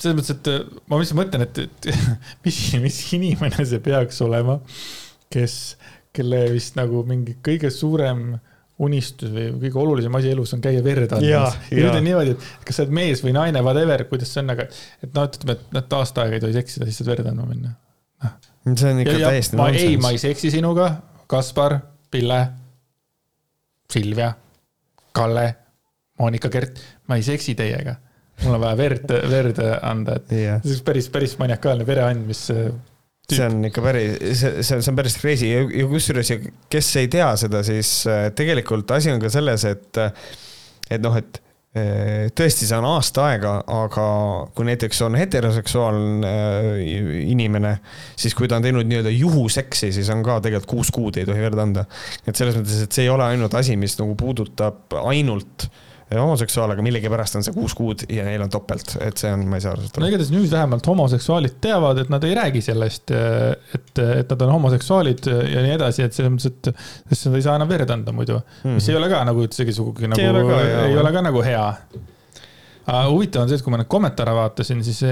selles 0.00 0.16
mõttes, 0.18 0.36
et 0.36 0.52
äh, 0.52 0.60
ma 0.90 1.00
lihtsalt 1.00 1.20
mõtlen, 1.20 1.46
et, 1.46 1.64
et 1.66 1.90
mis, 2.46 2.60
mis 2.82 3.00
inimene 3.18 3.66
see 3.68 3.82
peaks 3.84 4.20
olema, 4.26 4.60
kes, 5.32 5.56
kelle 6.16 6.46
vist 6.54 6.78
nagu 6.78 7.04
mingi 7.08 7.36
kõige 7.44 7.72
suurem 7.74 8.32
unistus 8.80 9.28
või 9.34 9.50
kõige 9.60 9.76
olulisem 9.82 10.14
asi 10.16 10.30
elus 10.32 10.54
on 10.56 10.62
käia 10.64 10.80
verd 10.84 11.12
andmas. 11.12 11.58
ja 11.68 11.82
nüüd 11.82 11.98
on 11.98 12.06
niimoodi, 12.06 12.32
et 12.32 12.64
kas 12.64 12.78
sa 12.78 12.86
oled 12.86 12.96
mees 12.96 13.20
või 13.24 13.34
naine, 13.36 13.60
whatever, 13.64 14.06
kuidas 14.08 14.32
see 14.32 14.40
on, 14.40 14.54
aga 14.54 14.66
et 14.70 15.10
noh, 15.12 15.28
ütleme, 15.28 15.56
et 15.58 15.74
noh, 15.76 15.84
et 15.84 15.96
aasta 15.98 16.24
aega 16.24 16.38
ei 16.38 16.44
tohi 16.46 16.56
seksida, 16.56 16.88
siis 16.88 17.02
saad 17.02 17.12
verd 17.12 17.28
andma 17.28 17.44
minna. 17.48 17.74
See 18.66 18.92
on 18.92 19.00
ikka 19.04 19.16
ja, 19.16 19.32
täiesti 19.32 19.58
ma 19.60 19.70
ei, 19.72 19.96
ma 20.00 20.12
ei 20.14 20.20
seksi 20.20 20.50
sinuga, 20.52 20.90
Kaspar, 21.30 21.78
Pille, 22.10 22.40
Silvia, 23.90 24.32
Kalle, 25.16 25.46
Monika 26.20 26.50
Kert, 26.52 26.80
ma 27.08 27.18
ei 27.18 27.26
seksi 27.26 27.54
teiega. 27.58 27.96
mul 28.44 28.56
on 28.56 28.62
vaja 28.62 28.76
verd, 28.76 29.10
verd 29.30 29.58
anda, 29.82 30.14
et 30.16 30.30
yeah. 30.32 30.62
see 30.64 30.78
on 30.78 30.84
päris, 30.84 31.10
päris 31.12 31.36
maniakaalne 31.40 31.84
vere 31.86 32.06
andmis 32.06 32.46
see 33.30 33.46
on 33.46 33.64
ikka 33.68 33.82
päris, 33.84 34.16
see, 34.40 34.62
see, 34.64 34.80
see 34.80 34.90
on 34.90 34.96
päris 34.98 35.16
crazy. 35.20 35.50
Ja, 35.50 35.60
ja 35.82 35.86
kusjuures, 35.90 36.32
kes 36.72 36.88
ei 37.00 37.10
tea 37.12 37.28
seda, 37.40 37.62
siis 37.66 37.92
äh, 38.10 38.26
tegelikult 38.36 38.90
asi 38.96 39.12
on 39.12 39.20
ka 39.22 39.30
selles, 39.32 39.66
et, 39.68 40.00
et 40.90 41.04
noh, 41.04 41.16
et 41.20 41.40
tõesti, 41.70 42.66
see 42.66 42.78
on 42.80 42.86
aasta 42.88 43.28
aega, 43.30 43.52
aga 43.70 44.06
kui 44.56 44.66
näiteks 44.66 45.04
on 45.06 45.14
heteroseksuaalne 45.14 46.30
äh, 46.30 46.80
inimene, 47.30 47.76
siis 48.18 48.34
kui 48.34 48.50
ta 48.50 48.58
on 48.58 48.66
teinud 48.66 48.88
nii-öelda 48.90 49.12
juhuseksi, 49.14 49.92
siis 49.94 50.10
on 50.10 50.24
ka 50.26 50.40
tegelikult 50.42 50.70
kuus 50.70 50.90
kuud 50.94 51.20
ei 51.20 51.28
tohi 51.28 51.44
verd 51.44 51.62
anda. 51.62 51.86
et 52.26 52.34
selles 52.34 52.58
mõttes, 52.58 52.82
et 52.82 52.98
see 52.98 53.06
ei 53.06 53.12
ole 53.12 53.28
ainult 53.28 53.54
asi, 53.54 53.78
mis 53.78 53.94
nagu 54.00 54.18
puudutab 54.18 54.98
ainult 55.04 55.68
äh, 55.68 55.86
homoseksuaal, 56.18 56.74
aga 56.74 56.82
millegipärast 56.82 57.38
on 57.38 57.44
see 57.46 57.54
kuus 57.54 57.74
kuud 57.78 58.02
ja 58.10 58.24
neil 58.26 58.42
on 58.42 58.50
topelt, 58.50 58.96
et 59.04 59.20
see 59.20 59.30
on, 59.30 59.44
ma 59.50 59.60
ei 59.60 59.64
saa 59.64 59.76
aru. 59.76 59.86
no 60.02 60.10
igatahes 60.10 60.32
nüüd 60.34 60.50
vähemalt 60.50 60.86
homoseksuaalid 60.90 61.58
teavad, 61.62 62.02
et 62.02 62.10
nad 62.12 62.24
ei 62.26 62.34
räägi 62.38 62.64
sellest, 62.66 63.12
et, 63.14 63.92
et 64.02 64.32
nad 64.34 64.46
on 64.46 64.54
homoseksuaalid 64.56 65.30
ja 65.30 65.64
nii 65.66 65.76
edasi, 65.76 66.06
et 66.06 66.16
selles 66.16 66.34
mõttes, 66.34 66.50
et, 66.50 66.86
sest 67.12 67.30
nad 67.30 67.38
ei 67.38 67.46
saa 67.46 67.58
enam 67.60 67.70
verd 67.70 67.94
anda 67.94 68.14
muidu 68.16 68.38
mm. 68.40 68.46
-hmm. 68.64 68.80
mis 68.80 68.88
ei 68.88 68.98
ole 68.98 69.10
ka 69.12 69.22
nagu 69.28 69.44
üldsegi 69.46 69.76
sugugi 69.76 70.10
nagu, 70.10 70.22
ei 70.22 70.32
ole 70.32 70.46
ka, 70.48 70.62
ei 70.86 70.98
ole 71.04 71.12
ka 71.12 71.22
nagu 71.28 71.44
hea 71.46 71.66
huvitav 73.10 73.44
on 73.44 73.50
see, 73.50 73.60
et 73.60 73.64
kui 73.64 73.72
ma 73.72 73.80
neid 73.80 73.90
kommentaare 73.90 74.34
vaatasin, 74.34 74.82
siis 74.86 75.02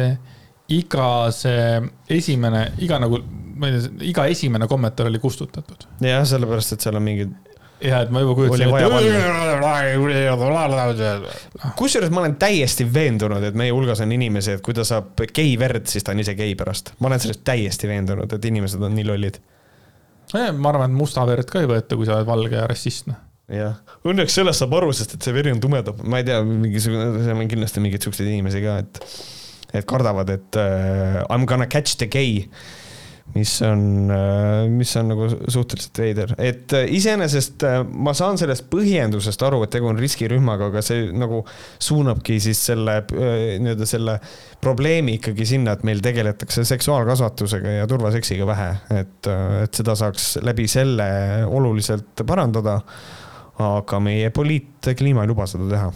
iga 0.74 1.08
see 1.32 1.80
esimene, 2.18 2.64
iga 2.84 2.98
nagu, 3.00 3.20
ma 3.58 3.70
ei 3.70 3.78
tea, 3.78 3.92
iga 4.10 4.26
esimene 4.32 4.68
kommentaar 4.70 5.08
oli 5.10 5.20
kustutatud. 5.22 5.86
jah, 6.04 6.24
sellepärast, 6.28 6.74
et 6.74 6.84
seal 6.84 6.98
on 6.98 7.06
mingid 7.06 7.47
ja 7.84 8.00
et 8.02 8.10
ma 8.14 8.22
juba 8.24 8.34
kujutasin 8.38 8.68
ette. 8.68 8.86
kusjuures 11.78 12.10
ma 12.14 12.24
olen 12.24 12.36
täiesti 12.40 12.86
veendunud, 12.94 13.44
et 13.50 13.59
meie 13.59 13.72
hulgas 13.74 14.00
on 14.05 14.12
inimesi, 14.14 14.56
et 14.56 14.64
kui 14.64 14.74
ta 14.76 14.84
saab 14.88 15.22
gei 15.34 15.55
verd, 15.60 15.86
siis 15.90 16.05
ta 16.06 16.12
on 16.14 16.20
ise 16.24 16.34
gei 16.38 16.55
pärast. 16.59 16.92
ma 16.98 17.10
olen 17.12 17.22
sellest 17.22 17.44
täiesti 17.46 17.90
veendunud, 17.90 18.32
et 18.34 18.50
inimesed 18.50 18.82
on 18.82 18.94
nii 18.98 19.06
lollid. 19.09 19.40
ma 20.34 20.68
arvan, 20.72 20.90
et 20.90 20.96
musta 20.98 21.26
verd 21.28 21.48
ka 21.50 21.62
ei 21.62 21.70
võeta, 21.70 21.96
kui 21.96 22.06
sa 22.09 22.18
oled 22.18 22.28
valge 22.28 22.56
ja 22.59 22.66
rassist, 22.70 23.06
noh 23.10 23.18
jah, 23.48 23.78
õnneks 24.05 24.34
sellest 24.36 24.60
saab 24.60 24.74
aru, 24.76 24.90
sest 24.96 25.16
et 25.16 25.24
see 25.24 25.32
veri 25.36 25.52
on 25.55 25.60
tumedam, 25.62 25.96
ma 26.05 26.20
ei 26.20 26.26
tea, 26.28 26.42
mingisugune, 26.44 27.22
seal 27.24 27.38
on 27.38 27.48
kindlasti 27.48 27.84
mingeid 27.84 28.05
siukseid 28.05 28.28
inimesi 28.28 28.60
ka, 28.64 28.72
et, 28.82 29.00
et 29.80 29.88
kardavad, 29.88 30.28
et 30.34 30.60
uh, 30.60 31.22
I 31.24 31.38
m 31.38 31.46
gonna 31.48 31.68
catch 31.70 31.96
the 32.00 32.10
gay 32.12 32.44
mis 33.34 33.62
on, 33.62 34.10
äh, 34.10 34.68
mis 34.70 34.96
on 34.96 35.10
nagu 35.12 35.28
suhteliselt 35.28 36.00
veider, 36.00 36.32
et 36.40 36.72
äh, 36.76 36.86
iseenesest 36.96 37.64
äh, 37.66 37.80
ma 37.84 38.14
saan 38.16 38.38
sellest 38.40 38.68
põhjendusest 38.72 39.42
aru, 39.46 39.62
et 39.64 39.72
tegu 39.74 39.90
on 39.90 40.00
riskirühmaga, 40.00 40.70
aga 40.72 40.82
see 40.84 41.09
nagu 41.12 41.42
suunabki 41.82 42.38
siis 42.42 42.62
selle 42.70 43.00
nii-öelda 43.09 43.88
selle 43.88 44.18
probleemi 44.62 45.18
ikkagi 45.18 45.46
sinna, 45.48 45.76
et 45.76 45.84
meil 45.86 46.02
tegeletakse 46.05 46.64
seksuaalkasvatusega 46.68 47.78
ja 47.80 47.86
turvaseksiga 47.90 48.48
vähe, 48.48 48.72
et, 49.02 49.30
et 49.64 49.80
seda 49.82 49.96
saaks 49.98 50.36
läbi 50.44 50.68
selle 50.70 51.09
oluliselt 51.46 52.24
parandada 52.26 52.80
aga 53.59 53.98
meie 54.02 54.28
poliitkliima 54.30 55.24
ei 55.24 55.30
luba 55.30 55.46
seda 55.50 55.66
teha. 55.70 55.88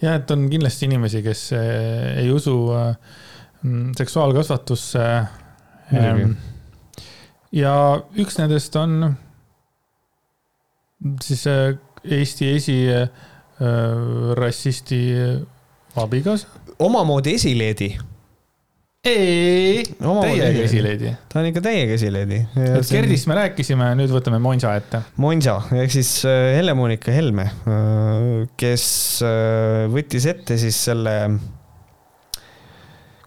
ja, 0.00 0.14
et 0.16 0.30
on 0.32 0.46
kindlasti 0.52 0.88
inimesi, 0.88 1.20
kes 1.24 1.50
ei 1.54 2.30
usu 2.32 2.56
seksuaalkasvatusse. 4.00 5.04
Muidugi 5.90 6.49
ja 7.52 8.02
üks 8.20 8.38
nendest 8.38 8.76
on 8.78 9.16
siis 11.24 11.46
äh, 11.50 11.74
Eesti 12.04 12.52
esirassisti 12.56 15.00
äh, 15.12 15.40
abikaasa. 16.00 16.46
omamoodi 16.78 17.34
esileedi. 17.34 17.98
ei, 19.04 19.84
täiega 20.00 20.62
esileedi. 20.62 21.12
ta 21.28 21.40
on 21.40 21.46
ikka 21.50 21.60
täiega 21.64 21.92
esileedi. 21.96 22.38
Gerdist 22.90 23.26
me 23.28 23.34
rääkisime, 23.36 23.94
nüüd 24.00 24.10
võtame 24.14 24.38
Monsa 24.40 24.74
ette. 24.78 24.98
Monsa 25.20 25.62
ehk 25.76 25.90
siis 25.92 26.24
äh, 26.28 26.56
Helle-Moonika 26.56 27.10
Helme, 27.12 27.46
kes 28.60 28.84
võttis 29.92 30.26
ette 30.30 30.54
siis 30.60 30.76
selle 30.88 31.14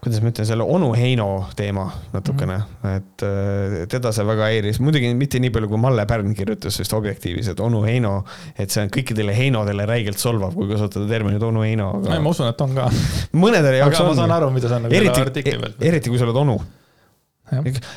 kuidas 0.04 0.20
ma 0.20 0.30
ütlen, 0.30 0.46
selle 0.48 0.66
onu 0.68 0.90
Heino 0.96 1.28
teema 1.56 1.86
natukene 2.12 2.56
mm, 2.58 2.64
-hmm. 2.82 2.96
et 2.96 3.24
äh, 3.24 3.86
teda 3.90 4.12
see 4.12 4.26
väga 4.28 4.48
häiris, 4.50 4.80
muidugi 4.84 5.14
mitte 5.16 5.40
nii 5.40 5.52
palju, 5.54 5.70
kui 5.72 5.80
Malle 5.80 6.06
Pärn 6.06 6.34
kirjutas 6.36 6.78
vist 6.80 6.92
Objektiivis, 6.92 7.48
et 7.54 7.60
onu 7.60 7.82
Heino, 7.86 8.14
et 8.58 8.70
see 8.70 8.84
on 8.84 8.92
kõikidele 8.92 9.34
Heinodele 9.36 9.86
räigelt 9.88 10.20
solvav, 10.20 10.54
kui 10.54 10.68
kasutada 10.70 11.08
terminit 11.08 11.42
onu 11.42 11.64
Heino 11.64 11.90
aga.... 11.98 12.20
ma 12.20 12.30
usun, 12.30 12.48
et 12.52 12.60
on 12.60 12.74
ka. 12.76 12.88
mõnedele 13.32 13.80
jaoks 13.80 14.00
on. 14.00 14.12
ma 14.12 14.16
saan 14.22 14.38
aru, 14.38 14.50
mida 14.54 14.72
sa 14.72 14.80
nagu 14.84 14.94
eriti, 14.94 15.20
artikli 15.20 15.58
pealt. 15.60 15.84
eriti 15.92 16.12
kui 16.12 16.20
sa 16.20 16.28
oled 16.28 16.42
onu. 16.44 16.58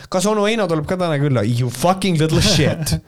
kas 0.09 0.29
onu 0.31 0.47
Heino 0.47 0.67
tuleb 0.67 0.87
ka 0.87 0.99
täna 0.99 1.19
külla? 1.19 1.43
You 1.43 1.69
fucking 1.69 2.19
little 2.21 2.41
shit 2.55 2.99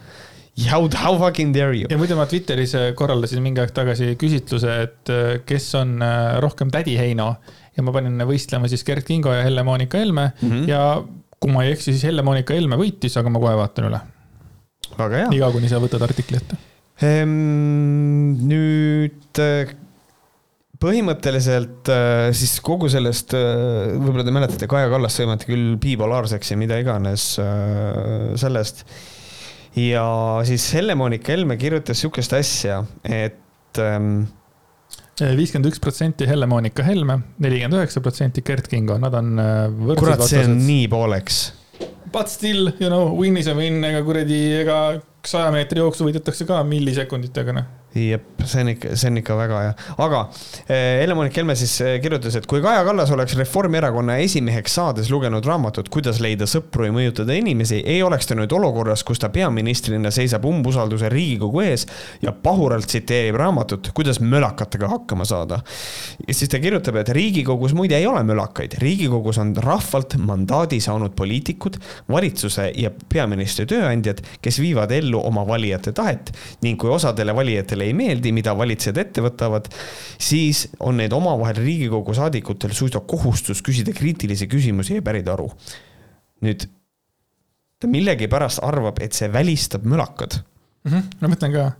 How, 0.67 0.89
how 0.91 1.17
fucking 1.17 1.53
dare 1.55 1.75
you? 1.77 1.87
ja 1.89 1.97
muidu 1.97 2.17
ma 2.19 2.25
Twitteris 2.27 2.73
korraldasin 2.99 3.39
mingi 3.43 3.61
aeg 3.63 3.71
tagasi 3.71 4.11
küsitluse, 4.19 4.73
et 4.83 5.11
äh, 5.13 5.37
kes 5.47 5.69
on 5.79 6.01
äh, 6.03 6.35
rohkem 6.43 6.71
tädi 6.73 6.97
Heino 6.99 7.29
ja 7.79 7.85
ma 7.85 7.95
panin 7.95 8.27
võistlema 8.27 8.69
siis 8.71 8.83
Gerd 8.87 9.07
Kingo 9.07 9.33
ja 9.33 9.45
Helle-Moonika 9.47 10.01
Helme 10.01 10.31
mm 10.35 10.49
-hmm. 10.49 10.69
ja 10.69 10.83
kui 11.39 11.51
ma 11.55 11.65
ei 11.65 11.73
eksi, 11.75 11.93
siis 11.93 12.05
Helle-Moonika 12.09 12.55
Helme 12.55 12.79
võitis, 12.79 13.15
aga 13.19 13.31
ma 13.31 13.41
kohe 13.41 13.55
vaatan 13.59 13.89
üle. 13.89 13.99
niikaua, 15.31 15.53
kuni 15.55 15.69
sa 15.71 15.79
võtad 15.79 16.03
artikli 16.03 16.39
ette 16.39 16.57
ehm,. 17.05 18.39
nüüd 18.49 19.39
äh, 19.43 19.71
põhimõtteliselt 20.79 21.91
äh, 21.91 22.31
siis 22.35 22.57
kogu 22.65 22.89
sellest, 22.91 23.35
äh, 23.37 23.95
võib-olla 23.95 24.25
te 24.27 24.35
mäletate, 24.35 24.69
Kaja 24.71 24.89
Kallas 24.91 25.15
sõimati 25.19 25.47
küll 25.49 25.77
bipolaarseks 25.81 26.51
ja 26.53 26.59
mida 26.59 26.79
iganes 26.81 27.31
sellest. 28.39 28.83
ja 29.79 30.03
siis 30.47 30.67
Helle-Moonika 30.75 31.35
Helme 31.35 31.57
kirjutas 31.61 32.01
sihukest 32.01 32.35
asja, 32.35 32.83
et 33.03 33.79
ähm, 33.79 34.25
viiskümmend 35.21 35.71
üks 35.71 35.81
protsenti 35.83 36.27
Helle-Moonika 36.29 36.85
Helme, 36.87 37.19
nelikümmend 37.43 37.79
üheksa 37.79 38.03
protsenti 38.05 38.43
Gert 38.45 38.69
Kingo, 38.71 38.97
nad 39.01 39.15
on 39.19 39.33
äh, 39.39 39.65
võrdsed 39.69 40.03
kurat, 40.03 40.25
see 40.29 40.45
on 40.45 40.59
nii 40.65 40.85
pooleks. 40.91 41.41
But 42.13 42.31
still, 42.31 42.71
you 42.79 42.89
know, 42.89 43.11
win 43.17 43.37
is 43.37 43.47
a 43.51 43.53
win, 43.57 43.83
ega 43.85 44.01
kuradi, 44.05 44.39
ega 44.63 44.79
saja 45.27 45.51
meetri 45.53 45.83
jooksu 45.83 46.07
võidetakse 46.07 46.47
ka 46.49 46.63
millisekunditega, 46.65 47.55
noh 47.59 47.78
jep, 47.95 48.43
see 48.45 48.61
on 48.61 48.69
ikka, 48.69 48.93
see 48.99 49.09
on 49.09 49.17
ikka 49.17 49.35
väga 49.37 49.59
hea, 49.63 49.71
aga 50.05 50.19
eh, 50.67 50.99
Helle-Moonika 51.01 51.41
Helme 51.41 51.55
siis 51.57 51.73
eh, 51.81 51.95
kirjutas, 52.03 52.35
et 52.37 52.45
kui 52.49 52.61
Kaja 52.61 52.83
Kallas 52.85 53.09
oleks 53.15 53.33
Reformierakonna 53.39 54.19
esimeheks 54.21 54.75
saades 54.77 55.09
lugenud 55.09 55.45
raamatut 55.45 55.89
Kuidas 55.89 56.19
leida 56.21 56.45
sõpru 56.49 56.85
ja 56.85 56.93
mõjutada 56.93 57.33
inimesi, 57.37 57.81
ei 57.81 58.03
oleks 58.05 58.29
ta 58.29 58.37
nüüd 58.37 58.53
olukorras, 58.53 59.01
kus 59.07 59.21
ta 59.21 59.31
peaministrina 59.33 60.11
seisab 60.13 60.45
umbusalduse 60.49 61.09
Riigikogu 61.09 61.63
ees 61.65 61.87
ja 62.21 62.33
pahuralt 62.33 62.85
tsiteerib 62.89 63.39
raamatut 63.41 63.89
Kuidas 63.97 64.21
mölakatega 64.21 64.91
hakkama 64.93 65.25
saada. 65.25 65.61
ja 66.27 66.33
siis 66.33 66.51
ta 66.51 66.61
kirjutab, 66.61 67.01
et 67.01 67.09
Riigikogus 67.15 67.73
muide 67.73 67.97
ei 67.97 68.07
ole 68.07 68.21
mölakaid, 68.23 68.77
Riigikogus 68.83 69.41
on 69.41 69.55
rahvalt 69.57 70.13
mandaadi 70.21 70.79
saanud 70.83 71.17
poliitikud, 71.17 71.81
valitsuse 72.09 72.69
ja 72.77 72.91
peaministri 72.91 73.65
tööandjad, 73.69 74.21
kes 74.41 74.61
viivad 74.61 74.93
ellu 74.93 75.21
oma 75.25 75.47
valijate 75.47 75.91
tahet 75.95 76.29
ning 76.61 76.77
kui 76.79 76.91
osadele 76.93 77.33
valijatele 77.35 77.78
valitsusele 77.79 77.87
ei 77.87 77.93
meeldi, 77.93 78.31
mida 78.31 78.55
valitsejad 78.57 78.97
ette 78.97 79.21
võtavad, 79.23 79.69
siis 80.19 80.67
on 80.79 80.97
need 80.99 81.13
omavahel 81.13 81.59
Riigikogu 81.63 82.13
saadikutel 82.13 82.73
suisa 82.73 82.99
kohustus 82.99 83.61
küsida 83.61 83.93
kriitilisi 83.93 84.47
küsimusi 84.47 84.99
ja 84.99 85.01
pärida 85.01 85.33
aru. 85.33 85.49
nüüd 86.41 86.63
ta 87.79 87.87
millegipärast 87.87 88.61
arvab, 88.63 88.99
et 89.01 89.13
see 89.13 89.27
välistab 89.27 89.83
mölakad 89.83 90.39
mm. 90.85 90.91
-hmm, 90.91 91.03
ma 91.19 91.27
mõtlen 91.27 91.51
ka, 91.51 91.71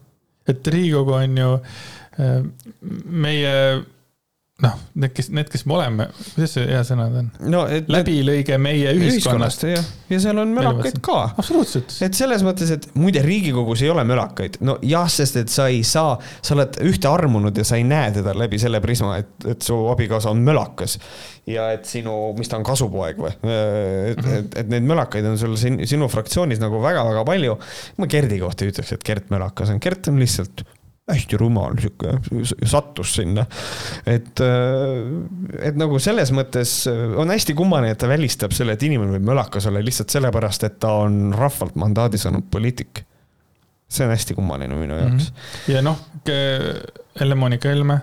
et 0.47 0.67
Riigikogu 0.67 1.13
on 1.13 1.37
ju 1.37 1.53
äh, 2.19 2.43
meie 3.05 3.83
noh, 4.63 4.75
need, 4.99 5.13
kes, 5.15 5.29
need, 5.35 5.47
kes 5.51 5.63
me 5.69 5.75
oleme, 5.77 6.07
kuidas 6.33 6.53
see 6.57 6.65
hea 6.67 6.81
sõna 6.87 7.07
on 7.07 7.29
no,? 7.51 7.61
läbilõige 7.91 8.57
meie 8.61 8.91
ühiskonnast, 8.97 9.63
ühiskonnast. 9.69 10.09
ja, 10.11 10.19
seal 10.19 10.41
on 10.41 10.51
mölakaid 10.55 10.99
ka. 11.05 11.19
absoluutselt. 11.39 11.95
et 12.05 12.17
selles 12.17 12.43
mõttes, 12.45 12.73
et 12.75 12.87
muide, 12.99 13.23
Riigikogus 13.23 13.83
ei 13.85 13.91
ole 13.93 14.03
mölakaid, 14.07 14.59
no 14.65 14.75
jah, 14.85 15.07
sest 15.11 15.39
et 15.39 15.53
sa 15.53 15.69
ei 15.71 15.81
saa, 15.87 16.17
sa 16.41 16.55
oled 16.57 16.79
ühte 16.89 17.11
armunud 17.11 17.55
ja 17.55 17.65
sa 17.67 17.79
ei 17.79 17.85
näe 17.87 18.11
teda 18.17 18.35
läbi 18.37 18.59
selle 18.61 18.81
prisma, 18.83 19.15
et, 19.21 19.31
et 19.55 19.63
su 19.65 19.77
abikaasa 19.93 20.33
on 20.33 20.43
mölakas. 20.43 20.97
ja 21.49 21.69
et 21.75 21.87
sinu, 21.87 22.17
mis 22.37 22.51
ta 22.51 22.59
on, 22.59 22.67
kasupoeg 22.67 23.21
või? 23.23 23.31
et, 24.11 24.19
et, 24.19 24.59
et 24.63 24.73
neid 24.73 24.87
mölakaid 24.89 25.29
on 25.29 25.39
sul 25.39 25.55
siin 25.59 25.79
sinu 25.87 26.11
fraktsioonis 26.11 26.59
nagu 26.61 26.83
väga-väga 26.83 27.23
palju. 27.31 27.55
ma 27.97 28.11
Gerdi 28.11 28.41
kohta 28.43 28.67
ei 28.67 28.73
ütleks, 28.73 28.91
et 28.97 29.07
Gert 29.07 29.31
mölakas 29.31 29.71
on, 29.71 29.79
Gert 29.83 30.11
on 30.11 30.19
lihtsalt 30.19 30.67
hästi 31.09 31.39
rumal, 31.41 31.77
sihuke, 31.81 32.15
sattus 32.69 33.15
sinna. 33.19 33.45
et, 34.05 34.41
äh, 34.45 35.65
et 35.71 35.79
nagu 35.79 35.99
selles 36.03 36.33
mõttes 36.35 36.73
on 36.89 37.33
hästi 37.33 37.55
kummaline, 37.57 37.95
et 37.95 38.01
ta 38.01 38.09
välistab 38.11 38.55
selle, 38.55 38.77
et 38.77 38.87
inimene 38.87 39.17
võib 39.17 39.29
mölakas 39.31 39.69
olla 39.69 39.83
lihtsalt 39.83 40.13
sellepärast, 40.15 40.67
et 40.67 40.79
ta 40.79 40.93
on 41.03 41.33
rahvalt 41.35 41.77
mandaadi 41.79 42.21
saanud 42.21 42.49
poliitik. 42.51 43.05
see 43.89 44.05
on 44.05 44.11
hästi 44.13 44.35
kummaline 44.37 44.75
minu 44.77 44.93
jaoks 44.93 45.31
mm. 45.31 45.35
-hmm. 45.35 45.73
ja 45.73 45.81
noh, 45.81 45.97
Helle-Moonika 47.19 47.69
Helme 47.69 47.93
äh, 47.93 48.01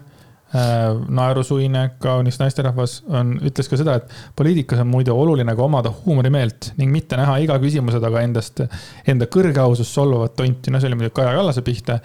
naerusuine, 1.09 1.91
kaunis 1.99 2.39
naisterahvas, 2.39 3.01
on, 3.09 3.35
ütles 3.47 3.69
ka 3.70 3.78
seda, 3.81 3.97
et 4.01 4.15
poliitikas 4.37 4.83
on 4.83 4.91
muide 4.91 5.15
oluline 5.15 5.57
ka 5.57 5.65
omada 5.66 5.93
huumorimeelt 6.05 6.73
ning 6.81 6.93
mitte 6.95 7.19
näha 7.19 7.39
iga 7.45 7.59
küsimuse 7.62 8.01
taga 8.03 8.23
endast, 8.27 8.62
enda 9.09 9.28
kõrgeausust 9.31 9.99
solvavat 9.99 10.37
tonti, 10.39 10.73
no 10.73 10.81
see 10.81 10.91
oli 10.91 11.01
muidugi 11.01 11.16
Kaja 11.20 11.35
Kallase 11.39 11.65
pihta 11.66 12.01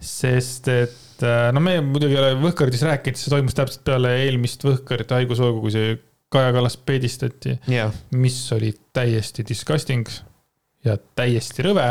sest 0.00 0.68
et 0.72 1.24
äh, 1.26 1.50
no 1.52 1.60
me 1.60 1.76
muidugi 1.84 2.16
ei 2.16 2.22
ole 2.22 2.38
Võhkardis 2.40 2.84
rääkinud, 2.86 3.20
see 3.20 3.32
toimus 3.32 3.56
täpselt 3.58 3.84
peale 3.86 4.14
eelmist 4.24 4.64
Võhkarite 4.64 5.18
haigushoogu, 5.18 5.60
kui 5.64 5.74
see 5.74 5.98
Kaja 6.30 6.54
Kallas 6.54 6.76
peedistati 6.86 7.56
yeah., 7.68 7.92
mis 8.14 8.38
oli 8.54 8.72
täiesti 8.94 9.44
disgusting 9.46 10.08
ja 10.86 10.96
täiesti 11.18 11.66
rõve 11.66 11.88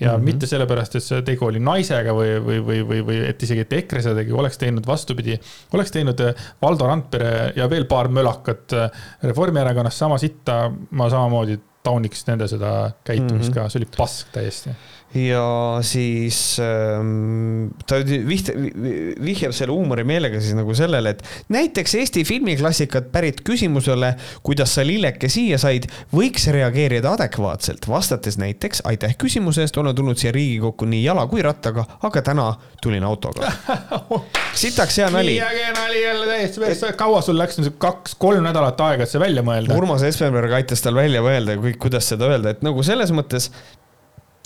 ja 0.00 0.10
mm 0.12 0.18
-hmm. 0.18 0.24
mitte 0.24 0.46
sellepärast, 0.46 0.96
et 0.98 1.04
see 1.04 1.22
tegu 1.24 1.46
oli 1.46 1.60
naisega 1.62 2.12
või, 2.12 2.34
või, 2.44 2.58
või, 2.66 2.80
või, 2.88 3.04
või 3.06 3.20
et 3.30 3.42
isegi, 3.42 3.64
et 3.64 3.72
EKRE 3.72 4.02
seda 4.04 4.18
tegi, 4.20 4.32
oleks 4.32 4.58
teinud 4.58 4.86
vastupidi. 4.86 5.38
oleks 5.72 5.90
teinud 5.90 6.20
äh, 6.20 6.34
Valdo 6.62 6.86
Randpere 6.86 7.52
ja 7.56 7.70
veel 7.70 7.86
paar 7.88 8.08
mölakat 8.08 8.72
äh, 8.72 8.90
Reformierakonnast 9.22 9.96
sama 9.96 10.18
sitta, 10.18 10.70
ma 10.90 11.08
samamoodi 11.10 11.58
tauniks 11.82 12.26
nende 12.26 12.48
seda 12.48 12.90
käitumist 13.04 13.50
mm 13.50 13.54
-hmm. 13.54 13.62
ka, 13.62 13.68
see 13.68 13.80
oli 13.80 13.88
pask 13.96 14.32
täiesti 14.32 14.74
ja 15.14 15.78
siis 15.86 16.58
ähm, 16.60 17.68
ta 17.86 17.98
viht-, 18.04 18.50
vihjab 19.22 19.54
selle 19.54 19.72
huumorimeelega 19.72 20.40
siis 20.42 20.56
nagu 20.58 20.74
sellele, 20.76 21.14
et 21.14 21.22
näiteks 21.52 21.94
Eesti 22.00 22.24
filmiklassikat 22.26 23.12
pärit 23.12 23.40
küsimusele, 23.46 24.12
kuidas 24.46 24.74
sa 24.76 24.84
lilleke 24.86 25.30
siia 25.32 25.60
said, 25.62 25.86
võiks 26.14 26.48
reageerida 26.52 27.14
adekvaatselt, 27.16 27.86
vastates 27.88 28.38
näiteks 28.42 28.82
aitäh 28.88 29.16
küsimuse 29.20 29.64
eest, 29.64 29.78
olen 29.78 29.96
tulnud 29.96 30.20
siia 30.20 30.34
Riigikokku 30.36 30.88
nii 30.90 31.04
jala 31.04 31.26
kui 31.30 31.44
rattaga, 31.46 31.86
aga 32.02 32.24
täna 32.26 32.50
tulin 32.82 33.06
autoga. 33.06 33.52
sitaks 34.64 35.00
hea 35.00 35.08
nali. 35.14 35.38
nii 35.38 35.46
äge 35.46 35.72
nali 35.78 36.02
jälle 36.02 36.28
täiesti 36.32 36.66
persse, 36.66 36.92
kaua 36.98 37.22
sul 37.22 37.38
läks 37.38 37.62
kaks-kolm 37.78 38.44
nädalat 38.44 38.80
aega, 38.90 39.06
et 39.06 39.14
see 39.14 39.22
välja 39.22 39.46
mõelda? 39.46 39.78
Urmas 39.78 40.04
Espenberg 40.06 40.58
aitas 40.58 40.82
tal 40.84 40.98
välja 40.98 41.22
mõelda, 41.24 41.56
kuidas 41.78 42.10
seda 42.12 42.28
öelda, 42.34 42.56
et 42.56 42.66
nagu 42.66 42.84
selles 42.86 43.14
mõttes 43.14 43.52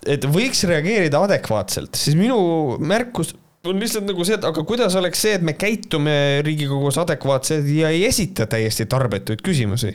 et 0.07 0.25
võiks 0.25 0.65
reageerida 0.69 1.21
adekvaatselt, 1.27 1.95
siis 1.99 2.17
minu 2.19 2.41
märkus 2.81 3.35
on 3.69 3.77
lihtsalt 3.77 4.07
nagu 4.09 4.25
see, 4.25 4.39
et 4.39 4.45
aga 4.49 4.63
kuidas 4.65 4.95
oleks 4.97 5.21
see, 5.21 5.35
et 5.37 5.43
me 5.45 5.53
käitume 5.59 6.13
Riigikogus 6.47 6.97
adekvaatselt 7.03 7.67
ja 7.69 7.91
ei 7.93 8.07
esita 8.09 8.47
täiesti 8.49 8.87
tarbetuid 8.89 9.43
küsimusi. 9.45 9.91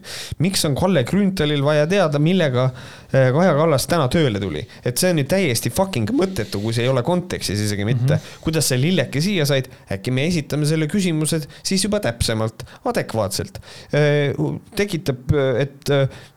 miks 0.45 0.67
on 0.69 0.75
Kalle 0.77 1.01
Grünthalil 1.07 1.63
vaja 1.65 1.87
teada, 1.89 2.21
millega 2.21 2.67
eh, 3.09 3.31
Kaja 3.33 3.55
Kallas 3.57 3.89
täna 3.89 4.05
tööle 4.13 4.41
tuli, 4.43 4.61
et 4.85 5.01
see 5.01 5.15
on 5.15 5.23
ju 5.23 5.25
täiesti 5.33 5.73
fucking 5.73 6.13
mõttetu, 6.13 6.61
kui 6.61 6.77
see 6.77 6.85
ei 6.85 6.93
ole 6.93 7.01
kontekstis 7.05 7.65
isegi 7.65 7.89
mitte 7.89 8.05
mm. 8.05 8.13
-hmm. 8.13 8.45
kuidas 8.45 8.69
sa 8.69 8.77
lilleke 8.77 9.21
siia 9.25 9.49
said, 9.49 9.71
äkki 9.89 10.13
me 10.13 10.29
esitame 10.29 10.69
selle 10.69 10.85
küsimuse 10.85 11.41
siis 11.63 11.89
juba 11.89 11.99
täpsemalt, 12.05 12.67
adekvaatselt. 12.85 13.57
Eh, 13.97 14.37
tekitab, 14.77 15.33
et 15.57 15.89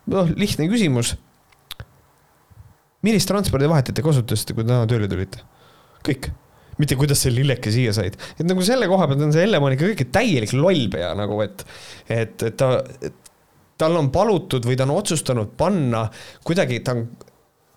noh, 0.08 0.32
lihtne 0.32 0.64
küsimus 0.72 1.18
millist 3.06 3.30
transpordivahetit 3.30 3.96
te 3.98 4.04
kasutasite, 4.04 4.56
kui 4.56 4.66
täna 4.66 4.84
tööle 4.90 5.08
tulite? 5.10 5.44
kõik, 6.08 6.30
mitte 6.78 6.96
kuidas 6.98 7.20
see 7.24 7.34
lilleke 7.34 7.72
siia 7.74 7.92
said, 7.96 8.16
et 8.38 8.46
nagu 8.46 8.62
selle 8.64 8.86
koha 8.90 9.08
pealt 9.10 9.24
on 9.26 9.34
see 9.34 9.42
Helle-Moonika 9.44 9.88
kõik 9.90 10.04
täielik 10.14 10.54
lollpea 10.56 11.10
nagu, 11.18 11.40
et, 11.44 11.64
et, 12.06 12.44
et 12.48 12.58
ta, 12.58 12.78
tal 13.78 13.98
on 13.98 14.12
palutud 14.14 14.66
või 14.66 14.78
ta 14.78 14.86
on 14.86 14.94
otsustanud 14.96 15.52
panna 15.58 16.06
kuidagi, 16.46 16.80
ta 16.86 16.96
on 16.96 17.04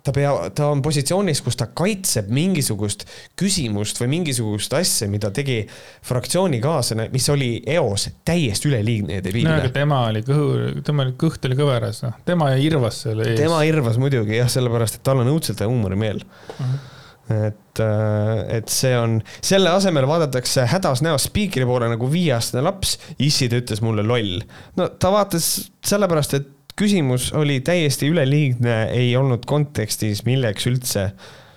ta 0.04 0.14
pea, 0.16 0.32
ta 0.56 0.70
on 0.74 0.82
positsioonis, 0.86 1.42
kus 1.46 1.58
ta 1.60 1.68
kaitseb 1.78 2.30
mingisugust 2.34 3.06
küsimust 3.40 4.02
või 4.02 4.12
mingisugust 4.16 4.74
asja, 4.78 5.10
mida 5.12 5.32
tegi 5.36 5.60
fraktsioonikaaslane, 6.08 7.10
mis 7.14 7.30
oli 7.34 7.52
eos 7.76 8.08
täiesti 8.28 8.72
üleliigne 8.72 9.20
ja 9.20 9.26
debiilne. 9.26 9.58
no 9.58 9.66
aga 9.66 9.74
tema 9.76 10.04
oli 10.10 10.24
kõhu, 10.28 10.48
tema 10.88 11.06
oli, 11.06 11.18
kõht 11.22 11.46
oli 11.50 11.60
kõveras, 11.60 12.02
noh, 12.06 12.18
tema 12.28 12.52
irvas 12.62 13.04
selle 13.08 13.30
ees. 13.32 13.42
tema 13.42 13.62
irvas 13.68 14.02
muidugi 14.02 14.40
jah, 14.40 14.50
sellepärast 14.52 15.00
et 15.00 15.06
tal 15.06 15.22
on 15.24 15.36
õudselt 15.36 15.62
huumorimeel 15.68 16.24
uh. 16.26 16.66
-huh 16.66 16.90
et, 17.32 17.80
äh, 17.80 18.58
et 18.58 18.72
see 18.72 18.92
on, 18.98 19.20
selle 19.46 19.72
asemel 19.72 20.08
vaadatakse 20.10 20.66
hädas 20.72 21.04
näos 21.06 21.30
spiikri 21.30 21.66
poole 21.70 21.90
nagu 21.92 22.10
viieaastane 22.12 22.64
laps. 22.66 22.98
issi, 23.20 23.50
ta 23.50 23.62
ütles 23.62 23.82
mulle 23.86 24.04
loll. 24.04 24.42
no 24.76 24.90
ta 25.00 25.14
vaatas 25.14 25.72
sellepärast, 25.86 26.34
et 26.40 26.50
küsimus 26.78 27.30
oli 27.38 27.60
täiesti 27.66 28.10
üleliigne, 28.12 28.84
ei 28.96 29.14
olnud 29.18 29.46
kontekstis, 29.50 30.26
milleks 30.28 30.68
üldse. 30.72 31.12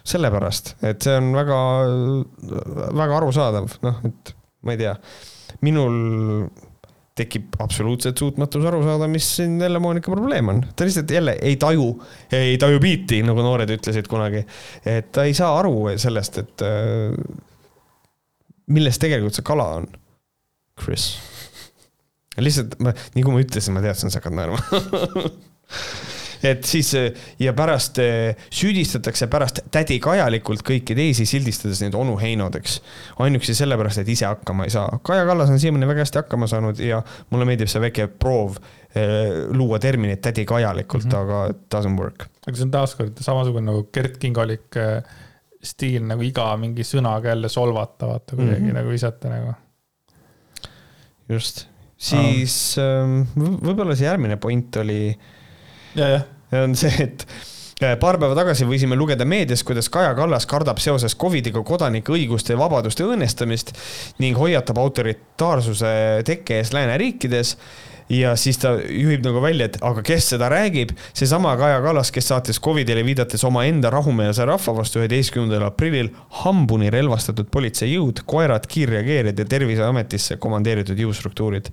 sellepärast, 0.04 0.74
et 0.84 1.00
see 1.00 1.14
on 1.16 1.30
väga, 1.32 1.58
väga 2.92 3.14
arusaadav, 3.16 3.70
noh, 3.86 4.02
et 4.04 4.32
ma 4.68 4.74
ei 4.74 4.80
tea, 4.82 4.90
minul 5.64 5.94
tekib 7.16 7.54
absoluutselt 7.64 8.20
suutmatus 8.20 8.66
aru 8.68 8.82
saada, 8.84 9.08
mis 9.08 9.24
siin 9.38 9.54
Helle-Moonika 9.64 10.12
probleem 10.12 10.50
on. 10.52 10.60
ta 10.76 10.84
lihtsalt 10.84 11.10
jälle 11.10 11.38
ei 11.40 11.56
taju, 11.56 11.88
ei 12.36 12.58
taju 12.60 12.82
biiti, 12.84 13.22
nagu 13.24 13.40
noored 13.46 13.72
ütlesid 13.78 14.10
kunagi. 14.10 14.44
et 14.84 15.08
ta 15.14 15.24
ei 15.24 15.32
saa 15.34 15.54
aru 15.62 15.94
sellest, 15.96 16.42
et 16.42 16.66
milles 18.76 19.00
tegelikult 19.00 19.40
see 19.40 19.46
kala 19.46 19.70
on. 19.78 19.88
Chris 20.84 21.14
lihtsalt 22.42 22.78
ma, 22.82 22.94
nii 23.14 23.22
kui 23.22 23.36
ma 23.36 23.44
ütlesin, 23.44 23.76
ma 23.76 23.84
teadsin, 23.84 24.10
sa 24.10 24.20
hakkad 24.20 24.36
naerma 24.38 24.58
et 26.44 26.64
siis 26.68 26.90
ja 27.40 27.52
pärast 27.56 27.98
eh, 28.02 28.36
süüdistatakse 28.52 29.28
pärast 29.32 29.62
tädi 29.72 29.96
Kajalikult 30.02 30.64
kõiki 30.66 30.96
teisi, 30.96 31.26
sildistades 31.28 31.80
neid 31.84 31.96
onu 31.98 32.16
Heinodeks. 32.20 32.80
ainuüksi 33.24 33.56
sellepärast, 33.56 34.02
et 34.02 34.12
ise 34.12 34.28
hakkama 34.28 34.68
ei 34.68 34.74
saa. 34.74 34.98
Kaja 35.02 35.26
Kallas 35.28 35.52
on 35.52 35.60
siiamaani 35.60 35.88
väga 35.88 36.04
hästi 36.04 36.20
hakkama 36.22 36.48
saanud 36.50 36.80
ja 36.84 37.02
mulle 37.30 37.48
meeldib 37.48 37.70
see 37.72 37.82
väike 37.86 38.08
proov 38.20 38.58
eh, 38.94 39.44
luua 39.56 39.80
terminit 39.82 40.22
tädi 40.24 40.44
Kajalikult 40.48 41.04
mm, 41.04 41.10
-hmm. 41.10 41.20
aga 41.22 41.50
it 41.50 41.62
doesn't 41.74 42.00
work. 42.00 42.28
aga 42.46 42.56
see 42.56 42.68
on 42.68 42.74
taaskord 42.74 43.20
samasugune 43.20 43.70
nagu 43.70 43.88
Gert 43.92 44.18
Kingolik 44.18 44.76
eh, 44.76 45.02
stiil 45.64 46.04
nagu 46.04 46.22
iga 46.22 46.50
mingi 46.60 46.84
sõnaga 46.84 47.32
jälle 47.32 47.48
solvata, 47.48 48.06
vaata 48.06 48.36
kuidagi 48.36 48.60
mm 48.60 48.68
-hmm. 48.68 48.74
nagu 48.74 48.90
visata 48.90 49.28
nagu. 49.28 49.54
just 51.28 51.73
siis 52.04 52.54
ähm, 52.82 53.22
võib-olla 53.36 53.96
see 53.96 54.08
järgmine 54.08 54.38
point 54.40 54.76
oli. 54.82 55.14
on 56.64 56.76
see, 56.78 56.92
et 57.06 57.24
äh, 57.82 57.94
paar 58.00 58.18
päeva 58.20 58.36
tagasi 58.38 58.66
võisime 58.68 58.98
lugeda 58.98 59.26
meedias, 59.28 59.64
kuidas 59.66 59.88
Kaja 59.92 60.14
Kallas 60.18 60.46
kardab 60.50 60.82
seoses 60.82 61.16
Covidiga 61.18 61.62
kodanike 61.66 62.14
õiguste 62.14 62.54
ja 62.54 62.60
vabaduste 62.60 63.06
õõnestamist 63.06 63.74
ning 64.22 64.38
hoiatab 64.38 64.78
autoritaarsuse 64.82 65.94
tekke 66.28 66.60
eest 66.60 66.76
lääneriikides 66.76 67.56
ja 68.08 68.34
siis 68.36 68.58
ta 68.60 68.74
juhib 68.78 69.24
nagu 69.24 69.40
välja, 69.42 69.68
et 69.68 69.78
aga 69.84 70.02
kes 70.04 70.28
seda 70.34 70.48
räägib, 70.52 70.92
seesama 71.16 71.54
Kaja 71.60 71.80
Kallas, 71.84 72.12
kes 72.14 72.28
saatis 72.30 72.60
Covidile 72.62 73.04
viidates 73.06 73.44
omaenda 73.44 73.90
rahumeelse 73.92 74.44
rahva 74.48 74.76
vastu 74.76 75.00
üheteistkümnendal 75.00 75.68
aprillil 75.70 76.10
hambuni 76.42 76.90
relvastatud 76.92 77.48
politseijõud, 77.54 78.24
koerad, 78.28 78.68
kiirreageerijad 78.70 79.40
ja 79.40 79.48
Terviseametisse 79.54 80.36
komandeeritud 80.42 81.00
jõustruktuurid. 81.00 81.70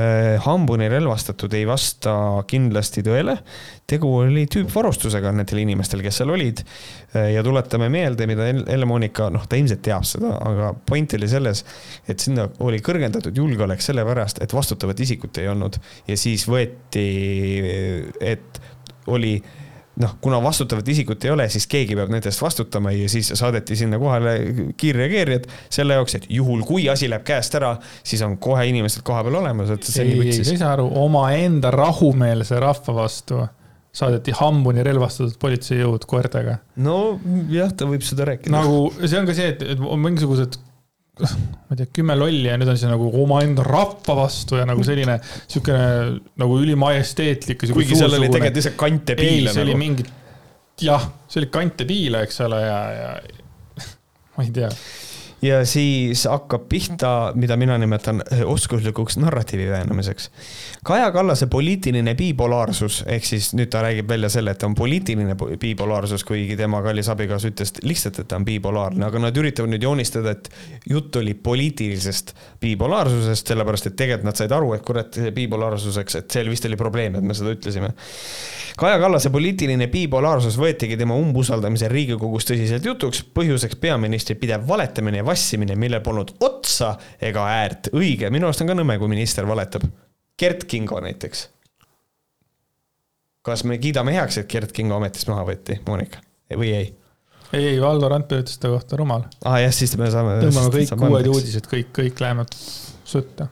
Äh, 0.00 0.38
hambuni 0.44 0.86
relvastatud 0.88 1.52
ei 1.56 1.64
vasta 1.68 2.12
kindlasti 2.48 3.02
tõele, 3.04 3.34
tegu 3.90 4.10
oli 4.20 4.44
tüüpvarustusega 4.50 5.32
nendel 5.34 5.62
inimestel, 5.64 6.02
kes 6.04 6.20
seal 6.20 6.30
olid. 6.34 6.62
Äh, 7.10 7.32
ja 7.34 7.42
tuletame 7.44 7.88
meelde, 7.92 8.28
mida 8.30 8.46
Elle-Moonika, 8.50 9.28
noh, 9.34 9.44
ta 9.50 9.58
ilmselt 9.58 9.82
teab 9.84 10.06
seda, 10.08 10.32
aga 10.46 10.72
point 10.86 11.16
oli 11.18 11.28
selles, 11.30 11.64
et 12.08 12.22
sinna 12.22 12.46
oli 12.64 12.80
kõrgendatud 12.86 13.36
julgeolek 13.42 13.82
sellepärast, 13.84 14.42
et 14.44 14.54
vastutavat 14.56 15.00
isikut 15.02 15.42
ei 15.42 15.50
olnud 15.50 15.80
ja 16.08 16.18
siis 16.20 16.46
võeti, 16.48 17.08
et 18.20 18.62
oli 19.10 19.34
noh, 20.00 20.16
kuna 20.20 20.40
vastutavat 20.42 20.88
isikut 20.88 21.24
ei 21.24 21.32
ole, 21.34 21.46
siis 21.52 21.66
keegi 21.70 21.96
peab 21.98 22.10
nendest 22.12 22.42
vastutama 22.42 22.92
ja 22.94 23.08
siis 23.12 23.32
saadeti 23.38 23.76
sinna 23.76 23.98
kohale 24.00 24.34
kiirreageerijad 24.80 25.48
selle 25.68 25.98
jaoks, 25.98 26.16
et 26.20 26.26
juhul 26.32 26.64
kui 26.68 26.88
asi 26.92 27.10
läheb 27.10 27.26
käest 27.26 27.54
ära, 27.58 27.74
siis 28.06 28.22
on 28.26 28.38
kohe 28.42 28.66
inimesed 28.70 29.04
kohapeal 29.06 29.40
olemas, 29.42 29.72
et 29.74 29.86
see 29.86 30.06
ei, 30.06 30.18
ei, 30.30 30.36
sa 30.40 30.54
ei 30.54 30.60
saa 30.60 30.74
aru, 30.78 30.88
omaenda 31.04 31.72
rahumeelse 31.74 32.60
rahva 32.62 32.96
vastu 33.02 33.42
saadeti 33.96 34.32
hambuni 34.38 34.84
relvastatud 34.86 35.36
politseijõud 35.42 36.06
koertega. 36.10 36.60
nojah, 36.80 37.72
ta 37.74 37.88
võib 37.90 38.04
seda 38.06 38.28
rääkida. 38.30 38.54
nagu 38.54 38.84
see 39.02 39.18
on 39.18 39.28
ka 39.28 39.36
see, 39.36 39.54
et, 39.54 39.64
et 39.74 39.82
on 39.82 40.02
mingisugused 41.20 41.58
ma 41.70 41.76
ei 41.76 41.80
tea, 41.80 41.90
kümme 42.00 42.16
lolli 42.18 42.48
ja 42.48 42.56
nüüd 42.58 42.70
on 42.72 42.78
see 42.80 42.90
nagu 42.90 43.10
omaenda 43.22 43.64
rahva 43.66 44.16
vastu 44.22 44.58
ja 44.58 44.66
nagu 44.68 44.84
selline 44.86 45.18
siukene 45.24 45.84
nagu 46.40 46.56
ülimajesteetlik. 46.64 47.66
kuigi 47.70 47.98
seal 47.98 48.16
oli 48.16 48.30
tegelikult 48.30 48.58
lihtsalt 48.58 48.80
kante 48.80 49.16
piile. 49.18 49.50
ei, 49.50 49.54
see 49.54 49.62
nagu. 49.62 49.68
oli 49.68 49.78
mingi, 49.78 50.08
jah, 50.86 51.06
see 51.30 51.42
oli 51.44 51.52
kante 51.54 51.86
piile, 51.88 52.24
eks 52.26 52.42
ole, 52.46 52.60
ja, 52.64 52.80
ja 52.96 53.12
ma 54.36 54.46
ei 54.46 54.52
tea 54.56 54.72
ja 55.42 55.64
siis 55.66 56.24
hakkab 56.28 56.66
pihta, 56.68 57.32
mida 57.34 57.56
mina 57.56 57.78
nimetan 57.78 58.22
eh, 58.32 58.42
oskuslikuks 58.44 59.16
narratiivi 59.16 59.70
väänamiseks. 59.70 60.30
Kaja 60.84 61.10
Kallase 61.12 61.46
poliitiline 61.46 62.14
bipolaarsus, 62.14 63.02
ehk 63.06 63.24
siis 63.24 63.50
nüüd 63.56 63.72
ta 63.72 63.82
räägib 63.84 64.08
välja 64.08 64.28
selle, 64.32 64.54
et 64.54 64.62
on 64.62 64.74
poliitiline 64.74 65.36
bipolaarsus, 65.60 66.24
kuigi 66.28 66.56
tema 66.56 66.82
kallis 66.84 67.08
abikaasa 67.08 67.52
ütles 67.52 67.74
lihtsalt, 67.82 68.20
et 68.20 68.28
ta 68.28 68.36
on 68.36 68.44
bipolaarne, 68.44 69.04
aga 69.06 69.24
nad 69.26 69.36
üritavad 69.36 69.72
nüüd 69.72 69.84
joonistada, 69.84 70.36
et 70.36 70.50
jutt 70.88 71.16
oli 71.16 71.34
poliitilisest 71.34 72.34
bipolaarsusest, 72.60 73.54
sellepärast 73.54 73.90
et 73.90 73.96
tegelikult 73.96 74.28
nad 74.28 74.40
said 74.40 74.52
aru, 74.52 74.74
et 74.76 74.84
kurat, 74.84 75.20
bipolaarsuseks, 75.34 76.20
et 76.20 76.36
seal 76.36 76.52
vist 76.52 76.68
oli 76.68 76.80
probleem, 76.80 77.16
et 77.16 77.24
me 77.24 77.36
seda 77.36 77.56
ütlesime. 77.56 77.94
Kaja 78.80 79.00
Kallase 79.00 79.28
poliitiline 79.32 79.90
bipolaarsus 79.92 80.56
võetigi 80.56 80.96
tema 80.96 81.16
umbusaldamisel 81.20 81.90
Riigikogus 81.92 82.46
tõsiselt 82.48 82.86
jutuks, 82.86 83.20
põhjuseks 83.36 83.76
peaministri 83.80 84.36
pidev 84.40 84.64
valetamine 84.68 85.20
ja 85.20 85.26
vassimine, 85.30 85.76
millel 85.78 86.02
polnud 86.04 86.34
otsa 86.46 86.94
ega 87.22 87.46
äärt. 87.62 87.92
õige, 87.96 88.30
minu 88.34 88.48
arust 88.48 88.64
on 88.64 88.72
ka 88.72 88.78
nõme, 88.78 88.98
kui 89.00 89.10
minister 89.12 89.48
valetab. 89.48 89.86
Gert 90.40 90.64
Kingo 90.68 91.00
näiteks. 91.04 91.48
kas 93.44 93.64
me 93.64 93.78
kiidame 93.80 94.12
heaks, 94.12 94.42
et 94.42 94.50
Gert 94.50 94.72
Kingo 94.76 94.98
ametist 95.00 95.30
maha 95.30 95.46
võeti, 95.48 95.78
Monika, 95.86 96.20
või 96.52 96.74
ei? 96.76 96.90
ei, 97.52 97.64
ei, 97.72 97.78
Valdo 97.80 98.08
Randpere 98.08 98.44
ütles 98.44 98.60
ta 98.60 98.68
kohta 98.72 98.98
rumal. 99.00 99.24
aa 99.44 99.54
ah, 99.54 99.62
jah, 99.64 99.72
siis 99.74 99.96
me 99.98 100.10
saame. 100.12 100.36
tõmbame 100.44 100.74
kõik 100.76 101.08
uued 101.08 101.30
uudised, 101.32 101.70
kõik, 101.70 101.90
kõik 101.96 102.20
lähevad 102.22 102.52
sõtta 103.08 103.48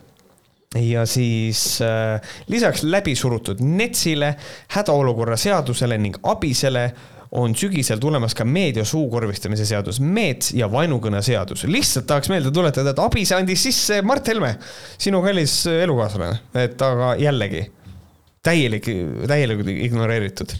ja 0.76 1.06
siis 1.08 1.80
äh, 1.82 2.20
lisaks 2.52 2.82
läbisurutud 2.82 3.60
NETS-ile, 3.64 4.34
hädaolukorra 4.76 5.36
seadusele 5.40 5.98
ning 5.98 6.18
ABIS-ele 6.22 6.84
on 7.36 7.54
sügisel 7.56 8.00
tulemas 8.00 8.34
ka 8.36 8.44
meedia 8.48 8.84
suukorvistamise 8.88 9.66
seadus, 9.68 10.00
meets 10.00 10.52
ja 10.56 10.68
vaenukõne 10.72 11.20
seadus. 11.22 11.64
lihtsalt 11.68 12.06
tahaks 12.08 12.30
meelde 12.32 12.52
tuletada, 12.54 12.94
et 12.94 13.02
ABIS 13.02 13.32
andis 13.36 13.62
sisse 13.68 14.00
Mart 14.02 14.28
Helme, 14.28 14.54
sinu 14.98 15.20
kallis 15.24 15.60
elukaaslane, 15.66 16.38
et 16.64 16.82
aga 16.82 17.14
jällegi 17.20 17.66
täielik, 18.42 18.88
täielikult 19.28 19.68
ignoreeritud. 19.74 20.56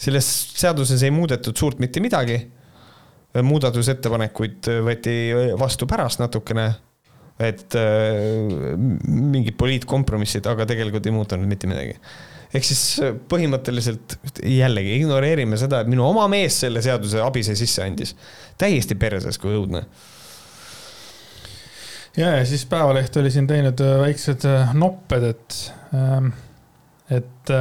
selles 0.00 0.26
seaduses 0.56 1.02
ei 1.02 1.10
muudetud 1.10 1.56
suurt 1.56 1.78
mitte 1.78 2.00
midagi. 2.00 2.40
muudatusettepanekuid 3.42 4.66
võeti 4.82 5.12
vastu 5.58 5.86
pärast 5.86 6.18
natukene 6.18 6.70
et 7.40 7.76
äh, 7.78 8.76
mingid 9.08 9.56
poliitkompromissid, 9.60 10.44
aga 10.50 10.66
tegelikult 10.68 11.06
ei 11.08 11.14
muutunud 11.14 11.48
mitte 11.48 11.70
midagi. 11.70 11.96
Ehk 12.54 12.66
siis 12.66 12.82
äh, 13.04 13.16
põhimõtteliselt 13.30 14.16
jällegi 14.46 14.96
ignoreerime 14.98 15.58
seda, 15.60 15.82
et 15.82 15.90
minu 15.90 16.04
oma 16.08 16.26
mees 16.30 16.60
selle 16.64 16.82
seaduse 16.84 17.22
abise 17.22 17.56
sisse 17.58 17.84
andis. 17.84 18.14
täiesti 18.60 18.96
perses, 18.98 19.38
kui 19.40 19.54
õudne. 19.56 19.84
ja, 22.16 22.36
ja 22.38 22.46
siis 22.46 22.66
Päevaleht 22.70 23.16
oli 23.22 23.32
siin 23.34 23.48
teinud 23.50 23.82
äh, 23.84 23.98
väiksed 24.04 24.46
äh, 24.50 24.74
nopped, 24.74 25.28
et, 25.30 25.60
ähm, 25.94 26.32
et, 27.10 27.54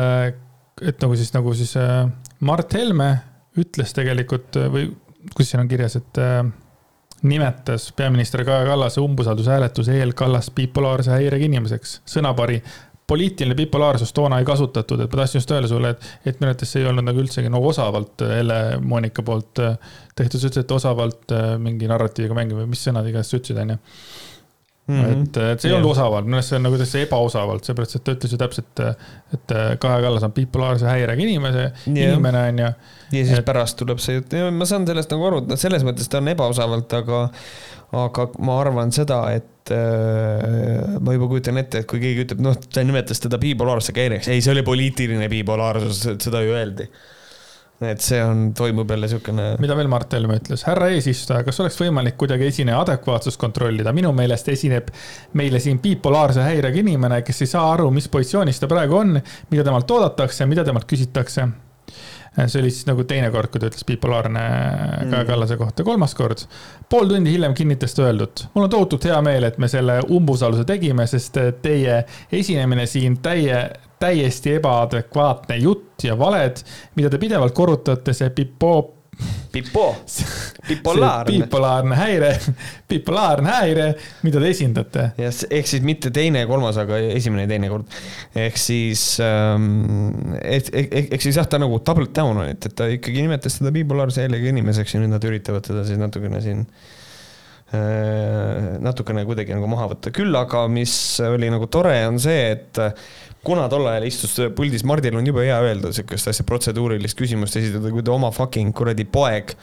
et 0.81 1.05
nagu 1.05 1.19
siis, 1.19 1.33
nagu 1.35 1.53
siis 1.57 1.75
Mart 2.45 2.73
Helme 2.73 3.11
ütles 3.59 3.93
tegelikult 3.93 4.57
või 4.71 4.89
kus 5.35 5.49
siin 5.51 5.63
on 5.63 5.69
kirjas, 5.69 5.97
et 5.99 6.19
nimetas 7.25 7.89
peaminister 7.97 8.45
Kaja 8.47 8.65
Kallase 8.69 9.01
umbusaldushääletuse 9.03 9.97
eel 9.99 10.13
Kallast 10.15 10.53
bipolaarse 10.55 11.11
häirega 11.11 11.49
inimeseks. 11.49 11.97
sõnapari 12.07 12.61
poliitiline 13.09 13.57
bipolaarsus 13.57 14.13
toona 14.15 14.39
ei 14.39 14.47
kasutatud, 14.47 15.01
et 15.03 15.11
ma 15.11 15.21
tahtsin 15.23 15.41
just 15.41 15.51
öelda 15.55 15.71
sulle, 15.71 15.93
et, 15.95 16.09
et 16.29 16.39
minu 16.39 16.51
arvates 16.51 16.73
see 16.73 16.83
ei 16.83 16.89
olnud 16.91 17.07
nagu 17.07 17.23
üldsegi 17.23 17.51
nagu 17.51 17.71
osavalt 17.71 18.25
Elle-Moonika 18.25 19.25
poolt 19.25 19.63
äh, 19.65 19.77
tehtud, 20.15 20.37
sa 20.39 20.51
ütlesid, 20.51 20.65
et 20.67 20.75
osavalt 20.77 21.35
äh, 21.35 21.51
mingi 21.61 21.89
narratiiviga 21.89 22.37
mängima 22.37 22.63
või 22.63 22.73
mis 22.75 22.85
sõnad 22.85 23.09
iganes 23.09 23.31
sa 23.31 23.39
ütlesid, 23.39 23.61
onju 23.65 23.79
Mm 24.89 25.01
-hmm. 25.03 25.21
et, 25.21 25.37
et 25.37 25.61
see 25.61 25.69
ei 25.69 25.75
olnud 25.77 25.91
osavalt, 25.91 26.25
minu 26.25 26.39
arust 26.39 26.49
see 26.49 26.57
on 26.57 26.63
nagu 26.65 26.77
täitsa 26.81 27.01
ebaosavalt, 27.03 27.67
seepärast 27.67 27.97
et 27.99 28.03
ta 28.03 28.13
ütles 28.15 28.31
ju 28.33 28.39
täpselt, 28.41 28.79
et 29.35 29.51
Kaja 29.83 29.99
Kallas 30.01 30.23
on 30.25 30.33
bipolaarse 30.33 30.87
häirega 30.89 31.21
inimese 31.21 31.65
yeah., 31.67 32.07
inimene 32.07 32.41
on 32.47 32.61
ju. 32.63 32.71
ja 33.11 33.25
siis 33.25 33.37
et... 33.37 33.45
pärast 33.45 33.77
tuleb 33.77 34.01
see 34.01 34.17
jutt, 34.17 34.33
ma 34.55 34.65
saan 34.65 34.87
sellest 34.89 35.13
nagu 35.13 35.27
aru, 35.29 35.43
et 35.45 35.61
selles 35.61 35.85
mõttes 35.85 36.09
ta 36.09 36.23
on 36.23 36.31
ebaosavalt, 36.33 36.95
aga, 37.03 37.21
aga 38.01 38.27
ma 38.49 38.57
arvan 38.63 38.95
seda, 38.95 39.21
et 39.37 39.75
äh, 39.77 40.97
ma 40.97 41.13
juba 41.19 41.29
kujutan 41.35 41.61
ette, 41.61 41.83
et 41.83 41.89
kui 41.89 42.01
keegi 42.01 42.25
ütleb, 42.25 42.41
noh, 42.49 42.57
ta 42.57 42.81
nimetas 42.81 43.21
teda 43.21 43.37
bipolaarsega 43.45 44.07
häireks, 44.07 44.33
ei, 44.33 44.41
see 44.41 44.57
oli 44.57 44.65
poliitiline 44.65 45.29
bipolaarsus, 45.29 46.01
seda 46.17 46.41
ju 46.47 46.57
öeldi 46.57 46.89
et 47.81 48.01
see 48.03 48.19
on, 48.23 48.49
toimub 48.57 48.89
jälle 48.91 49.07
niisugune. 49.07 49.45
mida 49.63 49.75
veel 49.79 49.87
Mart 49.91 50.13
Helme 50.13 50.35
ütles, 50.41 50.65
härra 50.67 50.89
eesistuja, 50.95 51.43
kas 51.47 51.59
oleks 51.63 51.79
võimalik 51.79 52.17
kuidagi 52.19 52.49
esineja 52.51 52.81
adekvaatsust 52.83 53.39
kontrollida, 53.39 53.93
minu 53.95 54.11
meelest 54.15 54.51
esineb 54.51 54.91
meile 55.39 55.61
siin 55.63 55.79
bipolaarse 55.83 56.43
häirega 56.43 56.83
inimene, 56.83 57.21
kes 57.23 57.45
ei 57.45 57.53
saa 57.55 57.71
aru, 57.73 57.89
mis 57.95 58.09
positsioonis 58.11 58.59
ta 58.59 58.67
praegu 58.71 58.99
on, 58.99 59.15
mida 59.51 59.63
temalt 59.63 59.91
oodatakse, 59.95 60.47
mida 60.49 60.67
temalt 60.67 60.89
küsitakse 60.89 61.47
see 62.47 62.61
oli 62.61 62.71
siis 62.71 62.85
nagu 62.87 63.03
teine 63.09 63.31
kord, 63.33 63.49
kui 63.51 63.61
ta 63.61 63.67
ütles 63.69 63.85
bipolaarne 63.87 64.43
mm. 64.43 65.11
Kaja 65.11 65.25
Kallase 65.27 65.57
kohta, 65.57 65.83
kolmas 65.83 66.13
kord. 66.15 66.45
pool 66.89 67.09
tundi 67.09 67.33
hiljem 67.33 67.53
kinnitas 67.57 67.95
ta 67.95 68.05
öeldut. 68.05 68.47
mul 68.53 68.67
on 68.67 68.69
tohutult 68.69 69.05
hea 69.09 69.17
meel, 69.25 69.47
et 69.49 69.57
me 69.57 69.67
selle 69.67 69.99
umbusalduse 70.09 70.65
tegime, 70.69 71.07
sest 71.07 71.37
teie 71.61 72.03
esinemine 72.31 72.85
siin 72.85 73.17
täie, 73.23 73.63
täiesti 73.99 74.55
ebaadekvaatne 74.59 75.59
jutt 75.63 76.07
ja 76.07 76.15
valed, 76.19 76.63
mida 76.95 77.11
te 77.11 77.19
pidevalt 77.21 77.55
korrutate, 77.57 78.15
see 78.15 78.31
pipo 78.35 78.77
Pipo, 79.51 79.95
bipolaarne. 80.69 81.33
bipolaarne 81.33 81.95
häire, 81.97 82.29
bipolaarne 82.89 83.49
häire, 83.49 83.87
mida 84.23 84.39
te 84.39 84.51
esindate. 84.53 85.05
jah, 85.19 85.39
ehk 85.57 85.67
siis 85.67 85.83
mitte 85.83 86.11
teine 86.15 86.45
ja 86.45 86.47
kolmas, 86.47 86.77
aga 86.79 87.01
esimene 87.17 87.43
ja 87.43 87.49
teine 87.51 87.71
kord. 87.71 87.97
ehk 88.37 88.61
siis 88.61 89.03
ähm,, 89.25 90.37
ehk, 90.39 90.69
ehk, 90.71 90.95
ehk 91.17 91.25
siis 91.25 91.41
jah, 91.41 91.49
ta 91.49 91.59
nagu 91.59 91.81
double 91.81 92.07
down 92.15 92.37
on, 92.37 92.45
et, 92.53 92.69
et 92.69 92.77
ta 92.77 92.87
ikkagi 92.93 93.25
nimetas 93.25 93.59
teda 93.59 93.73
bipolaarse 93.75 94.23
häirega 94.23 94.53
inimeseks 94.53 94.95
ja 94.95 95.03
nüüd 95.03 95.11
nad 95.17 95.27
üritavad 95.27 95.67
teda 95.67 95.83
siis 95.89 95.99
natukene 95.99 96.39
siin 96.45 96.63
äh, 96.63 96.98
natukene 97.69 99.21
kuidagi 99.27 99.53
nagu 99.53 99.67
maha 99.69 99.91
võtta, 99.91 100.09
küll 100.15 100.33
aga 100.33 100.63
mis 100.71 100.93
oli 101.21 101.51
nagu 101.53 101.67
tore, 101.69 101.93
on 102.09 102.17
see, 102.21 102.47
et 102.55 102.79
kuna 103.45 103.67
tol 103.71 103.87
ajal 103.87 104.07
istus 104.07 104.33
puldis, 104.55 104.83
Mardil 104.87 105.15
on 105.19 105.27
jube 105.27 105.45
hea 105.45 105.57
öelda 105.63 105.91
sihukest 105.95 106.31
asja, 106.31 106.45
protseduurilist 106.47 107.17
küsimust 107.19 107.59
esitada, 107.59 107.91
kui 107.93 108.03
ta 108.05 108.13
oma 108.15 108.31
fucking 108.35 108.73
kuradi 108.75 109.05
poeg 109.09 109.53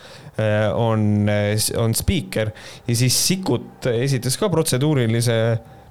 äh, 0.40 0.68
on, 0.72 1.26
äh, 1.32 1.54
on 1.80 1.96
spiiker 1.96 2.52
ja 2.86 2.96
siis 2.96 3.18
Sikkut 3.26 3.88
esitas 3.90 4.38
ka 4.40 4.48
protseduurilise, 4.52 5.36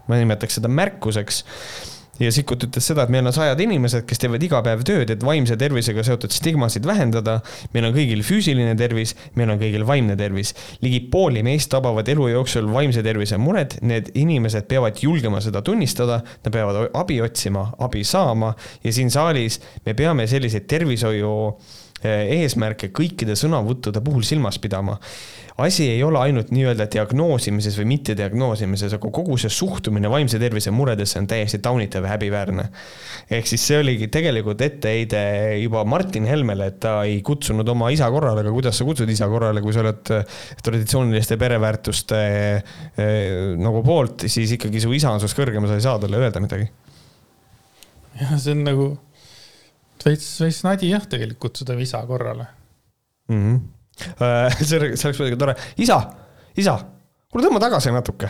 ma 0.08 0.22
nimetaks 0.22 0.60
seda 0.60 0.72
märkuseks 0.72 1.44
ja 2.20 2.32
Sikkut 2.32 2.64
ütles 2.68 2.88
seda, 2.88 3.06
et 3.06 3.12
meil 3.14 3.26
on 3.28 3.34
sajad 3.36 3.60
inimesed, 3.64 4.06
kes 4.08 4.22
teevad 4.22 4.44
iga 4.44 4.62
päev 4.66 4.84
tööd, 4.88 5.12
et 5.12 5.24
vaimse 5.26 5.58
tervisega 5.60 6.04
seotud 6.06 6.34
stigmasid 6.34 6.88
vähendada. 6.88 7.40
meil 7.74 7.90
on 7.90 7.96
kõigil 7.96 8.24
füüsiline 8.24 8.76
tervis, 8.78 9.16
meil 9.36 9.52
on 9.52 9.60
kõigil 9.60 9.86
vaimne 9.88 10.16
tervis. 10.16 10.54
ligi 10.82 11.00
pooli 11.12 11.44
meist 11.44 11.70
tabavad 11.72 12.08
elu 12.08 12.28
jooksul 12.34 12.72
vaimse 12.72 13.04
tervise 13.04 13.38
mured, 13.38 13.78
need 13.82 14.12
inimesed 14.14 14.68
peavad 14.68 15.00
julgema 15.04 15.42
seda 15.42 15.62
tunnistada, 15.62 16.22
nad 16.44 16.54
peavad 16.54 16.90
abi 16.94 17.22
otsima, 17.22 17.72
abi 17.80 18.04
saama 18.04 18.56
ja 18.84 18.92
siin 18.92 19.12
saalis 19.12 19.60
me 19.86 19.94
peame 19.94 20.28
selliseid 20.28 20.68
tervishoiu 20.68 21.34
eesmärke 22.06 22.91
kõikide 22.95 23.38
sõnavõttude 23.40 24.03
puhul 24.06 24.26
silmas 24.27 24.60
pidama 24.61 24.99
asi 25.57 25.86
ei 25.88 26.03
ole 26.03 26.19
ainult 26.19 26.49
nii-öelda 26.52 26.88
diagnoosimises 26.91 27.77
või 27.80 27.88
mittediagnoosimises, 27.94 28.98
aga 28.98 29.11
kogu 29.15 29.38
see 29.40 29.52
suhtumine 29.53 30.10
vaimse 30.11 30.40
tervise 30.40 30.72
muredesse 30.76 31.22
on 31.22 31.30
täiesti 31.32 31.61
taunitav 31.64 32.03
ja 32.03 32.11
häbiväärne. 32.11 32.65
ehk 33.32 33.48
siis 33.48 33.64
see 33.68 33.80
oligi 33.80 34.10
tegelikult 34.11 34.61
etteheide 34.61 35.22
juba 35.61 35.86
Martin 35.88 36.27
Helmele, 36.27 36.68
et 36.73 36.80
ta 36.84 36.98
ei 37.07 37.22
kutsunud 37.22 37.69
oma 37.72 37.90
isa 37.95 38.10
korrale, 38.11 38.44
aga 38.44 38.52
kuidas 38.52 38.77
sa 38.77 38.88
kutsud 38.88 39.10
isa 39.10 39.30
korrale, 39.32 39.64
kui 39.64 39.73
sa 39.73 39.80
oled 39.86 40.11
äh, 40.11 40.27
traditsiooniliste 40.64 41.40
pereväärtuste 41.40 42.19
äh, 42.19 43.56
nagu 43.56 43.84
poolt, 43.84 44.27
siis 44.27 44.57
ikkagi 44.60 44.84
su 44.84 44.91
isa 44.91 45.15
on 45.15 45.23
sinust 45.23 45.40
kõrgem, 45.40 45.69
sa 45.69 45.80
ei 45.80 45.88
saa 45.88 45.99
talle 46.03 46.19
öelda 46.19 46.44
midagi. 46.44 46.68
jah, 48.19 48.36
see 48.36 48.52
on 48.52 48.68
nagu 48.68 48.91
veits, 50.04 50.28
veits 50.44 50.64
nadi 50.68 50.92
jah, 50.92 51.06
tegelikult 51.08 51.40
kutsuda 51.48 51.78
isa 51.80 52.04
korrale 52.10 52.50
mm. 53.30 53.40
-hmm 53.40 53.64
see, 53.96 54.66
see 54.68 54.80
oleks 54.80 55.22
muidugi 55.22 55.40
tore. 55.40 55.56
isa, 55.82 56.00
isa, 56.60 56.76
kuule 57.32 57.48
tõmba 57.48 57.62
tagasi 57.64 57.94
natuke. 57.96 58.30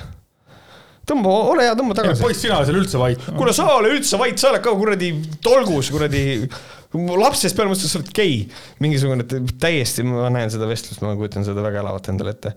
tõmba, 1.09 1.33
ole 1.53 1.65
hea, 1.67 1.75
tõmba 1.77 1.97
tagasi. 1.97 2.21
poiss, 2.21 2.43
sina 2.43 2.59
ole 2.59 2.69
seal 2.69 2.79
üldse 2.81 3.01
vait. 3.01 3.27
kuule, 3.37 3.53
sa 3.55 3.67
ole 3.73 3.95
üldse 3.95 4.19
vait, 4.21 4.37
sa 4.41 4.51
oled 4.51 4.63
ka 4.65 4.75
kuradi 4.77 5.11
tolgus, 5.45 5.89
kuradi 5.93 6.23
lapsest 6.95 7.57
peale 7.57 7.71
mõtlesin, 7.71 7.89
et 7.89 7.95
sa 7.95 8.01
oled 8.01 8.13
gei. 8.15 8.37
mingisugune 8.83 9.25
täiesti, 9.61 10.05
ma 10.07 10.29
näen 10.33 10.53
seda 10.53 10.69
vestlust, 10.69 11.03
ma 11.05 11.15
kujutan 11.17 11.47
seda 11.47 11.65
väga 11.65 11.81
elavat 11.83 12.13
endale 12.13 12.37
ette 12.37 12.55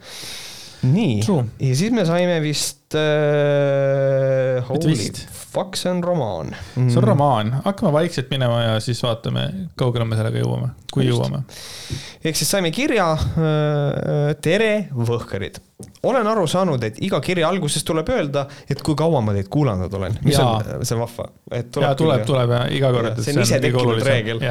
nii, 0.83 1.21
ja 1.61 1.75
siis 1.77 1.93
me 1.95 2.05
saime 2.07 2.39
vist 2.45 2.95
äh,. 2.95 4.65
Holy 4.69 4.93
vist. 4.93 5.25
fuck, 5.31 5.77
see 5.77 5.91
on 5.91 6.03
romaan 6.05 6.53
mm.. 6.53 6.89
see 6.89 7.01
on 7.01 7.05
romaan, 7.05 7.53
hakkame 7.65 7.93
vaikselt 7.93 8.31
minema 8.31 8.61
ja 8.63 8.77
siis 8.85 9.03
vaatame, 9.03 9.47
kaugele 9.79 10.07
me 10.09 10.19
sellega 10.19 10.43
jõuame, 10.43 10.71
kui 10.93 11.07
Just. 11.09 11.19
jõuame. 11.19 11.43
ehk 12.25 12.39
siis 12.39 12.51
saime 12.55 12.71
kirja 12.75 13.11
äh,. 13.17 14.33
tere, 14.45 14.73
võhkarid. 14.95 15.61
olen 16.07 16.33
aru 16.35 16.47
saanud, 16.51 16.83
et 16.87 17.03
iga 17.05 17.21
kirja 17.25 17.51
alguses 17.51 17.85
tuleb 17.87 18.15
öelda, 18.15 18.47
et 18.71 18.83
kui 18.83 18.99
kaua 18.99 19.23
ma 19.25 19.35
teid 19.37 19.51
kuulanud 19.53 19.95
olen. 20.01 20.19
mis 20.23 20.39
ja. 20.39 20.47
on, 20.47 20.83
see 20.87 20.99
on 20.99 21.07
vahva. 21.07 21.31
jaa, 21.59 21.95
tuleb, 21.99 22.27
tuleb 22.29 22.57
ja 22.57 22.65
iga 22.81 22.95
kord. 22.95 23.23
see 23.23 23.37
on 23.37 23.47
ise 23.47 23.63
tekkinud 23.67 24.05
reegel 24.07 24.47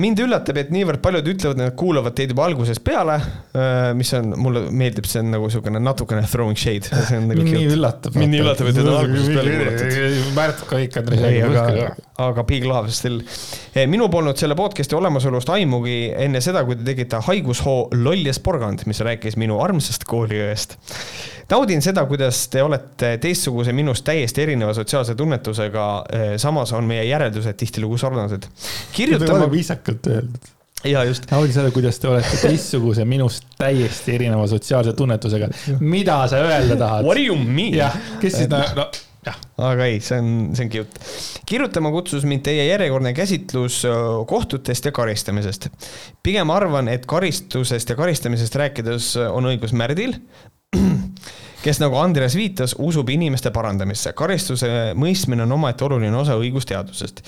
mind 0.00 0.18
üllatab, 0.24 0.58
et 0.58 0.70
niivõrd 0.74 0.98
paljud 1.04 1.28
ütlevad, 1.30 1.58
et 1.58 1.62
nad 1.62 1.74
kuulavad 1.78 2.14
teid 2.18 2.32
juba 2.32 2.46
algusest 2.48 2.82
peale, 2.86 3.16
eh, 3.54 3.90
mis 3.94 4.10
on, 4.18 4.32
mulle 4.42 4.64
meeldib, 4.74 5.06
see 5.06 5.22
on 5.22 5.30
nagu 5.36 5.46
niisugune 5.46 5.82
natukene 5.82 6.24
throwing 6.30 6.58
shade. 6.58 6.90
Nagu 7.26 7.44
mind 7.44 7.54
nii 7.54 7.70
üllatab. 7.76 8.16
mind 8.18 8.34
nii 8.34 8.42
üllatab, 8.42 8.70
et 8.70 8.78
teid 8.78 8.90
on 8.90 8.98
algusest 8.98 9.32
peale 9.36 9.54
kuulatud. 9.60 10.32
Märt 10.36 10.64
ka 10.70 10.80
ikka, 10.82 11.04
Andrei. 11.04 11.42
aga, 11.46 11.92
aga 12.26 12.46
big 12.48 12.66
love 12.66 12.90
still. 12.94 13.22
Eh, 13.74 13.86
minul 13.90 14.10
polnud 14.12 14.40
selle 14.40 14.58
podcast'i 14.58 14.98
olemasolust 14.98 15.54
aimugi 15.54 15.98
enne 16.16 16.42
seda, 16.44 16.64
kui 16.66 16.78
te 16.80 16.88
tegite 16.90 17.22
haigushoo 17.28 17.88
Loll 17.96 18.26
ja 18.26 18.34
sporgand, 18.36 18.86
mis 18.90 19.02
rääkis 19.06 19.38
minu 19.38 19.60
armsast 19.62 20.08
kooliõest 20.08 20.76
naudin 21.50 21.82
seda, 21.82 22.04
kuidas 22.10 22.46
te 22.52 22.62
olete 22.62 23.16
teistsuguse 23.22 23.72
minust 23.76 24.04
täiesti 24.06 24.42
erineva 24.42 24.74
sotsiaalse 24.74 25.14
tunnetusega. 25.14 25.86
samas 26.42 26.72
on 26.72 26.84
meie 26.84 27.04
järeldused 27.04 27.56
tihtilugu 27.56 27.98
sarnased. 27.98 28.48
kirjutama. 28.92 29.50
viisakalt 29.50 30.06
öeldud 30.06 30.52
ja 30.84 31.04
just. 31.04 31.30
naudin 31.30 31.52
seda, 31.52 31.70
kuidas 31.74 31.98
te 31.98 32.08
olete 32.08 32.36
teistsuguse 32.42 33.04
minust 33.08 33.46
täiesti 33.58 34.14
erineva 34.14 34.46
sotsiaalse 34.46 34.92
tunnetusega. 34.92 35.48
mida 35.80 36.22
sa 36.28 36.42
öelda 36.44 36.76
tahad? 36.76 37.04
What 37.04 37.18
do 37.18 37.24
you 37.24 37.36
mean? 37.36 37.74
jah, 37.74 37.96
kes 38.20 38.40
siis 38.40 38.50
no, 38.50 38.62
no 38.76 39.70
aga 39.70 39.86
ei, 39.88 40.00
see 40.04 40.18
on, 40.20 40.28
see 40.54 40.66
on 40.66 40.72
cute. 40.72 41.06
kirjutama 41.48 41.90
kutsus 41.94 42.26
mind 42.28 42.44
teie 42.46 42.66
järjekordne 42.68 43.12
käsitlus 43.16 43.80
kohtutest 44.28 44.84
ja 44.84 44.92
karistamisest. 44.92 45.70
pigem 46.22 46.50
arvan, 46.54 46.88
et 46.92 47.06
karistusest 47.06 47.90
ja 47.90 47.96
karistamisest 47.98 48.60
rääkides 48.62 49.14
on 49.30 49.50
õigus 49.50 49.74
Märdil 49.76 50.18
kes 51.66 51.80
nagu 51.82 51.98
Andreas 51.98 52.36
viitas, 52.38 52.74
usub 52.82 53.08
inimeste 53.10 53.50
parandamisse. 53.54 54.12
karistuse 54.16 54.68
mõistmine 54.98 55.42
on 55.46 55.54
omaette 55.56 55.86
oluline 55.86 56.14
osa 56.16 56.36
õigusteadusest, 56.38 57.22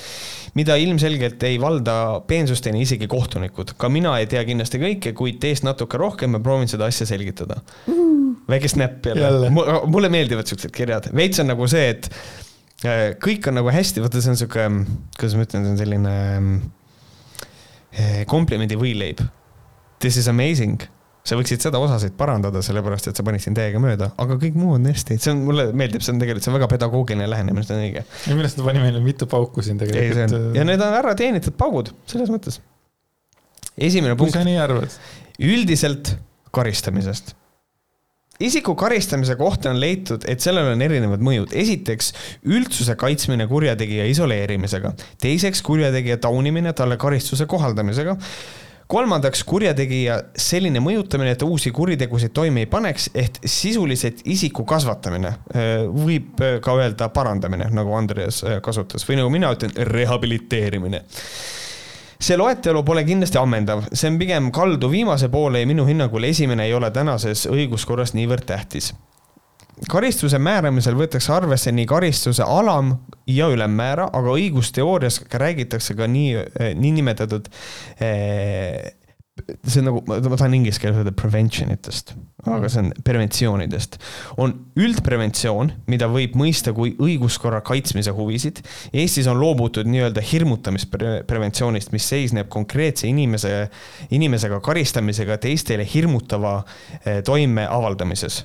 mida 0.58 0.76
ilmselgelt 0.78 1.42
ei 1.48 1.58
valda 1.60 1.94
peensusteni 2.26 2.84
isegi 2.86 3.08
kohtunikud. 3.10 3.74
ka 3.76 3.90
mina 3.92 4.16
ei 4.20 4.28
tea 4.30 4.44
kindlasti 4.46 4.80
kõike, 4.82 5.14
kuid 5.18 5.40
teist 5.42 5.66
natuke 5.66 5.98
rohkem 5.98 6.38
ja 6.38 6.42
proovin 6.44 6.70
seda 6.70 6.86
asja 6.90 7.06
selgitada 7.08 7.60
mm.. 7.86 8.36
väike 8.50 8.70
snap 8.70 9.06
jälle, 9.10 9.24
jälle.. 9.26 9.50
mulle 9.86 10.12
meeldivad 10.12 10.46
siuksed 10.46 10.74
kirjad, 10.74 11.10
veits 11.14 11.42
on 11.42 11.50
nagu 11.50 11.66
see, 11.70 11.88
et 11.96 12.10
äh, 12.84 13.02
kõik 13.24 13.50
on 13.50 13.58
nagu 13.58 13.72
hästi, 13.74 14.04
vaata, 14.04 14.22
see 14.22 14.34
on 14.34 14.42
sihuke, 14.42 14.68
kuidas 15.18 15.38
ma 15.38 15.48
ütlen, 15.48 15.66
see 15.66 15.74
on 15.74 15.82
selline 15.82 16.14
äh, 17.98 18.22
komplimendi 18.30 18.78
võileib. 18.78 19.24
This 19.98 20.14
is 20.20 20.28
amazing 20.30 20.86
sa 21.28 21.36
võiksid 21.38 21.64
seda 21.66 21.80
osasid 21.82 22.14
parandada, 22.18 22.62
sellepärast 22.64 23.10
et 23.10 23.18
sa 23.18 23.24
panid 23.26 23.44
siin 23.44 23.56
täiega 23.56 23.80
mööda, 23.82 24.10
aga 24.22 24.38
kõik 24.40 24.56
muu 24.58 24.76
on 24.78 24.88
hästi, 24.88 25.18
see 25.20 25.34
on, 25.34 25.42
mulle 25.48 25.68
meeldib, 25.76 26.04
see 26.04 26.14
on 26.14 26.22
tegelikult, 26.22 26.46
see 26.46 26.52
on 26.52 26.58
väga 26.58 26.70
pedagoogiline 26.74 27.28
lähenemine, 27.28 27.64
see 27.66 27.76
on 27.76 27.82
õige. 27.84 28.04
minu 28.30 28.44
arust 28.44 28.60
ta 28.60 28.66
pani 28.66 28.84
meile 28.84 29.02
mitu 29.04 29.28
pauku 29.30 29.64
siin 29.64 29.80
tegelikult. 29.80 30.56
ja 30.56 30.68
need 30.68 30.84
on 30.84 31.00
ära 31.00 31.16
teenitud 31.18 31.58
paugud, 31.60 31.92
selles 32.10 32.32
mõttes. 32.32 32.62
esimene 33.76 34.16
punkt. 34.16 34.32
kui 34.32 34.40
sa 34.40 34.46
nii 34.48 34.62
arvad? 34.62 34.96
üldiselt 35.38 36.16
karistamisest 36.54 37.36
isiku 38.40 38.74
karistamise 38.78 39.34
kohta 39.36 39.72
on 39.72 39.80
leitud, 39.82 40.22
et 40.30 40.40
sellel 40.40 40.72
on 40.72 40.82
erinevad 40.82 41.22
mõjud. 41.24 41.52
esiteks 41.52 42.12
üldsuse 42.46 42.94
kaitsmine 42.98 43.48
kurjategija 43.50 44.06
isoleerimisega, 44.12 44.94
teiseks 45.20 45.62
kurjategija 45.66 46.20
taunimine 46.22 46.72
talle 46.72 46.96
karistuse 46.96 47.46
kohaldamisega 47.50 48.16
kolmandaks, 48.88 49.42
kurjategija 49.44 50.16
selline 50.38 50.80
mõjutamine, 50.80 51.34
et 51.36 51.44
uusi 51.44 51.72
kuritegusid 51.76 52.32
toime 52.36 52.64
ei 52.64 52.70
paneks, 52.70 53.10
ehk 53.14 53.42
sisuliselt 53.44 54.22
isiku 54.28 54.64
kasvatamine, 54.68 55.34
võib 55.92 56.40
ka 56.64 56.76
öelda 56.80 57.10
parandamine, 57.12 57.68
nagu 57.74 57.92
Andreas 57.98 58.40
kasutas. 58.64 59.04
Või 59.08 59.20
nagu 59.20 59.32
mina 59.32 59.52
ütlen, 59.54 59.74
rehabiliteerimine. 59.92 61.02
See 62.18 62.34
loetelu 62.34 62.80
pole 62.82 63.04
kindlasti 63.06 63.38
ammendav, 63.38 63.84
see 63.92 64.08
on 64.10 64.16
pigem 64.18 64.48
kaldu 64.54 64.88
viimase 64.90 65.28
poole 65.30 65.60
ja 65.62 65.68
minu 65.70 65.84
hinnangul 65.86 66.26
esimene 66.26 66.66
ei 66.66 66.74
ole 66.74 66.90
tänases 66.90 67.44
õiguskorras 67.52 68.16
niivõrd 68.16 68.48
tähtis 68.48 68.90
karistuse 69.90 70.38
määramisel 70.42 70.96
võetakse 70.98 71.32
arvesse 71.34 71.72
nii 71.72 71.86
karistuse 71.86 72.42
alam- 72.42 72.96
ja 73.28 73.48
ülemmäära, 73.52 74.08
aga 74.12 74.36
õigusteoorias 74.36 75.22
räägitakse 75.32 75.94
ka 75.94 76.06
nii, 76.06 76.34
eh, 76.34 76.74
niinimetatud 76.74 77.48
eh, 78.00 78.94
see 79.68 79.82
on 79.82 79.88
nagu, 79.88 80.02
ma 80.06 80.18
tahan 80.36 80.56
inglise 80.56 80.80
keeles 80.82 80.98
öelda 80.98 81.12
prevention 81.16 81.70
itest, 81.72 82.14
aga 82.48 82.70
see 82.72 82.82
on 82.82 82.90
preventsioonidest. 83.04 83.98
on 84.42 84.54
üldpreventsioon, 84.78 85.72
mida 85.86 86.08
võib 86.10 86.36
mõista 86.38 86.74
kui 86.76 86.94
õiguskorra 86.98 87.60
kaitsmise 87.66 88.14
huvisid. 88.16 88.62
Eestis 88.92 89.28
on 89.30 89.40
loobutud 89.40 89.88
nii-öelda 89.90 90.24
hirmutamispreventsioonist, 90.32 91.92
mis 91.94 92.08
seisneb 92.08 92.48
konkreetse 92.52 93.08
inimese, 93.08 93.68
inimesega 94.10 94.60
karistamisega 94.64 95.38
teistele 95.42 95.86
hirmutava 95.86 96.60
eh, 97.04 97.22
toime 97.26 97.66
avaldamises 97.70 98.44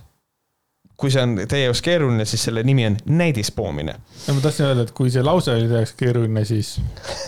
kui 0.97 1.11
see 1.11 1.23
on 1.25 1.33
teie 1.49 1.65
jaoks 1.65 1.81
keeruline, 1.83 2.25
siis 2.29 2.43
selle 2.47 2.63
nimi 2.63 2.85
on 2.87 2.97
näidispoomine. 3.19 3.95
no 4.27 4.35
ma 4.37 4.43
tahtsin 4.43 4.67
öelda, 4.67 4.85
et 4.87 4.93
kui 4.95 5.11
see 5.13 5.23
lause 5.25 5.51
oli 5.55 5.65
teie 5.67 5.81
jaoks 5.81 5.95
keeruline, 5.99 6.45
siis 6.47 6.75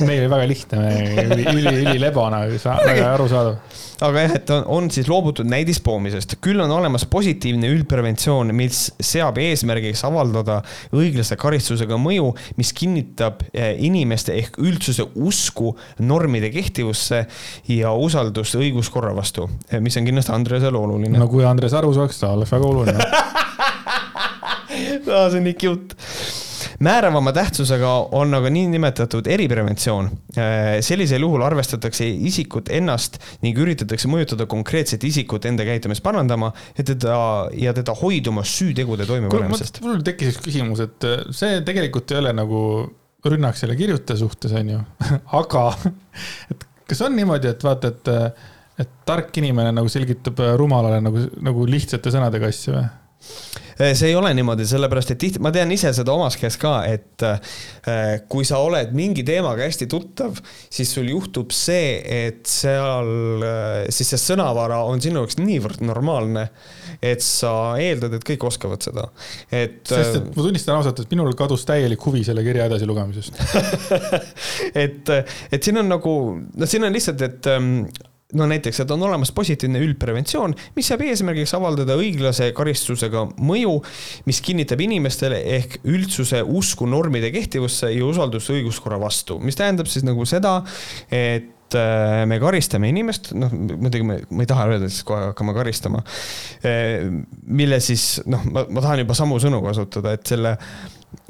meil 0.06 0.22
oli 0.24 0.32
väga 0.32 0.50
lihtne, 0.52 0.84
üli, 1.26 1.48
üli, 1.50 1.76
ülilebane, 1.82 2.44
väga 2.92 3.10
arusaadav. 3.16 3.58
Aga 4.04 4.26
jah, 4.26 4.34
et 4.40 4.52
on, 4.54 4.64
on 4.78 4.90
siis 4.92 5.08
loobutud 5.10 5.48
näidispoomisest, 5.50 6.38
küll 6.44 6.60
on 6.64 6.72
olemas 6.76 7.06
positiivne 7.10 7.70
üldpreventsioon, 7.72 8.52
mis 8.58 8.88
seab 9.00 9.40
eesmärgiks 9.42 10.04
avaldada 10.08 10.60
õiglase 10.96 11.38
karistusega 11.40 12.00
mõju, 12.02 12.32
mis 12.60 12.74
kinnitab 12.76 13.46
eh, 13.54 13.74
inimeste 13.88 14.36
ehk 14.36 14.60
üldsuse 14.64 15.08
usku 15.16 15.76
normide 16.04 16.52
kehtivusse 16.54 17.26
ja 17.72 17.94
usaldust 17.96 18.60
õiguskorra 18.60 19.16
vastu, 19.16 19.50
eh, 19.70 19.80
mis 19.84 19.96
on 20.00 20.08
kindlasti 20.08 20.36
Andresele 20.36 20.80
oluline. 20.80 21.18
no 21.20 21.30
kui 21.32 21.46
Andres 21.48 21.76
aru 21.78 21.94
saaks, 21.96 22.20
ta 22.24 22.34
oleks 22.36 22.52
väga 22.56 22.72
oluline 22.74 23.10
no, 25.04 25.26
see 25.30 25.42
on 25.42 25.48
nii 25.50 25.58
cute 25.60 26.00
määravama 26.80 27.34
tähtsusega 27.34 27.92
on 28.12 28.34
aga 28.34 28.50
niinimetatud 28.50 29.28
eripreventsioon. 29.28 30.10
Äh, 30.38 30.80
sellisel 30.86 31.24
juhul 31.26 31.44
arvestatakse 31.46 32.08
isikut 32.08 32.70
ennast 32.74 33.20
ning 33.44 33.58
üritatakse 33.60 34.10
mõjutada 34.12 34.48
konkreetset 34.52 35.04
isikut 35.08 35.46
enda 35.50 35.66
käitumist 35.68 36.04
parandama 36.04 36.52
ja 36.78 36.84
teda, 36.84 37.20
ja 37.58 37.74
teda 37.76 37.96
hoiduma 38.02 38.44
süütegude 38.48 39.08
toimepanemisest. 39.10 39.82
mul 39.86 40.04
tekkis 40.06 40.36
üks 40.36 40.44
küsimus, 40.50 40.84
et 40.84 41.08
äh, 41.08 41.24
see 41.36 41.62
tegelikult 41.68 42.12
ei 42.12 42.22
ole 42.24 42.36
nagu 42.36 42.60
rünnak 43.26 43.58
selle 43.58 43.78
kirjutaja 43.78 44.20
suhtes, 44.22 44.54
on 44.56 44.76
ju 44.76 44.82
aga 45.40 45.70
et 46.52 46.68
kas 46.86 47.02
on 47.08 47.16
niimoodi, 47.18 47.50
et 47.56 47.64
vaata, 47.66 47.94
et, 47.94 48.12
äh, 48.12 48.52
et 48.84 48.94
tark 49.08 49.34
inimene 49.42 49.72
nagu 49.76 49.90
selgitab 49.92 50.44
rumalale 50.60 51.02
nagu, 51.04 51.26
nagu 51.46 51.66
lihtsate 51.70 52.14
sõnadega 52.14 52.52
asju 52.52 52.78
või? 52.78 52.86
Äh, 53.76 53.92
see 53.96 54.08
ei 54.14 54.16
ole 54.16 54.30
niimoodi, 54.36 54.64
sellepärast 54.70 55.12
et 55.12 55.20
tihti, 55.20 55.42
ma 55.44 55.52
tean 55.52 55.72
ise 55.76 55.90
seda 55.96 56.14
omast 56.16 56.40
käest 56.40 56.60
ka, 56.62 56.78
et 56.88 57.24
äh, 57.28 58.22
kui 58.32 58.48
sa 58.48 58.62
oled 58.64 58.94
mingi 58.96 59.26
teemaga 59.28 59.66
hästi 59.68 59.88
tuttav, 59.92 60.40
siis 60.72 60.94
sul 60.96 61.10
juhtub 61.12 61.52
see, 61.56 61.98
et 62.00 62.48
seal, 62.48 63.44
äh, 63.44 63.82
siis 63.92 64.14
see 64.14 64.22
sõnavara 64.30 64.80
on 64.88 65.04
sinu 65.04 65.20
jaoks 65.20 65.42
niivõrd 65.42 65.84
normaalne, 65.84 66.48
et 67.04 67.24
sa 67.26 67.76
eeldad, 67.82 68.16
et 68.16 68.24
kõik 68.32 68.48
oskavad 68.48 68.86
seda, 68.86 69.10
et. 69.52 69.82
sest, 69.92 70.22
et 70.22 70.32
ma 70.32 70.48
tunnistan 70.48 70.80
ausalt, 70.80 71.04
et 71.04 71.12
minul 71.12 71.36
kadus 71.36 71.68
täielik 71.68 72.08
huvi 72.08 72.24
selle 72.24 72.48
kirja 72.48 72.70
edasilugemisest 72.72 73.44
et, 74.86 75.16
et 75.52 75.60
siin 75.60 75.84
on 75.84 75.92
nagu, 75.98 76.18
no 76.56 76.70
siin 76.70 76.88
on 76.88 76.96
lihtsalt, 76.96 77.28
et 77.28 77.52
ähm, 77.52 77.82
no 78.36 78.48
näiteks, 78.50 78.82
et 78.84 78.92
on 78.92 79.04
olemas 79.08 79.32
positiivne 79.36 79.80
üldpreventsioon, 79.86 80.56
mis 80.76 80.90
saab 80.92 81.06
eesmärgiks 81.08 81.56
avaldada 81.58 81.98
õiglase 82.00 82.52
karistusega 82.56 83.26
mõju, 83.40 83.76
mis 84.28 84.42
kinnitab 84.46 84.82
inimestele 84.86 85.42
ehk 85.58 85.80
üldsuse 85.84 86.42
usku 86.44 86.88
normide 86.90 87.32
kehtivusse 87.36 87.92
ja 87.94 88.06
usaldust 88.06 88.54
õiguskorra 88.54 89.00
vastu, 89.02 89.40
mis 89.44 89.58
tähendab 89.60 89.90
siis 89.92 90.06
nagu 90.08 90.26
seda, 90.30 90.58
et 91.14 91.78
äh, 91.80 92.24
me 92.30 92.40
karistame 92.44 92.92
inimest, 92.92 93.32
noh, 93.38 93.54
muidugi 93.54 94.08
me, 94.08 94.20
ma 94.30 94.46
ei 94.46 94.52
taha 94.52 94.68
öelda, 94.74 94.92
siis 94.92 95.06
kohe 95.08 95.32
hakkame 95.32 95.56
karistama. 95.58 96.04
Äh, 96.66 97.08
mille 97.46 97.80
siis, 97.84 98.20
noh, 98.30 98.44
ma, 98.52 98.68
ma 98.70 98.84
tahan 98.84 99.06
juba 99.06 99.18
samu 99.18 99.40
sõnu 99.44 99.64
kasutada, 99.66 100.16
et 100.18 100.36
selle 100.36 100.58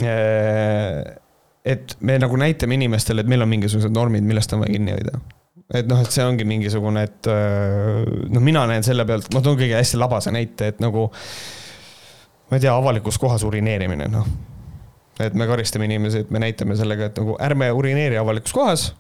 äh, 0.02 1.16
et 1.66 1.96
me 2.06 2.20
nagu 2.22 2.38
näitame 2.38 2.78
inimestele, 2.78 3.24
et 3.24 3.30
meil 3.30 3.42
on 3.42 3.50
mingisugused 3.50 3.94
normid, 3.94 4.26
millest 4.26 4.54
on 4.54 4.62
vaja 4.62 4.76
kinni 4.76 4.94
hoida 4.94 5.18
et 5.74 5.88
noh, 5.90 6.02
et 6.02 6.14
see 6.14 6.26
ongi 6.26 6.46
mingisugune, 6.48 7.06
et 7.08 7.30
noh, 7.30 8.44
mina 8.44 8.66
näen 8.70 8.86
selle 8.86 9.06
pealt, 9.08 9.32
ma 9.34 9.42
toon 9.42 9.58
kõige 9.60 9.78
hästi 9.80 10.00
labase 10.00 10.34
näite, 10.36 10.74
et 10.74 10.84
nagu 10.84 11.08
ma 12.50 12.58
ei 12.58 12.64
tea, 12.64 12.74
avalikus 12.76 13.18
kohas 13.22 13.46
urineerimine, 13.48 14.08
noh. 14.12 14.28
et 15.20 15.34
me 15.34 15.48
karistame 15.50 15.90
inimesi, 15.90 16.26
et 16.26 16.34
me 16.34 16.42
näitame 16.44 16.78
sellega, 16.78 17.10
et 17.10 17.18
nagu 17.22 17.38
ärme 17.42 17.72
urineeri 17.74 18.20
avalikus 18.22 18.54
kohas. 18.54 18.92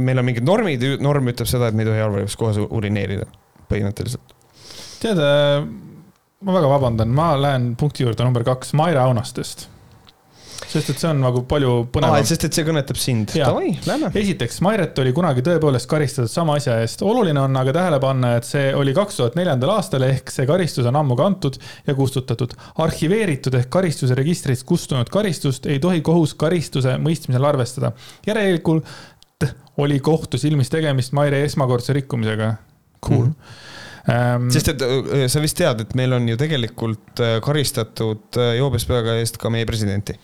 meil 0.00 0.18
on 0.18 0.24
mingid 0.24 0.46
normid, 0.46 0.84
norm 1.02 1.28
ütleb 1.28 1.50
seda, 1.50 1.68
et 1.68 1.74
me 1.74 1.82
ei 1.82 1.90
tohi 1.90 2.04
avalikus 2.04 2.38
kohas 2.38 2.62
urineerida, 2.64 3.26
põhimõtteliselt. 3.72 4.38
tead, 5.02 5.18
äh, 5.18 5.66
ma 6.40 6.58
väga 6.60 6.70
vabandan, 6.70 7.10
ma 7.10 7.34
lähen 7.40 7.74
punkti 7.80 8.06
juurde 8.06 8.24
number 8.24 8.46
kaks, 8.46 8.72
Maire 8.78 9.02
Aunastest 9.02 9.68
sest 10.74 10.90
et 10.90 11.00
see 11.00 11.10
on 11.10 11.20
nagu 11.22 11.42
palju 11.48 11.72
põnevam. 11.94 12.26
sest 12.26 12.46
et 12.48 12.56
see 12.56 12.66
kõnetab 12.66 12.98
sind. 13.00 13.34
Esiteks, 14.20 14.60
Mairet 14.64 14.98
oli 15.02 15.14
kunagi 15.16 15.44
tõepoolest 15.46 15.88
karistatud 15.90 16.32
sama 16.32 16.58
asja 16.60 16.76
eest. 16.82 17.02
oluline 17.06 17.40
on 17.40 17.60
aga 17.60 17.74
tähele 17.78 18.00
panna, 18.02 18.34
et 18.40 18.48
see 18.48 18.72
oli 18.76 18.94
kaks 18.96 19.20
tuhat 19.20 19.38
neljandal 19.38 19.76
aastal 19.76 20.06
ehk 20.06 20.32
see 20.34 20.48
karistus 20.50 20.88
on 20.90 20.98
ammu 21.00 21.18
kantud 21.18 21.58
ja 21.86 21.96
kustutatud. 21.98 22.56
arhiveeritud 22.86 23.58
ehk 23.60 23.70
karistuse 23.78 24.16
registrist 24.18 24.66
kustunud 24.68 25.10
karistust 25.12 25.66
ei 25.70 25.80
tohi 25.82 26.02
kohus 26.06 26.34
karistuse 26.38 26.98
mõistmisel 27.02 27.50
arvestada. 27.50 27.92
järelikult 28.26 28.86
oli 29.76 29.98
kohtu 30.00 30.38
silmis 30.38 30.70
tegemist 30.70 31.12
Maire 31.12 31.42
esmakordse 31.44 31.92
rikkumisega. 31.92 32.54
Cool 33.04 33.26
mm. 33.26 33.30
-hmm 33.30 33.72
Ähm, 34.04 34.50
sest 34.52 34.68
et 34.68 34.82
äh, 34.84 35.24
sa 35.32 35.40
vist 35.40 35.56
tead, 35.56 35.80
et 35.80 35.94
meil 35.96 36.12
on 36.12 36.26
ju 36.28 36.36
tegelikult 36.36 37.22
äh, 37.24 37.38
karistatud 37.44 38.36
äh, 38.36 38.50
joobes 38.58 38.84
peaga 38.84 39.14
eest 39.16 39.38
ka 39.40 39.48
meie 39.48 39.64
presidenti 39.64 40.18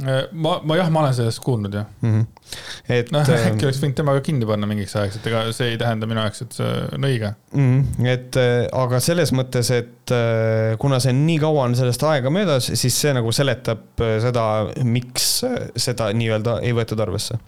ma, 0.00 0.54
ma 0.64 0.76
jah, 0.78 0.88
ma 0.92 1.02
olen 1.02 1.14
sellest 1.14 1.42
kuulnud 1.44 1.74
jah 1.76 1.84
mm. 2.00 2.12
-hmm. 2.14 2.54
et 2.96 3.12
noh, 3.12 3.28
äkki 3.28 3.50
ähm, 3.50 3.58
oleks 3.68 3.80
võinud 3.82 3.98
temaga 3.98 4.22
kinni 4.24 4.48
panna 4.48 4.68
mingiks 4.70 4.96
ajaks, 4.96 5.18
et 5.20 5.28
ega 5.28 5.42
see 5.52 5.74
ei 5.74 5.78
tähenda 5.80 6.08
minu 6.08 6.24
jaoks, 6.24 6.42
et 6.46 6.56
see 6.56 6.72
on 6.96 7.06
õige 7.10 7.34
mm. 7.52 7.68
-hmm. 7.68 8.08
et 8.14 8.40
äh, 8.40 8.56
aga 8.84 9.02
selles 9.04 9.34
mõttes, 9.36 9.70
et 9.76 10.16
äh, 10.16 10.72
kuna 10.82 11.00
see 11.04 11.12
nii 11.16 11.38
kaua 11.44 11.68
on 11.68 11.76
sellest 11.76 12.08
aega 12.08 12.32
möödas, 12.32 12.72
siis 12.72 12.98
see 13.04 13.12
nagu 13.12 13.32
seletab 13.36 14.04
seda, 14.24 14.48
miks 14.82 15.30
seda 15.76 16.10
nii-öelda 16.16 16.60
ei 16.64 16.74
võetud 16.76 17.00
arvesse. 17.04 17.38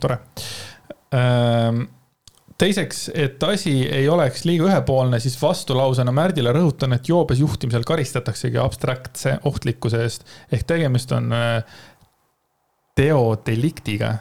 tore 0.00 0.18
ähm 1.14 1.84
teiseks, 2.62 3.06
et 3.14 3.42
asi 3.42 3.72
ei 3.90 4.08
oleks 4.08 4.44
liiga 4.46 4.68
ühepoolne, 4.68 5.18
siis 5.22 5.34
vastulausena 5.40 6.12
Märdile 6.14 6.52
rõhutan, 6.54 6.94
et 6.94 7.08
joobes 7.08 7.40
juhtimisel 7.42 7.84
karistataksegi 7.88 8.60
abstraktse 8.62 9.38
ohtlikkuse 9.48 10.02
eest. 10.04 10.26
ehk 10.52 10.66
tegemist 10.68 11.12
on 11.16 11.32
teodeliktiga, 12.98 14.12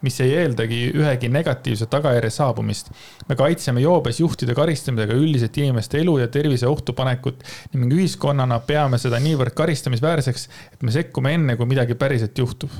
mis 0.00 0.16
ei 0.24 0.32
eeldagi 0.38 0.78
ühegi 0.96 1.28
negatiivse 1.32 1.88
tagajärje 1.90 2.30
saabumist. 2.32 2.90
me 3.28 3.36
kaitseme 3.36 3.82
joobes 3.82 4.20
juhtide 4.20 4.54
karistamisega 4.56 5.16
üldiselt 5.18 5.58
inimeste 5.60 6.00
elu 6.00 6.18
ja 6.22 6.28
tervise 6.28 6.68
ohtu 6.68 6.94
panekut 6.96 7.42
ning 7.74 7.92
ühiskonnana 7.92 8.60
peame 8.66 8.98
seda 9.02 9.20
niivõrd 9.20 9.52
karistamisväärseks, 9.58 10.48
et 10.72 10.82
me 10.82 10.94
sekkume 10.94 11.34
enne, 11.36 11.56
kui 11.56 11.68
midagi 11.68 11.98
päriselt 11.98 12.38
juhtub. 12.38 12.70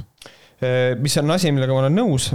mis 1.00 1.16
on 1.18 1.30
asi, 1.30 1.52
millega 1.52 1.72
ma 1.72 1.84
olen 1.84 1.98
nõus, 1.98 2.30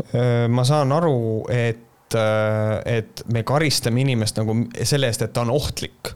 ma 0.49 0.63
saan 0.67 0.91
aru, 0.91 1.17
et 1.49 1.81
et 2.15 3.23
me 3.33 3.41
karistame 3.43 4.03
inimest 4.03 4.37
nagu 4.37 4.53
selle 4.85 5.09
eest, 5.09 5.23
et 5.25 5.33
ta 5.33 5.41
on 5.41 5.49
ohtlik. 5.55 6.13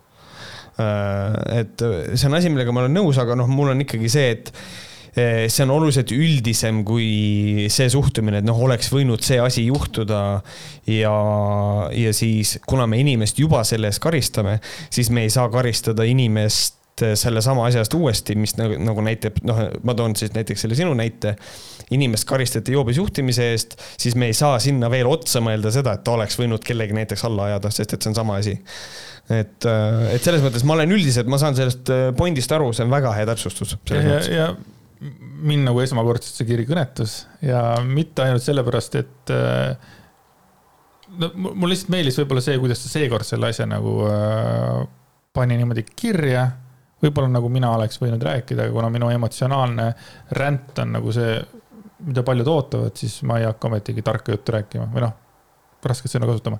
et 0.77 1.81
see 2.13 2.27
on 2.29 2.37
asi, 2.37 2.51
millega 2.53 2.71
ma 2.71 2.85
olen 2.85 2.93
nõus, 3.01 3.17
aga 3.19 3.35
noh, 3.35 3.49
mul 3.49 3.73
on 3.73 3.81
ikkagi 3.81 4.11
see, 4.11 4.29
et 4.35 4.53
see 5.15 5.63
on 5.65 5.73
oluliselt 5.73 6.11
üldisem 6.15 6.83
kui 6.87 7.67
see 7.71 7.89
suhtumine, 7.91 8.41
et 8.41 8.47
noh, 8.47 8.59
oleks 8.65 8.91
võinud 8.93 9.23
see 9.25 9.39
asi 9.41 9.65
juhtuda 9.67 10.21
ja, 10.89 11.15
ja 11.95 12.13
siis, 12.15 12.57
kuna 12.69 12.87
me 12.89 13.01
inimest 13.01 13.39
juba 13.41 13.63
selle 13.67 13.89
eest 13.89 14.03
karistame, 14.03 14.59
siis 14.93 15.09
me 15.13 15.25
ei 15.25 15.33
saa 15.33 15.49
karistada 15.53 16.05
inimest 16.07 16.77
sellesama 16.99 17.65
asja 17.67 17.83
eest 17.83 17.93
uuesti, 17.95 18.35
mis 18.39 18.55
nagu, 18.59 18.77
nagu 18.83 19.03
näitab, 19.05 19.37
noh, 19.47 19.59
ma 19.87 19.95
toon 19.95 20.15
siis 20.19 20.33
näiteks 20.35 20.65
selle 20.65 20.77
sinu 20.79 20.95
näite. 20.97 21.35
inimest 21.89 22.27
karistati 22.29 22.75
joobes 22.75 22.99
juhtimise 22.99 23.47
eest, 23.49 23.71
siis 23.97 24.13
me 24.19 24.27
ei 24.29 24.33
saa 24.37 24.59
sinna 24.61 24.91
veel 24.93 25.07
otsa 25.09 25.39
mõelda 25.41 25.71
seda, 25.73 25.95
et 25.97 26.03
ta 26.05 26.11
oleks 26.13 26.37
võinud 26.37 26.61
kellegi 26.61 26.93
näiteks 26.93 27.23
alla 27.25 27.47
ajada, 27.47 27.71
sest 27.73 27.95
et 27.95 28.03
see 28.03 28.11
on 28.11 28.17
sama 28.19 28.35
asi. 28.37 28.53
et, 29.29 29.65
et 30.13 30.21
selles 30.21 30.43
mõttes 30.43 30.65
ma 30.67 30.75
olen 30.75 30.93
üldiselt, 30.93 31.31
ma 31.31 31.39
saan 31.41 31.57
sellest 31.57 31.89
pointist 32.17 32.51
aru, 32.53 32.69
see 32.73 32.85
on 32.85 32.93
väga 32.93 33.15
hea 33.17 33.25
täpsustus. 33.31 33.77
ja, 33.89 34.03
ja, 34.03 34.19
ja 34.35 34.51
mind 34.99 35.67
nagu 35.69 35.79
esmakordselt 35.83 36.35
see 36.35 36.47
kiri 36.49 36.65
kõnetas 36.67 37.21
ja 37.45 37.61
mitte 37.85 38.25
ainult 38.25 38.43
sellepärast, 38.43 38.97
et 38.99 39.31
äh, 39.31 39.91
no 41.21 41.29
mul 41.35 41.71
lihtsalt 41.71 41.93
meeldis 41.93 42.19
võib-olla 42.19 42.43
see, 42.43 42.57
kuidas 42.59 42.83
ta 42.83 42.91
seekord 42.91 43.27
selle 43.27 43.51
asja 43.53 43.67
nagu 43.69 43.93
äh, 44.09 44.81
pani 45.35 45.59
niimoodi 45.59 45.85
kirja. 45.93 46.49
võib-olla 46.99 47.31
nagu 47.31 47.47
mina 47.49 47.71
oleks 47.77 48.01
võinud 48.01 48.23
rääkida, 48.23 48.65
aga 48.65 48.75
kuna 48.75 48.91
minu 48.91 49.09
emotsionaalne 49.13 49.87
ränd 50.35 50.83
on 50.83 50.93
nagu 50.97 51.15
see, 51.15 51.39
mida 52.03 52.23
paljud 52.27 52.51
ootavad, 52.51 52.95
siis 52.99 53.21
ma 53.23 53.39
ei 53.39 53.47
hakka 53.47 53.71
ometigi 53.71 54.03
tarka 54.03 54.35
juttu 54.35 54.57
rääkima 54.57 54.91
või 54.91 55.07
noh 55.07 55.15
rasket 55.85 56.11
sõna 56.11 56.27
kasutama. 56.29 56.59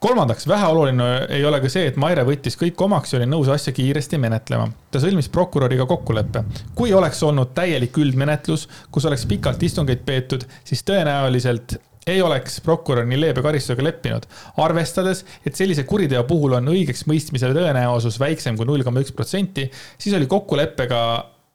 kolmandaks, 0.00 0.48
väheoluline 0.48 1.26
ei 1.28 1.44
ole 1.44 1.60
ka 1.60 1.68
see, 1.72 1.86
et 1.90 1.96
Maire 2.00 2.24
võttis 2.28 2.58
kõik 2.60 2.80
omaks 2.84 3.12
ja 3.12 3.20
oli 3.20 3.28
nõus 3.30 3.48
asja 3.48 3.72
kiiresti 3.72 4.18
menetlema. 4.18 4.68
ta 4.90 5.00
sõlmis 5.00 5.28
prokuröriga 5.28 5.86
kokkuleppe. 5.86 6.44
kui 6.74 6.92
oleks 6.92 7.22
olnud 7.22 7.54
täielik 7.54 7.96
üldmenetlus, 7.96 8.68
kus 8.90 9.04
oleks 9.04 9.26
pikalt 9.26 9.62
istungeid 9.62 10.04
peetud, 10.04 10.44
siis 10.64 10.84
tõenäoliselt 10.84 11.78
ei 12.06 12.22
oleks 12.22 12.60
prokurör 12.64 13.04
nii 13.06 13.20
leebe 13.20 13.42
karistusega 13.42 13.84
leppinud. 13.84 14.26
arvestades, 14.56 15.24
et 15.46 15.56
sellise 15.56 15.84
kuriteo 15.84 16.24
puhul 16.24 16.58
on 16.58 16.68
õigeks 16.68 17.06
mõistmise 17.06 17.52
tõenäosus 17.54 18.18
väiksem 18.20 18.56
kui 18.56 18.66
null 18.66 18.84
koma 18.84 19.00
üks 19.00 19.12
protsenti, 19.12 19.70
siis 19.98 20.16
oli 20.16 20.26
kokkuleppega 20.26 21.00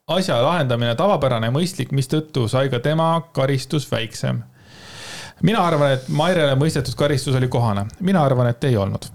asja 0.06 0.42
lahendamine 0.42 0.94
tavapärane 0.94 1.50
ja 1.50 1.54
mõistlik, 1.54 1.92
mistõttu 1.92 2.46
sai 2.48 2.68
ka 2.70 2.78
tema 2.80 3.08
karistus 3.34 3.90
väiksem 3.90 4.44
mina 5.42 5.64
arvan, 5.66 5.96
et 5.96 6.08
Mairele 6.08 6.54
mõistetud 6.56 6.96
karistus 6.96 7.34
oli 7.36 7.48
kohane, 7.48 7.86
mina 8.00 8.24
arvan, 8.24 8.48
et 8.52 8.64
ei 8.64 8.76
olnud 8.76 9.10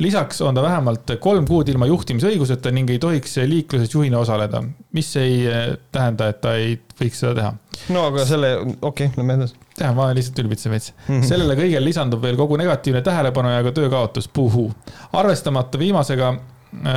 lisaks 0.00 0.40
on 0.40 0.54
ta 0.54 0.62
vähemalt 0.62 1.10
kolm 1.20 1.44
kuud 1.48 1.68
ilma 1.68 1.86
juhtimisõiguseta 1.90 2.72
ning 2.72 2.90
ei 2.90 2.98
tohiks 2.98 3.36
liikluses 3.48 3.94
juhina 3.94 4.20
osaleda, 4.22 4.62
mis 4.96 5.10
ei 5.20 5.42
eh, 5.46 5.74
tähenda, 5.92 6.30
et 6.32 6.40
ta 6.40 6.54
ei 6.56 6.78
võiks 7.00 7.20
seda 7.20 7.34
teha. 7.36 7.50
no 7.94 8.06
aga 8.08 8.24
selle, 8.28 8.54
okei 8.60 9.10
okay,, 9.10 9.10
lähme 9.18 9.36
edasi. 9.40 9.58
jah, 9.80 9.92
ma 9.96 10.08
lihtsalt 10.16 10.40
ülbitsen 10.44 10.72
veits 10.72 10.94
mm. 10.94 11.10
-hmm. 11.12 11.26
sellele 11.28 11.56
kõigele 11.58 11.84
lisandub 11.84 12.22
veel 12.24 12.38
kogu 12.40 12.56
negatiivne 12.60 13.02
tähelepanu 13.04 13.52
ja 13.52 13.62
ka 13.66 13.74
töökaotus, 13.76 14.28
puhuu. 14.28 14.72
arvestamata 15.12 15.78
viimasega 15.78 16.32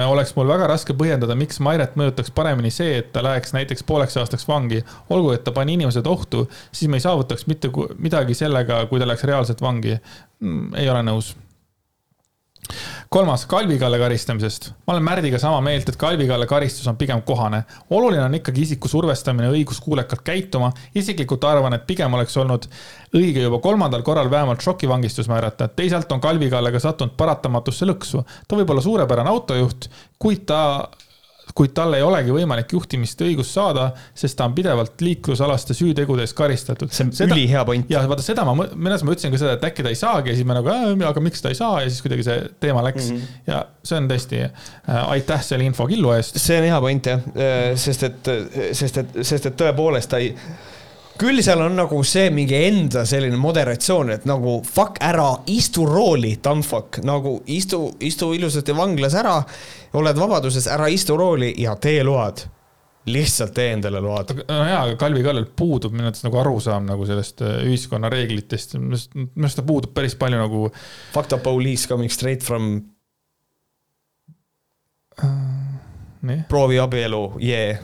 oleks 0.07 0.35
mul 0.35 0.47
väga 0.47 0.67
raske 0.69 0.93
põhjendada, 0.97 1.35
miks 1.37 1.59
Mairet 1.63 1.95
mõjutaks 1.99 2.31
paremini 2.35 2.71
see, 2.71 2.99
et 3.01 3.11
ta 3.13 3.23
läheks 3.25 3.55
näiteks 3.55 3.85
pooleks 3.89 4.17
aastaks 4.21 4.47
vangi. 4.47 4.83
olgu, 5.09 5.31
et 5.33 5.43
ta 5.43 5.51
pani 5.51 5.73
inimesed 5.73 6.07
ohtu, 6.07 6.47
siis 6.71 6.89
me 6.89 6.97
ei 7.01 7.05
saavutaks 7.05 7.47
mitte 7.47 7.71
midagi 7.97 8.37
sellega, 8.37 8.85
kui 8.91 8.99
ta 8.99 9.07
läks 9.09 9.23
reaalselt 9.23 9.61
vangi. 9.61 9.97
Mm, 10.39 10.75
ei 10.75 10.89
ole 10.89 11.03
nõus 11.03 11.35
kolmas, 13.13 13.45
Kalvi 13.45 13.77
Kalle 13.79 13.99
karistamisest. 13.99 14.71
ma 14.87 14.93
olen 14.93 15.03
Märdiga 15.03 15.37
sama 15.39 15.59
meelt, 15.61 15.89
et 15.89 15.97
Kalvi 16.01 16.25
Kalle 16.27 16.47
karistus 16.49 16.87
on 16.87 16.97
pigem 16.97 17.21
kohane. 17.21 17.63
oluline 17.89 18.23
on 18.23 18.35
ikkagi 18.35 18.61
isiku 18.61 18.87
survestamine 18.87 19.51
õiguskuulekalt 19.53 20.23
käituma. 20.23 20.71
isiklikult 20.95 21.43
arvan, 21.43 21.73
et 21.73 21.85
pigem 21.87 22.13
oleks 22.13 22.37
olnud 22.37 22.65
õige 23.13 23.45
juba 23.45 23.59
kolmandal 23.59 24.01
korral 24.01 24.31
vähemalt 24.31 24.61
šokivangistus 24.61 25.29
määrata. 25.29 25.67
teisalt 25.67 26.11
on 26.11 26.21
Kalvi 26.21 26.49
Kalle 26.49 26.71
ka 26.71 26.79
sattunud 26.79 27.13
paratamatusse 27.17 27.85
lõksu. 27.85 28.23
ta 28.47 28.55
võib 28.55 28.69
olla 28.69 28.81
suurepärane 28.81 29.29
autojuht, 29.29 29.89
kuid 30.19 30.45
ta 30.45 30.89
kuid 31.57 31.73
tal 31.77 31.93
ei 31.93 32.01
olegi 32.05 32.33
võimalik 32.33 32.71
juhtimist 32.73 33.21
õigust 33.21 33.53
saada, 33.53 33.89
sest 34.17 34.37
ta 34.39 34.47
on 34.49 34.55
pidevalt 34.57 35.01
liiklusalaste 35.05 35.75
süütegude 35.77 36.25
eest 36.25 36.35
karistatud. 36.37 36.91
see 36.93 37.05
on 37.27 37.35
ülihea 37.35 37.63
point. 37.67 37.89
ja 37.93 38.01
vaata 38.09 38.25
seda 38.25 38.45
ma, 38.47 38.65
arust 38.65 39.05
ma 39.05 39.13
ütlesin 39.15 39.33
ka 39.33 39.41
seda, 39.41 39.55
et 39.59 39.67
äkki 39.69 39.85
ta 39.85 39.93
ei 39.93 39.99
saagi 39.99 40.33
ja 40.33 40.37
siis 40.39 40.49
me 40.49 40.57
nagu, 40.57 40.73
aga 41.09 41.23
miks 41.23 41.45
ta 41.45 41.53
ei 41.53 41.59
saa 41.59 41.83
ja 41.83 41.91
siis 41.91 42.01
kuidagi 42.05 42.25
see 42.25 42.39
teema 42.63 42.83
läks 42.85 43.09
mm. 43.09 43.17
-hmm. 43.17 43.39
ja 43.53 43.63
see 43.85 44.01
on 44.01 44.09
tõesti 44.09 44.43
äh,, 44.43 45.01
aitäh 45.15 45.45
selle 45.45 45.69
infokillu 45.69 46.15
eest. 46.17 46.41
see 46.41 46.57
on 46.57 46.69
hea 46.71 46.81
point 46.87 47.11
jah, 47.13 47.25
äh, 47.37 47.63
sest 47.85 48.09
et, 48.09 48.31
sest 48.71 49.01
et, 49.03 49.17
sest 49.21 49.51
et 49.51 49.59
tõepoolest 49.61 50.09
ta 50.09 50.21
ei 50.23 50.33
küll 51.19 51.41
seal 51.45 51.61
on 51.61 51.75
nagu 51.77 51.99
see 52.07 52.29
mingi 52.33 52.57
enda 52.67 53.03
selline 53.07 53.37
moderatsioon, 53.39 54.13
et 54.15 54.25
nagu 54.29 54.57
fuck 54.65 54.99
ära, 55.03 55.29
istu 55.53 55.85
rooli, 55.89 56.35
tamfuck, 56.43 57.01
nagu 57.05 57.37
istu, 57.53 57.85
istu 58.03 58.33
ilusasti 58.37 58.75
vanglas 58.77 59.15
ära, 59.19 59.37
oled 59.99 60.19
vabaduses, 60.19 60.67
ära 60.71 60.89
istu 60.91 61.17
rooli 61.19 61.53
ja 61.61 61.77
tee 61.81 62.03
load 62.07 62.47
lihtsalt 63.05 63.51
tee 63.51 63.73
endale 63.75 63.99
load. 63.99 64.29
no 64.47 64.61
jaa, 64.63 64.83
aga 64.85 64.95
Kalvi 64.95 65.23
Kallel 65.25 65.49
puudub 65.59 65.91
minu 65.91 66.05
arvates 66.05 66.23
nagu 66.23 66.39
arusaam 66.39 66.85
nagu 66.87 67.03
sellest 67.07 67.43
äh, 67.43 67.57
ühiskonna 67.67 68.07
reeglitest, 68.11 68.77
minu 68.79 68.95
arust 68.95 69.59
ta 69.59 69.65
puudub 69.67 69.91
päris 69.95 70.15
palju 70.19 70.39
nagu. 70.39 70.69
Fuck 71.11 71.27
the 71.33 71.39
police 71.43 71.89
coming 71.89 72.11
straight 72.11 72.43
from 72.43 72.77
uh,. 75.19 76.39
proovi 76.47 76.79
abielu, 76.79 77.25
yeah, 77.43 77.83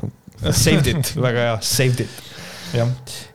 saved 0.52 0.88
it, 0.88 1.12
väga 1.28 1.50
hea, 1.50 1.58
saved 1.76 2.08
it 2.08 2.39
jah, 2.74 2.90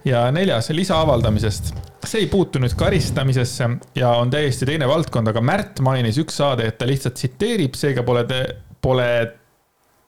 ja 0.04 0.24
neljas 0.34 0.70
lisa 0.70 1.00
avaldamisest. 1.00 1.74
see 2.04 2.24
ei 2.24 2.26
puutu 2.28 2.60
nüüd 2.60 2.74
karistamisesse 2.76 3.68
ja 3.96 4.10
on 4.20 4.30
täiesti 4.30 4.66
teine 4.68 4.88
valdkond, 4.88 5.30
aga 5.32 5.40
Märt 5.40 5.80
mainis 5.80 6.18
üks 6.20 6.36
saade, 6.36 6.68
et 6.68 6.78
ta 6.78 6.86
lihtsalt 6.86 7.16
tsiteerib, 7.16 7.74
seega 7.78 8.04
pole 8.04 8.24
te, 8.28 8.42
pole 8.84 9.08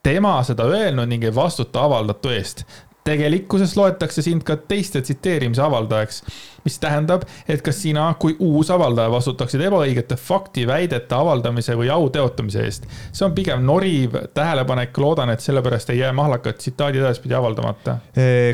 tema 0.06 0.36
seda 0.46 0.68
öelnud 0.70 1.08
ning 1.08 1.24
ei 1.24 1.34
vastuta 1.34 1.82
avaldatu 1.88 2.30
eest 2.30 2.62
tegelikkuses 3.06 3.76
loetakse 3.78 4.24
sind 4.24 4.44
ka 4.46 4.58
teiste 4.68 5.02
tsiteerimise 5.04 5.62
avaldajaks, 5.62 6.22
mis 6.66 6.78
tähendab, 6.82 7.22
et 7.48 7.62
kas 7.64 7.78
sina 7.84 8.08
kui 8.18 8.34
uus 8.42 8.70
avaldaja 8.74 9.10
vastutaksid 9.12 9.62
ebaõigete 9.68 10.18
faktiväidete 10.18 11.14
avaldamise 11.14 11.76
või 11.78 11.90
au 11.94 12.08
teotamise 12.12 12.64
eest. 12.66 12.88
see 13.12 13.26
on 13.26 13.34
pigem 13.36 13.62
noriv 13.66 14.16
tähelepanek, 14.34 14.98
loodan, 14.98 15.30
et 15.30 15.44
sellepärast 15.44 15.94
ei 15.94 16.02
jää 16.02 16.12
mahlakad 16.16 16.58
tsitaadid 16.58 17.04
edaspidi 17.04 17.38
avaldamata. 17.38 17.98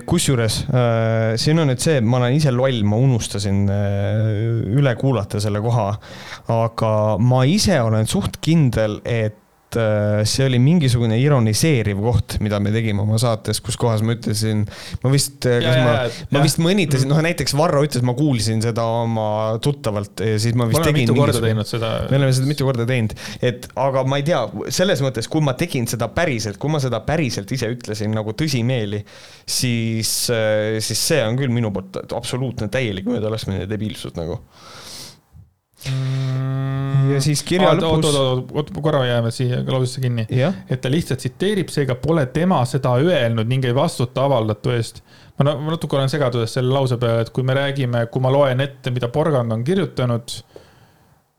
kusjuures 0.06 0.62
siin 1.36 1.58
on 1.58 1.72
nüüd 1.72 1.80
see, 1.80 2.00
ma 2.00 2.20
olen 2.20 2.36
ise 2.36 2.52
loll, 2.52 2.82
ma 2.84 3.00
unustasin 3.00 3.64
üle 4.76 4.96
kuulata 5.00 5.40
selle 5.40 5.62
koha, 5.64 5.88
aga 6.52 6.92
ma 7.18 7.44
ise 7.48 7.80
olen 7.80 8.06
suht 8.10 8.40
kindel, 8.44 9.00
et 9.04 9.41
äh, 9.80 10.22
see 10.28 10.46
oli 10.48 10.58
mingisugune 10.62 11.16
ironiseeriv 11.20 12.00
koht, 12.02 12.36
mida 12.44 12.60
me 12.62 12.72
tegime 12.74 13.04
oma 13.04 13.18
saates, 13.20 13.60
kus 13.64 13.78
kohas 13.80 14.04
ma 14.06 14.16
ütlesin, 14.16 14.64
ma 15.02 15.12
vist, 15.12 15.38
kas 15.44 15.64
ja, 15.64 15.84
ma, 15.86 15.94
ma 16.34 16.42
vist 16.44 16.60
mõnitasin, 16.62 17.10
noh 17.10 17.22
näiteks 17.24 17.56
Varro 17.58 17.82
ütles, 17.86 18.04
ma 18.06 18.14
kuulsin 18.18 18.62
seda 18.64 18.84
oma 19.02 19.26
tuttavalt 19.62 20.24
ja 20.24 20.36
siis 20.42 20.56
ma 20.58 20.68
vist 20.70 20.82
me 20.82 20.90
tegin. 20.90 21.08
mitu 21.08 21.18
korda 21.18 21.42
teinud 21.44 21.68
seda. 21.68 21.92
me 22.10 22.20
oleme 22.20 22.36
seda 22.36 22.50
mitu 22.50 22.68
korda 22.68 22.86
teinud, 22.88 23.16
et 23.44 23.68
aga 23.86 24.04
ma 24.08 24.20
ei 24.20 24.26
tea, 24.28 24.42
selles 24.74 25.02
mõttes, 25.04 25.30
kui 25.32 25.44
ma 25.44 25.56
tegin 25.58 25.88
seda 25.90 26.10
päriselt, 26.12 26.60
kui 26.62 26.72
ma 26.72 26.82
seda 26.82 27.02
päriselt 27.06 27.52
ise 27.54 27.70
ütlesin 27.72 28.14
nagu 28.16 28.36
tõsimeeli, 28.38 29.02
siis, 29.48 30.12
äh, 30.34 30.78
siis 30.84 31.08
see 31.12 31.22
on 31.24 31.40
küll 31.40 31.52
minu 31.54 31.72
poolt 31.74 32.14
absoluutne 32.16 32.70
täielik 32.72 33.08
möödalaskmine 33.08 33.64
ja 33.64 33.70
debiilsus 33.70 34.16
nagu. 34.18 34.42
Ja 37.14 37.20
siis 37.22 37.42
kirja 37.46 37.72
ah, 37.72 37.78
lõpus. 37.78 38.06
oot, 38.06 38.14
oot, 38.14 38.52
oot, 38.52 38.70
oot, 38.70 38.82
korra 38.84 39.02
jääme 39.06 39.32
siia 39.34 39.62
lausesse 39.66 40.02
kinni. 40.04 40.26
et 40.70 40.80
ta 40.80 40.90
lihtsalt 40.90 41.22
tsiteerib, 41.22 41.72
seega 41.72 41.96
pole 42.00 42.26
tema 42.34 42.62
seda 42.68 42.94
öelnud 43.00 43.50
ning 43.50 43.64
ei 43.66 43.74
vastuta 43.74 44.26
avaldatu 44.28 44.74
eest. 44.76 45.02
ma 45.38 45.54
natuke 45.56 45.98
olen 45.98 46.12
segaduses 46.12 46.58
selle 46.58 46.72
lause 46.74 46.98
peale, 47.00 47.26
et 47.26 47.30
kui 47.34 47.42
me 47.46 47.56
räägime, 47.58 48.06
kui 48.12 48.22
ma 48.22 48.32
loen 48.32 48.60
ette, 48.60 48.94
mida 48.94 49.08
Porgand 49.08 49.52
on 49.52 49.64
kirjutanud 49.64 50.38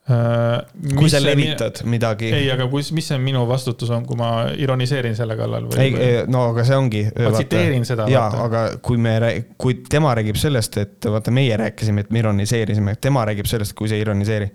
kui 0.04 1.08
sa 1.12 1.22
levitad 1.24 1.80
mi... 1.86 1.94
midagi. 1.96 2.28
ei, 2.36 2.50
aga 2.52 2.66
kus, 2.72 2.90
mis 2.96 3.08
see 3.08 3.20
minu 3.24 3.46
vastutus 3.48 3.92
on, 3.96 4.04
kui 4.08 4.20
ma 4.20 4.50
ironiseerin 4.60 5.16
selle 5.16 5.38
kallal 5.40 5.70
või? 5.70 5.86
ei, 5.86 6.26
no 6.28 6.50
aga 6.50 6.66
see 6.68 6.80
ongi. 6.80 7.04
ma 7.16 7.32
tsiteerin 7.38 7.88
seda. 7.88 8.10
jaa, 8.12 8.28
aga 8.44 8.66
kui 8.84 9.00
me, 9.00 9.16
kui 9.56 9.80
tema 9.88 10.12
räägib 10.20 10.40
sellest, 10.42 10.76
et 10.82 11.08
vaata, 11.08 11.32
meie 11.36 11.56
rääkisime, 11.60 12.04
et 12.04 12.12
me 12.12 12.20
ironiseerisime, 12.20 12.98
tema 13.00 13.24
räägib 13.30 13.48
sellest, 13.48 13.78
kui 13.80 13.92
sa 13.92 13.96
ei 13.96 14.04
ironiseeri. 14.04 14.52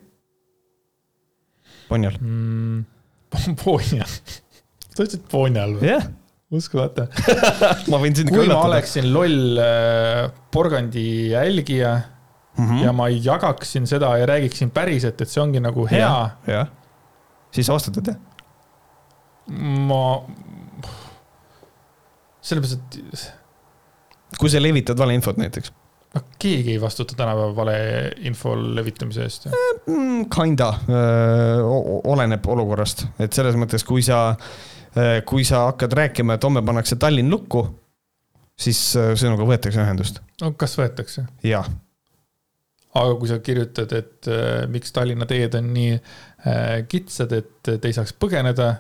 Ponjal 1.89 2.21
mm,. 2.21 2.85
Ponjal 3.65 4.09
sa 4.09 5.05
ütlesid 5.05 5.29
Ponjal 5.33 5.79
või? 5.79 5.89
jah 5.89 6.03
yeah 6.03 6.17
uskumatu 6.49 7.05
ma 7.93 7.99
võin 8.01 8.15
sind 8.17 8.31
kui 8.33 8.47
ma 8.49 8.63
oleksin 8.65 9.11
loll 9.13 9.59
äh, 9.61 10.31
porgandi 10.53 11.03
jälgija 11.35 11.91
mm 12.59 12.67
-hmm. 12.67 12.85
ja 12.85 12.93
ma 12.93 13.09
jagaksin 13.09 13.87
seda 13.87 14.17
ja 14.19 14.27
räägiksin 14.27 14.71
päriselt, 14.71 15.21
et 15.21 15.29
see 15.29 15.43
ongi 15.43 15.61
nagu 15.61 15.87
hea 15.87 16.01
ja,. 16.01 16.31
jah, 16.47 16.69
siis 17.51 17.69
vastutad 17.69 18.07
jah? 18.07 18.17
ma, 19.89 20.23
sellepärast, 22.41 22.81
et. 22.99 23.33
kui 24.39 24.51
sa 24.51 24.63
levitad 24.63 24.99
valeinfot 24.99 25.37
näiteks 25.37 25.73
no 26.15 26.23
keegi 26.39 26.73
ei 26.73 26.81
vastuta 26.81 27.15
tänapäeval 27.17 27.57
valeinfo 27.57 28.55
levitamise 28.75 29.23
eest. 29.23 29.47
Eh, 29.47 29.53
mm, 29.87 30.25
kinda, 30.33 30.73
oleneb 32.05 32.47
olukorrast, 32.47 33.07
et 33.19 33.33
selles 33.33 33.57
mõttes, 33.61 33.85
kui 33.85 34.03
sa, 34.03 34.35
kui 35.29 35.45
sa 35.45 35.67
hakkad 35.67 35.93
rääkima, 35.93 36.35
et 36.35 36.45
homme 36.45 36.63
pannakse 36.65 36.97
Tallinn 36.97 37.31
lukku, 37.31 37.67
siis 38.59 38.81
sinuga 39.15 39.45
võetakse 39.45 39.85
ühendust. 39.85 40.23
no 40.41 40.53
kas 40.57 40.79
võetakse? 40.81 41.27
jah 41.45 41.69
aga 43.05 43.17
kui 43.21 43.31
sa 43.31 43.41
kirjutad, 43.45 43.95
et 43.99 44.29
äh, 44.33 44.67
miks 44.71 44.95
Tallinna 44.95 45.29
teed 45.29 45.57
on 45.59 45.73
nii 45.75 45.97
äh, 45.97 46.85
kitsad, 46.91 47.35
et 47.37 47.73
te 47.73 47.81
ei 47.83 47.97
saaks 47.97 48.15
põgeneda, 48.19 48.75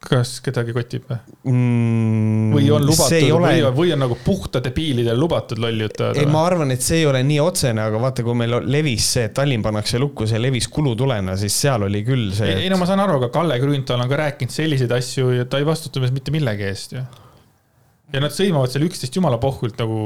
kas 0.00 0.38
kedagi 0.40 0.72
kotib 0.72 1.10
või 1.10 1.18
mm,? 1.52 2.52
või 2.54 2.68
on 2.72 2.86
lubatud 2.88 3.32
ole... 3.36 3.50
või, 3.50 3.72
või 3.76 3.90
on 3.92 4.00
nagu 4.00 4.16
puhta 4.24 4.62
debiilidel 4.64 5.18
lubatud 5.20 5.60
lolli 5.60 5.84
jutada? 5.84 6.16
ei, 6.16 6.28
ma 6.30 6.46
arvan, 6.48 6.72
et 6.72 6.84
see 6.84 7.02
ei 7.02 7.08
ole 7.10 7.20
nii 7.28 7.36
otsene, 7.44 7.84
aga 7.84 8.00
vaata, 8.00 8.24
kui 8.24 8.38
meil 8.40 8.56
levis 8.64 9.10
see, 9.16 9.26
et 9.28 9.36
Tallinn 9.36 9.64
pannakse 9.64 10.00
lukku, 10.00 10.24
see 10.30 10.40
levis 10.40 10.70
kulutulena, 10.72 11.36
siis 11.40 11.58
seal 11.66 11.84
oli 11.90 12.00
küll 12.06 12.30
see. 12.36 12.48
ei, 12.48 12.64
ei 12.64 12.72
no 12.72 12.80
ma 12.80 12.88
saan 12.88 13.04
aru, 13.04 13.18
aga 13.20 13.28
Kalle 13.34 13.60
Grünthal 13.60 14.00
on 14.00 14.08
ka 14.08 14.22
rääkinud 14.22 14.56
selliseid 14.56 14.96
asju 14.96 15.34
ja 15.36 15.44
ta 15.44 15.60
ei 15.60 15.68
vastuta 15.68 16.00
mitte 16.08 16.32
millegi 16.32 16.68
eest 16.70 16.96
ju. 16.96 17.04
ja 18.14 18.24
nad 18.24 18.32
sõimavad 18.32 18.72
seal 18.72 18.88
üksteist 18.88 19.20
jumala 19.20 19.36
pohkult 19.42 19.76
nagu 19.84 20.00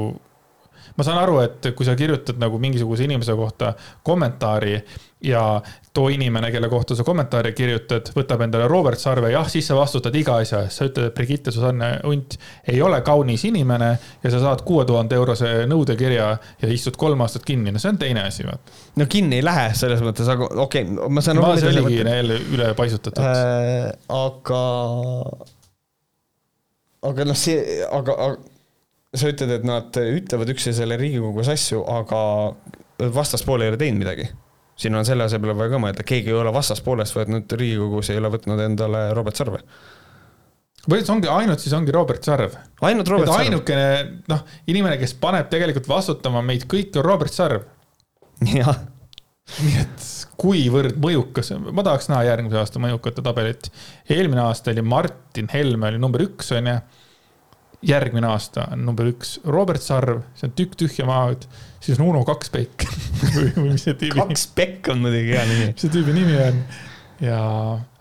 ma 0.97 1.03
saan 1.03 1.19
aru, 1.19 1.39
et 1.43 1.71
kui 1.75 1.87
sa 1.87 1.95
kirjutad 1.95 2.39
nagu 2.41 2.59
mingisuguse 2.61 3.03
inimese 3.03 3.35
kohta 3.35 3.73
kommentaari 4.03 4.77
ja 5.25 5.61
too 5.93 6.09
inimene, 6.09 6.51
kelle 6.51 6.69
kohta 6.69 6.95
sa 6.95 7.03
kommentaari 7.03 7.53
kirjutad, 7.55 8.11
võtab 8.15 8.43
endale 8.45 8.67
Robert 8.67 8.99
Sarve, 8.99 9.31
jah, 9.33 9.47
siis 9.49 9.67
sa 9.67 9.77
vastutad 9.77 10.15
iga 10.15 10.37
asja 10.43 10.61
eest. 10.65 10.77
sa 10.77 10.87
ütled, 10.89 11.09
et 11.09 11.15
Brigitte 11.15 11.53
Susanne 11.55 11.89
Unt 12.09 12.37
ei 12.71 12.81
ole 12.83 12.99
kaunis 13.05 13.45
inimene 13.47 13.89
ja 14.23 14.31
sa 14.31 14.41
saad 14.43 14.63
kuue 14.67 14.85
tuhande 14.85 15.17
eurose 15.17 15.51
nõudekirja 15.71 16.29
ja 16.61 16.71
istud 16.71 16.99
kolm 16.99 17.23
aastat 17.25 17.47
kinni, 17.47 17.73
no 17.73 17.81
see 17.81 17.93
on 17.93 17.99
teine 18.01 18.25
asi, 18.27 18.45
vaata. 18.47 18.79
no 19.01 19.09
kinni 19.09 19.39
ei 19.39 19.45
lähe 19.45 19.69
selles 19.75 20.03
mõttes, 20.05 20.29
aga 20.31 20.49
okei 20.67 20.85
okay,, 20.87 21.09
ma 21.09 21.25
saan 21.25 21.41
aru. 21.41 21.59
see 21.59 21.73
oligi 21.73 22.01
jälle 22.03 22.41
üle 22.53 22.73
paisutatud 22.77 23.23
äh,. 23.23 23.93
aga, 24.19 24.65
aga 27.11 27.31
noh, 27.31 27.39
see, 27.39 27.81
aga, 27.87 28.19
aga 28.29 28.54
sa 29.19 29.29
ütled, 29.31 29.51
et 29.57 29.67
nad 29.67 29.99
ütlevad 29.99 30.51
üksteisele 30.53 30.97
Riigikogus 30.99 31.49
asju, 31.51 31.81
aga 31.89 32.21
vastaspool 33.15 33.63
ei 33.63 33.73
ole 33.73 33.79
teinud 33.81 34.03
midagi. 34.03 34.29
siin 34.75 34.95
on 34.95 35.05
selle 35.07 35.23
asemel 35.23 35.53
vaja 35.55 35.71
ka 35.71 35.77
mõelda, 35.79 36.03
keegi 36.03 36.33
ei 36.33 36.35
ole 36.35 36.51
vastaspoolest 36.53 37.15
võtnud 37.15 37.53
Riigikogus, 37.59 38.09
ei 38.11 38.19
ole 38.19 38.31
võtnud 38.33 38.59
endale 38.65 39.05
Robert 39.15 39.35
Sarve. 39.35 39.61
või 40.89 41.01
see 41.01 41.13
ongi 41.13 41.29
ainult 41.31 41.63
siis 41.63 41.73
ongi 41.73 41.91
Robert 41.95 42.23
Sarv. 42.23 42.57
ainult 42.81 43.07
Robert 43.07 43.31
Sarv. 43.31 43.45
ainukene 43.45 43.87
noh, 44.31 44.43
inimene, 44.67 44.97
kes 44.97 45.15
paneb 45.21 45.49
tegelikult 45.49 45.87
vastutama 45.87 46.41
meid 46.41 46.67
kõiki, 46.67 46.99
on 46.99 47.07
Robert 47.07 47.33
Sarv. 47.33 47.63
jah. 48.59 48.83
nii 49.61 49.79
et 49.79 50.05
kuivõrd 50.41 50.97
mõjukas, 50.99 51.53
ma 51.71 51.83
tahaks 51.85 52.09
näha 52.09 52.25
järgmise 52.31 52.57
aasta 52.59 52.81
mõjukate 52.81 53.23
tabelit. 53.23 53.71
eelmine 54.09 54.41
aasta 54.41 54.71
oli 54.71 54.81
Martin 54.81 55.49
Helme 55.53 55.91
oli 55.93 56.01
number 56.01 56.25
üks, 56.25 56.51
onju 56.51 56.79
järgmine 57.85 58.29
aasta 58.31 58.69
on 58.73 58.85
number 58.87 59.09
üks 59.11 59.37
Robert 59.45 59.83
Sarv, 59.83 60.23
see 60.37 60.49
on 60.49 60.57
tükk 60.57 60.75
tühja 60.79 61.05
maad, 61.09 61.45
siis 61.83 61.99
on 61.99 62.09
Uno 62.09 62.23
Kakspekk 62.27 62.87
või, 63.35 63.51
või 63.53 63.69
mis 63.75 63.85
see 63.87 63.95
tüübi. 63.99 64.17
Kakspekk 64.17 64.91
on 64.93 65.05
muidugi 65.05 65.35
hea 65.35 65.45
nimi. 65.49 65.71
mis 65.73 65.85
see 65.85 65.93
tüübi 65.93 66.17
nimi 66.17 66.37
on? 66.47 66.61
ja, 67.23 67.39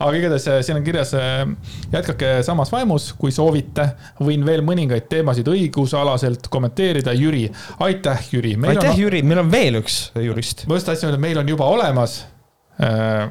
aga 0.02 0.19
igatahes 0.19 0.48
äh, 0.51 0.59
siin 0.66 0.81
on 0.81 0.86
kirjas, 0.86 1.12
äh, 1.19 1.44
jätkake 1.93 2.32
samas 2.47 2.73
vaimus, 2.74 3.12
kui 3.19 3.35
soovite. 3.35 3.86
võin 4.24 4.43
veel 4.47 4.65
mõningaid 4.66 5.06
teemasid 5.11 5.48
õigusalaselt 5.52 6.48
kommenteerida, 6.51 7.15
Jüri. 7.15 7.47
aitäh, 7.86 8.27
Jüri. 8.32 8.56
aitäh 8.59 8.90
on..., 8.90 9.01
Jüri, 9.05 9.23
meil 9.23 9.44
on 9.44 9.52
veel 9.52 9.81
üks 9.82 10.09
jurist. 10.19 10.66
ma 10.69 10.81
just 10.81 10.90
tahtsin 10.90 11.12
öelda, 11.12 11.23
meil 11.23 11.39
on 11.39 11.55
juba 11.55 11.69
olemas 11.77 12.23
äh, 12.82 13.28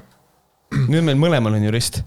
nüüd 0.91 1.05
meil 1.05 1.19
mõlemal 1.19 1.57
on 1.57 1.67
jurist. 1.67 2.01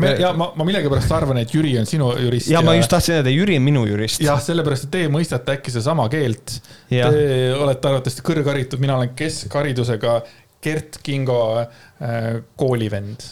ja 0.00 0.32
ma, 0.36 0.50
ma 0.56 0.66
millegipärast 0.68 1.12
arvan, 1.16 1.42
et 1.42 1.54
Jüri 1.54 1.74
on 1.80 1.88
sinu 1.88 2.12
jurist. 2.20 2.50
ja 2.52 2.62
ma 2.64 2.76
just 2.78 2.92
tahtsin 2.92 3.18
öelda, 3.20 3.34
Jüri 3.34 3.58
on 3.60 3.66
minu 3.66 3.84
jurist. 3.88 4.22
jah, 4.24 4.40
sellepärast, 4.42 4.88
et 4.88 4.94
teie 4.96 5.12
mõistate 5.12 5.58
äkki 5.58 5.74
sedasama 5.74 6.08
keelt. 6.12 6.58
Te 6.88 7.52
olete 7.58 7.92
arvatavasti 7.92 8.24
kõrgharitud, 8.26 8.82
mina 8.82 8.98
olen 9.00 9.14
keskharidusega 9.18 10.20
Gert 10.62 11.00
Kingo 11.02 11.38
äh, 11.58 12.42
koolivend 12.56 13.24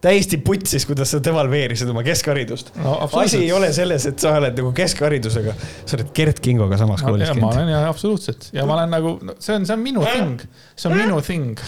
täiesti 0.00 0.38
putsis, 0.40 0.86
kuidas 0.88 1.10
sa 1.12 1.20
devalveerisid 1.24 1.88
oma 1.92 2.02
keskharidust 2.04 2.72
no,. 2.80 2.96
asi 3.20 3.42
ei 3.44 3.52
ole 3.52 3.68
selles, 3.76 4.06
et 4.08 4.22
sa 4.22 4.32
oled 4.38 4.56
nagu 4.56 4.72
keskharidusega, 4.76 5.54
sa 5.84 5.98
oled 5.98 6.12
Gert 6.16 6.40
Kingoga 6.44 6.78
samas 6.80 7.04
koolis 7.04 7.28
käinud. 7.28 7.44
ma 7.44 7.52
olen 7.52 7.72
ja 7.74 7.82
absoluutselt 7.88 8.48
ja 8.56 8.64
ma 8.68 8.78
olen 8.78 8.94
nagu 8.96 9.18
no,, 9.22 9.36
see 9.38 9.58
on, 9.58 9.68
see 9.68 9.76
on 9.76 9.84
minu 9.84 10.06
thing, 10.06 10.46
see 10.76 10.90
on 10.90 10.96
minu 10.96 11.20
thing 11.24 11.60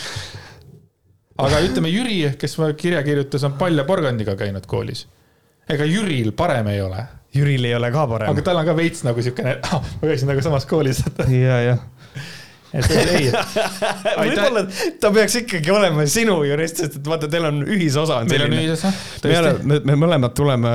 aga 1.39 1.63
ütleme, 1.65 1.91
Jüri, 1.93 2.19
kes 2.39 2.57
kirja 2.77 3.03
kirjutas, 3.03 3.45
on 3.49 3.57
palja 3.61 3.85
porgandiga 3.89 4.37
käinud 4.37 4.67
koolis. 4.67 5.07
ega 5.71 5.85
Jüril 5.89 6.33
parem 6.37 6.69
ei 6.73 6.81
ole. 6.83 7.07
Jüril 7.35 7.65
ei 7.65 7.75
ole 7.75 7.91
ka 7.93 8.07
parem. 8.07 8.31
aga 8.31 8.43
tal 8.43 8.61
on 8.61 8.67
ka 8.67 8.77
veits 8.77 9.05
nagu 9.07 9.23
siukene 9.23 9.57
ma 10.01 10.09
käisin 10.09 10.29
nagu 10.29 10.43
samas 10.45 10.67
koolis. 10.67 11.05
ja, 11.29 11.61
jah 11.63 11.87
et 12.73 12.89
ei. 12.97 13.29
võib-olla 14.23 14.65
ta 15.01 15.11
peaks 15.15 15.37
ikkagi 15.43 15.73
olema 15.75 16.07
sinu 16.11 16.39
jurist, 16.47 16.81
sest 16.83 16.99
et 17.01 17.11
vaata, 17.11 17.29
teil 17.33 17.49
on 17.49 17.61
ühisosa. 17.67 18.23
meil 18.29 18.47
on 18.47 18.57
ühisosa. 18.57 18.93
me 19.27 19.37
oleme, 19.41 19.65
me, 19.65 19.81
me 19.91 19.99
mõlemad 20.05 20.37
tuleme 20.39 20.73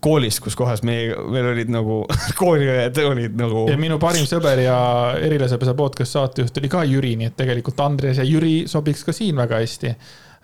koolist, 0.00 0.42
kus 0.44 0.56
kohas 0.58 0.84
meie, 0.86 1.12
meil 1.32 1.50
olid 1.52 1.72
nagu 1.72 2.00
kooliõed 2.40 3.02
olid 3.10 3.36
nagu. 3.40 3.66
ja 3.70 3.76
minu 3.80 4.00
parim 4.02 4.26
sõber 4.28 4.64
ja 4.64 4.78
Erilasepesa 5.20 5.76
podcast 5.78 6.18
saatejuht 6.18 6.62
oli 6.62 6.72
ka 6.72 6.84
Jüri, 6.88 7.14
nii 7.20 7.30
et 7.32 7.38
tegelikult 7.38 7.84
Andres 7.84 8.20
ja 8.22 8.26
Jüri 8.26 8.64
sobiks 8.70 9.04
ka 9.06 9.16
siin 9.16 9.38
väga 9.40 9.60
hästi 9.62 9.94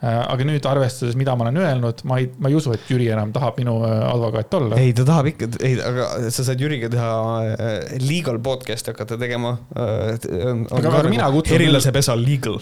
aga 0.04 0.44
nüüd 0.44 0.66
arvestades, 0.68 1.16
mida 1.16 1.32
ma 1.38 1.46
olen 1.46 1.56
öelnud, 1.62 2.02
ma 2.08 2.18
ei, 2.20 2.28
ma 2.36 2.50
ei 2.52 2.58
usu, 2.58 2.74
et 2.76 2.90
Jüri 2.90 3.08
enam 3.14 3.32
tahab 3.32 3.56
minu 3.60 3.78
äh, 3.86 4.02
advokaat 4.10 4.56
olla. 4.58 4.80
ei, 4.80 4.92
ta 4.96 5.06
tahab 5.08 5.30
ikka, 5.32 5.48
ei, 5.64 5.78
aga 5.80 6.10
sa 6.28 6.44
saad 6.44 6.60
Jüriga 6.60 6.90
teha 6.92 7.12
äh, 7.54 7.96
legal 8.04 8.40
podcast'i 8.44 8.92
hakata 8.92 9.16
tegema. 9.20 9.56
aga, 9.72 10.92
aga 10.92 11.08
mina 11.08 11.30
kutsun. 11.32 11.56
erilase 11.56 11.94
pesa 11.96 12.16
legal. 12.20 12.60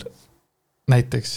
näiteks 0.91 1.35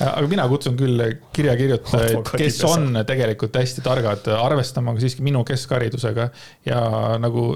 aga 0.00 0.24
mina 0.30 0.46
kutsun 0.48 0.78
küll 0.80 1.02
kirjakirjutajaid, 1.36 2.32
kes 2.40 2.62
on 2.64 3.02
tegelikult 3.04 3.60
hästi 3.60 3.84
targad, 3.84 4.30
arvestama 4.40 4.96
siiski 5.02 5.24
minu 5.26 5.44
keskharidusega 5.44 6.30
ja 6.64 6.80
nagu 7.20 7.50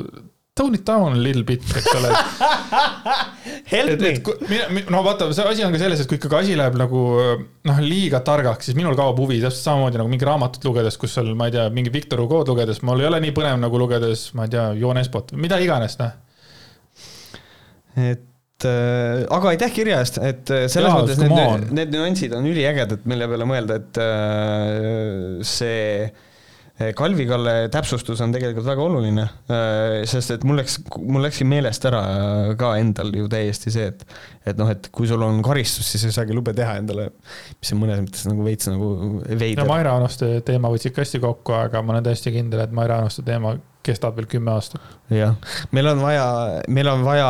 tone 0.54 0.76
it 0.76 0.84
down 0.86 1.12
a 1.12 1.18
little 1.18 1.42
bit, 1.42 1.62
eks 1.76 1.94
ole. 1.98 2.10
Help 3.74 4.00
me. 4.00 4.82
no 4.90 5.00
vaata, 5.02 5.26
see 5.34 5.46
asi 5.50 5.64
on 5.66 5.74
ka 5.74 5.80
selles, 5.82 6.02
et 6.04 6.10
kui 6.10 6.18
ikkagi 6.20 6.38
asi 6.38 6.58
läheb 6.58 6.76
nagu 6.78 7.00
noh, 7.66 7.80
liiga 7.82 8.20
targaks, 8.26 8.68
siis 8.68 8.78
minul 8.78 8.94
kaob 8.98 9.18
huvi 9.18 9.40
täpselt 9.42 9.66
samamoodi 9.66 9.98
nagu 9.98 10.12
mingi 10.12 10.28
raamatut 10.28 10.66
lugedes, 10.68 10.98
kus 11.00 11.16
seal, 11.16 11.32
ma 11.38 11.48
ei 11.50 11.56
tea, 11.56 11.64
mingi 11.74 11.90
Victor 11.94 12.22
Hugo'd 12.22 12.52
lugedes, 12.52 12.84
mul 12.86 13.02
ei 13.02 13.08
ole 13.10 13.18
nii 13.24 13.34
põnev 13.34 13.58
nagu 13.64 13.80
lugedes, 13.82 14.28
ma 14.38 14.46
ei 14.46 14.54
tea, 14.54 14.68
Joon 14.78 15.00
Espot, 15.02 15.34
mida 15.40 15.58
iganes, 15.64 15.98
noh. 15.98 16.14
et 18.12 18.68
äh, 18.70 19.24
aga 19.34 19.54
aitäh 19.54 19.74
kirja 19.74 19.98
eest, 20.04 20.20
et 20.22 20.54
äh, 20.54 20.68
selles 20.70 20.92
Jaa, 20.92 21.00
mõttes 21.00 21.24
need, 21.24 21.74
need 21.80 21.96
nüansid 21.96 22.36
on 22.38 22.46
üliägedad, 22.52 23.02
mille 23.10 23.26
peale 23.32 23.50
mõelda, 23.50 23.80
et 23.82 24.00
äh, 24.04 25.42
see 25.50 26.06
Kalvi 26.96 27.26
Kalle 27.28 27.54
täpsustus 27.72 28.20
on 28.24 28.32
tegelikult 28.34 28.66
väga 28.66 28.84
oluline, 28.84 29.24
eh, 29.48 30.02
sest 30.10 30.34
et 30.36 30.44
mul 30.46 30.58
läks, 30.60 30.78
mul 30.98 31.24
läkski 31.24 31.46
meelest 31.48 31.86
ära 31.88 32.02
ka 32.60 32.74
endal 32.80 33.12
ju 33.16 33.28
täiesti 33.32 33.72
see, 33.74 33.90
et 33.92 34.04
et 34.44 34.58
noh, 34.60 34.68
et 34.68 34.90
kui 34.92 35.08
sul 35.08 35.22
on 35.24 35.40
karistus, 35.44 35.88
siis 35.88 36.04
ei 36.04 36.14
saagi 36.14 36.36
lube 36.36 36.52
teha 36.56 36.76
endale, 36.82 37.08
mis 37.56 37.72
on 37.72 37.80
mõnes 37.80 38.02
mõttes 38.04 38.26
nagu 38.28 38.44
veits 38.44 38.68
nagu 38.68 38.88
veider. 39.24 39.62
no 39.62 39.68
Maire 39.70 39.94
Anuste 39.94 40.28
teema 40.44 40.68
võtsid 40.72 40.92
ka 40.94 41.04
hästi 41.04 41.22
kokku, 41.22 41.56
aga 41.56 41.80
ma 41.82 41.96
olen 41.96 42.04
täiesti 42.10 42.34
kindel, 42.34 42.66
et 42.66 42.74
Maire 42.76 42.98
Anuste 42.98 43.24
teema 43.24 43.56
kestab 43.84 44.16
veel 44.18 44.28
kümme 44.30 44.52
aastat. 44.54 44.84
jah, 45.12 45.36
meil 45.72 45.88
on 45.92 46.00
vaja, 46.04 46.26
meil 46.68 46.92
on 46.92 47.04
vaja 47.06 47.28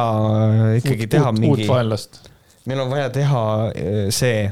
ikkagi 0.81 1.07
uut, 1.07 1.15
teha 1.17 1.31
uut, 1.31 1.41
mingi. 1.41 1.65
uut 1.65 1.71
vaenlast. 1.71 2.23
meil 2.67 2.83
on 2.83 2.91
vaja 2.91 3.11
teha 3.15 3.45
eh, 3.75 4.07
see 4.15 4.49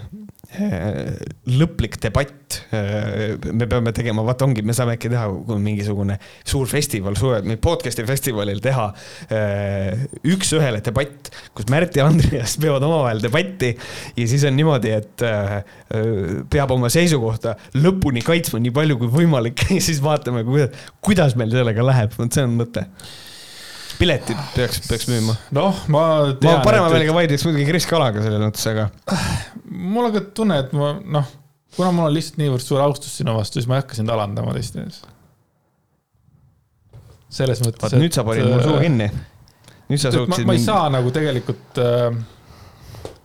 lõplik 0.53 1.97
debatt. 2.03 2.59
Äh, 2.75 3.39
me 3.53 3.67
peame 3.71 3.93
tegema, 3.97 4.25
vaata 4.27 4.47
ongi, 4.47 4.65
me 4.67 4.75
saame 4.77 4.97
äkki 4.99 5.11
teha 5.13 5.25
mingisugune 5.63 6.19
suur 6.45 6.69
festival 6.71 7.17
podcast'i 7.63 8.05
festivalil 8.09 8.61
teha 8.65 8.89
äh, 9.33 10.05
üks-ühele 10.29 10.83
debatt, 10.85 11.33
kus 11.57 11.71
Märt 11.73 11.97
ja 11.97 12.07
Andreas 12.11 12.59
peavad 12.61 12.85
omavahel 12.85 13.23
debatti 13.25 13.73
ja 13.73 14.29
siis 14.29 14.45
on 14.49 14.57
niimoodi, 14.59 14.93
et 14.93 15.25
peab 16.53 16.73
oma 16.75 16.91
seisukohta 16.93 17.57
lõpuni 17.79 18.25
kaitsma 18.25 18.61
nii 18.63 18.75
palju 18.75 18.99
kui 19.01 19.13
võimalik 19.21 19.67
ja 19.77 19.83
siis 19.85 20.03
vaatame, 20.05 20.45
kuidas 21.01 21.37
meil 21.39 21.53
sellega 21.55 21.87
läheb, 21.87 22.17
vot 22.19 22.33
see 22.33 22.45
on 22.45 22.59
mõte 22.61 22.89
piletid 23.99 24.39
peaks, 24.57 24.83
peaks 24.89 25.09
müüma. 25.11 25.35
noh, 25.57 25.85
ma 25.93 26.03
tean. 26.41 26.59
ma 26.59 26.65
parema 26.65 26.91
meelega 26.93 27.15
vaidleks 27.17 27.47
muidugi 27.47 27.69
Kris 27.69 27.87
Kalaga 27.91 28.25
selles 28.25 28.43
mõttes, 28.43 28.67
aga. 28.71 28.89
mul 29.71 30.09
on 30.09 30.15
ka 30.17 30.25
tunne, 30.37 30.59
et 30.65 30.75
ma 30.77 30.93
noh, 31.19 31.33
kuna 31.77 31.93
mul 31.95 32.11
on 32.11 32.15
lihtsalt 32.17 32.39
niivõrd 32.43 32.65
suur 32.65 32.85
austus 32.85 33.17
sinu 33.21 33.37
vastu, 33.37 33.61
siis 33.61 33.71
ma 33.71 33.79
ei 33.79 33.85
hakka 33.85 33.99
sind 33.99 34.13
alandama 34.13 34.55
teiste 34.57 34.85
ees. 34.85 35.01
selles 37.33 37.65
mõttes. 37.65 37.83
vaat 37.87 37.99
nüüd 38.01 38.15
sa 38.17 38.27
panid 38.29 38.49
mul 38.49 38.63
suu 38.65 38.77
äh, 38.77 38.87
kinni. 38.87 39.09
nüüd 39.93 40.05
sa 40.05 40.15
suutsid. 40.15 40.47
ma 40.49 40.59
ei 40.59 40.63
saa 40.65 40.87
nagu 40.93 41.13
tegelikult 41.15 41.83
äh, 41.83 42.23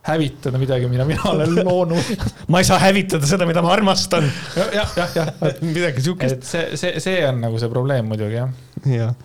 hävitada 0.08 0.58
midagi, 0.58 0.88
mida 0.90 1.06
mina 1.08 1.24
olen 1.34 1.62
loonud 1.62 2.12
ma 2.48 2.62
ei 2.62 2.68
saa 2.68 2.80
hävitada 2.82 3.28
seda, 3.28 3.48
mida 3.48 3.62
ma 3.64 3.72
armastan 3.76 4.28
ja,. 4.56 4.68
jah, 4.80 4.98
jah, 5.02 5.16
jah. 5.20 5.32
midagi 5.76 6.04
siukest. 6.08 6.44
see, 6.48 6.76
see, 6.80 7.00
see 7.04 7.24
on 7.28 7.42
nagu 7.44 7.60
see 7.60 7.72
probleem 7.72 8.08
muidugi 8.10 8.40
jah. 8.40 8.52
jah 8.88 9.16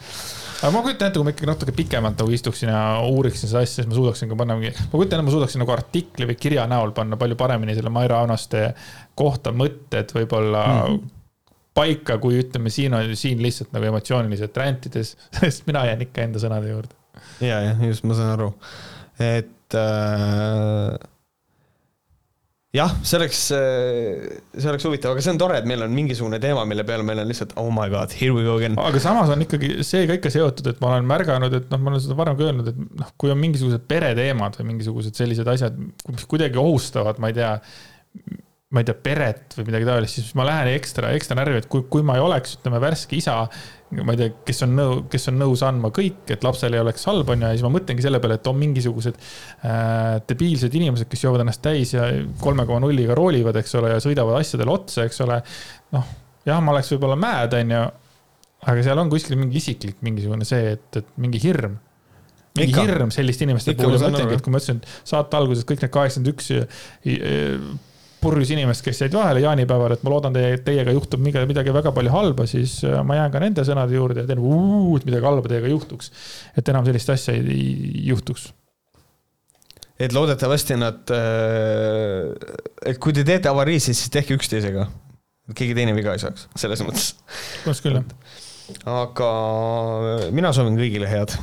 aga 0.63 0.71
ma 0.71 0.83
kujutan 0.85 1.09
ette, 1.09 1.19
kui 1.19 1.27
ma 1.27 1.33
ikkagi 1.33 1.49
natuke 1.49 1.75
pikemalt 1.75 2.21
nagu 2.21 2.35
istuksin 2.35 2.71
ja 2.71 2.83
uuriksin 3.03 3.51
seda 3.51 3.63
asja, 3.65 3.81
siis 3.81 3.89
ma 3.89 3.97
suudaksin 3.97 4.31
ka 4.31 4.37
panna 4.39 4.55
mingi, 4.59 4.71
ma 4.79 4.93
kujutan 4.93 5.19
ette, 5.19 5.27
ma 5.27 5.33
suudaksin 5.35 5.63
nagu 5.63 5.75
artikli 5.75 6.29
või 6.29 6.37
kirja 6.39 6.67
näol 6.71 6.93
panna 6.95 7.19
palju 7.19 7.37
paremini 7.39 7.75
selle 7.75 7.91
Maire 7.93 8.15
Aunaste 8.17 8.69
kohta 9.19 9.51
mõtted 9.55 10.15
võib-olla 10.15 10.63
mm 10.69 10.87
-hmm 10.87 11.19
paika, 11.73 12.19
kui 12.21 12.35
ütleme, 12.37 12.69
siin 12.69 12.93
on, 12.93 13.15
siin 13.17 13.39
lihtsalt 13.41 13.71
nagu 13.73 13.87
emotsiooniliselt 13.89 14.57
räntides, 14.61 15.15
sest 15.39 15.63
mina 15.65 15.81
jään 15.87 16.03
ikka 16.05 16.21
enda 16.21 16.37
sõnade 16.37 16.69
juurde. 16.69 16.93
ja, 17.41 17.57
jah, 17.65 17.81
just, 17.81 18.05
ma 18.05 18.13
saan 18.13 18.29
aru, 18.35 18.51
et 19.17 19.73
äh 19.73 21.09
jah, 22.73 22.93
see 23.05 23.17
oleks, 23.19 23.39
see 23.53 24.69
oleks 24.71 24.85
huvitav, 24.87 25.13
aga 25.13 25.21
see 25.21 25.33
on 25.35 25.39
tore, 25.41 25.59
et 25.61 25.67
meil 25.69 25.83
on 25.85 25.93
mingisugune 25.93 26.39
teema, 26.41 26.63
mille 26.69 26.85
peale 26.87 27.05
meil 27.05 27.21
on 27.21 27.29
lihtsalt 27.29 27.53
oh 27.61 27.69
my 27.73 27.85
god, 27.93 28.15
here 28.17 28.33
we 28.33 28.45
go 28.47 28.55
again. 28.57 28.77
aga 28.81 29.01
samas 29.03 29.29
on 29.33 29.45
ikkagi 29.45 29.75
see 29.85 30.07
ka 30.09 30.17
ikka 30.17 30.31
seotud, 30.33 30.71
et 30.71 30.81
ma 30.81 30.95
olen 30.95 31.05
märganud, 31.09 31.53
et 31.59 31.69
noh, 31.69 31.83
ma 31.83 31.93
olen 31.93 32.03
seda 32.03 32.17
varem 32.17 32.39
ka 32.39 32.47
öelnud, 32.47 32.71
et 32.73 32.81
noh, 33.03 33.11
kui 33.21 33.33
on 33.33 33.37
mingisugused 33.41 33.85
pereteemad 33.89 34.57
või 34.57 34.71
mingisugused 34.71 35.21
sellised 35.21 35.53
asjad, 35.53 35.77
mis 36.09 36.25
kuidagi 36.29 36.57
ohustavad, 36.61 37.21
ma 37.21 37.29
ei 37.29 37.37
tea 37.37 37.53
ma 38.73 38.81
ei 38.81 38.87
tea, 38.87 38.97
peret 39.05 39.53
või 39.53 39.67
midagi 39.67 39.85
taolist, 39.85 40.17
siis 40.17 40.33
ma 40.37 40.45
lähen 40.47 40.71
ekstra, 40.73 41.11
ekstra 41.13 41.37
närvi, 41.37 41.59
et 41.61 41.67
kui, 41.69 41.83
kui 41.93 42.05
ma 42.05 42.15
ei 42.17 42.23
oleks, 42.23 42.55
ütleme, 42.57 42.79
värske 42.81 43.17
isa, 43.19 43.35
ma 43.99 44.15
ei 44.15 44.19
tea, 44.19 44.33
kes 44.47 44.63
on 44.65 44.73
nõu-, 44.79 45.03
kes 45.13 45.29
on 45.29 45.37
nõus 45.37 45.61
andma 45.67 45.91
kõik, 45.93 46.23
et 46.33 46.45
lapsel 46.45 46.73
ei 46.73 46.81
oleks 46.81 47.05
halb, 47.09 47.29
on 47.29 47.45
ju, 47.45 47.51
ja 47.51 47.59
siis 47.59 47.65
ma 47.67 47.71
mõtlengi 47.75 48.05
selle 48.05 48.21
peale, 48.23 48.39
et 48.41 48.49
on 48.49 48.57
mingisugused 48.57 49.19
äh, 49.21 50.17
debiilsed 50.29 50.73
inimesed, 50.81 51.09
kes 51.11 51.25
joovad 51.27 51.45
ennast 51.45 51.61
täis 51.65 51.93
ja 51.93 52.09
kolme 52.41 52.65
koma 52.69 52.81
nulliga 52.87 53.17
roolivad, 53.19 53.61
eks 53.61 53.77
ole, 53.77 53.93
ja 53.93 54.01
sõidavad 54.03 54.41
asjadele 54.41 54.73
otsa, 54.73 55.05
eks 55.05 55.21
ole. 55.27 55.39
noh, 55.93 56.11
jah, 56.49 56.65
ma 56.65 56.73
oleks 56.73 56.89
võib-olla 56.95 57.19
mad, 57.19 57.53
on 57.61 57.77
ju, 57.77 57.85
aga 58.73 58.89
seal 58.89 59.05
on 59.05 59.13
kuskil 59.13 59.37
mingi 59.37 59.61
isiklik 59.61 60.01
mingisugune 60.01 60.49
see, 60.49 60.73
et, 60.79 61.01
et 61.03 61.17
mingi 61.21 61.41
hirm 61.45 61.77
mingi 62.53 62.69
Ikka. 62.69 62.83
hirm 62.85 63.09
selliste 63.13 63.47
inimeste 63.47 63.73
puhul 63.77 63.95
ja 63.97 64.03
ma 64.03 64.11
ütlengi, 64.13 64.37
et 64.37 64.43
kui 64.45 64.53
ma 64.53 64.59
ütlesin, 64.61 64.81
et 64.81 65.09
saate 65.09 65.37
alguses 65.39 65.65
kõik 65.65 65.81
need 65.81 65.93
kaheksakümmend 65.93 66.33
üks 66.35 66.51
purjus 68.23 68.53
inimest, 68.55 68.83
kes 68.85 69.03
jäid 69.03 69.15
vahele 69.17 69.43
jaanipäeval, 69.43 69.95
et 69.95 70.03
ma 70.05 70.13
loodan, 70.13 70.35
teie, 70.35 70.57
teiega 70.65 70.95
juhtub 70.95 71.21
midagi, 71.23 71.75
väga 71.75 71.93
palju 71.95 72.13
halba, 72.13 72.47
siis 72.49 72.79
äh, 72.87 73.01
ma 73.05 73.19
jään 73.19 73.33
ka 73.33 73.43
nende 73.43 73.65
sõnade 73.67 73.95
juurde 73.97 74.23
ja 74.23 74.29
teen, 74.29 74.41
et 74.97 75.07
midagi 75.09 75.29
halba 75.29 75.51
teiega 75.51 75.71
juhtuks. 75.71 76.11
et 76.57 76.73
enam 76.73 76.87
sellist 76.87 77.13
asja 77.13 77.35
ei, 77.35 77.43
ei 77.53 78.07
juhtuks. 78.09 78.49
et 79.99 80.15
loodetavasti 80.15 80.79
nad, 80.79 81.03
äh, 81.13 82.31
et 82.89 82.99
kui 83.03 83.15
te 83.15 83.27
teete 83.27 83.51
avarii, 83.51 83.79
siis 83.83 84.05
tehke 84.13 84.37
üksteisega. 84.39 84.87
keegi 85.53 85.75
teine 85.75 85.95
viga 85.95 86.15
ei 86.15 86.23
saaks, 86.23 86.47
selles 86.55 86.85
mõttes. 86.87 87.13
põhimõtteliselt 87.27 87.87
küll, 87.89 88.01
jah 88.01 88.22
aga 88.87 89.29
mina 90.35 90.51
soovin 90.55 90.77
kõigile 90.79 91.07
head. 91.09 91.33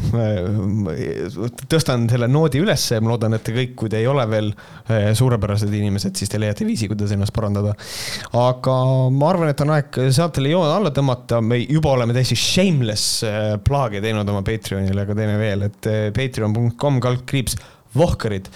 tõstan 1.71 2.07
selle 2.11 2.29
noodi 2.31 2.63
ülesse 2.63 2.97
ja 2.97 3.05
ma 3.05 3.13
loodan, 3.13 3.37
et 3.37 3.45
te 3.45 3.55
kõik, 3.55 3.75
kui 3.79 3.93
te 3.93 4.01
ei 4.01 4.09
ole 4.11 4.25
veel 4.31 4.51
eh, 4.53 5.11
suurepärased 5.17 5.73
inimesed, 5.77 6.17
siis 6.17 6.33
te 6.33 6.41
leiate 6.41 6.67
viisi, 6.69 6.89
kuidas 6.91 7.13
ennast 7.15 7.35
parandada. 7.37 7.75
aga 8.41 8.77
ma 9.13 9.33
arvan, 9.33 9.53
et 9.53 9.65
on 9.65 9.75
aeg 9.77 10.01
saatele 10.17 10.55
joon 10.55 10.71
alla 10.71 10.95
tõmmata, 10.97 11.43
me 11.45 11.61
juba 11.63 11.93
oleme 11.97 12.17
täiesti 12.17 12.39
shameless 12.41 13.27
eh, 13.29 13.53
plaage 13.65 14.01
teinud 14.05 14.29
oma 14.29 14.45
Patreonile, 14.47 15.05
aga 15.05 15.19
teeme 15.19 15.37
veel, 15.41 15.69
et 15.69 15.91
eh, 15.91 16.09
patreon.com 16.17 17.03
kaldkriips 17.05 17.61
Vohkarid 17.97 18.47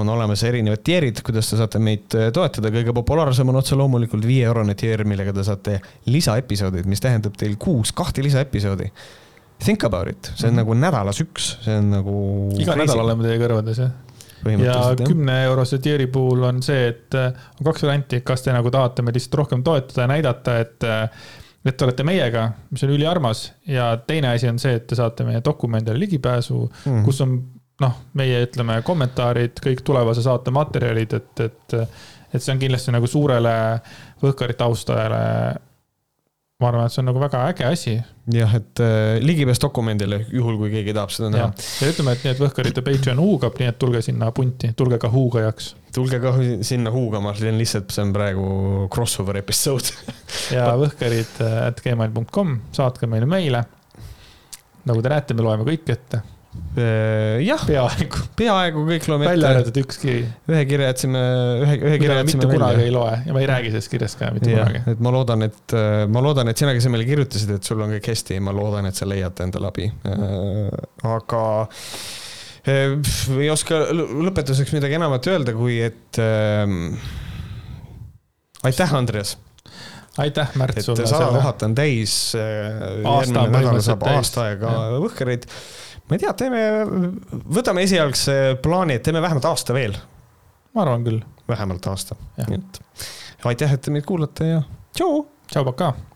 on 0.00 0.08
olemas 0.08 0.42
erinevad 0.48 0.80
tierid, 0.84 1.20
kuidas 1.26 1.50
te 1.50 1.58
saate 1.60 1.80
meid 1.82 2.16
äh, 2.16 2.30
toetada, 2.34 2.72
kõige 2.72 2.94
populaarsem 2.96 3.52
on 3.52 3.60
otse 3.60 3.76
loomulikult 3.76 4.24
viieeurone 4.26 4.74
tier, 4.78 5.04
millega 5.08 5.34
te 5.36 5.44
saate 5.44 5.78
lisaepisoodid, 6.08 6.88
mis 6.88 7.04
tähendab 7.04 7.36
teil 7.36 7.56
kuus 7.60 7.92
kahte 7.92 8.24
lisaepisoodi. 8.24 8.90
Think 9.64 9.84
about 9.84 10.08
it, 10.08 10.32
see 10.34 10.46
on 10.46 10.54
mm 10.54 10.58
-hmm. 10.58 10.62
nagu 10.62 10.74
nädalas 10.74 11.20
üks, 11.20 11.56
see 11.64 11.76
on 11.76 11.90
nagu. 11.90 12.14
iga 12.58 12.76
nädal 12.78 13.00
oleme 13.04 13.26
teie 13.26 13.40
kõrvades 13.42 13.82
jah 13.82 13.96
ja 14.46 14.94
kümne 15.06 15.44
eurose 15.44 15.78
tieri 15.78 16.06
puhul 16.06 16.42
on 16.42 16.62
see, 16.62 16.88
et 16.88 17.14
äh, 17.14 17.32
on 17.60 17.66
kaks 17.66 17.82
varianti, 17.82 18.20
kas 18.20 18.42
te 18.42 18.54
nagu 18.54 18.70
tahate 18.70 19.02
meid 19.02 19.18
lihtsalt 19.18 19.34
rohkem 19.34 19.62
toetada 19.66 20.04
ja 20.06 20.10
näidata, 20.14 20.58
et 20.58 20.84
äh, 20.86 21.10
et 21.66 21.76
te 21.76 21.84
olete 21.84 22.04
meiega, 22.06 22.44
mis 22.70 22.82
on 22.86 22.92
üliarmas 22.94 23.52
ja 23.68 23.90
teine 24.06 24.30
asi 24.32 24.48
on 24.48 24.60
see, 24.62 24.76
et 24.78 24.86
te 24.88 24.96
saate 24.96 25.26
meie 25.26 25.42
dokumendile 25.44 25.98
ligipääsu 25.98 26.60
mm, 26.60 26.92
-hmm. 26.92 27.04
kus 27.04 27.20
on 27.20 27.34
noh, 27.82 27.94
meie 28.18 28.42
ütleme 28.46 28.80
kommentaarid, 28.86 29.62
kõik 29.62 29.84
tulevase 29.86 30.24
saate 30.24 30.52
materjalid, 30.54 31.14
et, 31.18 31.46
et, 31.46 31.78
et 32.32 32.42
see 32.42 32.52
on 32.54 32.60
kindlasti 32.62 32.94
nagu 32.94 33.08
suurele 33.10 33.54
Võhkarite 34.18 34.66
austajale. 34.66 35.18
ma 36.58 36.72
arvan, 36.72 36.88
et 36.88 36.92
see 36.92 37.04
on 37.04 37.06
nagu 37.06 37.20
väga 37.22 37.44
äge 37.52 37.66
asi. 37.68 37.92
jah, 38.34 38.54
et 38.58 38.80
äh, 38.82 39.20
ligipääs 39.22 39.60
dokumendile, 39.62 40.24
juhul 40.34 40.56
kui 40.58 40.72
keegi 40.72 40.94
tahab 40.96 41.12
seda 41.14 41.30
näha. 41.30 41.52
ja 41.54 41.90
ütleme, 41.92 42.14
et 42.16 42.24
nii, 42.24 42.32
et 42.34 42.42
Võhkarite 42.42 42.82
Patreon 42.82 43.22
huugab, 43.22 43.60
nii 43.60 43.70
et 43.70 43.78
tulge 43.78 44.02
sinna 44.02 44.32
punti, 44.34 44.72
tulge 44.76 44.98
ka 44.98 45.10
huugajaks. 45.12 45.74
tulge 45.94 46.18
ka 46.22 46.34
sinna 46.66 46.90
huugama, 46.94 47.34
see 47.38 47.52
on 47.52 47.60
lihtsalt, 47.62 47.92
see 47.94 48.06
on 48.08 48.14
praegu 48.16 48.48
crossover 48.94 49.38
episood 49.38 49.92
ja 50.56 50.72
võhkarid 50.82 51.38
at 51.46 51.78
gmail.com, 51.84 52.58
saatke 52.74 53.06
meile 53.06 53.30
meile. 53.30 53.62
nagu 54.88 55.04
te 55.04 55.14
näete, 55.14 55.38
me 55.38 55.46
loeme 55.46 55.68
kõik 55.68 55.94
ette 55.94 56.24
Äh, 56.24 56.37
jah, 57.42 57.62
peaaegu, 57.66 58.20
peaaegu 58.38 58.84
kõik 58.86 59.06
loeme 59.10 59.26
ette. 59.26 59.32
välja 59.32 59.50
arvatud 59.54 59.80
üks 59.82 59.98
kiri. 60.02 60.20
ühe 60.52 60.60
kirja 60.68 60.90
jätsime, 60.92 61.22
ühe, 61.64 61.78
ühe 61.80 61.96
kirja 62.02 62.18
jätsime 62.20 62.44
mitte 62.44 62.50
kunagi 62.52 62.84
ei 62.84 62.92
loe 62.94 63.16
ja 63.26 63.34
ma 63.34 63.42
ei 63.42 63.48
räägi 63.50 63.72
sellest 63.72 63.92
kirjast 63.94 64.20
ka 64.20 64.30
mitte 64.34 64.52
ja, 64.52 64.66
kunagi. 64.66 64.82
et 64.94 65.02
ma 65.04 65.12
loodan, 65.14 65.46
et 65.48 65.74
äh, 65.78 66.04
ma 66.12 66.22
loodan, 66.24 66.52
et 66.52 66.60
sina, 66.60 66.74
kes 66.76 66.86
sa 66.86 66.92
meile 66.94 67.08
kirjutasid, 67.08 67.50
et 67.56 67.70
sul 67.70 67.82
on 67.84 67.96
kõik 67.96 68.12
hästi, 68.12 68.38
ma 68.44 68.54
loodan, 68.54 68.88
et 68.90 68.98
sa 68.98 69.08
leiad 69.08 69.44
endale 69.44 69.72
abi. 69.72 69.90
Äh, 70.08 70.78
aga 71.08 71.42
ei 72.68 73.48
oska 73.48 73.86
lõpetuseks 73.96 74.74
midagi 74.76 74.98
enamat 74.98 75.28
öelda, 75.32 75.56
kui 75.56 75.80
et 75.88 76.22
äh, 76.22 76.78
aitäh, 78.68 78.96
Andreas 78.98 79.38
aitäh, 80.18 80.48
Märt, 80.58 80.80
sulle. 80.82 81.02
et 81.02 81.10
sada 81.10 81.30
tuhat 81.32 81.62
on 81.62 81.74
täis. 81.78 82.14
järgmine 82.34 83.44
nädal 83.54 83.82
saab 83.84 84.06
aasta 84.10 84.48
aega 84.48 84.72
Võhkereid. 84.98 85.46
Ma 86.08 86.16
ei 86.16 86.22
tea, 86.24 86.34
teeme, 86.40 86.62
võtame 87.58 87.84
esialgse 87.84 88.58
plaani, 88.64 88.98
et 88.98 89.06
teeme 89.06 89.22
vähemalt 89.24 89.48
aasta 89.50 89.76
veel. 89.76 89.96
ma 90.74 90.84
arvan 90.86 91.06
küll. 91.06 91.22
vähemalt 91.48 91.86
aasta, 91.90 92.16
nii 92.40 92.60
et 92.60 92.82
aitäh, 93.48 93.72
et 93.72 93.84
te 93.84 93.94
meid 93.94 94.06
kuulate 94.08 94.52
ja 94.54 94.62
tšau. 94.96 95.26
tšau, 95.50 95.66
pakaa 95.72 95.94